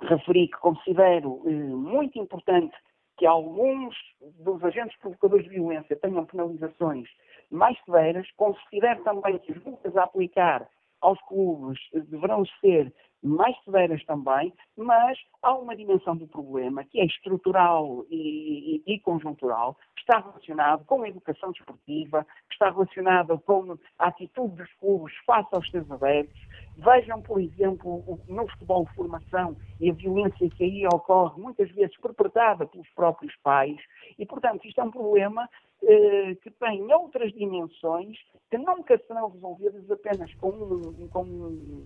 referi 0.00 0.48
que 0.48 0.56
considero 0.58 1.42
muito 1.44 2.18
importante 2.18 2.74
que 3.20 3.26
alguns 3.26 3.94
dos 4.38 4.64
agentes 4.64 4.96
provocadores 4.98 5.44
de 5.44 5.50
violência 5.50 5.94
tenham 5.94 6.24
penalizações 6.24 7.06
mais 7.50 7.78
severas, 7.84 8.26
considero 8.34 9.04
também 9.04 9.38
que 9.40 9.52
as 9.52 9.62
multas 9.62 9.94
a 9.94 10.04
aplicar 10.04 10.66
aos 11.02 11.20
clubes 11.28 11.78
deverão 11.92 12.46
ser 12.62 12.90
mais 13.22 13.54
severas 13.62 14.02
também, 14.06 14.54
mas 14.74 15.18
há 15.42 15.54
uma 15.54 15.76
dimensão 15.76 16.16
do 16.16 16.26
problema 16.26 16.82
que 16.82 16.98
é 16.98 17.04
estrutural 17.04 18.06
e, 18.10 18.82
e, 18.86 18.94
e 18.94 19.00
conjuntural, 19.00 19.76
que 19.94 20.00
está 20.00 20.20
relacionado 20.20 20.86
com 20.86 21.02
a 21.02 21.08
educação 21.08 21.52
desportiva, 21.52 22.26
que 22.48 22.54
está 22.54 22.70
relacionado 22.70 23.38
com 23.40 23.76
a 23.98 24.08
atitude 24.08 24.56
dos 24.56 24.72
clubes 24.76 25.14
face 25.26 25.48
aos 25.52 25.70
seus 25.70 25.90
adeptos. 25.90 26.40
Vejam, 26.82 27.20
por 27.20 27.38
exemplo, 27.40 28.18
no 28.26 28.48
futebol 28.48 28.86
de 28.86 28.94
formação 28.94 29.54
e 29.78 29.90
a 29.90 29.92
violência 29.92 30.48
que 30.48 30.64
aí 30.64 30.86
ocorre, 30.86 31.40
muitas 31.40 31.70
vezes 31.72 31.94
perpetrada 31.98 32.66
pelos 32.66 32.88
próprios 32.90 33.34
pais, 33.42 33.76
e, 34.18 34.24
portanto, 34.24 34.66
isto 34.66 34.80
é 34.80 34.84
um 34.84 34.90
problema 34.90 35.46
eh, 35.82 36.34
que 36.42 36.50
tem 36.50 36.90
outras 36.90 37.32
dimensões 37.34 38.16
que 38.50 38.56
nunca 38.56 38.98
serão 39.06 39.28
resolvidas 39.28 39.90
apenas 39.90 40.32
com, 40.34 40.48
um, 40.48 41.08
com 41.08 41.22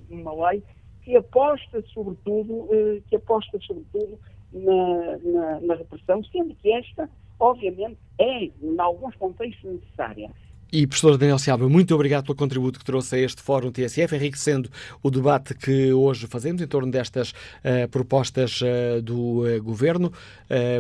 uma 0.08 0.48
lei 0.48 0.62
que 1.02 1.16
aposta 1.16 1.82
sobretudo, 1.92 2.68
eh, 2.72 3.02
que 3.08 3.16
aposta 3.16 3.58
sobretudo 3.62 4.18
na, 4.52 5.18
na, 5.18 5.60
na 5.60 5.74
repressão, 5.74 6.22
sendo 6.24 6.54
que 6.54 6.70
esta, 6.70 7.10
obviamente, 7.40 7.98
é, 8.20 8.44
em 8.44 8.78
alguns 8.78 9.16
contextos, 9.16 9.64
necessária. 9.64 10.30
E, 10.74 10.88
professor 10.88 11.16
Daniel 11.16 11.38
Silva, 11.38 11.68
muito 11.68 11.94
obrigado 11.94 12.24
pelo 12.24 12.34
contributo 12.34 12.80
que 12.80 12.84
trouxe 12.84 13.14
a 13.14 13.18
este 13.20 13.40
Fórum 13.40 13.70
TSF, 13.70 14.16
enriquecendo 14.16 14.68
o 15.05 15.09
debate 15.09 15.55
que 15.55 15.92
hoje 15.92 16.26
fazemos 16.26 16.60
em 16.60 16.66
torno 16.66 16.90
destas 16.90 17.30
uh, 17.30 17.88
propostas 17.92 18.60
uh, 18.60 19.01
do 19.01 19.44
uh, 19.44 19.62
Governo 19.62 20.12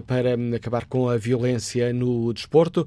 para 0.06 0.36
um, 0.36 0.54
acabar 0.54 0.84
com 0.84 1.08
a 1.08 1.16
violência 1.16 1.92
no 1.92 2.32
desporto. 2.32 2.86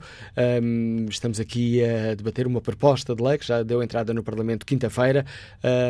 Um, 0.61 1.05
estamos 1.09 1.39
aqui 1.39 1.83
a 1.83 2.13
debater 2.13 2.45
uma 2.45 2.61
proposta 2.61 3.15
de 3.15 3.23
lei 3.23 3.37
que 3.37 3.47
já 3.47 3.63
deu 3.63 3.81
entrada 3.81 4.13
no 4.13 4.21
Parlamento 4.23 4.65
quinta-feira 4.65 5.25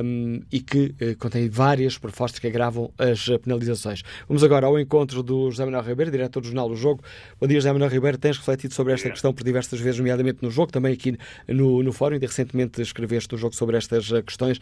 um, 0.03 0.39
e 0.51 0.59
que 0.59 0.95
contém 1.19 1.49
várias 1.49 1.97
propostas 1.97 2.39
que 2.39 2.47
agravam 2.47 2.91
as 2.97 3.27
penalizações. 3.43 4.01
Vamos 4.27 4.43
agora 4.43 4.65
ao 4.65 4.79
encontro 4.79 5.21
do 5.21 5.51
José 5.51 5.65
Manuel 5.65 5.83
Ribeiro, 5.83 6.09
diretor 6.09 6.41
do 6.41 6.47
Jornal 6.47 6.69
do 6.69 6.75
Jogo. 6.75 7.03
Bom 7.39 7.47
dia, 7.47 7.59
José 7.59 7.71
Manuel 7.71 7.91
Ribeiro. 7.91 8.17
Tens 8.17 8.37
refletido 8.37 8.73
sobre 8.73 8.93
esta 8.93 9.09
questão 9.09 9.33
por 9.33 9.43
diversas 9.43 9.79
vezes, 9.79 9.99
nomeadamente 9.99 10.39
no 10.41 10.49
jogo, 10.49 10.71
também 10.71 10.93
aqui 10.93 11.06
aqui 11.07 11.17
no, 11.47 11.83
no 11.83 11.93
fórum, 11.93 12.15
e 12.15 12.19
recentemente 12.19 12.81
escreveste 12.81 13.33
um 13.35 13.37
jogo 13.37 13.55
sobre 13.55 13.77
estas 13.77 14.11
eh, 14.11 14.21
questões. 14.21 14.59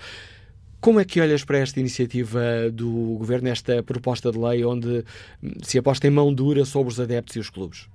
Como 0.82 1.00
é 1.00 1.06
que 1.06 1.20
olhas 1.20 1.44
para 1.44 1.58
esta 1.58 1.80
iniciativa 1.80 2.70
do 2.72 3.18
Governo, 3.18 3.50
esta 3.50 3.82
proposta 3.82 4.32
de 4.32 4.38
lei 4.38 4.64
onde 4.64 5.04
hum, 5.42 5.54
se 5.64 5.80
aposta 5.80 6.08
em 6.08 6.12
mão 6.12 6.34
dura 6.34 6.64
sobre 6.66 6.90
os 6.90 7.00
adeptos 7.00 7.36
e 7.36 7.40
os 7.40 7.50
clubes? 7.50 7.90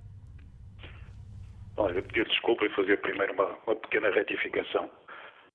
Olha, 1.76 2.02
pedir 2.02 2.26
desculpa 2.26 2.66
e 2.66 2.70
fazer 2.70 3.00
primeiro 3.00 3.32
uma, 3.34 3.56
uma 3.66 3.76
pequena 3.76 4.10
retificação. 4.10 4.90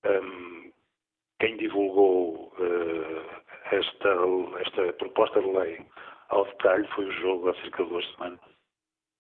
Um, 0.06 0.72
quem 1.40 1.58
divulgou 1.58 2.54
uh, 2.58 3.42
esta, 3.72 4.16
esta 4.62 4.94
proposta 4.94 5.42
de 5.42 5.48
lei 5.48 5.86
ao 6.30 6.46
detalhe 6.46 6.88
foi 6.96 7.06
o 7.06 7.12
jogo 7.12 7.50
há 7.50 7.56
cerca 7.56 7.84
de 7.84 7.90
duas 7.90 8.12
semanas. 8.14 8.40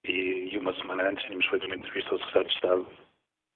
E, 0.06 0.50
e 0.54 0.58
uma 0.58 0.74
semana 0.76 1.10
antes 1.10 1.24
tínhamos 1.26 1.46
feito 1.48 1.66
uma 1.66 1.76
entrevista 1.76 2.12
ao 2.12 2.20
Secretário 2.20 2.48
de 2.48 2.56
Estado 2.56 2.88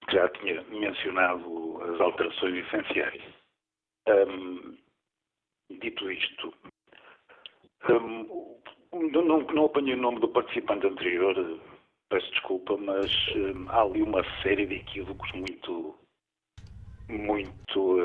que 0.09 0.15
já 0.15 0.27
tinha 0.29 0.61
mencionado 0.63 1.81
as 1.83 2.01
alterações 2.01 2.65
essenciais. 2.65 3.21
Um, 4.07 4.77
dito 5.69 6.11
isto, 6.11 6.53
um, 7.89 8.59
não, 8.91 9.41
não 9.41 9.65
apanhei 9.65 9.93
o 9.93 10.01
nome 10.01 10.19
do 10.19 10.27
participante 10.27 10.87
anterior, 10.87 11.35
peço 12.09 12.29
desculpa, 12.31 12.75
mas 12.77 13.11
um, 13.35 13.69
há 13.69 13.81
ali 13.83 14.01
uma 14.01 14.23
série 14.41 14.65
de 14.65 14.75
equívocos 14.75 15.31
muito, 15.33 15.95
muito 17.07 17.97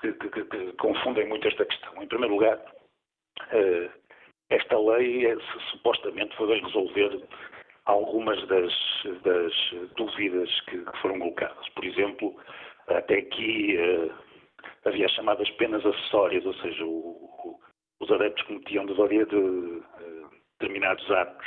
que, 0.00 0.12
que, 0.12 0.28
que, 0.28 0.44
que, 0.44 0.72
confundem 0.74 1.26
muito 1.28 1.48
esta 1.48 1.64
questão. 1.64 2.02
Em 2.02 2.06
primeiro 2.06 2.34
lugar, 2.34 2.58
uh, 2.58 3.90
esta 4.50 4.78
lei 4.78 5.26
é, 5.26 5.36
supostamente 5.70 6.36
foi 6.36 6.60
resolver 6.60 7.22
algumas 7.88 8.46
das, 8.48 8.72
das 9.24 9.52
dúvidas 9.96 10.60
que, 10.62 10.78
foram 11.00 11.18
colocadas. 11.18 11.68
Por 11.70 11.84
exemplo, 11.84 12.36
até 12.86 13.18
aqui 13.18 13.76
uh, 13.76 14.14
havia 14.84 15.06
as 15.06 15.12
chamadas 15.12 15.50
penas 15.52 15.84
acessórias, 15.84 16.44
ou 16.44 16.54
seja, 16.54 16.84
o, 16.84 16.88
o, 16.88 17.60
os 18.00 18.12
adeptos 18.12 18.44
cometiam 18.44 18.84
de, 18.84 18.94
de 18.94 19.36
uh, 19.36 19.84
determinados 20.60 21.10
atos 21.10 21.46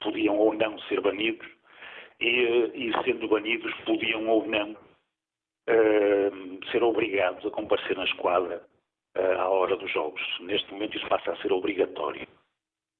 podiam 0.00 0.36
ou 0.38 0.54
não 0.54 0.78
ser 0.80 1.00
banidos 1.00 1.46
e, 2.18 2.44
uh, 2.44 2.72
e 2.74 3.04
sendo 3.04 3.28
banidos 3.28 3.72
podiam 3.84 4.26
ou 4.28 4.46
não 4.46 4.76
ser 6.72 6.82
obrigados 6.82 7.46
a 7.46 7.50
comparecer 7.50 7.96
na 7.96 8.02
esquadra 8.04 8.66
à 9.14 9.48
hora 9.48 9.76
dos 9.76 9.88
jogos. 9.92 10.20
Neste 10.40 10.72
momento 10.72 10.96
isso 10.96 11.06
passa 11.06 11.30
a 11.30 11.36
ser 11.36 11.52
obrigatório 11.52 12.26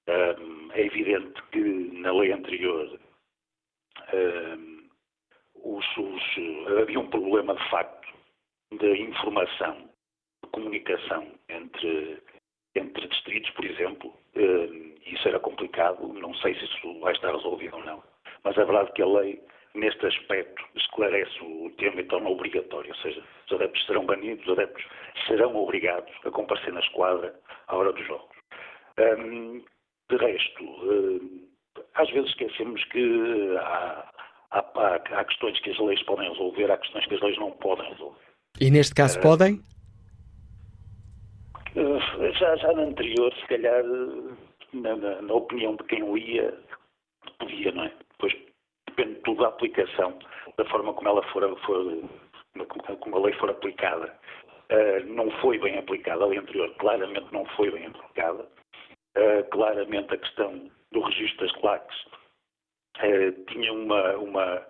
é 0.06 0.80
evidente 0.80 1.40
que 1.52 1.60
na 2.00 2.12
lei 2.12 2.32
anterior 2.32 2.98
os, 5.54 5.96
os, 5.96 6.22
havia 6.80 6.98
um 7.00 7.08
problema 7.08 7.54
de 7.54 7.70
facto 7.70 8.08
de 8.78 9.02
informação, 9.02 9.88
de 10.44 10.50
comunicação 10.50 11.26
entre, 11.48 12.22
entre 12.74 13.08
distritos, 13.08 13.50
por 13.50 13.64
exemplo. 13.64 14.14
isso 15.06 15.28
era 15.28 15.38
complicado, 15.38 16.12
não 16.14 16.34
sei 16.36 16.54
se 16.54 16.64
isso 16.64 17.00
vai 17.00 17.12
estar 17.12 17.32
resolvido 17.32 17.76
ou 17.76 17.84
não. 17.84 18.02
Mas 18.44 18.56
é 18.56 18.64
verdade 18.64 18.92
que 18.92 19.02
a 19.02 19.06
lei, 19.06 19.40
neste 19.74 20.04
aspecto, 20.06 20.64
esclarece 20.74 21.38
o 21.42 21.70
tema 21.78 22.00
e 22.00 22.04
torna 22.04 22.28
obrigatório. 22.28 22.90
Ou 22.90 22.96
seja, 22.96 23.22
os 23.46 23.52
adeptos 23.52 23.86
serão 23.86 24.04
banidos, 24.04 24.44
os 24.46 24.52
adeptos 24.52 24.84
serão 25.26 25.54
obrigados 25.56 26.12
a 26.24 26.30
comparecer 26.30 26.72
na 26.72 26.80
esquadra 26.80 27.38
à 27.68 27.76
hora 27.76 27.92
dos 27.92 28.06
jogos. 28.06 28.36
De 30.12 30.18
resto, 30.18 30.62
eh, 30.62 31.80
às 31.94 32.10
vezes 32.10 32.28
esquecemos 32.28 32.84
que 32.84 33.56
há, 33.58 34.10
há, 34.50 34.58
há, 34.94 35.24
questões 35.24 35.58
que 35.60 35.70
as 35.70 35.78
leis 35.78 36.02
podem 36.02 36.28
resolver, 36.28 36.70
há 36.70 36.76
questões 36.76 37.06
que 37.06 37.14
as 37.14 37.20
leis 37.22 37.38
não 37.38 37.50
podem 37.52 37.88
resolver. 37.88 38.20
E 38.60 38.70
neste 38.70 38.94
caso 38.94 39.18
uh, 39.18 39.22
podem? 39.22 39.54
Uh, 41.74 42.32
já, 42.34 42.56
já 42.56 42.74
na 42.74 42.82
anterior, 42.82 43.32
se 43.32 43.46
calhar, 43.46 43.82
na, 44.74 44.96
na, 44.96 45.22
na, 45.22 45.32
opinião 45.32 45.76
de 45.76 45.84
quem 45.84 46.02
o 46.02 46.18
ia, 46.18 46.52
podia, 47.38 47.72
não 47.72 47.84
é? 47.84 47.92
Depois 48.10 48.36
depende 48.88 49.18
tudo 49.20 49.40
da 49.40 49.48
aplicação, 49.48 50.18
da 50.58 50.64
forma 50.66 50.92
como 50.92 51.08
ela 51.08 51.22
for, 51.28 51.58
for 51.60 51.86
como 53.00 53.16
a 53.16 53.20
lei 53.20 53.32
for 53.38 53.48
aplicada. 53.48 54.14
Uh, 54.70 55.06
não 55.06 55.30
foi 55.40 55.58
bem 55.58 55.78
aplicada, 55.78 56.22
a 56.22 56.26
lei 56.26 56.38
anterior 56.38 56.70
claramente 56.74 57.32
não 57.32 57.46
foi 57.56 57.70
bem 57.70 57.86
aplicada 57.86 58.46
uh, 59.16 59.44
claramente 59.50 60.14
a 60.14 60.18
questão 60.18 60.70
do 60.90 61.00
registro 61.00 61.46
das 61.46 61.56
claques 61.56 61.96
uh, 62.98 63.44
tinha 63.50 63.72
uma, 63.72 64.16
uma, 64.16 64.66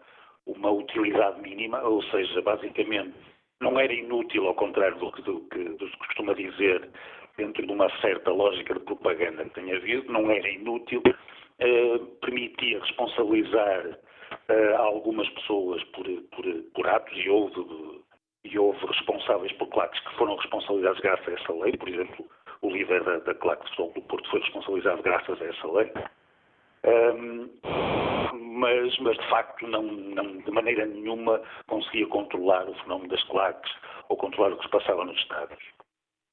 uma 0.47 0.71
utilidade 0.71 1.41
mínima, 1.41 1.81
ou 1.83 2.03
seja, 2.05 2.43
basicamente 2.43 3.15
não 3.61 3.79
era 3.79 3.93
inútil, 3.93 4.47
ao 4.47 4.55
contrário 4.55 4.99
do 4.99 5.13
que, 5.13 5.23
do, 5.23 5.41
do 5.41 5.91
que 5.91 5.99
costuma 5.99 6.35
dizer, 6.35 6.89
dentro 7.37 7.65
de 7.65 7.73
uma 7.73 7.89
certa 8.01 8.31
lógica 8.31 8.75
de 8.75 8.81
propaganda 8.81 9.45
que 9.45 9.55
tem 9.55 9.73
havido, 9.73 10.13
não 10.13 10.31
era 10.31 10.49
inútil, 10.49 11.03
uh, 11.07 12.07
permitia 12.21 12.81
responsabilizar 12.81 13.99
algumas 14.79 15.29
pessoas 15.31 15.83
por, 15.85 16.05
por, 16.05 16.45
por, 16.75 16.87
atos 16.89 17.17
e 17.17 17.29
houve, 17.29 18.03
e 18.45 18.59
houve 18.59 18.87
responsáveis 18.87 19.53
por 19.53 19.69
claques 19.69 20.01
que 20.01 20.15
foram 20.17 20.37
responsabilizados 20.37 21.01
graças 21.01 21.29
a 21.29 21.33
essa 21.33 21.53
lei, 21.53 21.77
por 21.77 21.89
exemplo, 21.89 22.27
o 22.63 22.71
líder 22.71 23.03
da, 23.05 23.19
da 23.19 23.33
do 23.33 24.03
Porto 24.03 24.31
foi 24.31 24.41
responsabilizado 24.41 25.03
graças 25.03 25.41
a 25.41 25.45
essa 25.45 25.73
lei. 25.73 25.93
Um, 26.85 27.51
mas, 28.33 28.99
mas 28.99 29.17
de 29.17 29.29
facto 29.29 29.67
não, 29.69 29.83
não, 29.83 30.39
de 30.39 30.51
maneira 30.51 30.87
nenhuma 30.87 31.41
conseguia 31.67 32.07
controlar 32.07 32.69
o 32.69 32.75
fenómeno 32.83 33.11
das 33.11 33.23
claques 33.25 33.73
ou 34.09 34.17
controlar 34.17 34.53
o 34.53 34.57
que 34.57 34.65
se 34.65 34.71
passava 34.71 35.05
nos 35.05 35.19
estádios. 35.19 35.63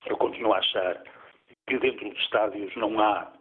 Eu 0.05 0.17
continuo 0.17 0.53
a 0.53 0.59
achar 0.59 1.03
que 1.67 1.77
dentro 1.77 2.09
dos 2.09 2.19
estádios 2.19 2.75
não 2.75 2.99
há 2.99 3.31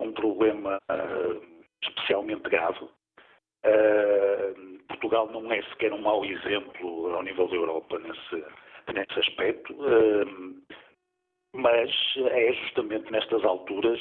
um 0.00 0.12
problema 0.12 0.78
uh, 0.90 1.42
especialmente 1.82 2.42
grave. 2.42 2.84
Uh, 3.64 4.78
Portugal 4.88 5.28
não 5.30 5.50
é 5.52 5.62
sequer 5.62 5.92
um 5.92 6.02
mau 6.02 6.24
exemplo 6.24 7.14
ao 7.14 7.22
nível 7.22 7.48
da 7.48 7.56
Europa 7.56 7.98
nesse, 7.98 8.44
nesse 8.92 9.20
aspecto, 9.20 9.72
uh, 9.74 10.62
mas 11.54 11.90
é 12.16 12.52
justamente 12.52 13.10
nestas 13.10 13.44
alturas 13.44 14.00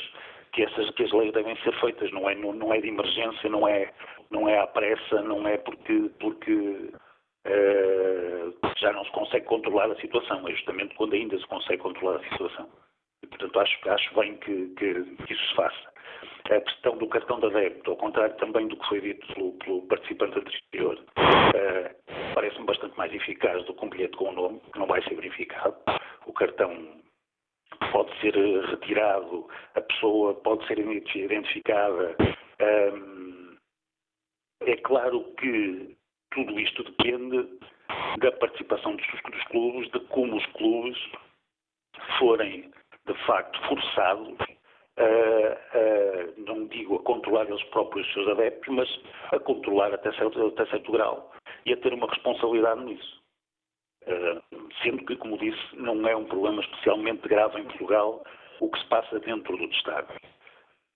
que, 0.52 0.64
essas, 0.64 0.90
que 0.92 1.04
as 1.04 1.12
leis 1.12 1.34
devem 1.34 1.56
ser 1.58 1.74
feitas, 1.80 2.12
não 2.12 2.30
é, 2.30 2.36
não, 2.36 2.54
não 2.54 2.74
é 2.74 2.82
de 2.82 2.90
emergência, 2.90 3.50
não 3.50 3.68
é, 3.68 3.92
não 4.30 4.50
é 4.50 4.60
à 4.60 4.68
pressa, 4.68 5.22
não 5.22 5.48
é 5.48 5.58
porque, 5.58 6.10
porque 6.20 6.92
já 8.84 8.92
não 8.92 9.06
se 9.06 9.12
consegue 9.12 9.46
controlar 9.46 9.90
a 9.90 9.96
situação, 9.96 10.46
é 10.48 10.52
justamente 10.52 10.94
quando 10.96 11.14
ainda 11.14 11.38
se 11.38 11.48
consegue 11.48 11.82
controlar 11.82 12.18
a 12.18 12.30
situação. 12.30 12.70
E, 13.24 13.28
portanto, 13.28 13.60
acho, 13.60 13.90
acho 13.90 14.14
bem 14.16 14.36
que, 14.38 14.68
que, 14.76 14.94
que 15.26 15.34
isso 15.34 15.48
se 15.48 15.56
faça. 15.56 15.94
A 16.52 16.60
questão 16.60 16.98
do 16.98 17.08
cartão 17.08 17.40
de 17.40 17.46
adepto, 17.46 17.92
ao 17.92 17.98
contrário 17.98 18.36
também 18.36 18.68
do 18.68 18.76
que 18.76 18.88
foi 18.88 19.00
dito 19.00 19.34
pelo, 19.34 19.54
pelo 19.54 19.82
participante 19.84 20.40
anterior, 20.40 21.00
uh, 21.18 22.34
parece-me 22.36 22.66
bastante 22.66 22.98
mais 22.98 23.14
eficaz 23.14 23.64
do 23.66 23.74
que 23.74 23.86
um 23.86 23.90
bilhete 23.90 24.18
com 24.18 24.30
o 24.30 24.34
nome, 24.34 24.60
que 24.74 24.80
não 24.80 24.86
vai 24.86 25.02
ser 25.04 25.16
verificado. 25.16 25.76
O 26.26 26.34
cartão 26.34 27.02
pode 27.92 28.20
ser 28.20 28.36
retirado, 28.66 29.48
a 29.76 29.82
pessoa 29.82 30.34
pode 30.36 30.66
ser 30.68 30.80
identificada. 30.80 32.16
É 34.62 34.76
claro 34.78 35.24
que 35.40 35.96
tudo 36.32 36.60
isto 36.60 36.84
depende 36.84 37.48
da 38.20 38.32
participação 38.34 38.96
dos, 38.96 39.06
dos 39.08 39.44
clubes, 39.46 39.92
de 39.92 40.00
como 40.08 40.36
os 40.36 40.46
clubes 40.48 40.98
forem 42.18 42.72
de 43.06 43.14
facto 43.26 43.60
forçados 43.68 44.38
a, 44.98 46.40
não 46.46 46.68
digo 46.68 46.96
a 46.96 47.04
controlar 47.04 47.48
eles 47.48 47.64
próprios 47.66 48.08
os 48.08 48.14
seus 48.14 48.28
adeptos, 48.30 48.74
mas 48.74 49.02
a 49.32 49.40
controlar 49.40 49.94
até 49.94 50.12
certo, 50.14 50.48
até 50.48 50.66
certo 50.68 50.92
grau 50.92 51.32
e 51.66 51.74
a 51.74 51.78
ter 51.78 51.94
uma 51.94 52.08
responsabilidade 52.08 52.84
nisso. 52.84 53.23
Uh, 54.06 54.70
sendo 54.82 55.06
que, 55.06 55.16
como 55.16 55.38
disse, 55.38 55.76
não 55.76 56.06
é 56.08 56.16
um 56.16 56.26
problema 56.26 56.62
especialmente 56.62 57.28
grave 57.28 57.60
em 57.60 57.64
Portugal 57.66 58.24
o 58.60 58.70
que 58.70 58.80
se 58.80 58.86
passa 58.88 59.20
dentro 59.20 59.56
do 59.56 59.64
Estado. 59.66 60.14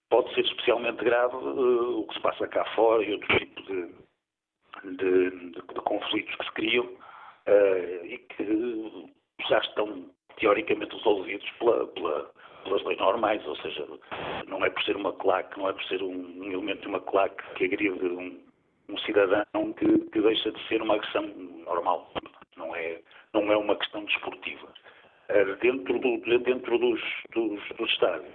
Pode 0.09 0.33
ser 0.33 0.41
especialmente 0.41 1.03
grave 1.03 1.35
uh, 1.35 1.99
o 1.99 2.07
que 2.07 2.13
se 2.15 2.21
passa 2.21 2.47
cá 2.47 2.65
fora 2.75 3.03
e 3.03 3.13
outro 3.13 3.39
tipo 3.39 3.61
de, 3.63 4.95
de, 4.95 5.29
de, 5.31 5.51
de 5.51 5.81
conflitos 5.85 6.35
que 6.35 6.45
se 6.45 6.51
criam 6.51 6.85
uh, 6.85 8.05
e 8.05 8.17
que 8.17 9.13
já 9.49 9.59
estão 9.59 10.09
teoricamente 10.37 10.95
resolvidos 10.95 11.49
pela, 11.59 11.87
pela, 11.87 12.31
pelas 12.63 12.83
leis 12.83 12.99
normais, 12.99 13.45
ou 13.47 13.55
seja, 13.57 13.87
não 14.47 14.63
é 14.63 14.69
por 14.69 14.83
ser 14.83 14.95
uma 14.95 15.13
claque, 15.13 15.57
não 15.57 15.69
é 15.69 15.73
por 15.73 15.83
ser 15.85 16.01
um, 16.01 16.39
um 16.39 16.51
elemento 16.51 16.81
de 16.81 16.87
uma 16.87 16.99
claque 16.99 17.43
que 17.55 17.65
agride 17.65 18.05
um, 18.07 18.39
um 18.89 18.97
cidadão 18.99 19.73
que, 19.77 19.99
que, 20.11 20.21
deixa 20.21 20.51
de 20.51 20.67
ser 20.67 20.81
uma 20.81 20.95
agressão 20.95 21.23
normal. 21.65 22.11
Não 23.41 23.51
é, 23.51 23.57
uma 23.57 23.75
questão 23.75 24.03
desportiva. 24.03 24.67
Uh, 25.29 25.55
dentro, 25.61 25.99
do, 25.99 26.39
dentro 26.39 26.79
dos, 26.79 27.01
dos, 27.33 27.61
dos 27.77 27.91
estádios, 27.91 28.33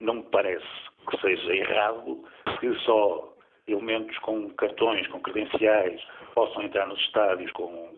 não 0.00 0.14
me 0.14 0.22
parece 0.24 0.66
que 1.08 1.20
seja 1.20 1.54
errado 1.54 2.24
que 2.58 2.74
só 2.80 3.32
elementos 3.68 4.18
com 4.18 4.50
cartões, 4.50 5.06
com 5.08 5.20
credenciais, 5.20 6.02
possam 6.34 6.62
entrar 6.64 6.88
nos 6.88 6.98
estádios 6.98 7.52
com 7.52 7.89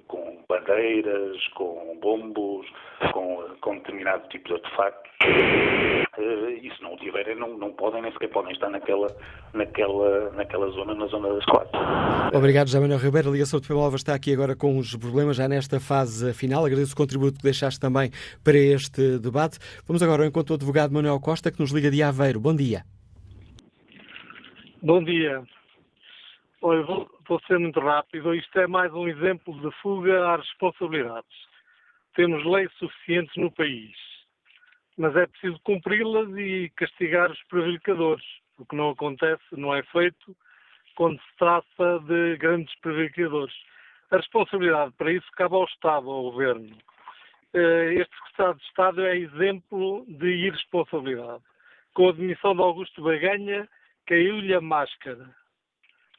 bandeiras, 0.53 1.37
com 1.55 1.99
bombos, 2.01 2.67
com, 3.13 3.45
com 3.61 3.77
determinado 3.77 4.29
tipo 4.29 4.49
de 4.49 4.55
artefactos. 4.55 5.13
E 6.63 6.71
se 6.77 6.83
não 6.83 6.95
o 6.95 6.97
tiverem, 6.99 7.37
não, 7.37 7.57
não 7.57 7.73
podem, 7.73 8.03
nem 8.03 8.13
sequer 8.13 8.29
podem 8.29 8.53
estar 8.53 8.69
naquela, 8.69 9.07
naquela, 9.55 10.31
naquela 10.33 10.69
zona, 10.71 10.95
na 10.95 11.07
zona 11.07 11.33
das 11.33 11.45
quatro. 11.47 11.81
Obrigado, 12.35 12.67
José 12.67 12.81
Manuel 12.81 12.99
Ribeiro. 12.99 13.31
A 13.31 13.33
Ligação 13.33 13.61
de 13.61 13.69
Pemolva 13.69 13.97
está 13.97 14.15
aqui 14.15 14.33
agora 14.33 14.55
com 14.55 14.77
os 14.77 14.95
problemas 14.95 15.37
já 15.37 15.49
nesta 15.49 15.81
fase 15.81 16.35
final. 16.35 16.65
Agradeço 16.65 16.93
o 16.93 16.97
contributo 16.97 17.39
que 17.39 17.45
deixaste 17.45 17.81
também 17.81 18.11
para 18.45 18.59
este 18.59 19.19
debate. 19.19 19.59
Vamos 19.87 20.03
agora 20.03 20.23
ao 20.23 20.29
encontro 20.29 20.57
do 20.57 20.61
advogado 20.61 20.93
Manuel 20.93 21.19
Costa, 21.21 21.51
que 21.51 21.61
nos 21.61 21.73
liga 21.73 21.91
de 21.91 22.03
Aveiro. 22.03 22.39
Bom 22.39 22.55
dia. 22.55 22.83
Bom 24.83 25.03
dia. 25.03 25.43
Olha, 26.65 26.85
vou, 26.85 27.11
vou, 27.27 27.41
ser 27.49 27.59
muito 27.59 27.81
rápido. 27.81 28.33
Isto 28.33 28.61
é 28.61 28.69
mais 28.69 28.95
um 28.95 29.09
exemplo 29.09 29.53
de 29.61 29.77
fuga 29.79 30.33
às 30.33 30.43
responsabilidades. 30.43 31.37
Temos 32.15 32.45
leis 32.45 32.73
suficientes 32.75 33.35
no 33.37 33.51
país, 33.51 33.97
mas 34.97 35.17
é 35.17 35.27
preciso 35.27 35.59
cumpri-las 35.65 36.29
e 36.37 36.71
castigar 36.77 37.33
os 37.33 37.43
prevaricadores. 37.49 38.25
O 38.59 38.65
que 38.65 38.77
não 38.77 38.91
acontece, 38.91 39.43
não 39.51 39.75
é 39.75 39.83
feito 39.83 40.37
quando 40.95 41.19
se 41.21 41.37
trata 41.37 41.99
de 42.07 42.37
grandes 42.37 42.73
prevaricadores. 42.79 43.55
A 44.13 44.19
responsabilidade 44.19 44.93
para 44.93 45.11
isso 45.11 45.27
cabe 45.33 45.57
ao 45.57 45.65
Estado, 45.65 46.09
ao 46.09 46.31
Governo. 46.31 46.79
Eh, 47.55 47.95
este 47.95 48.17
Secretário 48.19 48.55
de 48.55 48.65
Estado 48.67 49.05
é 49.05 49.17
exemplo 49.17 50.07
de 50.07 50.29
irresponsabilidade. 50.29 51.43
Com 51.93 52.09
a 52.09 52.13
demissão 52.13 52.55
de 52.55 52.63
Augusto 52.63 53.03
Baganha, 53.03 53.69
caiu-lhe 54.07 54.55
a 54.55 54.61
máscara. 54.61 55.42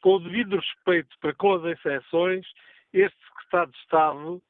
Com 0.04 0.16
o 0.16 0.20
devido 0.20 0.56
respeito 0.58 1.08
para 1.18 1.32
com 1.32 1.54
as 1.54 1.64
exceções, 1.64 2.44
este 2.92 3.16
secretário 3.26 3.72
de 3.72 3.78
Estado 3.78 4.42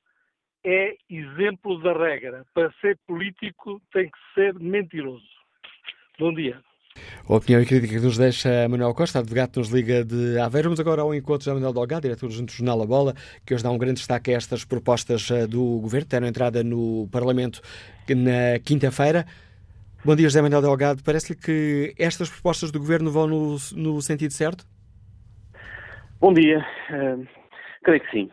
é 0.64 0.96
exemplo 1.08 1.80
da 1.80 1.92
regra. 1.92 2.44
Para 2.52 2.74
ser 2.80 2.98
político 3.06 3.80
tem 3.92 4.06
que 4.06 4.18
ser 4.34 4.52
mentiroso. 4.54 5.22
Bom 6.18 6.34
dia. 6.34 6.60
A 7.28 7.36
opinião 7.36 7.62
e 7.62 7.66
crítica 7.66 7.94
que 7.94 8.04
nos 8.04 8.18
deixa 8.18 8.68
Manuel 8.68 8.94
Costa, 8.94 9.20
advogado 9.20 9.58
nos 9.58 9.68
liga 9.68 10.04
de 10.04 10.40
Aveiro. 10.40 10.70
Vamos 10.70 10.80
agora 10.80 11.02
ao 11.02 11.14
encontro 11.14 11.44
de 11.44 11.54
Manuel 11.54 11.72
Delgado, 11.72 12.02
diretor 12.02 12.28
do 12.30 12.50
Jornal 12.50 12.82
A 12.82 12.86
Bola, 12.86 13.14
que 13.46 13.54
hoje 13.54 13.62
dá 13.62 13.70
um 13.70 13.78
grande 13.78 14.00
destaque 14.00 14.32
a 14.32 14.36
estas 14.36 14.64
propostas 14.64 15.30
eh, 15.30 15.46
do 15.46 15.78
Governo, 15.78 16.08
terão 16.08 16.26
entrada 16.26 16.64
no 16.64 17.08
Parlamento 17.12 17.62
na 18.08 18.58
quinta-feira. 18.58 19.24
Bom 20.04 20.16
dia, 20.16 20.26
José 20.26 20.42
Manuel 20.42 20.62
Delgado. 20.62 21.04
Parece-lhe 21.04 21.38
que 21.38 21.94
estas 21.96 22.28
propostas 22.28 22.72
do 22.72 22.80
Governo 22.80 23.12
vão 23.12 23.28
no, 23.28 23.56
no 23.76 24.02
sentido 24.02 24.32
certo? 24.32 24.73
Bom 26.24 26.32
dia. 26.32 26.64
Uh, 26.88 27.28
creio 27.82 28.00
que 28.00 28.10
sim. 28.10 28.30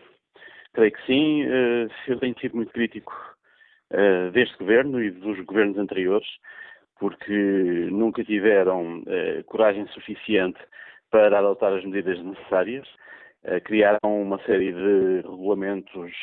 Creio 0.72 0.94
que 0.94 1.06
sim. 1.06 1.44
Uh, 1.44 1.92
eu 2.08 2.18
tenho 2.22 2.40
sido 2.40 2.56
muito 2.56 2.72
crítico 2.72 3.14
uh, 3.92 4.32
deste 4.32 4.58
Governo 4.60 5.04
e 5.04 5.12
dos 5.12 5.38
governos 5.42 5.78
anteriores, 5.78 6.26
porque 7.02 7.90
nunca 7.92 8.24
tiveram 8.24 9.04
coragem 9.46 9.86
suficiente 9.88 10.58
para 11.10 11.38
adotar 11.40 11.74
as 11.74 11.84
medidas 11.84 12.18
necessárias. 12.24 12.88
criaram 13.66 14.22
uma 14.22 14.42
série 14.46 14.72
de 14.72 15.28
regulamentos 15.30 16.14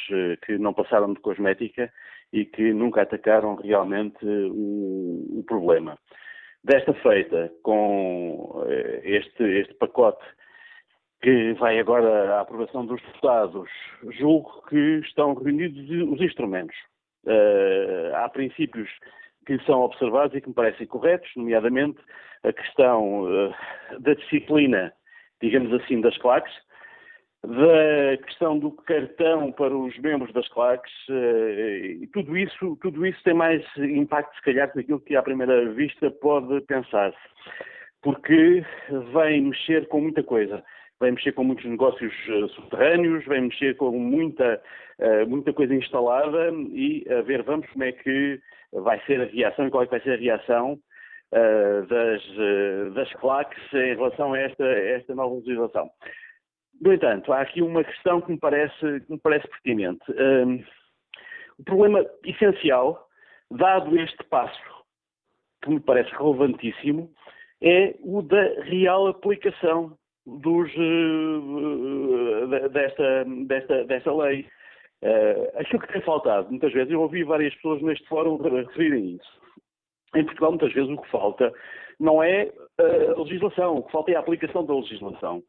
que 0.47 0.57
não 0.57 0.73
passaram 0.73 1.12
de 1.12 1.20
cosmética 1.20 1.93
e 2.32 2.47
que 2.47 2.73
nunca 2.73 3.03
atacaram 3.03 3.57
realmente 3.57 4.24
o, 4.24 5.40
o 5.40 5.45
problema. 5.47 5.99
Desta 6.65 6.95
feita, 6.95 7.53
com 7.62 8.65
este, 9.05 9.43
este 9.43 9.74
pacote 9.74 10.24
que 11.20 11.53
vai 11.55 11.78
agora 11.78 12.36
à 12.36 12.40
aprovação 12.40 12.86
dos 12.86 13.01
deputados, 13.03 13.69
julgo 14.19 14.62
que 14.69 15.01
estão 15.05 15.35
reunidos 15.35 15.89
os 16.12 16.20
instrumentos. 16.20 16.77
Uh, 17.24 18.15
há 18.15 18.28
princípios 18.28 18.89
que 19.47 19.59
são 19.65 19.81
observados 19.81 20.36
e 20.36 20.40
que 20.40 20.49
me 20.49 20.55
parecem 20.55 20.86
corretos, 20.86 21.31
nomeadamente 21.36 21.99
a 22.45 22.53
questão 22.53 23.24
uh, 23.24 23.55
da 24.01 24.15
disciplina, 24.15 24.93
digamos 25.43 25.73
assim, 25.73 26.01
das 26.01 26.16
claques, 26.19 26.53
da 27.43 28.16
questão 28.24 28.59
do 28.59 28.73
cartão 28.73 29.53
para 29.53 29.77
os 29.77 29.97
membros 29.99 30.32
das 30.32 30.49
claques, 30.49 30.93
eh, 31.09 31.99
e 32.03 32.07
tudo 32.09 32.36
isso, 32.36 32.77
tudo 32.82 33.07
isso 33.07 33.23
tem 33.23 33.35
mais 33.35 33.65
impacto, 33.77 34.35
se 34.35 34.43
calhar, 34.43 34.73
daquilo 34.74 35.01
que 35.01 35.15
à 35.15 35.23
primeira 35.23 35.70
vista 35.70 36.11
pode 36.11 36.61
pensar-se, 36.62 37.16
porque 38.03 38.65
vem 39.12 39.43
mexer 39.43 39.86
com 39.86 40.01
muita 40.01 40.23
coisa. 40.24 40.65
Vem 41.01 41.12
mexer 41.12 41.33
com 41.33 41.45
muitos 41.45 41.65
negócios 41.65 42.12
eh, 42.29 42.49
subterrâneos, 42.55 43.25
vem 43.27 43.43
mexer 43.43 43.77
com 43.77 43.91
muita, 43.93 44.61
eh, 44.99 45.25
muita 45.27 45.53
coisa 45.53 45.75
instalada 45.75 46.51
e 46.70 47.05
a 47.11 47.23
ver, 47.23 47.43
vamos 47.43 47.69
como 47.70 47.85
é 47.85 47.93
que 47.93 48.41
vai 48.73 49.01
ser 49.07 49.20
a 49.20 49.25
reação 49.25 49.66
e 49.66 49.70
qual 49.70 49.83
é 49.83 49.87
que 49.87 49.93
vai 49.93 50.01
ser 50.01 50.15
a 50.15 50.20
reação 50.20 50.79
das, 51.89 52.95
das 52.95 53.12
claques 53.15 53.62
em 53.75 53.95
relação 53.95 54.33
a 54.33 54.39
esta, 54.39 54.65
esta 54.65 55.15
nova 55.15 55.35
legislação. 55.35 55.91
No 56.81 56.93
entanto, 56.93 57.33
há 57.33 57.41
aqui 57.41 57.61
uma 57.61 57.83
questão 57.83 58.20
que 58.20 58.31
me 58.31 58.39
parece, 58.39 59.01
que 59.01 59.12
me 59.12 59.19
parece 59.19 59.49
pertinente. 59.49 60.05
Um, 60.12 60.62
o 61.59 61.65
problema 61.65 62.07
essencial, 62.25 63.09
dado 63.51 63.99
este 63.99 64.23
passo, 64.25 64.85
que 65.62 65.70
me 65.70 65.81
parece 65.81 66.11
relevantíssimo, 66.11 67.12
é 67.61 67.97
o 68.01 68.23
da 68.23 68.43
real 68.62 69.09
aplicação 69.09 69.99
dos, 70.36 70.70
uh, 70.76 72.68
desta, 72.68 73.24
desta, 73.46 73.84
desta 73.84 74.14
lei. 74.14 74.46
Uh, 75.02 75.60
aquilo 75.60 75.80
que 75.80 75.92
tem 75.92 76.02
faltado, 76.02 76.50
muitas 76.50 76.72
vezes, 76.72 76.92
eu 76.92 77.00
ouvi 77.00 77.22
várias 77.24 77.55
pessoas 77.55 77.80
neste 77.82 78.06
fórum 78.09 78.36
referirem 78.36 79.16
isso. 79.16 79.40
Em 80.14 80.24
Portugal, 80.24 80.50
muitas 80.50 80.72
vezes, 80.72 80.90
o 80.90 81.00
que 81.00 81.10
falta 81.10 81.52
não 82.00 82.22
é 82.22 82.52
a 82.78 83.20
legislação, 83.20 83.76
o 83.76 83.82
que 83.82 83.92
falta 83.92 84.10
é 84.10 84.16
a 84.16 84.20
aplicação 84.20 84.64
da 84.64 84.74
legislação. 84.74 85.42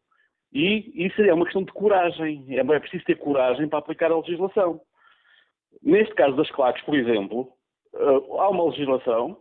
E 0.51 1.06
isso 1.06 1.22
é 1.22 1.34
uma 1.34 1.45
questão 1.45 1.64
de 1.64 1.72
coragem. 1.72 2.45
É, 2.49 2.60
é 2.60 2.80
preciso 2.80 3.06
ter 3.06 3.15
coragem 3.15 3.68
para 3.68 3.80
aplicar 3.80 4.11
a 4.11 4.18
legislação. 4.18 4.81
Neste 5.84 6.14
caso 6.15 6.35
das 6.35 6.49
claques, 6.51 6.84
por 6.84 6.95
exemplo, 6.95 7.51
há 7.93 8.49
uma 8.49 8.65
legislação, 8.65 9.38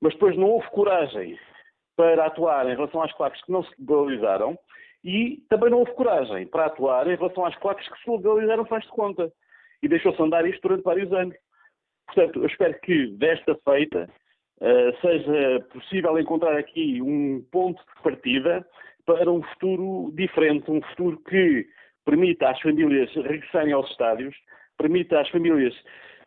mas 0.00 0.12
depois 0.14 0.36
não 0.36 0.48
houve 0.48 0.70
coragem 0.70 1.38
para 1.96 2.26
atuar 2.26 2.66
em 2.66 2.74
relação 2.74 3.02
às 3.02 3.12
claques 3.12 3.42
que 3.44 3.52
não 3.52 3.62
se 3.62 3.72
legalizaram 3.78 4.58
e 5.04 5.42
também 5.48 5.70
não 5.70 5.80
houve 5.80 5.92
coragem 5.94 6.46
para 6.46 6.66
atuar 6.66 7.06
em 7.08 7.16
relação 7.16 7.44
às 7.44 7.56
claques 7.56 7.88
que 7.88 8.02
se 8.02 8.10
legalizaram, 8.10 8.64
faz 8.64 8.84
de 8.84 8.90
conta. 8.90 9.32
E 9.82 9.88
deixou-se 9.88 10.22
andar 10.22 10.46
isto 10.46 10.62
durante 10.62 10.84
vários 10.84 11.12
anos. 11.12 11.36
Portanto, 12.06 12.40
eu 12.40 12.46
espero 12.46 12.78
que 12.80 13.06
desta 13.16 13.56
feita 13.64 14.08
uh, 14.60 15.00
seja 15.00 15.60
possível 15.72 16.18
encontrar 16.18 16.56
aqui 16.56 17.02
um 17.02 17.44
ponto 17.50 17.82
de 17.96 18.02
partida 18.02 18.64
para 19.04 19.30
um 19.30 19.42
futuro 19.42 20.12
diferente, 20.14 20.70
um 20.70 20.80
futuro 20.82 21.20
que 21.28 21.66
permita 22.04 22.50
às 22.50 22.60
famílias 22.60 23.12
regressarem 23.14 23.72
aos 23.72 23.90
estádios, 23.90 24.36
permita 24.78 25.20
às 25.20 25.28
famílias 25.30 25.74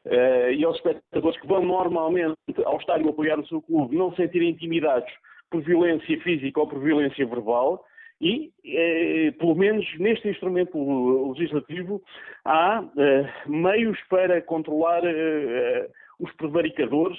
uh, 0.06 0.52
e 0.52 0.66
aos 0.66 0.76
espectadores 0.78 1.40
que 1.40 1.48
vão 1.48 1.64
normalmente 1.64 2.36
ao 2.66 2.78
estádio 2.78 3.10
apoiar 3.10 3.40
o 3.40 3.48
seu 3.48 3.62
clube 3.62 3.96
não 3.96 4.14
sentirem 4.16 4.50
intimidados 4.50 5.12
por 5.56 5.62
violência 5.64 6.20
física 6.22 6.60
ou 6.60 6.68
por 6.68 6.80
violência 6.80 7.26
verbal 7.26 7.86
e, 8.20 8.52
eh, 8.66 9.32
pelo 9.38 9.56
menos 9.56 9.86
neste 10.00 10.28
instrumento 10.28 11.32
legislativo, 11.32 12.02
há 12.44 12.84
eh, 12.98 13.30
meios 13.46 13.98
para 14.10 14.42
controlar 14.42 15.02
eh, 15.06 15.90
os 16.20 16.32
prevaricadores 16.34 17.18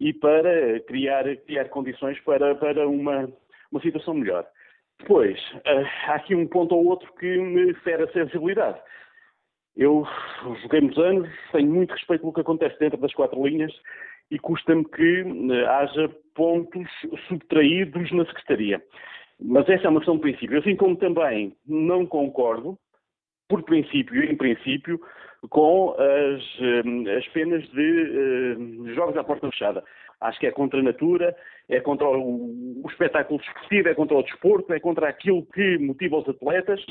e 0.00 0.12
para 0.12 0.80
criar, 0.80 1.24
criar 1.46 1.68
condições 1.68 2.18
para, 2.20 2.54
para 2.54 2.88
uma, 2.88 3.28
uma 3.70 3.80
situação 3.80 4.14
melhor. 4.14 4.46
Depois, 4.98 5.38
eh, 5.64 5.84
há 6.06 6.14
aqui 6.14 6.34
um 6.34 6.46
ponto 6.46 6.74
ou 6.74 6.86
outro 6.86 7.12
que 7.14 7.38
me 7.38 7.74
fere 7.74 8.04
a 8.04 8.12
sensibilidade. 8.12 8.78
Eu 9.76 10.06
joguei 10.62 10.80
muitos 10.80 11.02
anos, 11.04 11.28
tenho 11.52 11.70
muito 11.70 11.92
respeito 11.92 12.22
pelo 12.22 12.32
que 12.32 12.40
acontece 12.40 12.78
dentro 12.78 12.98
das 12.98 13.12
quatro 13.12 13.46
linhas 13.46 13.72
e 14.30 14.38
custa-me 14.38 14.84
que 14.84 15.24
eh, 15.52 15.66
haja 15.66 16.10
pontos 16.34 16.88
subtraídos 17.28 18.10
na 18.12 18.24
Secretaria. 18.26 18.82
Mas 19.40 19.68
essa 19.68 19.86
é 19.86 19.90
uma 19.90 20.00
questão 20.00 20.16
de 20.16 20.22
princípio. 20.22 20.58
Assim 20.58 20.76
como 20.76 20.96
também 20.96 21.54
não 21.66 22.06
concordo, 22.06 22.78
por 23.48 23.62
princípio 23.62 24.24
e 24.24 24.30
em 24.30 24.36
princípio, 24.36 25.00
com 25.50 25.94
as, 25.98 26.42
eh, 26.60 27.16
as 27.16 27.28
penas 27.28 27.62
de 27.70 28.56
uh, 28.58 28.94
jogos 28.94 29.16
à 29.16 29.22
porta 29.22 29.48
fechada. 29.50 29.84
Acho 30.20 30.40
que 30.40 30.46
é 30.46 30.50
contra 30.50 30.80
a 30.80 30.82
natura, 30.82 31.36
é 31.68 31.80
contra 31.80 32.08
o, 32.08 32.82
o 32.82 32.88
espetáculo 32.88 33.38
desportivo, 33.38 33.88
é 33.88 33.94
contra 33.94 34.16
o 34.16 34.22
desporto, 34.22 34.72
é 34.72 34.80
contra 34.80 35.08
aquilo 35.08 35.44
que 35.46 35.78
motiva 35.78 36.16
os 36.16 36.28
atletas. 36.28 36.84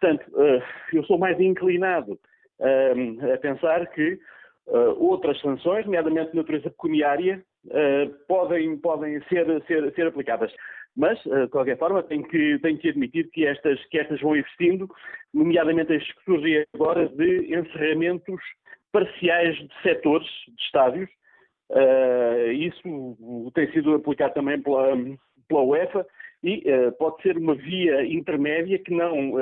Portanto, 0.00 0.26
uh, 0.32 0.62
eu 0.92 1.04
sou 1.04 1.18
mais 1.18 1.38
inclinado 1.38 2.18
uh, 2.58 3.32
a 3.32 3.38
pensar 3.38 3.86
que 3.88 4.18
Uh, 4.66 4.94
outras 4.96 5.40
sanções, 5.40 5.84
nomeadamente 5.84 6.30
de 6.30 6.36
natureza 6.36 6.70
pecuniária, 6.70 7.42
uh, 7.66 8.26
podem, 8.28 8.76
podem 8.78 9.20
ser, 9.24 9.46
ser, 9.66 9.92
ser 9.92 10.06
aplicadas. 10.06 10.52
Mas, 10.96 11.18
uh, 11.26 11.46
de 11.46 11.48
qualquer 11.48 11.76
forma, 11.78 12.02
tenho 12.04 12.22
que, 12.22 12.58
tenho 12.60 12.78
que 12.78 12.90
admitir 12.90 13.28
que 13.30 13.44
estas, 13.44 13.84
que 13.86 13.98
estas 13.98 14.20
vão 14.20 14.36
investindo, 14.36 14.88
nomeadamente 15.34 15.92
as 15.92 16.06
que 16.06 16.24
surgem 16.24 16.64
agora 16.74 17.08
de 17.08 17.54
encerramentos 17.54 18.40
parciais 18.92 19.56
de 19.56 19.82
setores, 19.82 20.28
de 20.46 20.62
estádios. 20.62 21.10
isso 22.54 23.50
tem 23.54 23.72
sido 23.72 23.94
aplicado 23.94 24.34
também 24.34 24.60
pela, 24.60 24.94
pela 25.48 25.62
UEFA 25.62 26.06
e 26.42 26.62
pode 26.98 27.22
ser 27.22 27.38
uma 27.38 27.54
via 27.54 28.04
intermédia 28.04 28.78
que 28.78 28.92
não, 28.92 29.32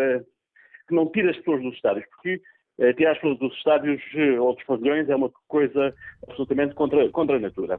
que 0.89 0.95
não 0.95 1.11
tira 1.11 1.33
as 1.33 1.37
pessoas 1.39 1.63
dos 1.63 1.75
estádios, 1.75 2.07
porque 2.11 2.41
eh, 2.81 2.95
pessoas 2.95 3.39
dos 3.39 3.55
estádios 3.57 4.03
eh, 4.15 4.41
ou 4.41 4.55
dos 4.55 4.65
pavilhões 4.65 5.09
é 5.09 5.15
uma 5.15 5.31
coisa 5.47 5.95
absolutamente 6.27 6.75
contra, 6.75 7.09
contra 7.11 7.37
a 7.37 7.41
natura. 7.41 7.79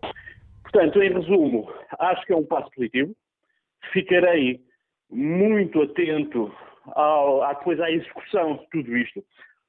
Portanto, 0.62 1.02
em 1.02 1.12
resumo, 1.12 1.74
acho 2.00 2.26
que 2.26 2.34
é 2.34 2.36
um 2.36 2.46
passo 2.46 2.70
positivo. 2.72 3.14
Ficarei 3.92 4.62
muito 5.10 5.82
atento 5.82 6.54
ao, 6.94 7.44
à, 7.44 7.54
depois 7.54 7.80
à 7.80 7.92
execução 7.92 8.58
de 8.58 8.70
tudo 8.70 8.96
isto, 8.96 9.24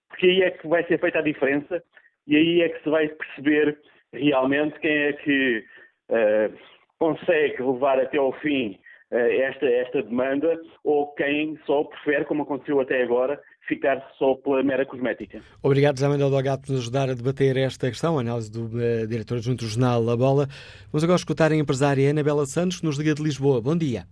porque 0.08 0.26
aí 0.26 0.42
é 0.42 0.50
que 0.50 0.68
vai 0.68 0.84
ser 0.84 1.00
feita 1.00 1.18
a 1.18 1.22
diferença 1.22 1.82
e 2.26 2.36
aí 2.36 2.62
é 2.62 2.68
que 2.68 2.82
se 2.82 2.90
vai 2.90 3.08
perceber 3.08 3.78
realmente 4.12 4.78
quem 4.80 4.96
é 4.96 5.12
que 5.14 5.64
uh, 6.10 6.58
consegue 6.98 7.62
levar 7.62 7.98
até 7.98 8.18
ao 8.18 8.32
fim 8.34 8.78
uh, 9.10 9.16
esta, 9.16 9.66
esta 9.66 10.02
demanda 10.02 10.60
ou 10.84 11.12
quem 11.14 11.58
só 11.64 11.84
prefere, 11.84 12.26
como 12.26 12.42
aconteceu 12.42 12.80
até 12.80 13.02
agora, 13.02 13.40
ficar 13.66 14.02
só 14.18 14.34
pela 14.34 14.62
mera 14.62 14.84
cosmética. 14.84 15.42
Obrigado, 15.62 15.98
Zé 15.98 16.08
Manuel 16.08 16.30
Delgado, 16.30 16.62
por 16.62 16.72
nos 16.72 16.80
ajudar 16.80 17.08
a 17.08 17.14
debater 17.14 17.56
esta 17.56 17.88
questão, 17.88 18.18
a 18.18 18.20
análise 18.20 18.50
do 18.50 18.66
uh, 18.66 19.06
diretor 19.06 19.38
junto 19.38 19.64
do 19.64 19.68
jornal 19.68 20.08
A 20.10 20.16
Bola. 20.16 20.46
Vamos 20.90 21.04
agora 21.04 21.16
escutar 21.16 21.52
a 21.52 21.56
empresária 21.56 22.10
Ana 22.10 22.22
Bela 22.22 22.46
Santos, 22.46 22.80
que 22.80 22.86
nos 22.86 22.98
liga 22.98 23.14
de 23.14 23.22
Lisboa. 23.22 23.60
Bom 23.60 23.76
dia. 23.76 24.06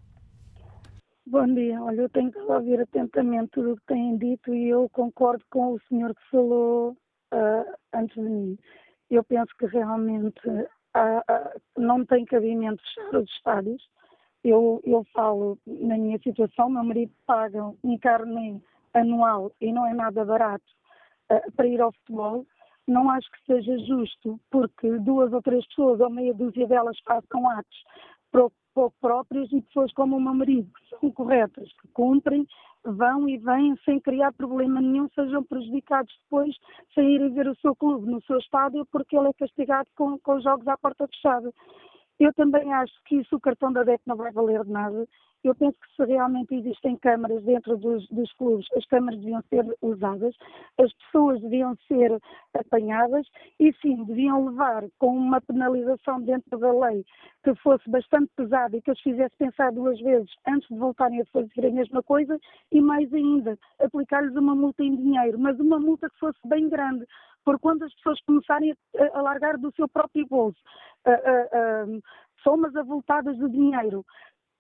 Bom 1.26 1.46
dia. 1.54 1.80
Olha, 1.82 2.02
eu 2.02 2.08
tenho 2.08 2.32
que 2.32 2.38
ouvir 2.38 2.80
atentamente 2.80 3.50
tudo 3.52 3.72
o 3.72 3.76
que 3.76 3.86
têm 3.86 4.16
dito 4.18 4.52
e 4.54 4.68
eu 4.68 4.88
concordo 4.90 5.44
com 5.50 5.74
o 5.74 5.80
senhor 5.88 6.14
que 6.14 6.30
falou 6.30 6.96
uh, 7.32 7.74
antes 7.94 8.14
de 8.14 8.28
mim. 8.28 8.58
Eu 9.10 9.22
penso 9.24 9.52
que 9.58 9.66
realmente 9.66 10.48
uh, 10.48 11.60
não 11.78 12.04
tem 12.04 12.24
cabimento 12.24 12.82
fechar 12.82 13.20
os 13.20 13.30
estádios. 13.30 13.82
Eu, 14.42 14.80
eu 14.84 15.04
falo 15.12 15.58
na 15.66 15.96
minha 15.98 16.18
situação, 16.18 16.70
meu 16.70 16.82
marido 16.82 17.12
paga 17.26 17.62
um 17.84 17.98
carnê 17.98 18.60
anual 18.94 19.52
e 19.60 19.72
não 19.72 19.86
é 19.86 19.94
nada 19.94 20.24
barato 20.24 20.64
uh, 21.32 21.52
para 21.52 21.66
ir 21.66 21.80
ao 21.80 21.92
futebol, 21.92 22.46
não 22.86 23.10
acho 23.10 23.30
que 23.30 23.44
seja 23.46 23.78
justo, 23.86 24.40
porque 24.50 24.98
duas 24.98 25.32
ou 25.32 25.42
três 25.42 25.66
pessoas, 25.68 26.00
ou 26.00 26.10
meia 26.10 26.34
dúzia 26.34 26.66
delas, 26.66 26.98
façam 27.04 27.48
atos 27.48 27.84
pouco 28.74 28.96
próprios 29.00 29.52
e 29.52 29.60
pessoas 29.62 29.92
como 29.92 30.16
o 30.16 30.20
meu 30.20 30.34
marido, 30.34 30.70
que 30.72 30.98
são 30.98 31.10
corretas, 31.10 31.68
que 31.80 31.88
cumprem, 31.88 32.46
vão 32.84 33.28
e 33.28 33.36
vêm 33.36 33.76
sem 33.84 34.00
criar 34.00 34.32
problema 34.32 34.80
nenhum, 34.80 35.08
sejam 35.14 35.42
prejudicados 35.44 36.12
depois 36.22 36.56
sem 36.94 37.14
irem 37.14 37.32
ver 37.32 37.48
o 37.48 37.56
seu 37.56 37.74
clube 37.76 38.10
no 38.10 38.22
seu 38.22 38.38
estádio, 38.38 38.86
porque 38.90 39.16
ele 39.16 39.28
é 39.28 39.32
castigado 39.34 39.88
com, 39.96 40.18
com 40.18 40.40
jogos 40.40 40.66
à 40.66 40.76
porta 40.78 41.06
fechada. 41.08 41.52
Eu 42.18 42.32
também 42.34 42.72
acho 42.72 42.92
que 43.06 43.16
isso, 43.16 43.36
o 43.36 43.40
cartão 43.40 43.72
da 43.72 43.82
DEC 43.82 44.00
não 44.06 44.16
vai 44.16 44.32
valer 44.32 44.64
de 44.64 44.70
nada. 44.70 45.06
Eu 45.42 45.54
penso 45.54 45.76
que 45.80 45.96
se 45.96 46.04
realmente 46.04 46.54
existem 46.54 46.96
câmaras 46.96 47.42
dentro 47.44 47.76
dos, 47.78 48.06
dos, 48.08 48.30
clubes, 48.34 48.66
as 48.76 48.84
câmaras 48.86 49.18
deviam 49.20 49.42
ser 49.48 49.64
usadas, 49.80 50.34
as 50.78 50.92
pessoas 50.92 51.40
deviam 51.40 51.74
ser 51.88 52.20
apanhadas 52.54 53.26
e 53.58 53.72
sim, 53.80 54.04
deviam 54.04 54.48
levar 54.48 54.84
com 54.98 55.16
uma 55.16 55.40
penalização 55.40 56.20
dentro 56.20 56.58
da 56.58 56.72
lei 56.72 57.04
que 57.42 57.54
fosse 57.56 57.88
bastante 57.88 58.30
pesada 58.36 58.76
e 58.76 58.82
que 58.82 58.90
as 58.90 59.00
fizesse 59.00 59.34
pensar 59.38 59.72
duas 59.72 59.98
vezes 60.00 60.30
antes 60.46 60.68
de 60.68 60.76
voltarem 60.76 61.22
a 61.22 61.26
fazer 61.26 61.66
a 61.66 61.70
mesma 61.70 62.02
coisa 62.02 62.38
e 62.70 62.80
mais 62.80 63.12
ainda, 63.14 63.58
aplicar-lhes 63.80 64.36
uma 64.36 64.54
multa 64.54 64.82
em 64.82 64.94
dinheiro, 64.94 65.38
mas 65.38 65.58
uma 65.58 65.78
multa 65.78 66.10
que 66.10 66.18
fosse 66.18 66.38
bem 66.46 66.68
grande, 66.68 67.06
porque 67.44 67.62
quando 67.62 67.84
as 67.84 67.94
pessoas 67.94 68.20
começarem 68.22 68.74
a, 68.98 69.18
a 69.18 69.22
largar 69.22 69.56
do 69.56 69.72
seu 69.72 69.88
próprio 69.88 70.26
bolso 70.26 70.58
uh, 71.06 71.96
uh, 71.96 72.02
somas 72.42 72.74
avultadas 72.76 73.36
de 73.36 73.48
dinheiro 73.48 74.04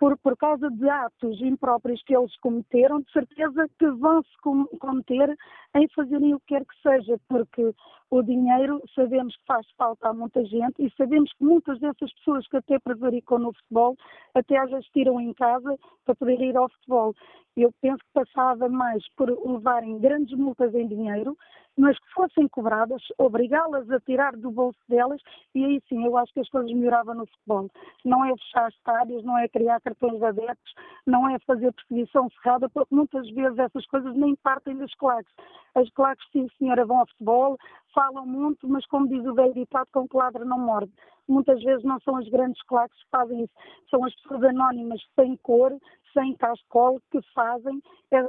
por, 0.00 0.16
por 0.18 0.36
causa 0.38 0.70
de 0.70 0.88
atos 0.88 1.40
impróprios 1.42 2.02
que 2.04 2.16
eles 2.16 2.34
cometeram, 2.38 3.02
de 3.02 3.12
certeza 3.12 3.68
que 3.78 3.86
vão 3.90 4.22
se 4.22 4.78
cometer 4.78 5.36
em 5.76 5.86
fazerem 5.94 6.34
o 6.34 6.40
que 6.40 6.46
quer 6.46 6.64
que 6.64 6.82
seja, 6.82 7.20
porque 7.28 7.72
o 8.10 8.22
dinheiro 8.22 8.82
sabemos 8.94 9.36
que 9.36 9.46
faz 9.46 9.66
falta 9.78 10.08
a 10.08 10.12
muita 10.12 10.44
gente 10.44 10.74
e 10.84 10.90
sabemos 10.96 11.32
que 11.32 11.44
muitas 11.44 11.78
dessas 11.78 12.12
pessoas 12.14 12.46
que 12.48 12.56
até 12.56 12.78
prevaricam 12.78 13.38
no 13.38 13.52
futebol 13.52 13.96
até 14.34 14.58
as 14.58 14.84
tiram 14.86 15.20
em 15.20 15.32
casa 15.32 15.78
para 16.04 16.14
poder 16.16 16.40
ir 16.40 16.56
ao 16.56 16.68
futebol. 16.68 17.14
Eu 17.56 17.72
penso 17.80 17.98
que 17.98 18.12
passava 18.12 18.68
mais 18.68 19.02
por 19.16 19.28
levarem 19.28 19.98
grandes 19.98 20.36
multas 20.36 20.74
em 20.74 20.88
dinheiro, 20.88 21.36
mas 21.76 21.98
que 21.98 22.12
fossem 22.12 22.48
cobradas, 22.48 23.02
obrigá-las 23.16 23.90
a 23.90 24.00
tirar 24.00 24.36
do 24.36 24.50
bolso 24.50 24.78
delas, 24.88 25.20
e 25.54 25.64
aí 25.64 25.82
sim 25.88 26.04
eu 26.04 26.16
acho 26.16 26.32
que 26.32 26.40
as 26.40 26.48
coisas 26.48 26.70
melhoravam 26.72 27.14
no 27.14 27.26
futebol. 27.26 27.70
Não 28.04 28.24
é 28.24 28.32
fechar 28.36 28.68
estádios, 28.68 29.24
não 29.24 29.38
é 29.38 29.48
criar 29.48 29.80
cartões 29.80 30.18
de 30.18 30.24
adeptos, 30.24 30.74
não 31.06 31.28
é 31.28 31.38
fazer 31.40 31.72
perseguição 31.72 32.28
cerrada, 32.30 32.68
porque 32.68 32.94
muitas 32.94 33.28
vezes 33.30 33.58
essas 33.58 33.86
coisas 33.86 34.14
nem 34.14 34.34
partem 34.36 34.76
das 34.76 34.94
claques. 34.94 35.32
As 35.74 35.88
claques, 35.90 36.26
sim 36.32 36.48
senhora, 36.58 36.84
vão 36.84 36.98
ao 36.98 37.06
futebol, 37.06 37.58
falam 37.94 38.26
muito, 38.26 38.68
mas 38.68 38.84
como 38.86 39.08
diz 39.08 39.24
o 39.24 39.34
velho 39.34 39.54
ditado, 39.54 39.88
com 39.92 40.08
que 40.08 40.16
ladra 40.16 40.44
não 40.44 40.58
morde. 40.58 40.92
Muitas 41.28 41.62
vezes 41.62 41.84
não 41.84 42.00
são 42.00 42.16
as 42.16 42.28
grandes 42.28 42.60
claques 42.64 42.98
que 43.04 43.10
fazem 43.10 43.44
isso, 43.44 43.52
são 43.88 44.04
as 44.04 44.14
pessoas 44.16 44.42
anónimas 44.44 45.00
sem 45.14 45.36
cor, 45.36 45.72
sem 46.12 46.34
cascola 46.34 46.98
que 47.10 47.20
fazem 47.32 47.80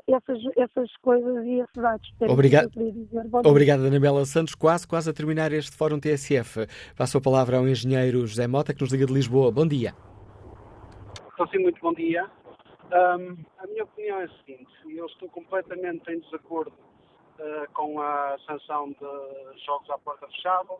essas, 0.08 0.40
essas 0.56 0.96
coisas 0.98 1.44
e 1.46 1.62
esses 1.62 1.84
atos. 1.84 2.14
Obrigado. 2.30 2.70
Obrigada, 3.44 3.88
Anabela 3.88 4.24
Santos. 4.26 4.54
Quase, 4.54 4.88
quase 4.88 5.10
a 5.10 5.14
terminar 5.14 5.52
este 5.52 5.76
Fórum 5.76 6.00
TSF. 6.00 6.68
Passo 6.96 7.18
a 7.18 7.22
palavra 7.22 7.58
ao 7.58 7.68
engenheiro 7.68 8.26
José 8.28 8.48
Mota, 8.48 8.74
que 8.74 8.82
nos 8.82 8.92
liga 8.92 9.08
de 9.08 9.14
Lisboa. 9.14 9.52
Bom 9.52 9.68
dia. 9.68 9.94
Estou 11.30 11.48
sim, 11.48 11.58
muito 11.58 11.82
bom 11.82 11.94
dia. 11.94 12.30
Um, 12.92 13.38
a 13.58 13.68
minha 13.68 13.84
opinião 13.84 14.20
é 14.20 14.26
a 14.26 14.30
seguinte: 14.30 14.70
eu 14.88 15.06
estou 15.08 15.28
completamente 15.30 16.04
em 16.12 16.20
desacordo 16.20 16.74
com 17.74 18.02
a 18.02 18.38
sanção 18.46 18.92
de 18.92 19.66
jogos 19.66 19.90
à 19.90 19.98
porta 19.98 20.28
fechada 20.28 20.76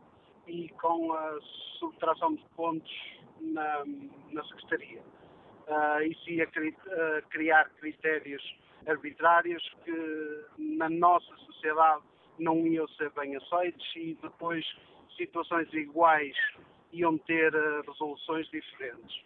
e 0.48 0.70
com 0.70 1.14
a 1.14 1.40
subtração 1.80 2.36
de 2.36 2.44
pontos 2.56 2.92
na, 3.40 3.84
na 4.32 4.44
Secretaria. 4.46 5.02
Uh, 5.68 6.04
isso 6.04 6.30
ia 6.30 6.48
cri, 6.48 6.70
uh, 6.70 7.28
criar 7.30 7.70
critérios 7.80 8.44
arbitrários 8.88 9.64
que 9.86 10.46
na 10.58 10.90
nossa 10.90 11.34
sociedade 11.38 12.04
não 12.40 12.66
iam 12.66 12.88
ser 12.90 13.12
bem 13.12 13.36
aceitos 13.36 13.86
e 13.96 14.18
depois 14.22 14.66
situações 15.16 15.72
iguais 15.74 16.36
iam 16.92 17.18
ter 17.20 17.54
resoluções 17.86 18.48
diferentes. 18.50 19.24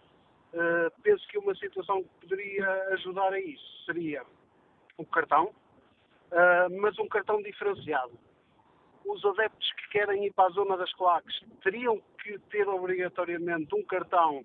Penso 1.04 1.28
que 1.30 1.38
uma 1.38 1.56
situação 1.56 2.04
que 2.04 2.28
poderia 2.28 2.70
ajudar 2.94 3.34
a 3.34 3.40
isso 3.40 3.86
seria 3.86 4.24
o 4.98 5.06
cartão, 5.06 5.54
uh, 6.32 6.82
mas 6.82 6.98
um 7.00 7.08
cartão 7.08 7.42
diferenciado. 7.42 8.18
Os 9.06 9.24
adeptos 9.24 9.72
que 9.74 9.90
querem 9.90 10.26
ir 10.26 10.34
para 10.34 10.48
a 10.48 10.52
zona 10.52 10.78
das 10.78 10.92
claques 10.94 11.40
teriam 11.64 12.02
que 12.24 12.40
ter 12.50 12.68
obrigatoriamente 12.68 13.76
um 13.76 13.84
cartão 13.84 14.44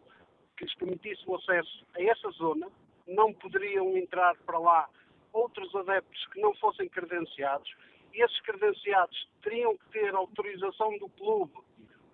que 0.57 0.65
lhes 0.65 0.74
permitisse 0.74 1.23
o 1.27 1.36
acesso 1.36 1.86
a 1.97 2.02
essa 2.02 2.31
zona, 2.32 2.69
não 3.07 3.32
poderiam 3.32 3.97
entrar 3.97 4.36
para 4.44 4.59
lá 4.59 4.89
outros 5.32 5.74
adeptos 5.74 6.27
que 6.27 6.40
não 6.40 6.55
fossem 6.57 6.89
credenciados, 6.89 7.73
e 8.12 8.23
esses 8.23 8.40
credenciados 8.43 9.28
teriam 9.43 9.77
que 9.77 9.89
ter 9.90 10.15
autorização 10.15 10.98
do 10.98 11.09
clube 11.11 11.55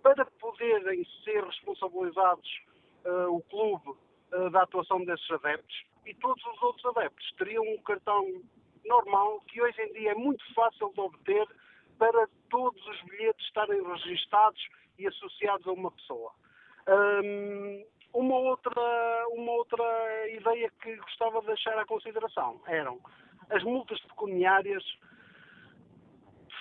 para 0.03 0.25
poderem 0.25 1.05
ser 1.25 1.43
responsabilizados 1.43 2.49
uh, 3.05 3.35
o 3.35 3.43
clube 3.43 3.91
uh, 3.91 4.51
da 4.51 4.63
atuação 4.63 5.05
desses 5.05 5.29
adeptos, 5.31 5.85
e 6.05 6.15
todos 6.15 6.45
os 6.45 6.63
outros 6.63 6.85
adeptos 6.97 7.33
teriam 7.39 7.65
um 7.65 7.79
cartão 7.83 8.43
normal 8.87 9.41
que 9.49 9.61
hoje 9.61 9.81
em 9.83 9.93
dia 9.93 10.13
é 10.13 10.15
muito 10.15 10.43
fácil 10.55 10.93
de 10.93 11.01
obter 11.01 11.47
para 11.99 12.29
todos 12.51 12.87
os 12.87 13.03
bilhetes 13.03 13.47
estarem 13.47 13.83
registados 13.83 14.61
e 14.99 15.07
associados 15.07 15.67
a 15.67 15.73
uma 15.73 15.91
pessoa. 15.91 16.33
Um, 16.89 17.85
uma 18.15 18.37
outra, 18.37 19.27
uma 19.31 19.53
outra 19.53 20.31
ideia 20.31 20.71
que 20.83 20.97
gostava 20.97 21.41
de 21.41 21.49
deixar 21.49 21.79
à 21.79 21.85
consideração 21.85 22.61
eram 22.67 23.01
as 23.51 23.63
multas 23.63 24.01
pecuniárias 24.03 24.83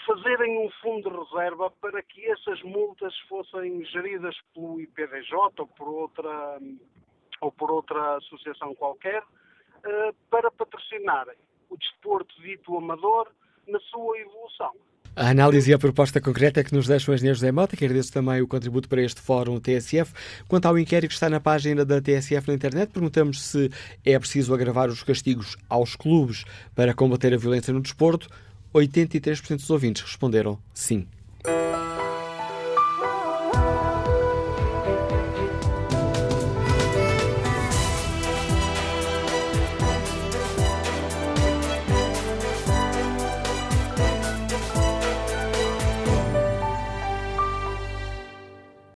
fazerem 0.06 0.60
um 0.60 0.70
fundo 0.82 1.10
de 1.10 1.18
reserva 1.18 1.72
para 1.82 2.02
que 2.04 2.26
essas 2.30 2.62
multas 2.62 3.18
fossem 3.28 3.84
geridas 3.86 4.36
pelo 4.54 4.80
IPDJ 4.80 5.34
ou 5.58 5.68
por 5.68 5.88
outra, 5.88 6.60
ou 7.42 7.52
por 7.52 7.72
outra 7.72 8.18
associação 8.18 8.76
qualquer 8.76 9.24
eh, 9.84 10.12
para 10.30 10.52
patrocinarem 10.52 11.38
o 11.70 11.78
desporto 11.78 12.34
dito 12.42 12.76
amador 12.78 13.28
na 13.68 13.80
sua 13.80 14.20
evolução. 14.20 14.72
A 15.16 15.30
análise 15.30 15.72
e 15.72 15.74
a 15.74 15.80
proposta 15.80 16.20
concreta 16.20 16.62
que 16.62 16.74
nos 16.74 16.88
deixa 16.88 17.10
o 17.10 17.14
engenheiro 17.14 17.38
José 17.38 17.50
Mota, 17.50 17.78
que 17.78 17.86
agradeço 17.86 18.12
também 18.12 18.42
o 18.42 18.48
contributo 18.48 18.90
para 18.90 19.02
este 19.02 19.22
fórum 19.22 19.62
TSF. 19.62 20.14
Quanto 20.46 20.66
ao 20.66 20.78
inquérito 20.78 21.12
que 21.12 21.14
está 21.14 21.30
na 21.30 21.40
página 21.40 21.86
da 21.86 22.02
TSF 22.02 22.50
na 22.50 22.54
internet, 22.54 22.92
perguntamos 22.92 23.42
se 23.42 23.72
é 24.04 24.20
preciso 24.20 24.54
agravar 24.54 24.90
os 24.90 25.04
castigos 25.04 25.56
aos 25.70 25.96
clubes 25.96 26.44
para 26.76 26.94
combater 26.94 27.34
a 27.34 27.38
violência 27.38 27.74
no 27.74 27.82
desporto. 27.82 28.28
83% 28.74 29.56
dos 29.56 29.70
ouvintes 29.70 30.02
responderam 30.02 30.60
sim. 30.74 31.08